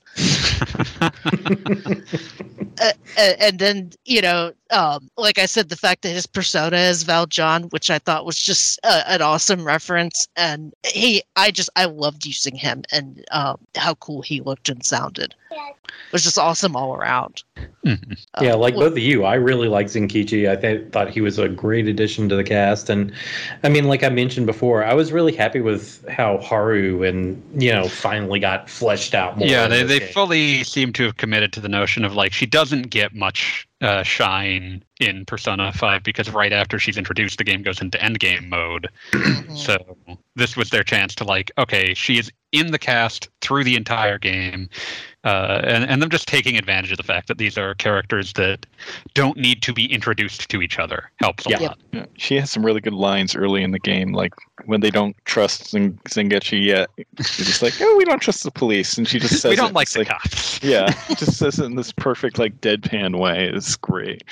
uh, 1.01 2.91
and 3.17 3.59
then 3.59 3.91
you 4.05 4.21
know 4.21 4.53
um, 4.71 5.09
like 5.17 5.39
i 5.39 5.45
said 5.45 5.69
the 5.69 5.75
fact 5.75 6.03
that 6.03 6.09
his 6.09 6.27
persona 6.27 6.77
is 6.77 7.03
Valjean, 7.03 7.63
which 7.69 7.89
i 7.89 7.97
thought 7.97 8.25
was 8.25 8.37
just 8.37 8.79
uh, 8.83 9.03
an 9.07 9.21
awesome 9.21 9.63
reference 9.65 10.27
and 10.35 10.73
he 10.85 11.23
i 11.35 11.49
just 11.51 11.69
i 11.75 11.85
loved 11.85 12.25
using 12.25 12.55
him 12.55 12.83
and 12.91 13.25
um, 13.31 13.57
how 13.75 13.95
cool 13.95 14.21
he 14.21 14.41
looked 14.41 14.69
and 14.69 14.85
sounded 14.85 15.33
it 15.51 16.13
was 16.13 16.23
just 16.23 16.37
awesome 16.37 16.75
all 16.75 16.95
around 16.95 17.43
Mhm. 17.85 18.25
Uh, 18.35 18.43
yeah, 18.43 18.53
like 18.53 18.75
well, 18.75 18.89
both 18.89 18.93
of 18.97 18.99
you, 18.99 19.25
I 19.25 19.35
really 19.35 19.67
like 19.67 19.87
Zenkichi. 19.87 20.49
I 20.49 20.55
th- 20.55 20.91
thought 20.91 21.09
he 21.09 21.19
was 21.19 21.39
a 21.39 21.49
great 21.49 21.87
addition 21.87 22.29
to 22.29 22.35
the 22.35 22.43
cast, 22.43 22.91
and 22.91 23.11
I 23.63 23.69
mean, 23.69 23.85
like 23.85 24.03
I 24.03 24.09
mentioned 24.09 24.45
before, 24.45 24.83
I 24.83 24.93
was 24.93 25.11
really 25.11 25.35
happy 25.35 25.61
with 25.61 26.07
how 26.07 26.37
Haru 26.37 27.03
and 27.03 27.41
you 27.59 27.71
know 27.71 27.87
finally 27.87 28.39
got 28.39 28.69
fleshed 28.69 29.15
out 29.15 29.37
more. 29.39 29.47
yeah, 29.47 29.67
they, 29.67 29.81
they 29.81 29.99
game. 29.99 30.13
fully 30.13 30.63
seem 30.63 30.90
to 30.93 31.03
have 31.03 31.17
committed 31.17 31.53
to 31.53 31.59
the 31.59 31.69
notion 31.69 32.05
of 32.05 32.15
like 32.15 32.33
she 32.33 32.45
doesn't 32.45 32.89
get 32.89 33.13
much 33.13 33.67
uh, 33.81 34.03
shine 34.03 34.83
in 34.99 35.25
Persona 35.25 35.71
5 35.73 36.03
because 36.03 36.29
right 36.29 36.53
after 36.53 36.79
she's 36.79 36.97
introduced, 36.97 37.37
the 37.37 37.43
game 37.43 37.63
goes 37.63 37.81
into 37.81 37.97
endgame 37.97 38.47
mode. 38.49 38.89
mhm. 39.11 39.57
So 39.57 39.97
this 40.35 40.55
was 40.55 40.69
their 40.69 40.83
chance 40.83 41.15
to 41.15 41.23
like, 41.23 41.51
okay, 41.57 41.93
she 41.93 42.17
is 42.17 42.31
in 42.51 42.71
the 42.71 42.79
cast 42.79 43.29
through 43.41 43.63
the 43.63 43.75
entire 43.75 44.17
game, 44.17 44.69
uh, 45.23 45.61
and 45.63 45.83
and 45.85 46.01
them 46.01 46.09
just 46.09 46.27
taking 46.27 46.57
advantage 46.57 46.91
of 46.91 46.97
the 46.97 47.03
fact 47.03 47.27
that 47.27 47.37
these 47.37 47.57
are 47.57 47.73
characters 47.75 48.33
that 48.33 48.65
don't 49.13 49.37
need 49.37 49.61
to 49.61 49.73
be 49.73 49.85
introduced 49.91 50.49
to 50.49 50.61
each 50.61 50.77
other 50.79 51.09
helps 51.17 51.45
a 51.45 51.49
Yeah. 51.51 51.59
lot. 51.59 51.79
Yeah, 51.93 52.05
she 52.17 52.35
has 52.39 52.51
some 52.51 52.65
really 52.65 52.81
good 52.81 52.93
lines 52.93 53.35
early 53.35 53.63
in 53.63 53.71
the 53.71 53.79
game, 53.79 54.13
like 54.13 54.33
when 54.65 54.81
they 54.81 54.89
don't 54.91 55.15
trust 55.25 55.69
Zing- 55.69 55.99
Zengetsu 56.09 56.61
yet. 56.63 56.89
She's 57.19 57.47
just 57.47 57.61
like, 57.61 57.73
"Oh, 57.81 57.95
we 57.97 58.05
don't 58.05 58.19
trust 58.21 58.43
the 58.43 58.51
police," 58.51 58.97
and 58.97 59.07
she 59.07 59.19
just 59.19 59.35
says, 59.41 59.49
we 59.49 59.55
don't 59.55 59.69
it. 59.71 59.75
like 59.75 59.87
It's 59.87 59.93
the 59.93 60.05
cops. 60.05 60.61
Yeah, 60.63 60.87
just 61.17 61.37
says 61.37 61.59
it 61.59 61.65
in 61.65 61.75
this 61.75 61.91
perfect, 61.91 62.37
like 62.39 62.59
deadpan 62.61 63.17
way. 63.17 63.49
It's 63.53 63.75
great. 63.75 64.23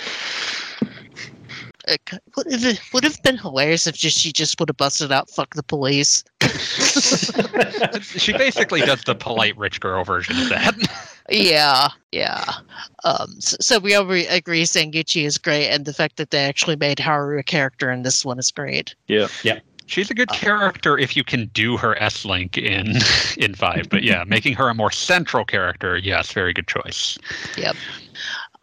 It 1.89 2.01
would 2.35 2.51
have, 2.51 2.65
it 2.65 2.81
would 2.93 3.03
have 3.03 3.21
been 3.23 3.37
hilarious 3.37 3.87
if 3.87 3.95
just 3.95 4.17
she 4.17 4.31
just 4.31 4.59
would 4.59 4.69
have 4.69 4.77
busted 4.77 5.11
out 5.11 5.29
"fuck 5.29 5.55
the 5.55 5.63
police." 5.63 6.23
she 8.01 8.33
basically 8.33 8.81
does 8.81 9.03
the 9.03 9.15
polite 9.15 9.57
rich 9.57 9.79
girl 9.79 10.03
version 10.03 10.37
of 10.39 10.49
that. 10.49 10.75
yeah, 11.29 11.89
yeah. 12.11 12.53
Um, 13.03 13.39
so, 13.39 13.57
so 13.59 13.79
we 13.79 13.95
all 13.95 14.05
re- 14.05 14.27
agree 14.27 14.63
Zenkichi 14.63 15.25
is 15.25 15.37
great, 15.37 15.69
and 15.69 15.85
the 15.85 15.93
fact 15.93 16.17
that 16.17 16.31
they 16.31 16.45
actually 16.45 16.75
made 16.75 16.99
Haru 16.99 17.39
a 17.39 17.43
character 17.43 17.91
in 17.91 18.03
this 18.03 18.23
one 18.23 18.39
is 18.39 18.51
great. 18.51 18.95
Yeah, 19.07 19.27
yeah. 19.43 19.59
She's 19.89 20.11
a 20.11 20.13
good 20.13 20.29
character 20.29 20.99
if 20.99 21.17
you 21.17 21.23
can 21.23 21.47
do 21.47 21.75
her 21.77 21.99
S 22.01 22.23
link 22.23 22.59
in 22.59 22.97
in 23.37 23.55
five, 23.55 23.89
but 23.89 24.03
yeah, 24.03 24.23
making 24.27 24.53
her 24.53 24.69
a 24.69 24.75
more 24.75 24.91
central 24.91 25.43
character, 25.43 25.97
yes, 25.97 26.31
very 26.31 26.53
good 26.53 26.67
choice. 26.67 27.17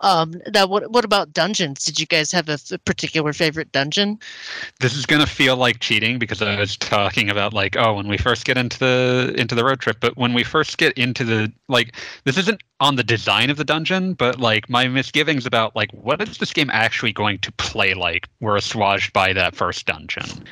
Um, 0.01 0.34
now, 0.53 0.66
what 0.66 0.90
what 0.90 1.05
about 1.05 1.32
dungeons? 1.32 1.84
Did 1.84 1.99
you 1.99 2.07
guys 2.07 2.30
have 2.32 2.49
a 2.49 2.59
particular 2.84 3.32
favorite 3.32 3.72
dungeon? 3.72 4.18
This 4.80 4.94
is 4.94 5.07
gonna 5.07 5.26
feel 5.26 5.57
like 5.57 5.80
cheating 5.80 6.18
because 6.18 6.42
I 6.42 6.59
was 6.59 6.76
talking 6.76 7.30
about 7.30 7.55
like, 7.55 7.76
oh, 7.76 7.94
when 7.94 8.09
we 8.09 8.18
first 8.18 8.44
get 8.44 8.59
into 8.59 8.78
the 8.78 9.34
into 9.38 9.55
the 9.55 9.64
road 9.64 9.80
trip, 9.80 9.99
but 10.01 10.16
when 10.16 10.34
we 10.34 10.44
first 10.44 10.76
get 10.76 10.92
into 10.99 11.24
the 11.24 11.51
like, 11.68 11.97
this 12.24 12.36
isn't 12.36 12.62
on 12.80 12.97
the 12.97 13.05
design 13.05 13.49
of 13.49 13.57
the 13.57 13.64
dungeon, 13.64 14.12
but 14.12 14.38
like 14.38 14.68
my 14.68 14.86
misgivings 14.86 15.47
about 15.47 15.74
like 15.74 15.90
what 15.92 16.20
is 16.20 16.38
this 16.38 16.53
game 16.53 16.70
actually 16.70 17.12
going 17.12 17.38
to 17.38 17.53
play 17.53 17.94
like 17.94 18.28
were 18.40 18.57
assuaged 18.57 19.12
by 19.12 19.32
that 19.32 19.57
first 19.57 19.86
dungeon. 19.86 20.44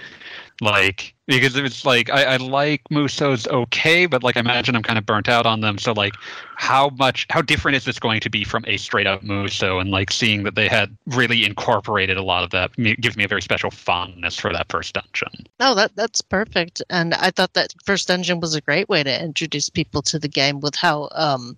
Like 0.61 1.14
because 1.27 1.57
it's 1.57 1.85
like 1.85 2.11
I, 2.11 2.25
I 2.25 2.37
like 2.37 2.83
Muso's 2.91 3.47
okay, 3.49 4.07
but 4.07 4.23
like 4.23 4.37
I 4.37 4.41
imagine 4.41 4.77
I'm 4.77 4.83
kind 4.83 4.99
of 4.99 5.07
burnt 5.07 5.29
out 5.29 5.47
on 5.47 5.61
them. 5.61 5.79
So 5.79 5.93
like 5.93 6.15
how 6.57 6.91
much 6.99 7.27
how 7.31 7.41
different 7.43 7.77
is 7.77 7.85
this 7.85 7.99
going 7.99 8.21
to 8.21 8.31
be 8.31 8.45
from 8.45 8.65
a 8.67 8.77
straight 8.77 9.07
up 9.07 9.23
Muso 9.23 9.79
and 9.79 9.91
like 9.91 10.11
seeing 10.11 10.43
that 10.45 10.55
they 10.55 10.69
had 10.69 10.97
really 11.07 11.45
incorporated 11.45 12.17
a 12.17 12.23
lot 12.23 12.45
of 12.45 12.51
that 12.51 12.73
gives 13.01 13.17
me 13.17 13.25
a 13.25 13.29
very 13.29 13.43
special 13.43 13.71
fondness 13.71 14.39
for 14.39 14.53
that 14.53 14.71
first 14.71 14.95
dungeon. 14.95 15.47
No, 15.59 15.75
that 15.75 15.97
that's 15.97 16.21
perfect. 16.21 16.83
And 16.91 17.15
I 17.15 17.31
thought 17.31 17.55
that 17.55 17.75
first 17.85 18.09
dungeon 18.09 18.41
was 18.41 18.55
a 18.55 18.61
great 18.61 18.89
way 18.89 19.03
to 19.03 19.25
introduce 19.25 19.69
people 19.71 20.03
to 20.03 20.19
the 20.19 20.29
game 20.29 20.61
with 20.61 20.75
how 20.75 21.09
um, 21.13 21.57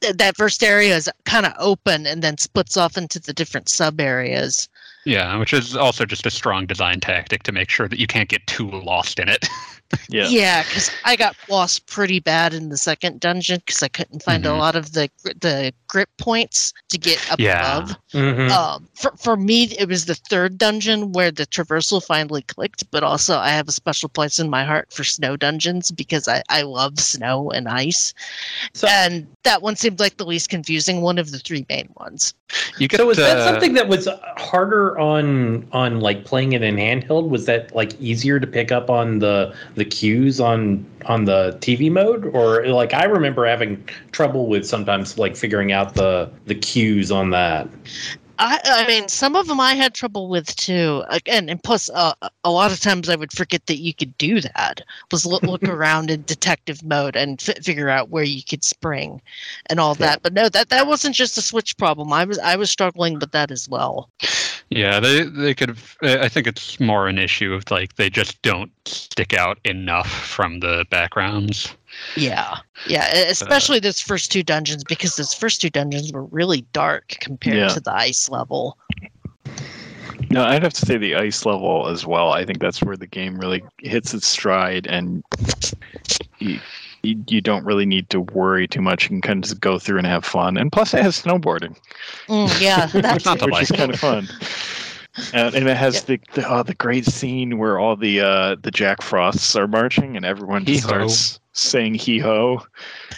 th- 0.00 0.16
that 0.16 0.36
first 0.36 0.62
area 0.62 0.96
is 0.96 1.10
kind 1.24 1.46
of 1.46 1.52
open 1.58 2.06
and 2.06 2.22
then 2.22 2.38
splits 2.38 2.76
off 2.76 2.96
into 2.96 3.20
the 3.20 3.32
different 3.32 3.68
sub 3.68 4.00
areas. 4.00 4.68
Yeah, 5.04 5.36
which 5.38 5.52
is 5.52 5.74
also 5.76 6.04
just 6.04 6.26
a 6.26 6.30
strong 6.30 6.66
design 6.66 7.00
tactic 7.00 7.42
to 7.44 7.52
make 7.52 7.70
sure 7.70 7.88
that 7.88 7.98
you 7.98 8.06
can't 8.06 8.28
get 8.28 8.46
too 8.46 8.70
lost 8.70 9.18
in 9.18 9.28
it. 9.28 9.48
Yeah, 10.10 10.26
Yeah, 10.28 10.62
because 10.64 10.90
I 11.04 11.16
got 11.16 11.34
lost 11.48 11.86
pretty 11.86 12.20
bad 12.20 12.52
in 12.52 12.68
the 12.68 12.76
second 12.76 13.20
dungeon 13.20 13.62
because 13.64 13.82
I 13.82 13.88
couldn't 13.88 14.22
find 14.22 14.44
a 14.44 14.50
Mhm. 14.50 14.58
lot 14.58 14.76
of 14.76 14.92
the 14.92 15.08
the 15.40 15.72
grip 15.86 16.10
points 16.18 16.74
to 16.90 16.98
get 16.98 17.18
above. 17.30 17.38
Yeah. 17.40 17.86
Mhm. 18.12 18.50
Um, 18.50 18.88
for 18.94 19.12
for 19.18 19.36
me, 19.36 19.64
it 19.78 19.88
was 19.88 20.04
the 20.04 20.14
third 20.14 20.58
dungeon 20.58 21.12
where 21.12 21.30
the 21.30 21.46
traversal 21.46 22.04
finally 22.04 22.42
clicked. 22.42 22.90
But 22.90 23.02
also, 23.02 23.38
I 23.38 23.50
have 23.50 23.68
a 23.68 23.72
special 23.72 24.08
place 24.10 24.38
in 24.38 24.50
my 24.50 24.64
heart 24.64 24.92
for 24.92 25.04
snow 25.04 25.36
dungeons 25.36 25.90
because 25.90 26.28
I 26.28 26.42
I 26.50 26.62
love 26.62 27.00
snow 27.00 27.50
and 27.50 27.66
ice, 27.68 28.12
So- 28.74 28.88
and 28.88 29.26
that 29.44 29.62
one 29.62 29.76
seemed 29.76 30.00
like 30.00 30.18
the 30.18 30.26
least 30.26 30.50
confusing 30.50 31.00
one 31.00 31.18
of 31.18 31.30
the 31.30 31.38
three 31.38 31.64
main 31.70 31.88
ones. 31.96 32.34
You 32.78 32.88
get 32.88 32.98
So 33.00 33.06
was 33.06 33.16
that 33.18 33.36
uh, 33.38 33.52
something 33.52 33.74
that 33.74 33.88
was 33.88 34.08
harder 34.36 34.98
on 34.98 35.66
on 35.72 36.00
like 36.00 36.24
playing 36.24 36.52
it 36.52 36.62
in 36.62 36.76
handheld? 36.76 37.28
Was 37.28 37.46
that 37.46 37.74
like 37.74 37.98
easier 38.00 38.38
to 38.40 38.46
pick 38.46 38.70
up 38.72 38.90
on 38.90 39.18
the 39.18 39.54
the 39.78 39.84
cues 39.84 40.40
on 40.40 40.84
on 41.06 41.24
the 41.24 41.56
TV 41.60 41.90
mode, 41.90 42.26
or 42.26 42.66
like 42.66 42.92
I 42.94 43.04
remember 43.04 43.46
having 43.46 43.82
trouble 44.12 44.46
with 44.46 44.66
sometimes 44.66 45.16
like 45.18 45.36
figuring 45.36 45.72
out 45.72 45.94
the 45.94 46.30
the 46.46 46.54
cues 46.54 47.10
on 47.10 47.30
that. 47.30 47.68
I, 48.40 48.60
I 48.64 48.86
mean, 48.86 49.08
some 49.08 49.34
of 49.34 49.48
them 49.48 49.58
I 49.58 49.74
had 49.74 49.94
trouble 49.94 50.28
with 50.28 50.54
too. 50.54 51.02
Again, 51.08 51.48
and 51.48 51.60
plus, 51.60 51.90
uh, 51.92 52.12
a 52.44 52.50
lot 52.52 52.70
of 52.70 52.78
times 52.78 53.08
I 53.08 53.16
would 53.16 53.32
forget 53.32 53.66
that 53.66 53.78
you 53.78 53.92
could 53.92 54.16
do 54.16 54.40
that. 54.40 54.80
Was 55.10 55.26
look, 55.26 55.42
look 55.42 55.64
around 55.68 56.08
in 56.08 56.22
detective 56.22 56.84
mode 56.84 57.16
and 57.16 57.42
f- 57.42 57.64
figure 57.64 57.88
out 57.88 58.10
where 58.10 58.22
you 58.22 58.42
could 58.44 58.62
spring, 58.62 59.20
and 59.66 59.80
all 59.80 59.96
Yeah. 59.98 60.06
that. 60.06 60.22
But 60.22 60.34
no, 60.34 60.48
that 60.50 60.68
that 60.68 60.86
wasn't 60.86 61.16
just 61.16 61.36
a 61.36 61.42
Switch 61.42 61.76
problem. 61.78 62.12
I 62.12 62.24
was 62.24 62.38
I 62.38 62.54
was 62.54 62.70
struggling 62.70 63.18
with 63.18 63.32
that 63.32 63.50
as 63.50 63.68
well. 63.68 64.08
Yeah, 64.70 65.00
they 65.00 65.22
they 65.22 65.54
could. 65.54 65.70
have 65.70 65.96
I 66.02 66.28
think 66.28 66.46
it's 66.46 66.78
more 66.78 67.08
an 67.08 67.18
issue 67.18 67.54
of 67.54 67.70
like 67.70 67.96
they 67.96 68.10
just 68.10 68.40
don't 68.42 68.70
stick 68.86 69.32
out 69.32 69.58
enough 69.64 70.10
from 70.10 70.60
the 70.60 70.84
backgrounds. 70.90 71.74
Yeah, 72.16 72.58
yeah. 72.86 73.08
e- 73.16 73.22
uh, 73.26 73.30
Especially 73.30 73.78
those 73.80 74.00
first 74.00 74.30
two 74.30 74.42
dungeons 74.42 74.84
because 74.84 75.16
those 75.16 75.32
first 75.32 75.62
two 75.62 75.70
dungeons 75.70 76.12
were 76.12 76.24
really 76.24 76.62
dark 76.74 77.16
compared 77.20 77.56
Yeah. 77.56 77.68
to 77.68 77.80
the 77.80 77.92
ice 77.94 78.28
level. 78.28 78.76
No, 80.30 80.44
I'd 80.44 80.62
have 80.62 80.74
to 80.74 80.84
say 80.84 80.98
the 80.98 81.14
ice 81.14 81.46
level 81.46 81.86
as 81.88 82.04
well. 82.04 82.32
I 82.32 82.44
think 82.44 82.60
that's 82.60 82.82
where 82.82 82.96
the 82.98 83.06
game 83.06 83.38
really 83.38 83.62
hits 83.78 84.12
its 84.12 84.28
stride, 84.28 84.86
and 84.86 85.24
you, 87.02 87.10
you, 87.16 87.24
you 87.28 87.40
don't 87.40 87.64
really 87.64 87.86
need 87.86 88.08
to 88.10 88.20
worry 88.20 88.66
too 88.68 88.80
much. 88.82 89.04
You 89.04 89.08
can 89.10 89.20
kind 89.22 89.38
of 89.44 89.48
just 89.48 89.60
go 89.60 89.78
through 89.78 89.98
and 89.98 90.06
have 90.06 90.24
fun. 90.24 90.56
And 90.56 90.70
plus, 90.72 90.94
it 90.94 91.02
has 91.02 91.20
snowboarding, 91.22 91.76
Mm, 92.28 92.60
yeah, 92.60 92.86
that's 92.92 93.24
not 93.24 93.38
the 93.38 93.46
which 93.46 93.62
is 93.62 93.70
kind 93.70 93.92
of 93.92 93.98
fun. 94.00 94.28
And, 95.32 95.54
and 95.54 95.68
it 95.68 95.76
has 95.76 96.04
the 96.04 96.20
the, 96.34 96.48
oh, 96.48 96.62
the 96.62 96.74
great 96.74 97.04
scene 97.04 97.58
where 97.58 97.78
all 97.78 97.96
the 97.96 98.20
uh, 98.20 98.56
the 98.62 98.70
Jack 98.70 99.02
Frosts 99.02 99.56
are 99.56 99.66
marching, 99.66 100.16
and 100.16 100.24
everyone 100.24 100.64
just 100.64 100.84
Hee-ho. 100.84 101.08
starts 101.08 101.40
saying 101.52 101.94
"hee 101.94 102.18
ho." 102.20 102.62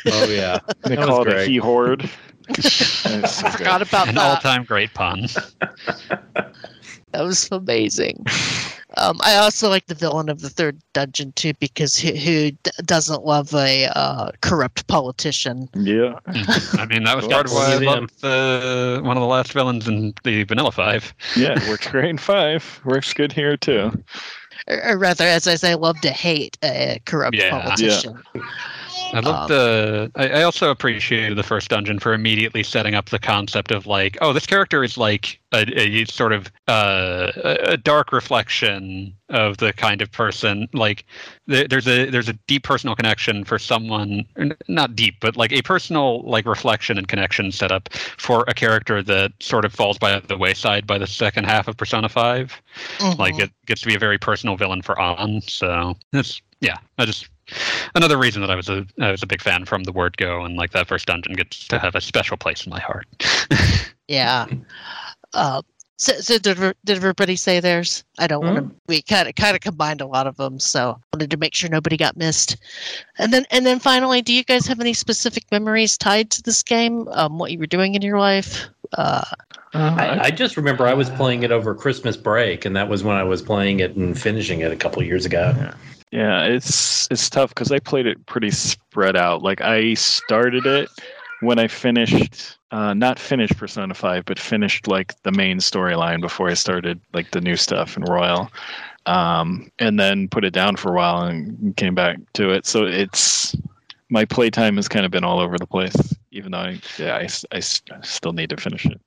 Oh 0.06 0.24
yeah, 0.30 0.60
They 0.84 0.96
That 0.96 1.04
call 1.06 1.18
was 1.18 1.26
it 1.26 1.30
a 1.32 1.34
great. 1.34 1.48
"he 1.48 1.56
horde." 1.58 2.08
So 2.60 3.46
I 3.46 3.50
forgot 3.52 3.78
good. 3.80 3.88
about 3.88 4.08
An 4.08 4.14
that. 4.16 4.24
all-time 4.36 4.64
great 4.64 4.92
pun. 4.94 5.26
That 7.12 7.22
was 7.22 7.48
amazing. 7.52 8.24
Um, 9.00 9.18
I 9.22 9.36
also 9.36 9.68
like 9.70 9.86
the 9.86 9.94
villain 9.94 10.28
of 10.28 10.40
the 10.40 10.50
third 10.50 10.78
dungeon 10.92 11.32
too, 11.32 11.54
because 11.58 11.96
who, 11.96 12.12
who 12.12 12.50
d- 12.50 12.70
doesn't 12.84 13.24
love 13.24 13.54
a 13.54 13.86
uh, 13.96 14.30
corrupt 14.42 14.86
politician? 14.88 15.68
Yeah, 15.74 16.18
I 16.26 16.84
mean, 16.86 17.04
that 17.04 17.16
was 17.16 17.26
part 17.26 17.46
of 17.46 17.52
why 17.52 17.70
I 17.70 17.74
only 17.74 17.86
loved 17.86 18.20
the 18.20 19.00
one 19.02 19.16
of 19.16 19.22
the 19.22 19.26
last 19.26 19.52
villains 19.52 19.88
in 19.88 20.12
the 20.24 20.44
Vanilla 20.44 20.70
Five. 20.70 21.14
yeah, 21.34 21.56
works 21.68 21.86
great 21.88 22.10
in 22.10 22.18
five. 22.18 22.80
Works 22.84 23.12
good 23.14 23.32
here 23.32 23.56
too. 23.56 23.90
Or, 24.68 24.90
or 24.90 24.98
rather, 24.98 25.24
as 25.24 25.48
I 25.48 25.54
say, 25.54 25.74
love 25.74 25.98
to 26.02 26.10
hate 26.10 26.58
a 26.62 27.00
corrupt 27.06 27.36
Yeah. 27.36 27.50
politician. 27.62 28.22
I 29.12 29.20
love 29.20 29.42
Um, 29.42 29.48
the. 29.48 30.12
I, 30.14 30.28
I 30.28 30.42
also 30.42 30.70
appreciated 30.70 31.36
the 31.36 31.42
first 31.42 31.68
dungeon 31.70 31.98
for 31.98 32.12
immediately 32.12 32.62
setting 32.62 32.94
up 32.94 33.08
the 33.10 33.18
concept 33.18 33.70
of 33.70 33.86
like, 33.86 34.16
oh, 34.20 34.32
this 34.32 34.46
character 34.46 34.84
is 34.84 34.96
like 34.96 35.40
a, 35.52 35.64
a 35.78 36.04
sort 36.06 36.32
of 36.32 36.50
uh, 36.68 37.32
a 37.44 37.76
dark 37.76 38.12
reflection 38.12 39.12
of 39.28 39.56
the 39.58 39.72
kind 39.72 40.00
of 40.02 40.10
person. 40.12 40.68
Like, 40.72 41.04
there- 41.46 41.66
there's 41.66 41.88
a 41.88 42.08
there's 42.10 42.28
a 42.28 42.34
deep 42.46 42.62
personal 42.62 42.94
connection 42.94 43.44
for 43.44 43.58
someone, 43.58 44.24
n- 44.38 44.56
not 44.68 44.94
deep, 44.94 45.16
but 45.20 45.36
like 45.36 45.52
a 45.52 45.62
personal 45.62 46.22
like 46.22 46.46
reflection 46.46 46.96
and 46.98 47.08
connection 47.08 47.50
set 47.50 47.72
up 47.72 47.88
for 47.92 48.44
a 48.48 48.54
character 48.54 49.02
that 49.02 49.32
sort 49.40 49.64
of 49.64 49.72
falls 49.72 49.98
by 49.98 50.20
the 50.20 50.36
wayside 50.38 50.86
by 50.86 50.98
the 50.98 51.06
second 51.06 51.44
half 51.44 51.66
of 51.68 51.76
Persona 51.76 52.08
Five. 52.08 52.60
Like, 53.18 53.34
Mhm. 53.34 53.42
it 53.44 53.50
gets 53.66 53.80
to 53.80 53.86
be 53.88 53.94
a 53.94 53.98
very 53.98 54.18
personal 54.18 54.56
villain 54.56 54.82
for 54.82 54.98
On. 55.00 55.40
So 55.42 55.96
it's 56.12 56.40
yeah, 56.60 56.76
I 56.98 57.06
just 57.06 57.28
another 57.94 58.18
reason 58.18 58.40
that 58.42 58.50
I 58.50 58.56
was 58.56 58.68
a 58.68 58.86
I 59.00 59.10
was 59.10 59.22
a 59.22 59.26
big 59.26 59.42
fan 59.42 59.64
from 59.64 59.84
the 59.84 59.92
word 59.92 60.16
go, 60.16 60.44
and 60.44 60.56
like 60.56 60.72
that 60.72 60.86
first 60.86 61.06
dungeon 61.06 61.34
gets 61.34 61.66
to 61.68 61.78
have 61.78 61.94
a 61.94 62.00
special 62.00 62.36
place 62.36 62.66
in 62.66 62.70
my 62.70 62.80
heart. 62.80 63.06
Yeah. 64.10 64.46
Uh, 65.34 65.62
so, 65.98 66.14
so 66.14 66.38
did, 66.38 66.58
did 66.84 66.96
everybody 66.96 67.36
say 67.36 67.60
theirs? 67.60 68.02
I 68.18 68.26
don't 68.26 68.44
want 68.44 68.56
to. 68.56 68.74
We 68.88 69.02
kind 69.02 69.28
of 69.28 69.36
kind 69.36 69.54
of 69.54 69.60
combined 69.60 70.00
a 70.00 70.06
lot 70.06 70.26
of 70.26 70.36
them, 70.36 70.58
so 70.58 70.98
wanted 71.12 71.30
to 71.30 71.36
make 71.36 71.54
sure 71.54 71.70
nobody 71.70 71.96
got 71.96 72.16
missed. 72.16 72.56
And 73.18 73.32
then 73.32 73.44
and 73.50 73.64
then 73.64 73.78
finally, 73.78 74.20
do 74.20 74.32
you 74.32 74.42
guys 74.42 74.66
have 74.66 74.80
any 74.80 74.94
specific 74.94 75.44
memories 75.52 75.96
tied 75.96 76.30
to 76.30 76.42
this 76.42 76.62
game? 76.62 77.06
Um, 77.12 77.38
what 77.38 77.52
you 77.52 77.58
were 77.58 77.66
doing 77.66 77.94
in 77.94 78.02
your 78.02 78.18
life? 78.18 78.66
Uh, 78.94 79.22
I, 79.74 80.18
I 80.24 80.30
just 80.30 80.56
remember 80.56 80.88
I 80.88 80.94
was 80.94 81.10
playing 81.10 81.44
it 81.44 81.52
over 81.52 81.74
Christmas 81.74 82.16
break, 82.16 82.64
and 82.64 82.74
that 82.74 82.88
was 82.88 83.04
when 83.04 83.16
I 83.16 83.22
was 83.22 83.42
playing 83.42 83.78
it 83.78 83.94
and 83.94 84.18
finishing 84.18 84.60
it 84.60 84.72
a 84.72 84.76
couple 84.76 85.02
years 85.04 85.26
ago. 85.26 85.52
Yeah, 85.56 85.74
it's 86.12 87.06
it's 87.10 87.30
tough 87.30 87.50
because 87.50 87.70
I 87.70 87.78
played 87.78 88.06
it 88.06 88.24
pretty 88.26 88.50
spread 88.50 89.16
out. 89.16 89.42
Like 89.42 89.60
I 89.60 89.94
started 89.94 90.66
it 90.66 90.90
when 91.40 91.58
I 91.58 91.68
finished, 91.68 92.58
uh, 92.70 92.94
not 92.94 93.18
finished 93.18 93.56
Persona 93.56 93.94
Five, 93.94 94.24
but 94.24 94.38
finished 94.38 94.88
like 94.88 95.20
the 95.22 95.32
main 95.32 95.58
storyline 95.58 96.20
before 96.20 96.48
I 96.48 96.54
started 96.54 97.00
like 97.12 97.30
the 97.30 97.40
new 97.40 97.56
stuff 97.56 97.96
in 97.96 98.04
Royal, 98.04 98.50
um, 99.06 99.70
and 99.78 99.98
then 99.98 100.28
put 100.28 100.44
it 100.44 100.52
down 100.52 100.76
for 100.76 100.90
a 100.90 100.94
while 100.96 101.22
and 101.22 101.76
came 101.76 101.94
back 101.94 102.18
to 102.34 102.50
it. 102.50 102.66
So 102.66 102.84
it's 102.84 103.56
my 104.08 104.24
playtime 104.24 104.76
has 104.76 104.88
kind 104.88 105.04
of 105.04 105.12
been 105.12 105.24
all 105.24 105.40
over 105.40 105.56
the 105.58 105.66
place. 105.66 105.96
Even 106.32 106.52
though 106.52 106.58
I, 106.58 106.80
yeah, 106.98 107.26
I 107.52 107.60
still 107.60 108.32
need 108.32 108.50
to 108.50 108.56
finish 108.56 108.86
it. 108.86 109.00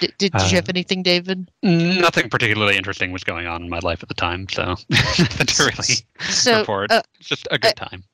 Did 0.00 0.12
did, 0.18 0.34
Uh, 0.34 0.46
you 0.50 0.56
have 0.56 0.68
anything, 0.68 1.02
David? 1.02 1.50
Nothing 1.62 2.28
particularly 2.30 2.76
interesting 2.76 3.12
was 3.12 3.24
going 3.24 3.46
on 3.46 3.62
in 3.62 3.68
my 3.68 3.78
life 3.80 4.02
at 4.02 4.08
the 4.08 4.14
time, 4.14 4.48
so 4.48 4.64
nothing 4.90 5.46
to 5.46 5.62
really 5.64 6.04
So 6.30 6.60
report. 6.60 6.90
uh, 6.92 7.02
it's 7.18 7.28
just 7.28 7.48
a 7.50 7.58
good 7.58 7.76
time. 7.76 8.04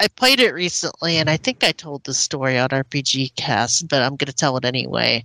I 0.00 0.08
played 0.08 0.40
it 0.40 0.52
recently, 0.52 1.16
and 1.16 1.30
I 1.30 1.36
think 1.38 1.64
I 1.64 1.72
told 1.72 2.04
the 2.04 2.12
story 2.12 2.58
on 2.58 2.68
RPG 2.68 3.34
Cast, 3.36 3.88
but 3.88 4.02
I'm 4.02 4.16
going 4.16 4.26
to 4.26 4.32
tell 4.34 4.56
it 4.58 4.64
anyway. 4.66 5.24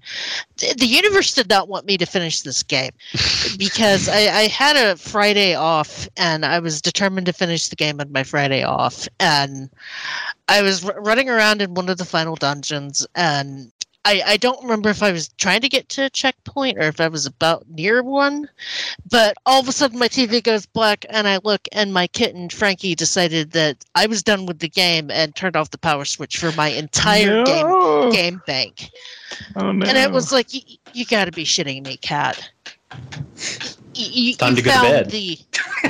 The, 0.57 0.73
the 0.77 0.85
universe 0.85 1.33
did 1.33 1.49
not 1.49 1.67
want 1.67 1.85
me 1.85 1.97
to 1.97 2.05
finish 2.05 2.41
this 2.41 2.63
game 2.63 2.91
because 3.57 4.07
I, 4.07 4.19
I 4.27 4.47
had 4.47 4.77
a 4.77 4.95
Friday 4.95 5.55
off, 5.55 6.07
and 6.17 6.45
I 6.45 6.59
was 6.59 6.81
determined 6.81 7.25
to 7.25 7.33
finish 7.33 7.67
the 7.67 7.75
game 7.75 7.99
on 7.99 8.11
my 8.11 8.23
Friday 8.23 8.63
off, 8.63 9.07
and 9.19 9.69
I 10.47 10.61
was 10.61 10.85
r- 10.85 10.99
running 11.01 11.29
around 11.29 11.61
in 11.61 11.73
one 11.73 11.89
of 11.89 11.97
the 11.97 12.05
final 12.05 12.35
dungeons, 12.35 13.05
and 13.15 13.71
I, 14.03 14.23
I 14.25 14.37
don't 14.37 14.61
remember 14.63 14.89
if 14.89 15.03
I 15.03 15.11
was 15.11 15.29
trying 15.37 15.61
to 15.61 15.69
get 15.69 15.89
to 15.89 16.05
a 16.05 16.09
checkpoint 16.09 16.77
or 16.77 16.83
if 16.83 16.99
I 16.99 17.07
was 17.07 17.25
about 17.25 17.65
near 17.69 18.01
one, 18.01 18.49
but 19.09 19.35
all 19.45 19.59
of 19.59 19.67
a 19.67 19.71
sudden 19.71 19.99
my 19.99 20.07
TV 20.07 20.43
goes 20.43 20.65
black 20.65 21.05
and 21.09 21.27
I 21.27 21.39
look 21.43 21.67
and 21.71 21.93
my 21.93 22.07
kitten 22.07 22.49
Frankie 22.49 22.95
decided 22.95 23.51
that 23.51 23.77
I 23.93 24.07
was 24.07 24.23
done 24.23 24.45
with 24.47 24.59
the 24.59 24.69
game 24.69 25.11
and 25.11 25.35
turned 25.35 25.55
off 25.55 25.71
the 25.71 25.77
power 25.77 26.05
switch 26.05 26.37
for 26.37 26.51
my 26.53 26.69
entire 26.69 27.43
game 27.43 27.67
No! 27.67 28.11
game 28.11 28.41
bank. 28.47 28.89
Oh 29.55 29.71
no! 29.71 29.85
And 29.85 29.97
it 29.97 30.11
was 30.11 30.31
like 30.31 30.53
you, 30.53 30.61
you 30.93 31.05
got 31.05 31.25
to 31.25 31.31
be 31.31 31.45
shitting 31.45 31.85
me, 31.85 31.97
cat. 31.97 32.49
You, 33.93 34.07
you, 34.11 34.35
Time 34.35 34.51
you 34.51 34.55
to 34.57 34.61
go 34.61 34.71
to 34.71 34.77
found 34.77 34.89
bed. 34.89 35.11
The, 35.11 35.39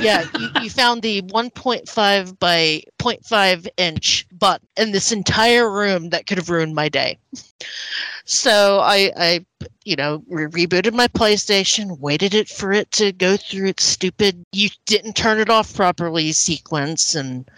yeah, 0.00 0.26
you, 0.38 0.48
you 0.62 0.70
found 0.70 1.02
the 1.02 1.22
1.5 1.22 2.38
by 2.38 2.82
0.5 2.98 3.68
inch 3.76 4.26
button 4.38 4.66
in 4.76 4.92
this 4.92 5.12
entire 5.12 5.70
room 5.70 6.10
that 6.10 6.26
could 6.26 6.38
have 6.38 6.50
ruined 6.50 6.74
my 6.74 6.88
day. 6.88 7.18
So 8.24 8.80
I, 8.80 9.12
I 9.16 9.46
you 9.84 9.96
know, 9.96 10.22
re- 10.28 10.66
rebooted 10.66 10.94
my 10.94 11.08
PlayStation, 11.08 11.98
waited 11.98 12.34
it 12.34 12.48
for 12.48 12.72
it 12.72 12.90
to 12.92 13.12
go 13.12 13.36
through 13.36 13.68
its 13.68 13.84
stupid 13.84 14.44
"you 14.52 14.68
didn't 14.86 15.14
turn 15.14 15.38
it 15.38 15.50
off 15.50 15.74
properly" 15.74 16.32
sequence, 16.32 17.14
and 17.14 17.48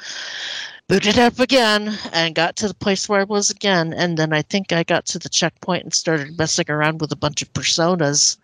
booted 0.89 1.19
up 1.19 1.39
again, 1.39 1.99
and 2.13 2.35
got 2.35 2.57
to 2.57 2.69
the 2.69 2.75
place 2.75 3.09
where 3.09 3.21
I 3.21 3.25
was 3.25 3.51
again. 3.51 3.93
And 3.93 4.19
then 4.19 4.33
I 4.33 4.43
think 4.43 4.73
I 4.73 4.83
got 4.83 5.07
to 5.07 5.19
the 5.19 5.29
checkpoint 5.29 5.85
and 5.85 5.95
started 5.95 6.39
messing 6.39 6.71
around 6.71 7.01
with 7.01 7.13
a 7.13 7.17
bunch 7.17 7.43
of 7.43 7.53
personas, 7.53 8.37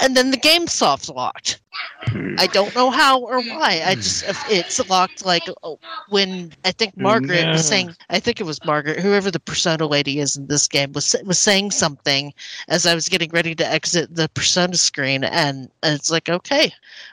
and 0.00 0.16
then 0.16 0.30
the 0.30 0.36
game 0.36 0.66
soft 0.66 1.08
locked. 1.08 1.60
Hmm. 2.02 2.34
I 2.38 2.46
don't 2.48 2.74
know 2.74 2.90
how 2.90 3.20
or 3.20 3.42
why. 3.42 3.82
I 3.84 3.94
hmm. 3.94 4.00
just 4.00 4.24
it's 4.50 4.88
locked 4.88 5.24
like 5.24 5.42
oh, 5.62 5.78
when 6.08 6.52
I 6.64 6.72
think 6.72 6.94
mm, 6.94 7.02
Margaret 7.02 7.46
was 7.48 7.66
saying. 7.66 7.94
I 8.10 8.20
think 8.20 8.40
it 8.40 8.44
was 8.44 8.64
Margaret, 8.64 9.00
whoever 9.00 9.30
the 9.30 9.40
persona 9.40 9.86
lady 9.86 10.20
is 10.20 10.36
in 10.36 10.46
this 10.46 10.68
game, 10.68 10.92
was 10.92 11.16
was 11.24 11.38
saying 11.38 11.72
something 11.72 12.32
as 12.68 12.86
I 12.86 12.94
was 12.94 13.08
getting 13.08 13.30
ready 13.30 13.54
to 13.54 13.66
exit 13.66 14.14
the 14.14 14.28
persona 14.30 14.76
screen, 14.76 15.24
and 15.24 15.70
it's 15.82 16.10
like, 16.10 16.28
okay, 16.28 16.72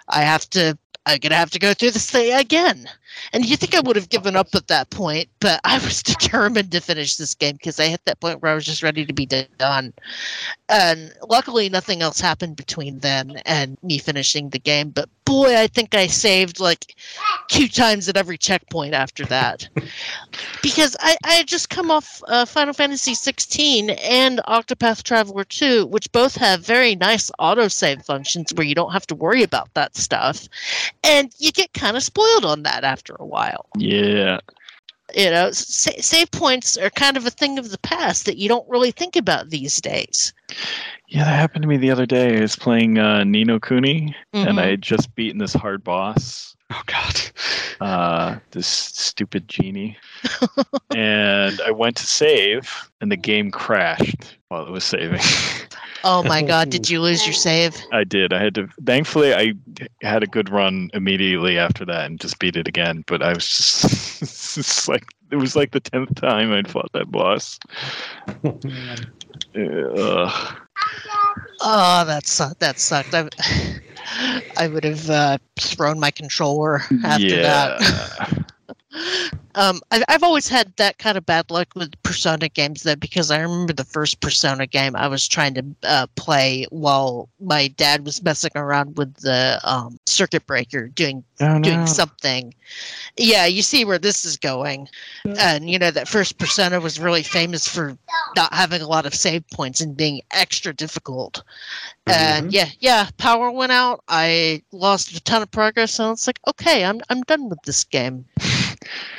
I 0.10 0.22
have 0.22 0.50
to. 0.52 0.78
I'm 1.06 1.20
gonna 1.20 1.36
have 1.36 1.52
to 1.52 1.60
go 1.60 1.74
through 1.74 1.92
this 1.92 2.10
thing 2.12 2.34
again. 2.34 2.88
And 3.34 3.46
you 3.46 3.58
think 3.58 3.76
I 3.76 3.80
would 3.80 3.96
have 3.96 4.10
given 4.10 4.36
up 4.36 4.50
at 4.54 4.68
that 4.68 4.90
point, 4.90 5.30
but 5.40 5.60
I 5.64 5.78
was 5.80 6.04
determined 6.04 6.72
to 6.72 6.82
finish 6.82 7.18
this 7.18 7.34
game 7.34 7.56
because 7.56 7.80
I 7.80 7.88
hit 7.88 8.04
that 8.06 8.20
point 8.20 8.42
where 8.42 8.52
I 8.52 8.56
was 8.56 8.66
just 8.66 8.84
ready 8.84 9.06
to 9.06 9.14
be 9.14 9.26
done. 9.26 9.94
And 10.68 11.14
luckily, 11.28 11.70
nothing 11.70 12.02
else 12.02 12.20
happened 12.20 12.56
between 12.56 13.00
then 13.00 13.42
and 13.46 13.78
me 13.84 13.98
finishing 13.98 14.50
the 14.50 14.60
game. 14.60 14.90
But 14.90 15.10
boy, 15.26 15.56
I 15.56 15.68
think 15.68 15.94
I 15.94 16.08
saved 16.08 16.60
like 16.60 16.96
two 17.50 17.68
times 17.68 18.10
at 18.10 18.18
every 18.18 18.38
checkpoint 18.38 18.94
after 18.94 19.26
that. 19.26 19.68
because 20.64 20.96
I, 21.00 21.18
I 21.24 21.34
had 21.34 21.48
just 21.48 21.70
come 21.70 21.92
off 21.92 22.24
uh, 22.28 22.46
Final 22.46 22.74
Fantasy 22.74 23.14
16 23.14 23.92
and 23.92 24.42
Octopath 24.48 25.04
Traveler 25.04 25.44
2, 25.44 25.86
which 25.86 26.12
both 26.12 26.36
have 26.36 26.66
very 26.66 26.96
nice 26.96 27.32
autosave 27.40 28.06
functions 28.06 28.54
where 28.54 28.66
you 28.66 28.76
don't 28.76 28.92
have 28.92 29.08
to 29.08 29.16
worry 29.16 29.44
about 29.44 29.74
that 29.74 29.96
stuff. 29.96 30.48
And 31.04 31.32
you 31.38 31.52
get 31.52 31.74
kind 31.74 31.96
of 31.96 32.04
spoiled 32.04 32.46
on 32.46 32.64
that 32.64 32.84
after 32.84 33.09
a 33.20 33.26
while 33.26 33.66
yeah. 33.78 34.40
you 35.16 35.30
know 35.30 35.52
sa- 35.52 35.92
save 36.00 36.30
points 36.32 36.78
are 36.78 36.90
kind 36.92 37.18
of 37.18 37.26
a 37.26 37.32
thing 37.32 37.58
of 37.60 37.72
the 37.72 37.80
past 37.80 38.26
that 38.26 38.38
you 38.38 38.48
don't 38.48 38.68
really 38.70 38.92
think 38.92 39.16
about 39.16 39.50
these 39.50 39.82
days 39.82 40.34
Yeah, 41.08 41.24
that 41.26 41.36
happened 41.40 41.64
to 41.64 41.68
me 41.68 41.78
the 41.78 41.90
other 41.90 42.06
day. 42.06 42.38
I 42.38 42.42
was 42.42 42.56
playing 42.56 43.00
uh, 43.00 43.24
Ni 43.24 43.44
no 43.44 43.60
Kuni, 43.60 44.16
and 44.34 44.58
Mhm. 44.58 44.62
I 44.62 44.68
had 44.68 44.82
just 44.84 45.14
beaten 45.16 45.40
this 45.40 45.54
hard 45.54 45.84
boss, 45.84 46.56
Oh 46.72 46.82
God. 46.86 47.20
uh, 47.82 48.38
this 48.52 48.68
stupid 48.68 49.48
genie. 49.48 49.98
and 50.96 51.60
I 51.66 51.72
went 51.72 51.96
to 51.98 52.06
save, 52.06 52.72
and 53.02 53.12
the 53.12 53.18
game 53.18 53.50
crashed 53.50 54.38
while 54.50 54.68
it 54.68 54.72
was 54.72 54.84
saving. 54.84 55.22
oh 56.04 56.22
my 56.24 56.42
god 56.44 56.70
did 56.70 56.88
you 56.88 57.02
lose 57.02 57.26
your 57.26 57.34
save 57.34 57.76
I 57.92 58.04
did. 58.04 58.34
I 58.34 58.44
had 58.44 58.54
to. 58.56 58.68
Thankfully, 58.86 59.34
I 59.34 59.54
had 60.04 60.22
a 60.22 60.28
good 60.28 60.50
run 60.50 60.92
immediately 60.94 61.58
after 61.58 61.86
that 61.86 62.06
and 62.06 62.20
just 62.20 62.38
beat 62.38 62.56
it 62.56 62.68
again. 62.68 63.04
But 63.08 63.24
I 63.24 63.34
was 63.34 63.48
just, 63.48 64.20
just 64.56 64.88
like 64.88 65.06
it 65.32 65.38
was 65.38 65.56
like 65.56 65.72
the 65.72 65.80
tenth 65.80 66.14
time 66.16 66.54
I'd 66.54 66.70
fought 66.70 66.92
that 66.94 67.12
boss. 67.12 67.58
Ugh. 68.46 68.62
oh 71.62 72.06
that 72.06 72.28
sucked 72.28 72.60
that 72.60 72.80
sucked 72.80 73.14
i, 74.58 74.70
would 74.72 74.84
have 74.84 75.10
uh, 75.10 75.38
thrown 75.60 76.00
my 76.00 76.12
controller 76.12 76.82
after 77.04 77.42
that 77.42 77.82
yeah. 77.82 78.44
Um, 79.56 79.82
I, 79.92 80.04
I've 80.08 80.24
always 80.24 80.48
had 80.48 80.76
that 80.78 80.98
kind 80.98 81.18
of 81.18 81.26
bad 81.26 81.52
luck 81.52 81.68
with 81.76 82.02
Persona 82.04 82.50
games, 82.50 82.84
though, 82.84 82.96
because 82.96 83.30
I 83.30 83.40
remember 83.40 83.74
the 83.74 83.84
first 83.84 84.20
Persona 84.20 84.66
game 84.66 84.96
I 84.96 85.08
was 85.08 85.28
trying 85.28 85.54
to 85.56 85.66
uh, 85.84 86.08
play 86.16 86.66
while 86.70 87.30
my 87.40 87.68
dad 87.68 88.06
was 88.06 88.24
messing 88.24 88.52
around 88.56 88.98
with 88.98 89.14
the 89.18 89.60
um, 89.64 90.00
circuit 90.06 90.46
breaker, 90.48 90.88
doing 90.88 91.24
oh, 91.42 91.60
doing 91.60 91.82
no. 91.82 91.86
something. 91.86 92.54
Yeah, 93.18 93.46
you 93.46 93.62
see 93.62 93.86
where 93.86 94.00
this 94.00 94.26
is 94.26 94.38
going. 94.38 94.88
And 95.40 95.70
you 95.70 95.78
know 95.78 95.92
that 95.92 96.08
first 96.08 96.38
persona 96.38 96.80
was 96.80 97.00
really 97.00 97.24
famous 97.24 97.68
for 97.68 97.98
not 98.36 98.54
having 98.54 98.82
a 98.82 98.88
lot 98.88 99.06
of 99.06 99.14
save 99.14 99.48
points 99.50 99.82
and 99.82 99.96
being 99.96 100.22
extra 100.32 100.74
difficult. 100.74 101.44
And 102.08 102.52
yeah, 102.52 102.70
yeah, 102.80 103.10
power 103.18 103.52
went 103.52 103.72
out. 103.72 104.04
I 104.08 104.64
lost 104.72 105.16
a 105.16 105.22
ton 105.22 105.42
of 105.42 105.52
progress 105.52 106.00
and 106.00 106.12
it's 106.12 106.28
like, 106.28 106.40
okay, 106.48 106.84
I'm 106.86 107.02
I'm 107.10 107.22
done 107.24 107.50
with 107.50 107.62
this 107.64 107.84
game. 107.84 108.26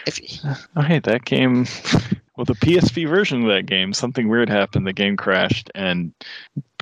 If 0.06 0.20
you, 0.20 0.50
Oh, 0.76 0.82
hey, 0.82 0.98
that 1.00 1.24
game. 1.24 1.66
Well, 2.36 2.46
the 2.46 2.54
PSP 2.54 3.06
version 3.06 3.42
of 3.42 3.48
that 3.48 3.66
game, 3.66 3.92
something 3.92 4.26
weird 4.30 4.48
happened. 4.48 4.86
The 4.86 4.94
game 4.94 5.14
crashed 5.14 5.70
and 5.74 6.14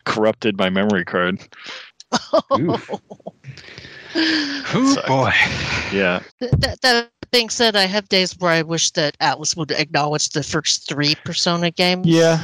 corrupted 0.05 0.57
my 0.57 0.71
memory 0.71 1.05
card. 1.05 1.41
Oof. 2.57 2.89
Oh 4.15 4.93
Sucked. 4.95 5.09
boy. 5.09 5.33
Yeah. 5.93 6.21
that, 6.39 6.79
that 6.83 7.11
being 7.33 7.51
said, 7.51 7.75
I 7.75 7.87
have 7.87 8.09
days 8.09 8.39
where 8.39 8.53
I 8.53 8.63
wish 8.63 8.93
that 8.93 9.19
Atlus 9.19 9.57
would 9.57 9.73
acknowledge 9.73 10.29
the 10.29 10.45
first 10.45 10.89
three 10.89 11.17
Persona 11.25 11.73
games. 11.73 12.07
Yeah. 12.07 12.39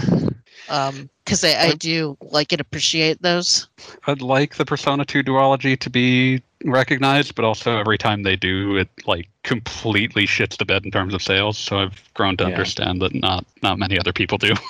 Um, 0.69 1.09
because 1.25 1.45
I, 1.45 1.69
I 1.69 1.73
do 1.75 2.19
like 2.21 2.51
and 2.53 2.61
appreciate 2.61 3.23
those. 3.23 3.69
I'd 4.09 4.23
like 4.23 4.57
the 4.57 4.65
Persona 4.65 5.05
2 5.05 5.23
duology 5.23 5.79
to 5.79 5.89
be 5.89 6.43
recognized, 6.65 7.35
but 7.35 7.45
also 7.45 7.77
every 7.77 7.99
time 7.99 8.23
they 8.23 8.37
do, 8.37 8.77
it 8.77 8.89
like 9.07 9.29
completely 9.43 10.27
shits 10.27 10.57
the 10.57 10.65
bed 10.65 10.85
in 10.85 10.91
terms 10.91 11.15
of 11.15 11.23
sales. 11.23 11.59
So 11.59 11.79
I've 11.79 12.15
grown 12.15 12.37
to 12.39 12.45
Yeah. 12.45 12.51
understand 12.51 13.03
that 13.03 13.15
not 13.15 13.45
not 13.63 13.79
many 13.79 13.99
other 13.99 14.13
people 14.13 14.39
do. 14.39 14.55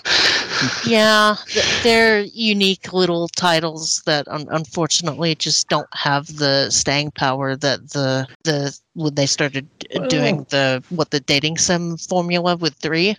Yeah, 0.87 1.37
they're 1.83 2.21
unique 2.21 2.93
little 2.93 3.29
titles 3.29 4.03
that 4.07 4.27
un- 4.29 4.47
unfortunately 4.51 5.35
just 5.35 5.69
don't 5.69 5.89
have 5.95 6.37
the 6.37 6.71
staying 6.71 7.11
power 7.13 7.57
that 7.57 7.91
the 7.91 8.27
the 8.45 8.79
when 8.95 9.15
they 9.15 9.27
started 9.27 9.67
doing 10.09 10.47
the 10.51 10.83
what 10.91 11.11
the 11.11 11.21
dating 11.21 11.59
sim 11.59 11.97
formula 11.97 12.57
with 12.57 12.75
three. 12.77 13.17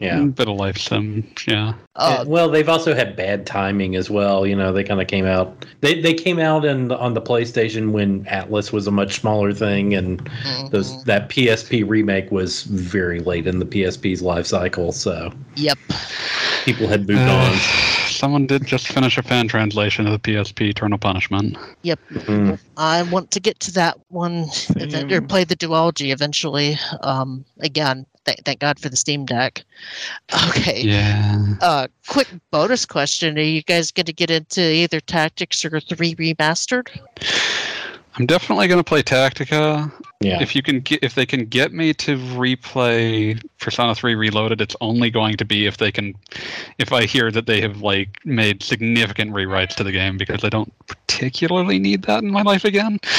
Yeah. 0.00 0.22
Bit 0.22 0.48
of 0.48 0.56
life 0.56 0.78
sim, 0.78 1.30
yeah. 1.46 1.74
Uh, 1.94 2.24
well, 2.26 2.48
they've 2.48 2.68
also 2.70 2.94
had 2.94 3.16
bad 3.16 3.44
timing 3.46 3.96
as 3.96 4.08
well. 4.08 4.46
You 4.46 4.56
know, 4.56 4.72
they 4.72 4.82
kind 4.82 4.98
of 5.00 5.06
came 5.06 5.26
out. 5.26 5.66
They 5.82 6.00
they 6.00 6.14
came 6.14 6.38
out 6.38 6.64
in 6.64 6.90
on 6.90 7.12
the 7.12 7.20
PlayStation 7.20 7.90
when 7.92 8.24
Atlus 8.24 8.72
was 8.72 8.86
a 8.86 8.90
much 8.90 9.20
smaller 9.20 9.52
thing, 9.52 9.92
and 9.94 10.18
those 10.70 10.90
mhm. 10.94 11.04
that 11.04 11.28
PSP 11.28 11.86
remake 11.86 12.30
was 12.30 12.62
very 12.62 13.20
late 13.20 13.46
in 13.46 13.58
the 13.58 13.66
PSP's 13.66 14.22
life 14.22 14.46
cycle. 14.46 14.90
So 14.92 15.32
Yep. 15.56 15.78
people 16.64 16.86
had 16.86 17.06
moved 17.06 17.20
Uh, 17.20 17.34
on. 17.34 17.58
Someone 18.08 18.46
did 18.46 18.66
just 18.66 18.88
finish 18.88 19.16
a 19.18 19.22
fan 19.22 19.48
translation 19.48 20.06
of 20.06 20.12
the 20.12 20.18
PSP 20.18 20.68
Eternal 20.70 20.98
Punishment. 20.98 21.56
Yep. 21.82 21.98
Mm. 22.10 22.58
I 22.76 23.02
want 23.04 23.30
to 23.32 23.40
get 23.40 23.60
to 23.60 23.72
that 23.72 23.98
one 24.08 24.46
event, 24.76 25.12
or 25.12 25.22
play 25.22 25.44
the 25.44 25.56
duology 25.56 26.12
eventually. 26.12 26.78
Um, 27.02 27.44
again, 27.60 28.04
th- 28.24 28.40
thank 28.44 28.60
God 28.60 28.78
for 28.78 28.88
the 28.88 28.96
Steam 28.96 29.24
Deck. 29.24 29.64
Okay. 30.48 30.82
Yeah. 30.82 31.54
Uh, 31.60 31.88
quick 32.08 32.28
bonus 32.50 32.86
question: 32.86 33.38
Are 33.38 33.42
you 33.42 33.62
guys 33.62 33.90
going 33.90 34.06
to 34.06 34.12
get 34.12 34.30
into 34.30 34.60
either 34.60 35.00
Tactica 35.00 35.72
or 35.72 35.80
Three 35.80 36.14
Remastered? 36.14 36.88
I'm 38.16 38.26
definitely 38.26 38.68
going 38.68 38.78
to 38.80 38.84
play 38.84 39.02
Tactica. 39.02 39.90
Yeah. 40.20 40.42
If 40.42 40.54
you 40.54 40.62
can 40.62 40.80
get, 40.80 41.02
if 41.02 41.14
they 41.14 41.24
can 41.24 41.46
get 41.46 41.72
me 41.72 41.94
to 41.94 42.18
replay 42.18 43.42
Persona 43.58 43.94
3 43.94 44.14
Reloaded, 44.14 44.60
it's 44.60 44.76
only 44.80 45.10
going 45.10 45.36
to 45.36 45.44
be 45.44 45.66
if 45.66 45.78
they 45.78 45.90
can, 45.90 46.14
if 46.78 46.92
I 46.92 47.06
hear 47.06 47.30
that 47.30 47.46
they 47.46 47.60
have 47.62 47.80
like 47.80 48.18
made 48.24 48.62
significant 48.62 49.32
rewrites 49.32 49.74
to 49.76 49.84
the 49.84 49.92
game 49.92 50.18
because 50.18 50.44
I 50.44 50.48
don't 50.50 50.70
particularly 50.86 51.78
need 51.78 52.02
that 52.02 52.22
in 52.22 52.30
my 52.30 52.42
life 52.42 52.64
again. 52.64 52.98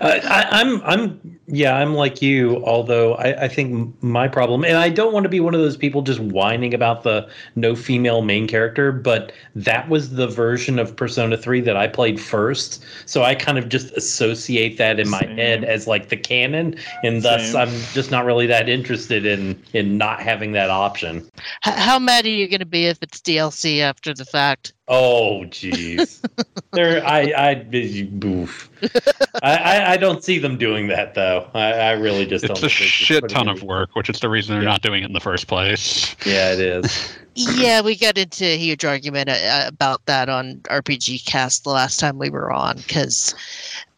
I, 0.00 0.20
I, 0.24 0.60
I'm, 0.60 0.82
I'm, 0.82 1.40
yeah, 1.46 1.76
I'm 1.76 1.94
like 1.94 2.22
you. 2.22 2.64
Although 2.64 3.14
I, 3.14 3.44
I 3.44 3.48
think 3.48 3.94
my 4.02 4.28
problem, 4.28 4.64
and 4.64 4.76
I 4.76 4.88
don't 4.88 5.12
want 5.12 5.24
to 5.24 5.28
be 5.28 5.40
one 5.40 5.54
of 5.54 5.60
those 5.60 5.76
people 5.76 6.02
just 6.02 6.20
whining 6.20 6.74
about 6.74 7.02
the 7.02 7.28
no 7.56 7.74
female 7.74 8.22
main 8.22 8.46
character, 8.46 8.92
but 8.92 9.32
that 9.54 9.88
was 9.88 10.14
the 10.14 10.26
version 10.26 10.78
of 10.78 10.96
Persona 10.96 11.36
3 11.36 11.60
that 11.62 11.76
I 11.76 11.88
played 11.88 12.20
first. 12.20 12.84
So 13.06 13.22
I 13.22 13.34
kind 13.34 13.58
of 13.58 13.68
just 13.68 13.92
associate 13.92 14.78
that 14.78 14.98
in 14.98 15.08
my 15.08 15.20
Same. 15.20 15.36
head 15.36 15.64
as 15.64 15.86
like 15.86 16.08
the 16.08 16.16
canon, 16.16 16.76
and 17.02 17.22
thus 17.22 17.52
Same. 17.52 17.56
I'm 17.56 17.80
just 17.92 18.10
not 18.10 18.24
really 18.24 18.46
that 18.46 18.68
interested 18.68 19.26
in 19.26 19.62
in 19.72 19.98
not 19.98 20.20
having 20.20 20.52
that 20.52 20.70
option. 20.70 21.18
H- 21.66 21.74
how 21.74 21.98
mad 21.98 22.24
are 22.24 22.30
you 22.30 22.48
going 22.48 22.60
to 22.60 22.66
be 22.66 22.86
if 22.86 23.02
it's 23.02 23.20
DLC 23.20 23.80
after 23.80 24.14
the 24.14 24.24
fact? 24.24 24.72
Oh, 24.88 25.44
jeez. 25.46 26.20
there, 26.72 27.06
I, 27.06 27.32
I, 27.36 28.26
oof. 28.26 28.68
I, 29.42 29.56
I, 29.64 29.92
I 29.92 29.96
don't 29.96 30.22
see 30.22 30.38
them 30.38 30.58
doing 30.58 30.88
that 30.88 31.14
though. 31.14 31.48
I, 31.54 31.72
I 31.72 31.90
really 31.92 32.26
just 32.26 32.44
don't. 32.44 32.52
It's 32.52 32.62
a 32.62 32.68
shit 32.68 33.28
ton 33.28 33.48
of 33.48 33.62
work, 33.62 33.94
which 33.94 34.10
is 34.10 34.20
the 34.20 34.28
reason 34.28 34.54
they're 34.54 34.62
Yeah. 34.64 34.70
not 34.70 34.82
doing 34.82 35.02
it 35.02 35.06
in 35.06 35.12
the 35.12 35.20
first 35.20 35.46
place. 35.46 36.14
Yeah, 36.26 36.52
it 36.52 36.60
is. 36.60 37.16
Yeah, 37.34 37.80
we 37.80 37.96
got 37.96 38.18
into 38.18 38.44
a 38.44 38.58
huge 38.58 38.84
argument 38.84 39.30
uh, 39.30 39.64
about 39.66 40.04
that 40.04 40.28
on 40.28 40.56
RPG 40.64 41.24
Cast 41.24 41.64
the 41.64 41.70
last 41.70 41.98
time 41.98 42.18
we 42.18 42.28
were 42.28 42.52
on 42.52 42.76
because 42.76 43.34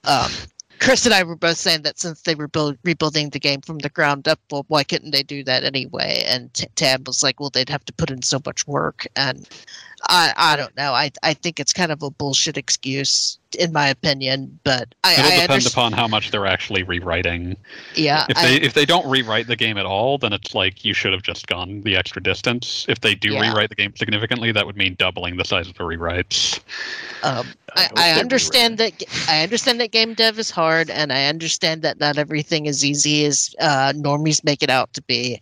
um, 0.04 0.30
Chris 0.78 1.04
and 1.04 1.12
I 1.12 1.24
were 1.24 1.34
both 1.34 1.56
saying 1.56 1.82
that 1.82 1.98
since 1.98 2.22
they 2.22 2.36
were 2.36 2.46
build, 2.46 2.78
rebuilding 2.84 3.30
the 3.30 3.40
game 3.40 3.60
from 3.60 3.78
the 3.78 3.88
ground 3.88 4.28
up, 4.28 4.38
well, 4.52 4.64
why 4.68 4.84
couldn't 4.84 5.10
they 5.10 5.24
do 5.24 5.42
that 5.42 5.64
anyway? 5.64 6.22
And 6.28 6.54
T- 6.54 6.68
Tab 6.76 7.08
was 7.08 7.24
like, 7.24 7.40
well, 7.40 7.50
they'd 7.50 7.68
have 7.68 7.84
to 7.86 7.92
put 7.92 8.08
in 8.12 8.22
so 8.22 8.40
much 8.46 8.68
work, 8.68 9.04
and 9.16 9.48
I 10.08 10.32
I 10.36 10.54
don't 10.54 10.76
know. 10.76 10.92
I 10.92 11.10
I 11.24 11.34
think 11.34 11.58
it's 11.58 11.72
kind 11.72 11.90
of 11.90 12.04
a 12.04 12.10
bullshit 12.10 12.56
excuse 12.56 13.38
in 13.54 13.72
my 13.72 13.88
opinion, 13.88 14.58
but 14.64 14.94
I, 15.04 15.12
It'll 15.14 15.24
I 15.26 15.30
depend 15.30 15.50
understand. 15.52 15.72
upon 15.72 15.92
how 15.92 16.08
much 16.08 16.30
they're 16.30 16.46
actually 16.46 16.82
rewriting. 16.82 17.56
Yeah, 17.94 18.26
If 18.28 18.36
I- 18.38 18.42
they 18.46 18.56
if 18.56 18.74
they 18.74 18.84
don't 18.86 19.06
rewrite 19.08 19.46
the 19.46 19.56
game 19.56 19.78
at 19.78 19.86
all, 19.86 20.18
then 20.18 20.32
it's 20.32 20.54
like 20.54 20.84
you 20.84 20.94
should 20.94 21.12
have 21.12 21.22
just 21.22 21.46
gone 21.46 21.82
the 21.82 21.96
extra 21.96 22.22
distance. 22.22 22.86
If 22.88 23.00
they 23.00 23.14
do 23.14 23.32
Yeah. 23.32 23.50
rewrite 23.50 23.68
the 23.70 23.74
game 23.76 23.94
significantly, 23.96 24.52
that 24.52 24.66
would 24.66 24.76
mean 24.76 24.94
doubling 24.98 25.36
the 25.36 25.44
size 25.44 25.68
of 25.68 25.74
the 25.74 25.84
rewrites. 25.84 26.60
Um, 27.22 27.46
I, 27.76 27.88
I 27.96 28.10
understand 28.20 28.78
that 28.78 29.02
I 29.28 29.42
understand 29.42 29.80
that 29.80 29.90
game 29.90 30.14
dev 30.14 30.38
is 30.38 30.50
hard, 30.50 30.90
and 30.90 31.12
I 31.12 31.24
understand 31.26 31.82
that 31.82 31.98
not 31.98 32.18
everything 32.18 32.66
is 32.66 32.84
easy 32.84 33.24
as 33.24 33.52
uh, 33.60 33.92
normies 33.96 34.44
make 34.44 34.62
it 34.62 34.70
out 34.70 34.92
to 34.92 35.02
be. 35.02 35.40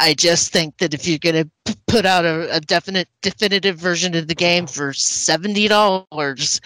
I 0.00 0.14
just 0.14 0.50
think 0.52 0.78
that 0.78 0.94
if 0.94 1.06
you're 1.06 1.18
going 1.18 1.34
to 1.44 1.50
p- 1.66 1.74
put 1.86 2.06
out 2.06 2.24
a, 2.24 2.54
a 2.56 2.60
definite 2.60 3.08
definitive 3.20 3.76
version 3.76 4.14
of 4.14 4.28
the 4.28 4.34
game 4.34 4.66
for 4.66 4.94
seventy 4.94 5.68
dollars, 5.68 6.60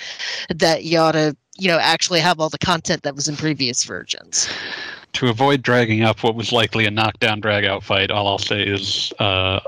that 0.55 0.85
you 0.89 0.99
ought 0.99 1.13
to 1.13 1.37
you 1.57 1.69
know 1.69 1.79
actually 1.79 2.21
have 2.21 2.41
all 2.41 2.49
the 2.49 2.59
content 2.59 3.03
that 3.03 3.15
was 3.15 3.29
in 3.29 3.37
previous 3.37 3.85
versions. 3.85 4.49
To 5.15 5.29
avoid 5.29 5.63
dragging 5.63 6.03
up 6.03 6.23
what 6.23 6.35
was 6.35 6.53
likely 6.53 6.85
a 6.85 6.91
knockdown 6.91 7.41
drag 7.41 7.65
out 7.65 7.83
fight, 7.83 8.11
all 8.11 8.29
I'll 8.29 8.39
say 8.39 8.63
is 8.63 9.11
uh, 9.19 9.61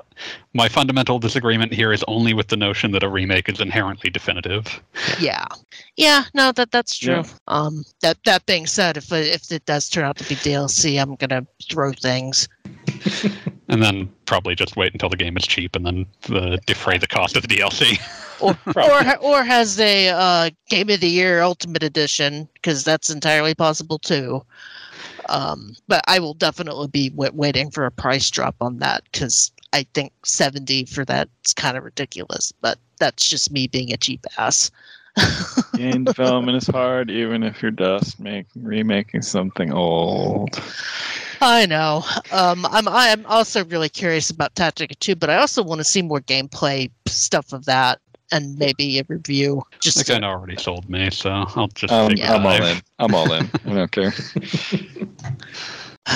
my 0.53 0.69
fundamental 0.69 1.19
disagreement 1.19 1.73
here 1.73 1.93
is 1.93 2.05
only 2.07 2.35
with 2.35 2.49
the 2.49 2.57
notion 2.57 2.93
that 2.93 3.03
a 3.03 3.09
remake 3.09 3.49
is 3.49 3.59
inherently 3.59 4.11
definitive. 4.11 4.83
Yeah, 5.19 5.47
yeah, 5.97 6.25
no, 6.35 6.53
that 6.53 6.71
that's 6.71 6.97
true. 6.97 7.15
Yeah. 7.15 7.25
Um, 7.49 7.85
that 8.03 8.19
that 8.27 8.47
being 8.47 8.67
said, 8.67 8.97
if 8.97 9.11
if 9.13 9.51
it 9.51 9.65
does 9.65 9.89
turn 9.89 10.05
out 10.05 10.19
to 10.19 10.29
be 10.29 10.35
DLC, 10.37 11.01
I'm 11.01 11.17
gonna 11.17 11.47
throw 11.69 11.93
things. 11.93 12.49
And 13.71 13.83
then 13.83 14.13
probably 14.27 14.55
just 14.55 14.77
wait 14.77 14.93
until 14.93 15.09
the 15.09 15.17
game 15.17 15.37
is 15.37 15.47
cheap 15.47 15.77
and 15.77 15.87
then 15.87 16.07
uh, 16.29 16.57
defray 16.67 16.99
the 16.99 17.07
cost 17.07 17.37
of 17.37 17.43
the 17.43 17.49
DLC. 17.49 17.99
or 18.41 18.57
or 18.77 19.17
or 19.19 19.45
has 19.45 19.79
a 19.79 20.09
uh, 20.09 20.51
game 20.69 20.91
of 20.91 21.01
the 21.01 21.09
year 21.09 21.41
ultimate 21.41 21.83
edition 21.83 22.49
because 22.55 22.85
that's 22.85 23.11
entirely 23.11 23.55
possible 23.55 23.99
too. 23.99 24.45
Um, 25.29 25.77
but 25.87 26.03
I 26.09 26.19
will 26.19 26.35
definitely 26.35 26.89
be 26.89 27.11
w- 27.11 27.31
waiting 27.33 27.71
for 27.71 27.87
a 27.87 27.91
price 27.91 28.31
drop 28.31 28.57
on 28.61 28.79
that 28.79 29.05
because 29.13 29.53
I 29.73 29.87
think 29.95 30.13
seventy 30.25 30.85
for 30.85 31.05
that 31.05 31.29
is 31.45 31.55
kind 31.55 31.77
of 31.77 31.85
ridiculous. 31.85 32.53
But 32.61 32.79
that's 32.99 33.29
just 33.29 33.53
me 33.53 33.69
being 33.69 33.93
a 33.93 33.97
cheap 33.97 34.27
ass. 34.39 34.71
Game 35.77 36.05
development 36.05 36.57
is 36.57 36.67
hard, 36.67 37.11
even 37.11 37.43
if 37.43 37.63
you're 37.63 37.71
just 37.71 38.21
make, 38.21 38.47
remaking 38.55 39.23
something 39.23 39.73
old. 39.73 40.61
I 41.41 41.67
know. 41.67 42.05
Um, 42.33 42.67
I'm 42.67 42.87
I'm 42.89 43.25
also 43.27 43.65
really 43.67 43.89
curious 43.89 44.31
about 44.31 44.55
Tactica 44.55 44.99
2, 44.99 45.17
but 45.17 45.31
I 45.31 45.37
also 45.37 45.63
want 45.63 45.79
to 45.81 45.85
see 45.85 46.03
more 46.03 46.21
gameplay 46.21 46.91
stuff 47.07 47.53
of 47.53 47.65
that 47.65 47.99
and 48.33 48.59
maybe 48.59 48.99
a 48.99 49.05
review. 49.09 49.63
Just 49.81 49.99
That 49.99 50.07
kind 50.07 50.25
of 50.25 50.31
already 50.31 50.57
sold 50.57 50.89
me, 50.89 51.11
so 51.11 51.31
I'll 51.57 51.69
just 51.69 51.93
Um, 51.93 52.13
Yeah. 52.13 52.35
I'm 52.35 52.47
all 52.47 52.63
in. 52.63 52.81
I'm 52.99 53.15
all 53.15 53.33
in. 53.33 53.51
I 53.67 53.73
don't 53.75 53.91
care. 53.91 54.13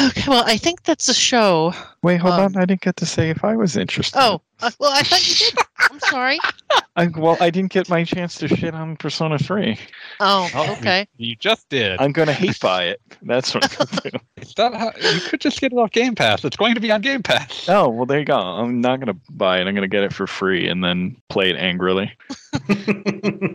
okay. 0.07 0.25
Well, 0.29 0.45
I 0.47 0.57
think 0.57 0.83
that's 0.85 1.09
a 1.09 1.15
show. 1.15 1.73
Wait, 2.03 2.19
hold 2.19 2.35
Um, 2.35 2.41
on. 2.41 2.57
I 2.57 2.65
didn't 2.67 2.83
get 2.83 2.97
to 2.97 3.07
say 3.07 3.31
if 3.31 3.45
I 3.45 3.57
was 3.57 3.77
interested. 3.77 4.19
Oh, 4.21 4.41
uh, 4.61 4.71
well, 4.79 4.93
I 4.93 5.03
thought 5.03 5.27
you 5.29 5.35
did. 5.35 5.59
I'm 5.91 6.01
sorry. 6.01 6.39
I, 6.97 7.07
well, 7.09 7.37
I 7.41 7.51
didn't 7.51 7.73
get 7.73 7.89
my 7.89 8.05
chance 8.05 8.37
to 8.37 8.49
shit 8.49 8.75
on 8.75 8.97
Persona 8.97 9.39
3. 9.39 9.77
Oh, 10.21 10.49
Oh, 10.55 10.73
okay. 10.75 11.09
You 11.17 11.35
just 11.37 11.69
did. 11.69 12.01
I'm 12.01 12.13
going 12.13 12.29
to 12.29 12.33
hate 12.35 12.61
buy 12.61 12.85
it. 12.85 13.01
That's 13.23 13.53
what 13.55 13.65
I'm 13.65 13.87
going 13.89 13.89
to 14.03 14.11
do. 14.11 14.19
Is 14.49 14.55
that 14.55 14.75
how, 14.75 14.93
you 15.13 15.21
could 15.21 15.41
just 15.41 15.61
get 15.61 15.73
it 15.73 15.77
off 15.77 15.91
Game 15.91 16.15
Pass. 16.15 16.45
It's 16.45 16.57
going 16.57 16.75
to 16.75 16.81
be 16.81 16.91
on 16.93 17.01
Game 17.01 17.23
Pass. 17.23 17.69
Oh, 17.69 17.89
well, 17.89 18.07
there 18.07 18.19
you 18.19 18.25
go. 18.25 18.37
I'm 18.39 18.81
not 18.81 19.01
going 19.01 19.15
to 19.15 19.21
buy 19.31 19.59
it. 19.59 19.67
I'm 19.67 19.75
going 19.75 19.83
to 19.83 19.89
get 19.89 20.03
it 20.05 20.13
for 20.13 20.27
free 20.27 20.69
and 20.69 20.83
then 20.85 21.17
play 21.29 21.51
it 21.51 21.57
angrily. 21.57 22.13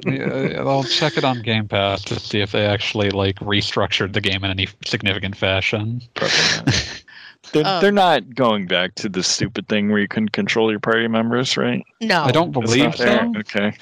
Yeah, 0.06 0.64
I'll 0.66 0.84
check 0.84 1.18
it 1.18 1.24
on 1.24 1.42
Game 1.42 1.68
Pass 1.68 2.04
to 2.06 2.20
see 2.20 2.40
if 2.42 2.52
they 2.52 2.66
actually 2.66 3.10
like 3.12 3.36
restructured 3.38 4.14
the 4.14 4.22
game 4.22 4.44
in 4.44 4.52
any 4.52 4.68
significant 4.86 5.36
fashion. 5.36 6.02
They're, 7.54 7.66
Um, 7.66 7.82
they're 7.82 7.92
not 7.92 8.36
going 8.36 8.68
back 8.68 8.94
to 8.96 9.10
the 9.10 9.24
stupid 9.24 9.68
thing 9.70 9.90
where 9.90 10.00
you 10.00 10.08
can 10.10 10.28
control 10.30 10.70
your 10.70 10.80
party 10.80 11.08
members, 11.08 11.58
right? 11.58 11.84
No, 12.02 12.22
I 12.22 12.32
don't 12.32 12.52
believe 12.52 12.84
not 12.84 12.98
there? 12.98 13.32
so. 13.34 13.40
Okay. 13.40 13.74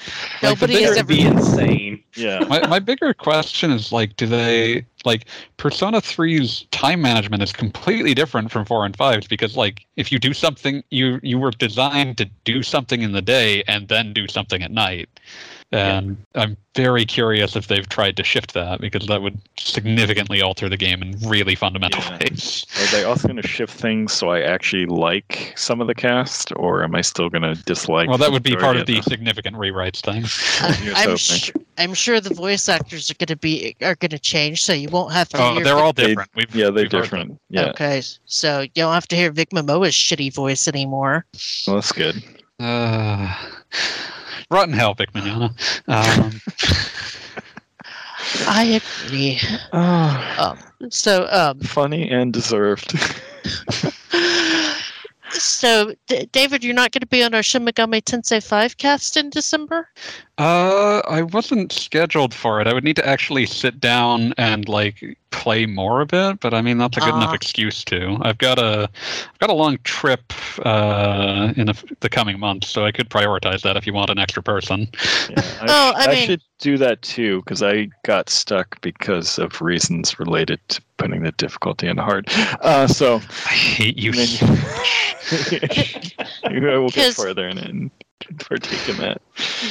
nobody 0.42 0.74
Like, 0.74 0.82
has 0.84 0.96
ever. 0.98 1.06
be 1.08 1.20
insane. 1.22 2.02
Yeah. 2.16 2.40
my, 2.48 2.66
my 2.66 2.78
bigger 2.80 3.12
question 3.14 3.70
is 3.70 3.92
like 3.92 4.16
do 4.16 4.26
they 4.26 4.84
like 5.08 5.24
persona 5.56 6.00
3's 6.00 6.66
time 6.70 7.00
management 7.00 7.42
is 7.42 7.52
completely 7.52 8.14
different 8.14 8.52
from 8.52 8.64
4 8.64 8.84
and 8.84 8.96
5's 8.96 9.26
because 9.26 9.56
like 9.56 9.86
if 9.96 10.12
you 10.12 10.18
do 10.18 10.34
something 10.34 10.84
you 10.90 11.18
you 11.22 11.38
were 11.38 11.50
designed 11.50 12.18
to 12.18 12.26
do 12.44 12.62
something 12.62 13.00
in 13.02 13.12
the 13.12 13.22
day 13.22 13.62
and 13.66 13.88
then 13.88 14.12
do 14.12 14.28
something 14.28 14.62
at 14.62 14.70
night 14.70 15.08
and 15.72 16.16
I'm 16.34 16.56
very 16.74 17.04
curious 17.04 17.56
if 17.56 17.66
they've 17.68 17.88
tried 17.88 18.16
to 18.16 18.24
shift 18.24 18.54
that 18.54 18.80
because 18.80 19.06
that 19.08 19.20
would 19.20 19.38
significantly 19.58 20.40
alter 20.40 20.68
the 20.68 20.76
game 20.76 21.02
in 21.02 21.18
really 21.28 21.54
fundamental 21.54 22.00
Yeah. 22.02 22.18
ways. 22.18 22.64
Are 22.80 22.86
they 22.92 23.04
also 23.04 23.28
going 23.28 23.40
to 23.42 23.46
shift 23.46 23.74
things 23.78 24.12
so 24.12 24.30
I 24.30 24.40
actually 24.42 24.86
like 24.86 25.52
some 25.56 25.80
of 25.80 25.86
the 25.88 25.94
cast, 25.94 26.52
or 26.56 26.82
am 26.84 26.94
I 26.94 27.00
still 27.00 27.28
going 27.28 27.42
to 27.42 27.54
dislike? 27.64 28.08
Well, 28.08 28.18
that 28.18 28.30
would 28.32 28.42
be 28.42 28.56
part 28.56 28.76
of 28.76 28.86
the 28.86 28.94
majority 28.94 29.10
significant 29.10 29.56
rewrites 29.56 30.00
thing. 30.00 30.22
Here's 30.84 30.96
I'm 30.96 31.02
hoping. 31.02 31.16
sure. 31.18 31.54
I'm 31.78 31.94
sure 31.94 32.20
the 32.20 32.34
voice 32.34 32.68
actors 32.68 33.10
are 33.10 33.14
going 33.14 33.26
to 33.28 33.36
be 33.36 33.76
are 33.82 33.94
going 33.96 34.10
to 34.10 34.18
change, 34.18 34.64
so 34.64 34.72
you 34.72 34.88
won't 34.88 35.12
have 35.12 35.28
to. 35.30 35.38
Oh, 35.42 35.54
hear 35.54 35.64
they're 35.64 35.74
Vic- 35.74 35.82
all 35.84 35.92
They- 35.92 36.06
different. 36.08 36.30
We've, 36.34 36.54
Yeah, 36.54 36.64
they're 36.66 36.84
we've 36.84 36.90
different. 36.90 37.38
Yeah, 37.50 37.66
Okay, 37.70 38.02
so 38.24 38.60
you 38.60 38.68
don't 38.74 38.94
have 38.94 39.06
to 39.08 39.16
hear 39.16 39.30
Vic 39.32 39.50
Mignogna's 39.50 39.94
shitty 39.94 40.32
voice 40.34 40.66
anymore. 40.68 41.26
well, 41.66 41.76
that's 41.76 41.92
good. 41.92 42.22
Uh, 42.60 43.32
rotten 44.50 44.74
hell, 44.74 44.94
Vic 44.94 45.12
Mignogna. 45.12 45.50
Um, 45.88 46.40
I 48.48 48.80
agree. 49.06 49.38
Oh, 49.72 50.34
Um, 50.38 50.90
so, 50.90 51.26
um, 51.30 51.60
funny 51.60 52.10
and 52.10 52.32
deserved. 52.32 52.92
so 55.30 55.94
D- 56.06 56.28
David, 56.32 56.62
you're 56.64 56.74
not 56.74 56.92
going 56.92 57.00
to 57.00 57.06
be 57.06 57.22
on 57.22 57.34
our 57.34 57.42
Shin 57.42 57.64
Megami 57.64 58.02
Tensei 58.02 58.42
Five 58.44 58.76
cast 58.76 59.16
in 59.16 59.30
December. 59.30 59.88
Uh, 60.38 61.02
I 61.08 61.22
wasn't 61.22 61.72
scheduled 61.72 62.32
for 62.32 62.60
it. 62.60 62.68
I 62.68 62.72
would 62.72 62.84
need 62.84 62.94
to 62.96 63.06
actually 63.06 63.44
sit 63.44 63.80
down 63.80 64.32
and 64.38 64.68
like 64.68 65.18
play 65.30 65.66
more 65.66 66.00
of 66.00 66.12
it, 66.12 66.38
but 66.40 66.54
I 66.54 66.62
mean 66.62 66.78
that's 66.78 66.96
a 66.96 67.00
good 67.00 67.08
enough 67.14 67.30
Ah. 67.30 67.34
excuse 67.34 67.84
to. 67.86 68.16
I've 68.22 68.38
got 68.38 68.58
a, 68.60 68.88
I've 69.32 69.38
got 69.40 69.50
a 69.50 69.54
long 69.54 69.78
trip 69.82 70.32
uh, 70.64 71.52
in 71.56 71.66
the, 71.66 71.94
the 72.00 72.08
coming 72.08 72.38
months, 72.38 72.68
so 72.68 72.84
I 72.84 72.92
could 72.92 73.10
prioritize 73.10 73.62
that 73.62 73.76
if 73.76 73.84
you 73.86 73.92
want 73.92 74.10
an 74.10 74.18
extra 74.18 74.42
person. 74.42 74.88
Yeah, 75.28 75.40
I, 75.60 75.62
Oh, 75.68 75.92
I 75.96 76.04
I 76.04 76.14
mean- 76.14 76.26
should 76.26 76.42
do 76.60 76.78
that 76.78 77.02
too 77.02 77.40
because 77.42 77.62
I 77.62 77.88
got 78.04 78.30
stuck 78.30 78.80
because 78.80 79.38
of 79.38 79.60
reasons 79.60 80.18
related 80.20 80.60
to 80.68 80.80
putting 80.98 81.22
the 81.22 81.32
difficulty 81.32 81.88
in 81.88 81.96
hard. 81.98 82.26
Uh, 82.60 82.86
so 82.86 83.16
I 83.16 83.52
hate 83.54 83.98
you. 83.98 84.12
Then 84.12 84.26
so 84.28 84.46
you- 86.50 86.60
we'll 86.62 86.88
get 86.90 87.14
further 87.14 87.48
in 87.48 87.58
it 87.58 87.70
and 87.70 87.90
partake 88.38 88.88
in 88.88 88.96
that. 88.98 89.20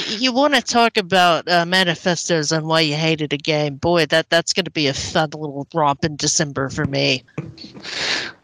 You 0.08 0.32
want 0.32 0.54
to 0.54 0.62
talk 0.62 0.96
about 0.96 1.48
uh, 1.48 1.64
manifestos 1.66 2.52
and 2.52 2.66
why 2.66 2.80
you 2.80 2.94
hated 2.94 3.32
a 3.32 3.36
game? 3.36 3.76
Boy, 3.76 4.06
that 4.06 4.30
that's 4.30 4.52
going 4.52 4.64
to 4.64 4.70
be 4.70 4.86
a 4.86 4.94
fun 4.94 5.30
little 5.30 5.66
romp 5.74 6.04
in 6.04 6.16
December 6.16 6.68
for 6.68 6.84
me. 6.84 7.22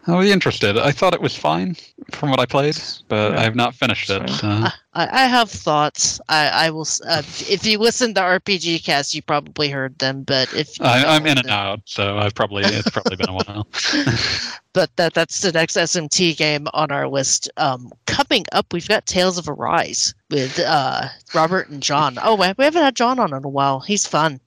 I'll 0.06 0.20
be 0.20 0.32
interested. 0.32 0.76
I 0.76 0.92
thought 0.92 1.14
it 1.14 1.22
was 1.22 1.34
fine 1.34 1.76
from 2.12 2.30
what 2.30 2.40
I 2.40 2.46
played, 2.46 2.78
but 3.08 3.32
Yeah. 3.32 3.40
I 3.40 3.42
have 3.44 3.56
not 3.56 3.74
finished 3.74 4.10
it. 4.10 4.28
Same. 4.28 4.38
So. 4.64 4.68
I, 4.94 5.24
I 5.24 5.26
have 5.26 5.50
thoughts. 5.50 6.20
I, 6.28 6.48
I 6.48 6.70
will. 6.70 6.86
Uh, 7.06 7.22
if 7.48 7.66
you 7.66 7.78
listen 7.78 8.14
to 8.14 8.20
RPG 8.20 8.84
cast, 8.84 9.14
you 9.14 9.22
probably 9.22 9.68
heard 9.68 9.98
them. 9.98 10.22
But 10.22 10.52
if 10.54 10.80
I, 10.80 11.04
I'm 11.04 11.24
don't, 11.24 11.32
in 11.32 11.38
and 11.38 11.50
out, 11.50 11.80
so 11.84 12.18
I've 12.18 12.34
probably 12.34 12.64
it's 12.64 12.90
probably 12.90 13.16
been 13.16 13.28
a 13.28 13.34
while. 13.34 13.66
But 14.74 14.94
that 14.96 15.14
that's 15.14 15.40
the 15.40 15.52
next 15.52 15.76
SMT 15.76 16.36
game 16.36 16.66
on 16.74 16.90
our 16.90 17.06
list. 17.06 17.48
Um, 17.58 17.92
coming 18.06 18.44
up, 18.50 18.72
we've 18.72 18.88
got 18.88 19.06
Tales 19.06 19.38
of 19.38 19.48
Arise 19.48 20.12
with 20.30 20.58
uh, 20.58 21.06
Robert 21.32 21.68
and 21.68 21.80
John. 21.80 22.18
Oh, 22.20 22.34
we 22.34 22.52
we 22.58 22.64
haven't 22.64 22.82
had 22.82 22.96
John 22.96 23.20
on 23.20 23.32
in 23.32 23.44
a 23.44 23.48
while. 23.48 23.78
He's 23.78 24.04
fun. 24.04 24.40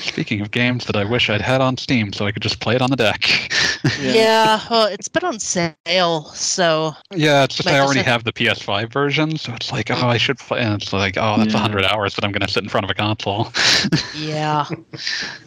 Speaking 0.00 0.40
of 0.40 0.50
games 0.50 0.86
that 0.86 0.96
I 0.96 1.04
wish 1.04 1.30
I'd 1.30 1.40
had 1.40 1.60
on 1.60 1.76
Steam, 1.76 2.12
so 2.12 2.26
I 2.26 2.32
could 2.32 2.42
just 2.42 2.58
play 2.58 2.74
it 2.74 2.82
on 2.82 2.90
the 2.90 2.96
deck. 2.96 3.50
Yeah, 4.00 4.60
well, 4.70 4.86
it's 4.86 5.08
been 5.08 5.24
on 5.24 5.38
sale, 5.38 6.24
so 6.32 6.94
Yeah, 7.10 7.44
it's 7.44 7.56
just 7.56 7.68
I 7.68 7.76
I 7.76 7.80
already 7.80 8.00
have 8.00 8.24
the 8.24 8.32
PS5 8.32 8.90
version, 8.90 9.36
so 9.36 9.52
it's 9.64 9.72
like, 9.72 9.90
oh, 9.90 10.08
I 10.08 10.18
should 10.18 10.38
play. 10.38 10.60
And 10.60 10.80
it's 10.80 10.92
like, 10.92 11.16
oh, 11.16 11.38
that's 11.38 11.54
a 11.54 11.56
Yeah. 11.56 11.62
hundred 11.62 11.84
hours 11.86 12.14
that 12.14 12.24
I'm 12.24 12.32
going 12.32 12.46
to 12.46 12.52
sit 12.52 12.62
in 12.62 12.68
front 12.68 12.84
of 12.84 12.90
a 12.90 12.94
console. 12.94 13.50
yeah. 14.14 14.66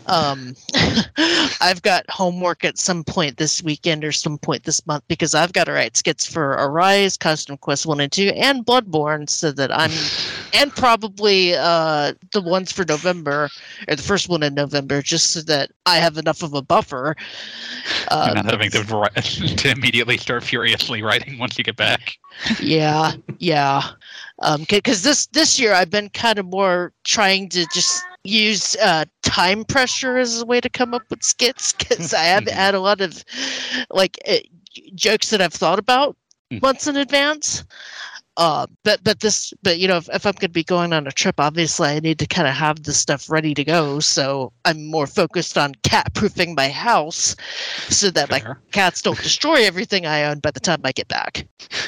um, 0.07 0.55
I've 1.61 1.81
got 1.83 2.09
homework 2.09 2.65
at 2.65 2.79
some 2.79 3.03
point 3.03 3.37
this 3.37 3.61
weekend 3.61 4.03
or 4.03 4.11
some 4.11 4.39
point 4.39 4.63
this 4.63 4.85
month 4.87 5.03
because 5.07 5.35
I've 5.35 5.53
got 5.53 5.65
to 5.65 5.73
write 5.73 5.95
skits 5.97 6.25
for 6.25 6.53
Arise, 6.53 7.15
Custom 7.15 7.57
Quest 7.57 7.85
One 7.85 7.99
and 7.99 8.11
Two, 8.11 8.29
and 8.35 8.65
Bloodborne, 8.65 9.29
so 9.29 9.51
that 9.51 9.71
I'm, 9.71 9.91
and 10.59 10.71
probably 10.75 11.53
uh 11.55 12.13
the 12.33 12.41
ones 12.41 12.71
for 12.71 12.85
November 12.85 13.49
or 13.87 13.95
the 13.95 14.01
first 14.03 14.29
one 14.29 14.41
in 14.41 14.55
November, 14.55 15.01
just 15.03 15.31
so 15.31 15.41
that 15.41 15.69
I 15.85 15.97
have 15.97 16.17
enough 16.17 16.41
of 16.41 16.53
a 16.55 16.61
buffer. 16.63 17.15
Uh, 18.09 18.31
not 18.35 18.45
having 18.45 18.71
to, 18.71 18.83
to 19.57 19.69
immediately 19.71 20.17
start 20.17 20.43
furiously 20.43 21.03
writing 21.03 21.37
once 21.37 21.57
you 21.57 21.63
get 21.63 21.75
back. 21.75 22.17
yeah 22.59 23.13
yeah 23.39 23.81
um 24.41 24.65
because 24.69 25.03
this 25.03 25.27
this 25.27 25.59
year 25.59 25.73
i've 25.73 25.89
been 25.89 26.09
kind 26.09 26.39
of 26.39 26.45
more 26.45 26.93
trying 27.03 27.49
to 27.49 27.65
just 27.73 28.03
use 28.23 28.75
uh 28.81 29.05
time 29.23 29.63
pressure 29.63 30.17
as 30.17 30.41
a 30.41 30.45
way 30.45 30.59
to 30.59 30.69
come 30.69 30.93
up 30.93 31.03
with 31.09 31.23
skits 31.23 31.73
because 31.73 32.13
i 32.13 32.23
haven't 32.23 32.53
had 32.53 32.75
a 32.75 32.79
lot 32.79 33.01
of 33.01 33.23
like 33.89 34.17
uh, 34.27 34.35
jokes 34.95 35.29
that 35.29 35.41
i've 35.41 35.53
thought 35.53 35.79
about 35.79 36.15
Mhm. 36.51 36.61
months 36.61 36.87
in 36.87 36.95
advance 36.95 37.63
uh 38.37 38.65
but 38.83 39.03
but 39.03 39.19
this 39.19 39.53
but 39.63 39.79
you 39.79 39.87
know 39.87 39.97
if, 39.97 40.09
if 40.09 40.25
i'm 40.25 40.33
going 40.33 40.41
to 40.41 40.49
be 40.49 40.63
going 40.63 40.93
on 40.93 41.07
a 41.07 41.11
trip 41.11 41.39
obviously 41.39 41.89
i 41.89 41.99
need 41.99 42.19
to 42.19 42.27
kind 42.27 42.47
of 42.47 42.53
have 42.53 42.83
the 42.83 42.93
stuff 42.93 43.29
ready 43.29 43.53
to 43.53 43.63
go 43.63 43.99
so 43.99 44.51
i'm 44.65 44.85
more 44.85 45.07
focused 45.07 45.57
on 45.57 45.73
cat 45.83 46.11
proofing 46.13 46.55
my 46.55 46.69
house 46.69 47.35
so 47.89 48.09
that 48.09 48.29
my 48.29 48.41
cats 48.71 49.01
don't 49.01 49.21
destroy 49.21 49.65
everything 49.65 50.05
i 50.05 50.23
own 50.23 50.39
by 50.39 50.51
the 50.51 50.59
time 50.59 50.79
i 50.83 50.91
get 50.91 51.07
back 51.07 51.47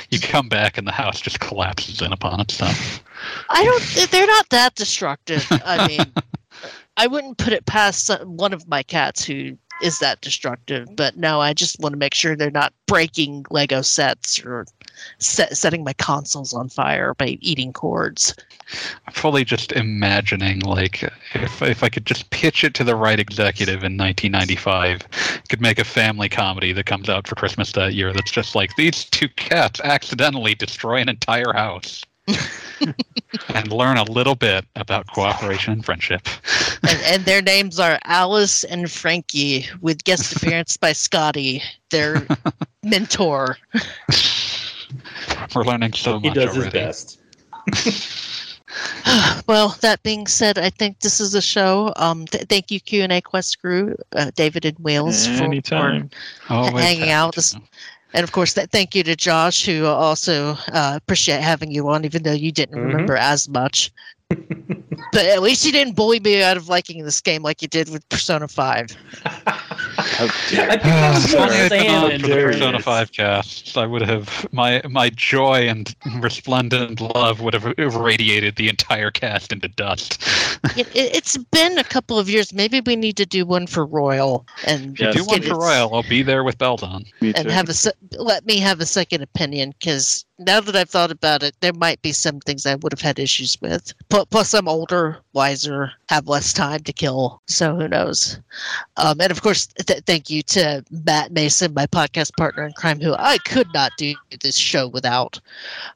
You 0.10 0.20
come 0.20 0.50
back 0.50 0.78
and 0.78 0.88
the 0.88 0.92
house 0.92 1.22
just 1.22 1.40
collapses 1.40 2.02
in 2.02 2.12
upon 2.12 2.40
itself. 2.40 3.04
I 3.50 3.64
don't. 3.64 4.10
They're 4.12 4.28
not 4.28 4.50
that 4.50 4.76
destructive. 4.76 5.46
I 5.52 5.88
mean, 5.88 6.14
I 6.98 7.08
wouldn't 7.08 7.38
put 7.38 7.54
it 7.54 7.66
past 7.66 8.10
one 8.26 8.54
of 8.54 8.68
my 8.68 8.82
cats 8.84 9.24
who 9.24 9.58
is 9.82 10.00
that 10.00 10.22
destructive. 10.22 10.88
But 10.96 11.18
no, 11.18 11.40
I 11.42 11.54
just 11.54 11.80
want 11.80 11.94
to 11.94 11.98
make 12.00 12.14
sure 12.14 12.36
they're 12.36 12.52
not 12.52 12.74
breaking 12.88 13.46
Lego 13.50 13.82
sets 13.82 14.44
or 14.44 14.66
set, 15.20 15.56
setting 15.58 15.84
my 15.84 15.94
consoles 15.94 16.54
on 16.54 16.70
fire 16.70 17.14
by 17.14 17.38
eating 17.42 17.74
cords. 17.74 18.36
I'm 19.08 19.14
fully 19.14 19.44
just 19.44 19.72
imagining 19.72 20.60
like 20.62 21.04
if 21.34 21.62
if 21.62 21.84
I 21.84 21.90
could 21.90 22.06
just 22.06 22.30
pitch 22.30 22.64
it 22.64 22.74
to 22.76 22.84
the 22.84 22.96
right 22.96 23.20
executive 23.20 23.84
in 23.84 23.98
1995, 23.98 25.08
could 25.50 25.62
make 25.62 25.80
a 25.80 25.84
family 25.84 26.30
comedy 26.30 26.72
that 26.74 26.86
comes 26.86 27.10
out 27.10 27.28
for 27.28 27.36
Christmas 27.36 27.72
that 27.74 27.94
year. 27.94 28.14
That's 28.14 28.32
just 28.32 28.56
like 28.56 28.76
these 28.76 29.06
two 29.06 29.30
cats 29.30 29.80
accidentally 29.82 30.56
destroy 30.56 30.98
an 30.98 31.10
entire 31.10 31.54
house. 31.54 32.04
and 33.54 33.72
learn 33.72 33.98
a 33.98 34.04
little 34.04 34.36
bit 34.36 34.66
about 34.76 35.08
cooperation 35.08 35.74
and 35.74 35.86
friendship. 35.86 36.28
And, 36.88 37.02
and 37.06 37.26
their 37.26 37.42
names 37.42 37.80
are 37.80 38.00
Alice 38.06 38.64
and 38.64 38.90
Frankie, 38.90 39.66
with 39.82 40.04
guest 40.04 40.36
appearance 40.36 40.78
by 40.78 40.94
Scotty, 40.94 41.62
their 41.90 42.26
mentor. 42.84 43.58
We're 45.56 45.64
learning 45.64 45.94
so 45.94 46.20
much 46.20 46.24
He 46.24 46.30
does 46.30 46.56
his 46.56 46.68
best. 46.70 47.20
well, 49.48 49.76
that 49.82 50.02
being 50.04 50.28
said, 50.28 50.58
I 50.58 50.70
think 50.70 51.00
this 51.00 51.20
is 51.20 51.34
a 51.36 51.42
show. 51.42 51.94
Um, 51.96 52.26
th- 52.28 52.46
thank 52.48 52.72
you, 52.72 52.80
Q 52.80 53.04
and 53.04 53.12
A 53.12 53.22
Quest 53.22 53.60
crew, 53.60 53.96
uh, 54.16 54.32
David 54.36 54.66
and 54.66 54.78
Wheels, 54.80 55.26
for, 55.28 55.54
for 55.68 56.08
Always 56.50 56.86
hanging 56.86 57.10
out 57.10 57.36
this- 57.36 57.56
And 58.14 58.24
of 58.24 58.32
course, 58.32 58.54
that 58.54 58.72
thank 58.72 58.96
you 58.96 59.04
to 59.04 59.16
Josh, 59.16 59.66
who 59.66 59.86
also 59.86 60.58
uh, 60.74 60.94
appreciate 60.96 61.42
having 61.42 61.72
you 61.72 61.88
on, 61.90 62.06
even 62.06 62.24
though 62.24 62.32
you 62.32 62.52
didn't 62.52 62.76
Mhm. 62.76 62.92
remember 62.92 63.16
as 63.16 63.48
much. 63.48 63.92
but 65.12 65.26
at 65.26 65.42
least 65.42 65.66
you 65.66 65.72
didn't 65.72 65.96
bully 65.96 66.20
me 66.20 66.42
out 66.44 66.56
of 66.56 66.70
liking 66.70 67.04
this 67.04 67.20
game 67.20 67.42
like 67.42 67.62
you 67.62 67.68
did 67.68 67.90
with 67.90 68.08
Persona 68.10 68.48
Five. 68.48 68.90
How 69.24 70.26
I 70.26 70.28
think 70.28 70.52
you. 70.52 70.58
that 70.58 71.14
was 71.14 71.34
more 71.34 71.42
only 71.44 71.56
I'd 71.56 71.70
been 71.70 71.82
Sam 71.82 72.20
for 72.22 72.28
the 72.28 72.36
Persona 72.44 72.80
5 72.80 73.12
casts, 73.12 73.78
I 73.78 73.86
would 73.86 74.02
have 74.04 74.48
my 74.52 74.82
my 74.90 75.10
joy 75.10 75.68
and 75.68 75.96
resplendent 76.20 77.02
love 77.02 77.42
would 77.42 77.54
have 77.54 77.74
irradiated 77.78 78.56
the 78.56 78.70
entire 78.70 79.10
cast 79.12 79.52
into 79.52 79.68
dust. 79.70 80.22
it, 80.78 80.88
it, 80.96 81.16
it's 81.16 81.38
been 81.38 81.78
a 81.78 81.84
couple 81.84 82.20
of 82.20 82.30
years. 82.30 82.54
Maybe 82.54 82.82
we 82.82 82.96
need 82.96 83.18
to 83.18 83.26
do 83.26 83.46
one 83.46 83.66
for 83.68 83.86
Royal 83.86 84.46
and 84.66 84.94
If 84.94 85.00
you 85.00 85.06
Yes. 85.08 85.16
do 85.16 85.26
one 85.26 85.42
for 85.42 85.56
Royal, 85.58 85.94
I'll 85.96 86.04
be 86.04 86.22
there 86.22 86.44
with 86.44 86.58
bells 86.58 86.84
on. 86.84 87.06
And 87.22 87.50
have 87.50 87.70
a 87.70 87.74
se- 87.74 87.92
let 88.12 88.46
me 88.46 88.60
have 88.60 88.80
a 88.80 88.86
second 88.86 89.24
opinion 89.24 89.74
because 89.80 90.26
now 90.40 90.62
that 90.62 90.76
I've 90.76 90.90
thought 90.90 91.12
about 91.12 91.44
it, 91.44 91.56
there 91.60 91.74
might 91.74 92.02
be 92.02 92.14
some 92.14 92.40
things 92.40 92.66
I 92.66 92.76
would 92.76 92.94
have 92.94 93.02
had 93.02 93.20
issues 93.20 93.58
with. 93.62 93.94
Plus, 94.10 94.54
I'm 94.54 94.68
older, 94.68 95.20
wiser, 95.34 95.92
have 96.10 96.28
less 96.28 96.54
time 96.54 96.82
to 96.82 96.94
kill. 96.94 97.42
So 97.48 97.76
who 97.76 97.88
knows? 97.88 98.40
Um, 98.98 99.22
and 99.22 99.32
of 99.32 99.42
course, 99.42 99.68
th- 99.68 100.04
thank 100.06 100.30
you 100.30 100.42
to 100.44 100.84
Matt 100.92 101.32
Mason, 101.32 101.74
my 101.74 101.86
podcast 101.86 102.36
partner 102.38 102.64
in 102.64 102.74
crime, 102.74 103.00
who 103.00 103.14
I 103.14 103.38
could 103.40 103.68
not 103.74 103.92
do 103.98 104.14
this 104.42 104.58
show 104.58 104.88
without. 104.88 105.40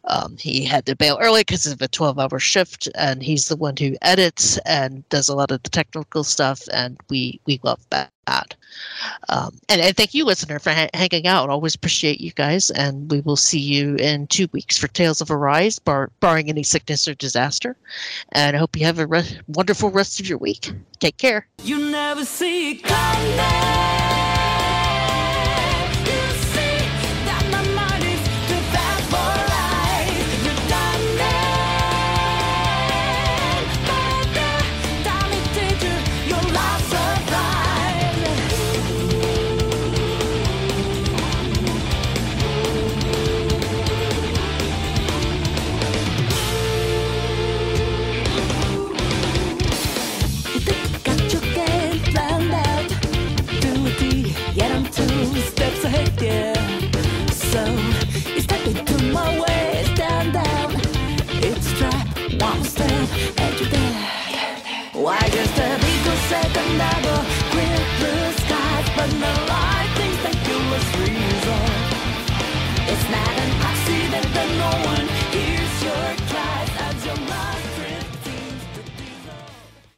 Um, 0.06 0.38
he 0.38 0.64
had 0.64 0.86
to 0.86 0.96
bail 0.96 1.18
early 1.22 1.42
because 1.42 1.66
of 1.68 1.82
a 1.82 1.88
12 1.88 2.20
hour 2.20 2.40
shift, 2.40 2.90
and 2.96 3.24
he's 3.24 3.48
the 3.48 3.56
one 3.58 3.76
who 3.78 3.96
edits 4.02 4.58
and 4.60 5.08
does 5.10 5.30
a 5.30 5.36
lot 5.36 5.52
of 5.52 5.64
the 5.64 5.70
technical 5.70 6.24
stuff, 6.24 6.62
and 6.72 6.98
we, 7.10 7.40
we 7.46 7.60
love 7.64 7.80
that. 7.90 8.10
Um, 9.30 9.60
and, 9.70 9.82
and 9.82 9.96
thank 9.96 10.14
you, 10.14 10.26
listener, 10.26 10.60
for 10.60 10.72
ha- 10.72 10.90
hanging 10.94 11.28
out. 11.28 11.50
Always 11.50 11.76
appreciate 11.76 12.22
you 12.22 12.32
guys, 12.32 12.72
and 12.72 13.10
we 13.12 13.22
will 13.22 13.36
see 13.36 13.60
you 13.60 13.96
in 13.96 14.28
two 14.28 14.48
weeks 14.52 14.78
for 14.78 14.88
Tales 14.88 15.22
of 15.22 15.30
Arise, 15.32 15.80
bar- 15.80 16.12
barring 16.20 16.50
any 16.50 16.64
sickness 16.64 17.08
or 17.08 17.16
disaster. 17.16 17.76
And 18.32 18.56
I 18.56 18.60
hope 18.60 18.76
you 18.76 18.86
have 18.86 19.00
a 19.00 19.08
re- 19.08 19.33
wonderful 19.48 19.90
rest 19.90 20.20
of 20.20 20.28
your 20.28 20.38
week. 20.38 20.72
Take 21.00 21.18
care. 21.18 21.48
You 21.64 21.92
never 21.92 22.26
see 22.26 22.72
it 22.72 22.84
coming. 22.84 24.03
Why 65.04 65.20
just 65.20 65.58
a 65.60 65.68
little 65.68 66.18
second 66.32 66.78
that 66.78 67.03